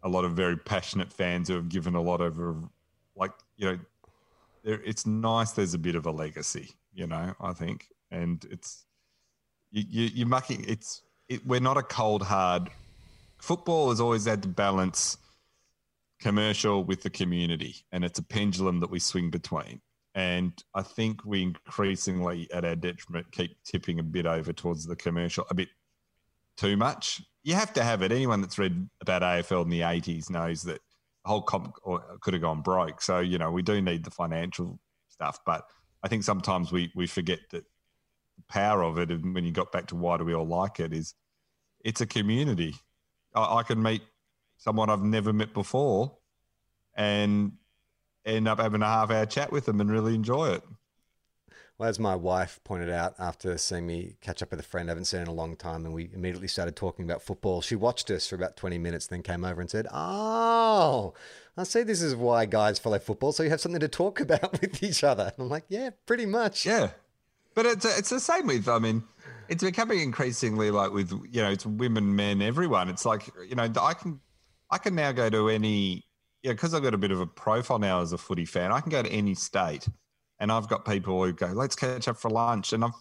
a 0.04 0.10
lot 0.10 0.26
of 0.26 0.34
very 0.34 0.56
passionate 0.58 1.12
fans 1.12 1.48
who 1.48 1.56
have 1.56 1.70
given 1.70 1.96
a 1.96 2.02
lot 2.02 2.22
of, 2.22 2.38
like 3.16 3.32
you 3.56 3.66
know, 3.66 3.80
there, 4.64 4.82
it's 4.86 5.06
nice. 5.06 5.52
There's 5.52 5.74
a 5.74 5.80
bit 5.80 5.96
of 5.96 6.06
a 6.06 6.12
legacy. 6.12 6.70
You 6.94 7.08
know, 7.08 7.34
I 7.40 7.54
think, 7.54 7.88
and 8.12 8.46
it's 8.52 8.86
you, 9.72 9.84
you, 9.90 10.10
you're 10.14 10.28
mucking. 10.28 10.66
It's 10.68 11.02
it, 11.30 11.46
we're 11.46 11.60
not 11.60 11.78
a 11.78 11.84
cold 11.84 12.22
hard. 12.22 12.70
Football 13.40 13.90
has 13.90 14.00
always 14.00 14.26
had 14.26 14.42
to 14.44 14.48
balance 14.48 15.18
commercial 16.20 16.84
with 16.84 17.04
the 17.04 17.10
community, 17.10 17.76
and 17.92 18.04
it's 18.04 18.20
a 18.20 18.24
pendulum 18.24 18.80
that 18.80 18.90
we 18.90 19.00
swing 19.00 19.30
between. 19.30 19.82
And 20.18 20.52
I 20.74 20.82
think 20.82 21.24
we 21.26 21.44
increasingly, 21.44 22.52
at 22.52 22.66
our 22.66 22.76
detriment, 22.76 23.32
keep 23.32 23.56
tipping 23.64 24.00
a 24.00 24.04
bit 24.04 24.26
over 24.26 24.52
towards 24.52 24.88
the 24.88 24.96
commercial, 24.96 25.46
a 25.52 25.54
bit 25.54 25.70
too 26.56 26.76
much. 26.76 27.22
You 27.44 27.54
have 27.54 27.72
to 27.74 27.84
have 27.84 28.02
it. 28.02 28.12
Anyone 28.12 28.42
that's 28.42 28.58
read 28.58 28.90
about 29.00 29.22
AFL 29.22 29.62
in 29.62 29.70
the 29.70 29.82
80s 29.82 30.32
knows 30.32 30.64
that 30.64 30.82
the 31.24 31.30
whole 31.30 31.44
comp 31.44 31.76
could 32.22 32.34
have 32.34 32.42
gone 32.42 32.62
broke. 32.62 33.00
So, 33.00 33.20
you 33.20 33.38
know, 33.38 33.52
we 33.52 33.62
do 33.62 33.80
need 33.80 34.04
the 34.04 34.10
financial 34.10 34.80
stuff. 35.08 35.38
But 35.46 35.68
I 36.02 36.08
think 36.08 36.24
sometimes 36.24 36.72
we, 36.72 36.92
we 36.96 37.06
forget 37.06 37.40
that 37.52 37.66
the 38.38 38.44
power 38.50 38.82
of 38.82 38.98
it, 38.98 39.12
and 39.12 39.36
when 39.36 39.46
you 39.46 39.52
got 39.52 39.72
back 39.72 39.86
to 39.90 39.96
why 39.96 40.18
do 40.18 40.26
we 40.26 40.34
all 40.34 40.48
like 40.48 40.80
it, 40.80 40.94
is 40.94 41.14
it's 41.86 42.02
a 42.02 42.08
community. 42.08 42.74
I, 43.36 43.58
I 43.58 43.62
can 43.62 43.84
meet 43.84 44.02
someone 44.58 44.90
I've 44.90 45.04
never 45.04 45.32
met 45.32 45.54
before 45.54 46.18
and 46.96 47.52
end 48.28 48.48
up 48.48 48.60
having 48.60 48.82
a 48.82 48.86
half 48.86 49.12
hour 49.12 49.26
chat 49.26 49.52
with 49.52 49.66
them 49.66 49.82
and 49.82 49.92
really 49.92 50.16
enjoy 50.16 50.50
it. 50.50 50.64
Well, 51.78 51.90
as 51.90 52.00
my 52.00 52.16
wife 52.16 52.60
pointed 52.64 52.90
out 52.90 53.14
after 53.20 53.56
seeing 53.58 53.86
me 53.86 54.16
catch 54.20 54.42
up 54.42 54.50
with 54.50 54.60
a 54.60 54.64
friend 54.64 54.90
I 54.90 54.92
haven't 54.92 55.06
seen 55.06 55.22
in 55.22 55.28
a 55.28 55.34
long 55.34 55.56
time, 55.56 55.86
and 55.86 55.94
we 55.94 56.10
immediately 56.12 56.48
started 56.48 56.76
talking 56.76 57.06
about 57.06 57.22
football, 57.22 57.62
she 57.62 57.76
watched 57.76 58.10
us 58.10 58.28
for 58.28 58.36
about 58.36 58.58
20 58.58 58.80
minutes, 58.80 59.06
then 59.06 59.22
came 59.22 59.46
over 59.46 59.62
and 59.62 59.70
said, 59.70 59.86
Oh, 59.94 61.14
I 61.56 61.64
see 61.64 61.84
this 61.84 62.02
is 62.02 62.16
why 62.16 62.48
guys 62.48 62.80
follow 62.80 62.98
football, 62.98 63.32
so 63.32 63.44
you 63.44 63.52
have 63.52 63.62
something 63.62 63.80
to 63.80 63.88
talk 63.88 64.20
about 64.22 64.60
with 64.60 64.82
each 64.82 65.04
other. 65.04 65.32
And 65.36 65.44
I'm 65.44 65.50
like, 65.50 65.66
Yeah, 65.70 65.92
pretty 66.08 66.26
much. 66.26 66.66
Yeah, 66.66 66.90
but 67.54 67.68
it's 67.68 67.86
it's 67.86 68.10
the 68.10 68.20
same 68.20 68.48
with. 68.48 68.68
I 68.68 68.80
mean, 68.80 69.04
it's 69.48 69.64
becoming 69.64 70.00
increasingly 70.00 70.72
like 70.72 70.92
with 70.92 71.12
you 71.32 71.44
know, 71.44 71.52
it's 71.52 71.66
women, 71.66 72.16
men, 72.16 72.42
everyone. 72.42 72.90
It's 72.90 73.06
like 73.06 73.30
you 73.48 73.56
know, 73.56 73.72
I 73.80 73.94
can 73.94 74.20
I 74.72 74.80
can 74.80 74.96
now 74.96 75.12
go 75.12 75.30
to 75.30 75.50
any 75.50 76.07
yeah 76.48 76.54
because 76.54 76.74
I've 76.74 76.84
got 76.84 76.94
a 76.94 76.98
bit 76.98 77.12
of 77.12 77.20
a 77.20 77.28
profile 77.28 77.80
now 77.80 78.02
as 78.02 78.14
a 78.14 78.18
footy 78.18 78.46
fan. 78.46 78.72
I 78.72 78.80
can 78.80 78.90
go 78.90 79.04
to 79.04 79.10
any 79.10 79.36
state, 79.36 79.88
and 80.40 80.52
I've 80.52 80.68
got 80.68 80.86
people 80.86 81.24
who 81.24 81.34
go, 81.34 81.48
let's 81.48 81.76
catch 81.76 82.08
up 82.08 82.18
for 82.18 82.30
lunch, 82.30 82.74
and 82.74 82.84
I've 82.84 82.92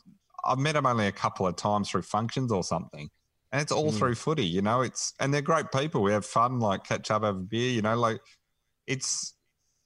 I've 0.45 0.59
met 0.59 0.75
them 0.75 0.87
only 0.87 1.07
a 1.07 1.13
couple 1.13 1.47
of 1.47 1.57
times 1.57 1.91
through 1.91 2.03
functions 2.03 2.53
or 2.53 2.63
something. 2.63 3.09
And 3.53 3.63
it's 3.63 3.73
all 3.73 3.93
through 3.93 4.17
footy, 4.17 4.45
you 4.45 4.61
know. 4.61 4.83
It's 4.83 5.15
and 5.21 5.33
they're 5.33 5.41
great 5.41 5.71
people. 5.73 6.03
We 6.03 6.13
have 6.13 6.27
fun, 6.27 6.59
like 6.59 6.85
catch 6.85 7.11
up, 7.11 7.23
have 7.23 7.37
a 7.37 7.39
beer, 7.39 7.71
you 7.71 7.83
know. 7.83 7.97
Like 7.97 8.21
it's 8.87 9.35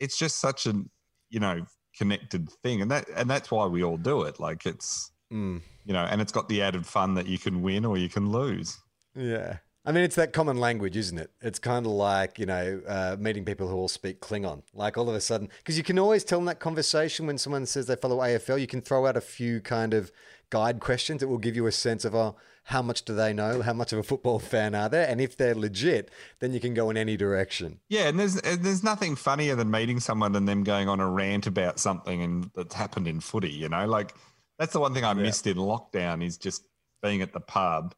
it's 0.01 0.19
just 0.19 0.41
such 0.41 0.67
an 0.67 0.91
you 1.29 1.41
know 1.41 1.65
connected 1.97 2.51
thing, 2.63 2.83
and 2.83 2.91
that 2.91 3.07
and 3.15 3.29
that's 3.29 3.51
why 3.51 3.67
we 3.67 3.85
all 3.85 3.99
do 3.99 4.23
it. 4.23 4.41
Like 4.41 4.67
it's 4.67 5.13
Mm, 5.33 5.61
you 5.85 5.93
know, 5.93 6.05
and 6.05 6.21
it's 6.21 6.33
got 6.33 6.49
the 6.49 6.63
added 6.63 6.85
fun 6.85 7.15
that 7.15 7.27
you 7.27 7.39
can 7.39 7.63
win 7.63 7.85
or 7.85 7.97
you 7.97 8.09
can 8.09 8.31
lose. 8.31 8.79
yeah. 9.15 9.59
I 9.91 9.93
mean, 9.93 10.05
it's 10.05 10.15
that 10.15 10.33
common 10.33 10.57
language, 10.57 10.97
isn't 10.97 11.19
it? 11.19 11.33
It's 11.41 11.59
kind 11.59 11.85
of 11.85 11.91
like, 11.91 12.39
you 12.39 12.47
know, 12.47 12.81
uh, 12.87 13.17
meeting 13.19 13.45
people 13.45 13.67
who 13.67 13.75
all 13.75 13.89
speak 13.89 14.21
Klingon. 14.21 14.63
Like 14.73 14.97
all 14.97 15.09
of 15.09 15.17
a 15.17 15.21
sudden, 15.21 15.49
because 15.59 15.77
you 15.77 15.83
can 15.83 15.99
always 15.99 16.23
tell 16.23 16.39
in 16.39 16.45
that 16.45 16.61
conversation 16.61 17.27
when 17.27 17.39
someone 17.39 17.67
says 17.67 17.89
they 17.89 17.97
follow 17.97 18.19
AFL, 18.19 18.61
you 18.61 18.69
can 18.69 18.83
throw 18.83 19.07
out 19.07 19.17
a 19.17 19.21
few 19.21 19.61
kind 19.61 19.93
of 19.93 20.13
guide 20.49 20.79
questions 20.79 21.19
that 21.19 21.27
will 21.27 21.39
give 21.39 21.57
you 21.57 21.67
a 21.67 21.73
sense 21.73 22.05
of, 22.05 22.15
oh, 22.15 22.37
how 22.63 22.83
much 22.83 23.05
do 23.05 23.17
they 23.17 23.33
know? 23.33 23.63
How 23.63 23.73
much 23.73 23.93
of 23.93 23.99
a 23.99 24.05
football 24.05 24.39
fan 24.39 24.77
are 24.77 24.89
they? 24.89 25.05
And 25.05 25.21
if 25.21 25.37
they're 25.37 25.57
legit, 25.57 26.09
then 26.39 26.53
you 26.53 26.61
can 26.61 26.73
go 26.73 26.89
in 26.91 26.97
any 26.97 27.17
direction. 27.17 27.81
Yeah, 27.89 28.07
and 28.07 28.21
there's 28.21 28.37
and 28.37 28.63
there's 28.63 28.85
nothing 28.85 29.17
funnier 29.17 29.57
than 29.57 29.73
meeting 29.73 29.99
someone 29.99 30.37
and 30.37 30.47
them 30.47 30.63
going 30.63 30.89
on 30.89 31.01
a 31.01 31.11
rant 31.11 31.49
about 31.49 31.81
something 31.81 32.23
and 32.23 32.49
that's 32.55 32.77
happened 32.77 33.09
in 33.09 33.19
footy. 33.19 33.51
You 33.51 33.69
know, 33.69 33.87
like 33.87 34.15
that's 34.57 34.73
the 34.73 34.79
one 34.79 34.95
thing 34.95 35.05
I 35.05 35.15
missed 35.15 35.49
in 35.49 35.57
lockdown 35.57 36.25
is 36.25 36.39
just 36.39 36.63
being 37.03 37.23
at 37.23 37.33
the 37.33 37.41
pub. 37.41 37.93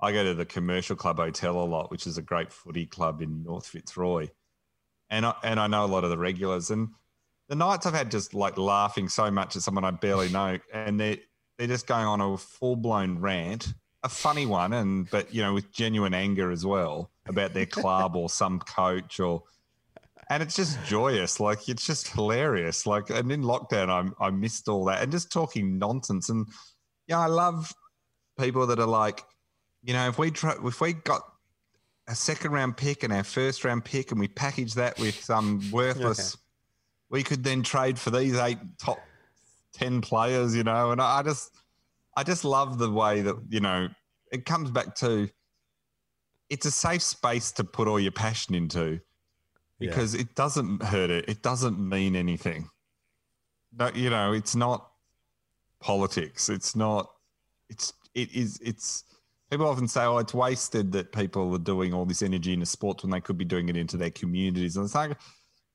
I 0.00 0.12
go 0.12 0.24
to 0.24 0.34
the 0.34 0.44
Commercial 0.44 0.96
Club 0.96 1.16
Hotel 1.16 1.58
a 1.58 1.64
lot, 1.64 1.90
which 1.90 2.06
is 2.06 2.18
a 2.18 2.22
great 2.22 2.52
footy 2.52 2.86
club 2.86 3.22
in 3.22 3.42
North 3.42 3.66
Fitzroy. 3.66 4.28
and 5.10 5.24
I, 5.24 5.34
and 5.42 5.58
I 5.58 5.66
know 5.66 5.84
a 5.84 5.86
lot 5.86 6.04
of 6.04 6.10
the 6.10 6.18
regulars. 6.18 6.70
And 6.70 6.88
the 7.48 7.54
nights 7.54 7.86
I've 7.86 7.94
had 7.94 8.10
just 8.10 8.34
like 8.34 8.58
laughing 8.58 9.08
so 9.08 9.30
much 9.30 9.56
at 9.56 9.62
someone 9.62 9.84
I 9.84 9.92
barely 9.92 10.28
know, 10.28 10.58
and 10.72 11.00
they 11.00 11.22
they're 11.58 11.68
just 11.68 11.86
going 11.86 12.04
on 12.04 12.20
a 12.20 12.36
full 12.36 12.76
blown 12.76 13.18
rant, 13.18 13.72
a 14.02 14.08
funny 14.08 14.46
one, 14.46 14.72
and 14.74 15.08
but 15.10 15.32
you 15.32 15.42
know 15.42 15.54
with 15.54 15.72
genuine 15.72 16.14
anger 16.14 16.50
as 16.50 16.66
well 16.66 17.10
about 17.26 17.54
their 17.54 17.66
club 17.66 18.16
or 18.16 18.28
some 18.28 18.60
coach 18.60 19.20
or. 19.20 19.42
And 20.28 20.42
it's 20.42 20.56
just 20.56 20.84
joyous, 20.86 21.38
like 21.38 21.68
it's 21.68 21.86
just 21.86 22.08
hilarious. 22.08 22.84
Like, 22.84 23.10
and 23.10 23.30
in 23.30 23.42
lockdown, 23.42 23.88
I 24.20 24.26
I 24.26 24.30
missed 24.30 24.68
all 24.68 24.84
that, 24.86 25.00
and 25.00 25.12
just 25.12 25.30
talking 25.30 25.78
nonsense. 25.78 26.30
And 26.30 26.48
yeah, 27.06 27.20
I 27.20 27.26
love 27.26 27.72
people 28.36 28.66
that 28.66 28.80
are 28.80 28.88
like, 28.88 29.22
you 29.82 29.92
know, 29.92 30.08
if 30.08 30.18
we 30.18 30.30
try, 30.30 30.54
if 30.64 30.80
we 30.80 30.92
got 30.92 31.22
a 32.08 32.14
second 32.14 32.52
round 32.52 32.76
pick 32.76 33.02
and 33.02 33.12
our 33.12 33.24
first 33.24 33.64
round 33.64 33.84
pick, 33.84 34.10
and 34.10 34.20
we 34.20 34.28
package 34.28 34.74
that 34.74 34.98
with 34.98 35.22
some 35.22 35.62
worthless, 35.72 36.34
okay. 36.34 36.40
we 37.10 37.22
could 37.22 37.44
then 37.44 37.62
trade 37.62 37.98
for 37.98 38.10
these 38.10 38.36
eight 38.36 38.58
top 38.78 38.98
ten 39.72 40.00
players, 40.00 40.54
you 40.54 40.64
know. 40.64 40.90
And 40.90 41.00
I 41.00 41.22
just, 41.22 41.50
I 42.16 42.22
just 42.22 42.44
love 42.44 42.78
the 42.78 42.90
way 42.90 43.22
that 43.22 43.36
you 43.48 43.60
know 43.60 43.88
it 44.32 44.44
comes 44.44 44.70
back 44.70 44.94
to. 44.96 45.28
It's 46.48 46.66
a 46.66 46.70
safe 46.70 47.02
space 47.02 47.50
to 47.52 47.64
put 47.64 47.88
all 47.88 47.98
your 47.98 48.12
passion 48.12 48.54
into, 48.54 49.00
because 49.78 50.14
yeah. 50.14 50.22
it 50.22 50.34
doesn't 50.34 50.82
hurt 50.82 51.10
it. 51.10 51.28
It 51.28 51.42
doesn't 51.42 51.78
mean 51.78 52.16
anything. 52.16 52.70
No, 53.76 53.90
you 53.94 54.10
know, 54.10 54.32
it's 54.32 54.54
not 54.54 54.88
politics. 55.80 56.48
It's 56.48 56.74
not. 56.74 57.10
It's 57.68 57.92
it 58.14 58.32
is. 58.32 58.58
It's 58.62 59.04
people 59.50 59.66
often 59.66 59.88
say, 59.88 60.04
"Oh, 60.04 60.18
it's 60.18 60.34
wasted 60.34 60.92
that 60.92 61.12
people 61.12 61.54
are 61.54 61.58
doing 61.58 61.94
all 61.94 62.04
this 62.04 62.22
energy 62.22 62.52
into 62.52 62.66
sports 62.66 63.02
when 63.02 63.10
they 63.10 63.20
could 63.20 63.38
be 63.38 63.44
doing 63.44 63.68
it 63.68 63.76
into 63.76 63.96
their 63.96 64.10
communities." 64.10 64.76
And 64.76 64.84
it's 64.84 64.94
like, 64.94 65.16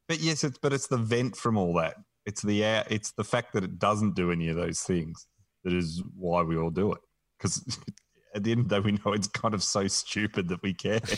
but 0.07 0.19
yes, 0.19 0.43
it's 0.43 0.57
but 0.57 0.73
it's 0.73 0.88
the 0.88 0.98
vent 0.98 1.35
from 1.35 1.57
all 1.57 1.73
that. 1.76 1.95
It's 2.26 2.41
the 2.41 2.64
air. 2.64 2.85
it's 2.89 3.11
the 3.11 3.23
fact 3.23 3.53
that 3.53 3.64
it 3.64 3.80
doesn't 3.80 4.15
do 4.15 4.31
any 4.31 4.49
of 4.49 4.56
those 4.56 4.81
things 4.81 5.26
that 5.64 5.73
is 5.73 6.03
why 6.15 6.43
we 6.43 6.57
all 6.57 6.69
do 6.69 6.93
it. 6.93 6.99
Because 7.38 7.80
at 8.35 8.43
the 8.43 8.52
end 8.52 8.61
of 8.61 8.69
the 8.69 8.76
day, 8.76 8.81
we 8.81 8.91
know 8.91 9.14
it's 9.14 9.27
kind 9.27 9.53
of 9.53 9.64
so 9.64 9.88
stupid 9.88 10.49
that 10.49 10.61
we 10.61 10.73
care. 10.73 11.02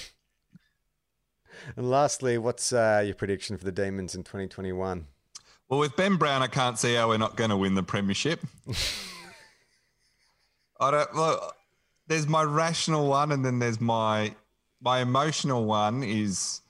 And 1.77 1.89
lastly, 1.89 2.37
what's 2.37 2.73
uh, 2.73 3.03
your 3.05 3.15
prediction 3.15 3.57
for 3.57 3.63
the 3.63 3.71
Demons 3.71 4.15
in 4.15 4.23
2021? 4.23 5.05
Well, 5.69 5.79
with 5.79 5.95
Ben 5.95 6.17
Brown, 6.17 6.41
I 6.41 6.47
can't 6.47 6.77
see 6.77 6.95
how 6.95 7.09
we're 7.09 7.17
not 7.17 7.35
going 7.35 7.49
to 7.49 7.57
win 7.57 7.75
the 7.75 7.83
premiership. 7.83 8.41
I 10.79 10.91
don't 10.91 11.15
look 11.15 11.55
there's 12.13 12.27
my 12.27 12.43
rational 12.43 13.07
one, 13.07 13.31
and 13.31 13.43
then 13.43 13.57
there's 13.57 13.81
my 13.81 14.35
my 14.81 14.99
emotional 14.99 15.65
one 15.65 16.03
is 16.03 16.61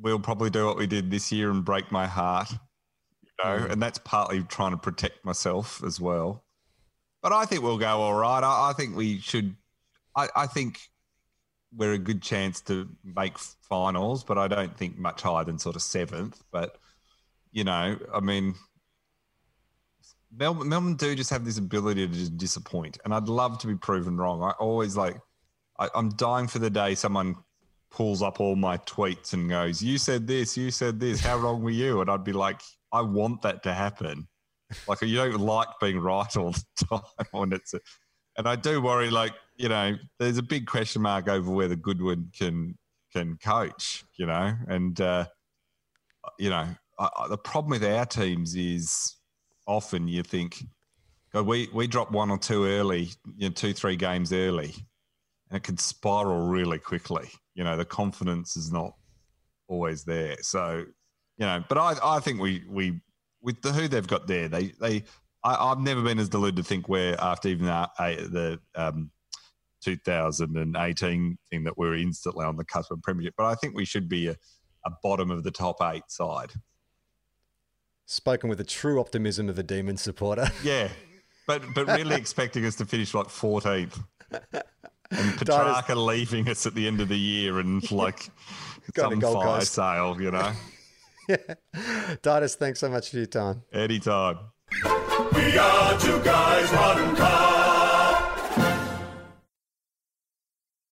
we'll 0.00 0.18
probably 0.18 0.50
do 0.50 0.66
what 0.66 0.76
we 0.76 0.86
did 0.88 1.12
this 1.12 1.30
year 1.30 1.48
and 1.50 1.64
break 1.64 1.92
my 1.92 2.06
heart, 2.06 2.50
you 2.50 3.30
know, 3.44 3.58
mm. 3.58 3.70
and 3.70 3.80
that's 3.80 3.98
partly 3.98 4.42
trying 4.42 4.72
to 4.72 4.76
protect 4.76 5.24
myself 5.24 5.80
as 5.84 6.00
well. 6.00 6.42
But 7.22 7.32
I 7.32 7.44
think 7.44 7.62
we'll 7.62 7.78
go 7.78 7.86
all 7.86 8.14
right. 8.14 8.42
I, 8.42 8.70
I 8.70 8.72
think 8.72 8.96
we 8.96 9.20
should. 9.20 9.54
I, 10.16 10.28
I 10.34 10.46
think 10.48 10.80
we're 11.72 11.92
a 11.92 11.98
good 11.98 12.20
chance 12.20 12.60
to 12.62 12.88
make 13.04 13.38
finals, 13.38 14.24
but 14.24 14.38
I 14.38 14.48
don't 14.48 14.76
think 14.76 14.98
much 14.98 15.22
higher 15.22 15.44
than 15.44 15.60
sort 15.60 15.76
of 15.76 15.82
seventh. 15.82 16.42
But 16.50 16.78
you 17.52 17.62
know, 17.62 17.96
I 18.12 18.18
mean, 18.18 18.56
Melbourne, 20.38 20.68
Melbourne 20.68 20.96
do 20.96 21.14
just 21.14 21.30
have 21.30 21.44
this 21.44 21.58
ability 21.58 22.06
to 22.06 22.12
just 22.12 22.36
disappoint, 22.36 22.98
and 23.04 23.14
I'd 23.14 23.28
love 23.28 23.58
to 23.58 23.66
be 23.66 23.74
proven 23.74 24.16
wrong. 24.16 24.42
I 24.42 24.50
always 24.52 24.96
like, 24.96 25.16
I, 25.78 25.88
I'm 25.94 26.10
dying 26.10 26.46
for 26.46 26.58
the 26.58 26.70
day 26.70 26.94
someone 26.94 27.36
pulls 27.90 28.22
up 28.22 28.40
all 28.40 28.56
my 28.56 28.78
tweets 28.78 29.32
and 29.32 29.48
goes, 29.48 29.82
"You 29.82 29.98
said 29.98 30.26
this, 30.26 30.56
you 30.56 30.70
said 30.70 31.00
this. 31.00 31.20
How 31.20 31.38
wrong 31.38 31.62
were 31.62 31.70
you?" 31.70 32.00
And 32.00 32.10
I'd 32.10 32.24
be 32.24 32.32
like, 32.32 32.60
"I 32.92 33.00
want 33.00 33.42
that 33.42 33.62
to 33.64 33.72
happen." 33.72 34.28
Like 34.88 35.00
you 35.02 35.16
don't 35.16 35.38
like 35.38 35.68
being 35.80 35.98
right 36.00 36.36
all 36.36 36.52
the 36.52 36.64
time 36.90 37.26
when 37.30 37.52
it's, 37.52 37.72
a, 37.72 37.80
and 38.36 38.48
I 38.48 38.56
do 38.56 38.80
worry. 38.82 39.10
Like 39.10 39.32
you 39.56 39.68
know, 39.68 39.96
there's 40.18 40.38
a 40.38 40.42
big 40.42 40.66
question 40.66 41.02
mark 41.02 41.28
over 41.28 41.50
whether 41.50 41.76
Goodwin 41.76 42.30
can 42.36 42.76
can 43.12 43.38
coach. 43.38 44.04
You 44.16 44.26
know, 44.26 44.54
and 44.68 45.00
uh, 45.00 45.26
you 46.38 46.50
know, 46.50 46.68
I, 46.98 47.08
I, 47.16 47.28
the 47.28 47.38
problem 47.38 47.70
with 47.70 47.84
our 47.84 48.04
teams 48.04 48.54
is 48.54 49.16
often 49.66 50.08
you 50.08 50.22
think, 50.22 50.64
God, 51.32 51.46
we, 51.46 51.68
we 51.72 51.86
drop 51.86 52.10
one 52.10 52.30
or 52.30 52.38
two 52.38 52.64
early, 52.66 53.10
you 53.36 53.48
know, 53.48 53.52
two, 53.52 53.72
three 53.72 53.96
games 53.96 54.32
early, 54.32 54.74
and 55.50 55.56
it 55.56 55.62
can 55.62 55.76
spiral 55.76 56.46
really 56.46 56.78
quickly. 56.78 57.28
You 57.54 57.64
know, 57.64 57.76
the 57.76 57.84
confidence 57.84 58.56
is 58.56 58.72
not 58.72 58.94
always 59.68 60.04
there. 60.04 60.36
So, 60.40 60.84
you 61.38 61.46
know, 61.46 61.62
but 61.68 61.78
I, 61.78 61.94
I 62.02 62.20
think 62.20 62.40
we, 62.40 62.64
we, 62.68 63.00
with 63.42 63.60
the 63.62 63.72
who 63.72 63.88
they've 63.88 64.06
got 64.06 64.26
there, 64.26 64.48
they, 64.48 64.72
they, 64.80 65.04
I, 65.44 65.68
have 65.68 65.80
never 65.80 66.02
been 66.02 66.18
as 66.18 66.28
deluded 66.28 66.56
to 66.56 66.62
think 66.62 66.88
we're 66.88 67.14
after 67.18 67.48
even 67.48 67.66
the, 67.66 67.88
the 67.98 68.58
um, 68.74 69.10
2018 69.84 71.38
thing 71.50 71.64
that 71.64 71.78
we're 71.78 71.94
instantly 71.94 72.44
on 72.44 72.56
the 72.56 72.64
cusp 72.64 72.90
of 72.90 73.02
premiership, 73.02 73.34
but 73.36 73.46
I 73.46 73.54
think 73.54 73.74
we 73.74 73.84
should 73.84 74.08
be 74.08 74.28
a, 74.28 74.36
a 74.84 74.90
bottom 75.02 75.30
of 75.30 75.44
the 75.44 75.50
top 75.50 75.76
eight 75.82 76.04
side 76.08 76.52
spoken 78.06 78.48
with 78.48 78.58
the 78.58 78.64
true 78.64 78.98
optimism 79.00 79.48
of 79.48 79.58
a 79.58 79.62
demon 79.62 79.96
supporter. 79.96 80.48
Yeah, 80.62 80.88
but 81.46 81.62
but 81.74 81.86
really 81.86 82.16
expecting 82.16 82.64
us 82.64 82.76
to 82.76 82.86
finish 82.86 83.12
like 83.14 83.26
14th. 83.28 84.02
And 84.32 85.32
Petracca 85.38 85.84
Dinas- 85.94 86.06
leaving 86.06 86.48
us 86.48 86.66
at 86.66 86.74
the 86.74 86.86
end 86.86 87.00
of 87.00 87.08
the 87.08 87.18
year 87.18 87.60
and 87.60 87.88
like 87.92 88.28
some 88.96 89.20
fire 89.20 89.58
Coast. 89.58 89.72
sale, 89.72 90.16
you 90.20 90.30
know? 90.32 90.52
yeah. 91.28 92.14
Titus, 92.22 92.56
thanks 92.56 92.80
so 92.80 92.88
much 92.88 93.10
for 93.10 93.18
your 93.18 93.26
time. 93.26 93.62
Anytime. 93.72 94.38
We 95.32 95.58
are 95.58 95.98
two 96.00 96.20
guys, 96.22 96.72
one 96.72 97.14
car. 97.16 97.45